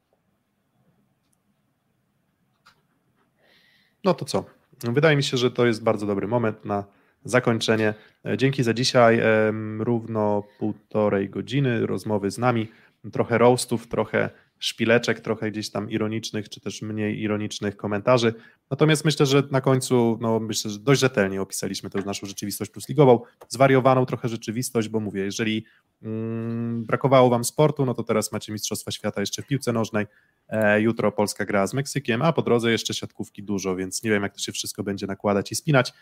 No 4.03 4.13
to 4.13 4.25
co? 4.25 4.56
Wydaje 4.83 5.17
mi 5.17 5.23
się, 5.23 5.37
że 5.37 5.51
to 5.51 5.65
jest 5.65 5.83
bardzo 5.83 6.05
dobry 6.05 6.27
moment 6.27 6.65
na 6.65 6.83
zakończenie. 7.23 7.93
E, 8.25 8.37
dzięki 8.37 8.63
za 8.63 8.73
dzisiaj. 8.73 9.21
Równo 9.79 10.43
półtorej 10.59 11.29
godziny 11.29 11.85
rozmowy 11.85 12.31
z 12.31 12.37
nami. 12.37 12.67
Trochę 13.11 13.37
roastów, 13.37 13.87
trochę 13.87 14.29
szpileczek, 14.59 15.19
trochę 15.19 15.51
gdzieś 15.51 15.69
tam 15.69 15.91
ironicznych, 15.91 16.49
czy 16.49 16.61
też 16.61 16.81
mniej 16.81 17.21
ironicznych 17.21 17.77
komentarzy. 17.77 18.33
Natomiast 18.71 19.05
myślę, 19.05 19.25
że 19.25 19.43
na 19.51 19.61
końcu, 19.61 20.17
no 20.21 20.39
myślę, 20.39 20.71
że 20.71 20.79
dość 20.79 21.01
rzetelnie 21.01 21.41
opisaliśmy 21.41 21.89
tę 21.89 21.99
naszą 22.05 22.27
rzeczywistość 22.27 22.71
plusligową, 22.71 23.19
zwariowaną 23.49 24.05
trochę 24.05 24.29
rzeczywistość, 24.29 24.89
bo 24.89 24.99
mówię, 24.99 25.21
jeżeli 25.21 25.65
mm, 26.03 26.85
brakowało 26.85 27.29
Wam 27.29 27.43
sportu, 27.43 27.85
no 27.85 27.93
to 27.93 28.03
teraz 28.03 28.31
macie 28.31 28.51
Mistrzostwa 28.53 28.91
Świata 28.91 29.21
jeszcze 29.21 29.41
w 29.41 29.47
piłce 29.47 29.73
nożnej, 29.73 30.03
e, 30.03 30.07
jutro 30.77 31.11
Polska 31.11 31.45
gra 31.45 31.67
z 31.67 31.73
Meksykiem, 31.73 32.21
a 32.21 32.33
po 32.33 32.41
drodze 32.41 32.71
jeszcze 32.71 32.93
siatkówki 32.93 33.43
dużo, 33.43 33.75
więc 33.75 34.03
nie 34.03 34.11
wiem, 34.11 34.23
jak 34.23 34.33
to 34.33 34.39
się 34.39 34.51
wszystko 34.51 34.83
będzie 34.83 35.07
nakładać 35.07 35.51
i 35.51 35.55
spinać, 35.55 35.93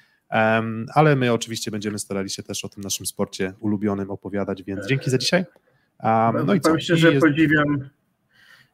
ale 0.93 1.15
my 1.15 1.33
oczywiście 1.33 1.71
będziemy 1.71 1.99
starali 1.99 2.29
się 2.29 2.43
też 2.43 2.65
o 2.65 2.69
tym 2.69 2.83
naszym 2.83 3.05
sporcie 3.05 3.53
ulubionym 3.59 4.11
opowiadać, 4.11 4.63
więc 4.63 4.87
dzięki 4.87 5.09
za 5.09 5.17
dzisiaj. 5.17 5.45
A, 5.99 6.33
no 6.45 6.53
i 6.53 6.59
co? 6.59 6.69
Powiem 6.69 6.81
szczerze, 6.81 7.09
I 7.11 7.13
jest- 7.13 7.25
podziwiam 7.25 7.89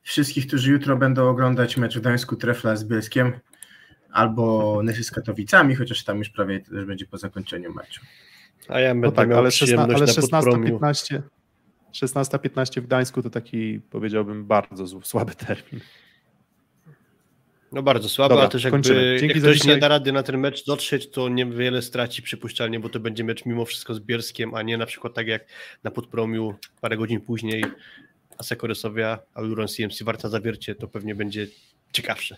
wszystkich, 0.01 0.47
którzy 0.47 0.71
jutro 0.71 0.97
będą 0.97 1.29
oglądać 1.29 1.77
mecz 1.77 1.97
w 1.97 2.01
Gdańsku 2.01 2.35
Trefla 2.35 2.75
z 2.75 2.83
Bielskiem 2.83 3.33
albo 4.11 4.73
Nesy 4.83 5.03
z 5.03 5.11
Katowicami, 5.11 5.75
chociaż 5.75 6.03
tam 6.03 6.17
już 6.17 6.29
prawie 6.29 6.59
też 6.59 6.85
będzie 6.85 7.05
po 7.05 7.17
zakończeniu 7.17 7.73
meczu. 7.73 8.01
A 8.67 8.79
ja 8.79 8.89
będę 8.89 9.07
No 9.07 9.11
tak, 9.11 9.29
miał 9.29 9.39
ale, 9.39 9.51
16, 9.51 9.95
ale 9.95 10.05
na 10.05 10.13
podpromiu. 10.41 10.79
16-15 11.91 12.41
16-15 12.51 12.81
w 12.81 12.85
Gdańsku 12.85 13.23
to 13.23 13.29
taki, 13.29 13.79
powiedziałbym, 13.89 14.45
bardzo 14.45 15.01
słaby 15.03 15.35
termin. 15.35 15.81
No 17.71 17.83
bardzo 17.83 18.09
słabo, 18.09 18.29
Dobra, 18.29 18.41
ale 18.41 18.51
też 18.51 18.63
jakby 18.63 18.77
kończymy. 18.77 19.17
Dzięki 19.19 19.35
jak 19.35 19.43
ktoś 19.43 19.57
dzisiaj. 19.57 19.75
nie 19.75 19.79
da 19.79 19.87
rady 19.87 20.11
na 20.11 20.23
ten 20.23 20.37
mecz 20.37 20.65
dotrzeć, 20.65 21.09
to 21.09 21.29
niewiele 21.29 21.81
straci 21.81 22.21
przypuszczalnie, 22.21 22.79
bo 22.79 22.89
to 22.89 22.99
będzie 22.99 23.23
mecz 23.23 23.45
mimo 23.45 23.65
wszystko 23.65 23.93
z 23.93 23.99
Bierskiem, 23.99 24.55
a 24.55 24.61
nie 24.61 24.77
na 24.77 24.85
przykład 24.85 25.13
tak 25.13 25.27
jak 25.27 25.45
na 25.83 25.91
Podpromiu 25.91 26.55
parę 26.81 26.97
godzin 26.97 27.21
później 27.21 27.63
Asekoresowia, 28.37 29.19
Auron 29.33 29.67
CMC 29.67 30.03
Warta 30.03 30.29
Zawiercie, 30.29 30.75
to 30.75 30.87
pewnie 30.87 31.15
będzie 31.15 31.47
ciekawsze. 31.93 32.37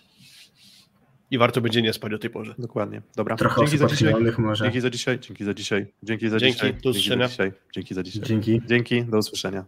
I 1.34 1.38
warto 1.38 1.60
będzie 1.60 1.82
nie 1.82 1.92
spać 1.92 2.12
o 2.12 2.18
tej 2.18 2.30
porze. 2.30 2.54
Dokładnie. 2.58 3.02
Dobra. 3.16 3.36
Trochę 3.36 3.60
Dzięki 3.60 3.78
za 3.78 3.86
dzisiaj. 3.86 4.14
może. 4.38 4.64
Dzięki 4.64 4.80
za 4.80 4.90
dzisiaj. 4.90 5.18
Dzięki 5.18 5.44
za 5.44 5.54
dzisiaj. 5.54 5.86
Dzięki 6.02 6.28
za 6.28 6.38
Dzięki, 6.38 6.54
dzisiaj. 6.54 6.74
do 6.74 6.90
usłyszenia. 6.90 7.28
Dzięki 7.28 7.34
za 7.34 7.44
dzisiaj. 7.44 7.52
Dzięki 7.74 7.94
za 7.94 8.02
dzisiaj. 8.02 8.22
Dzięki. 8.22 8.60
Dzięki, 8.66 9.04
do 9.04 9.18
usłyszenia. 9.18 9.64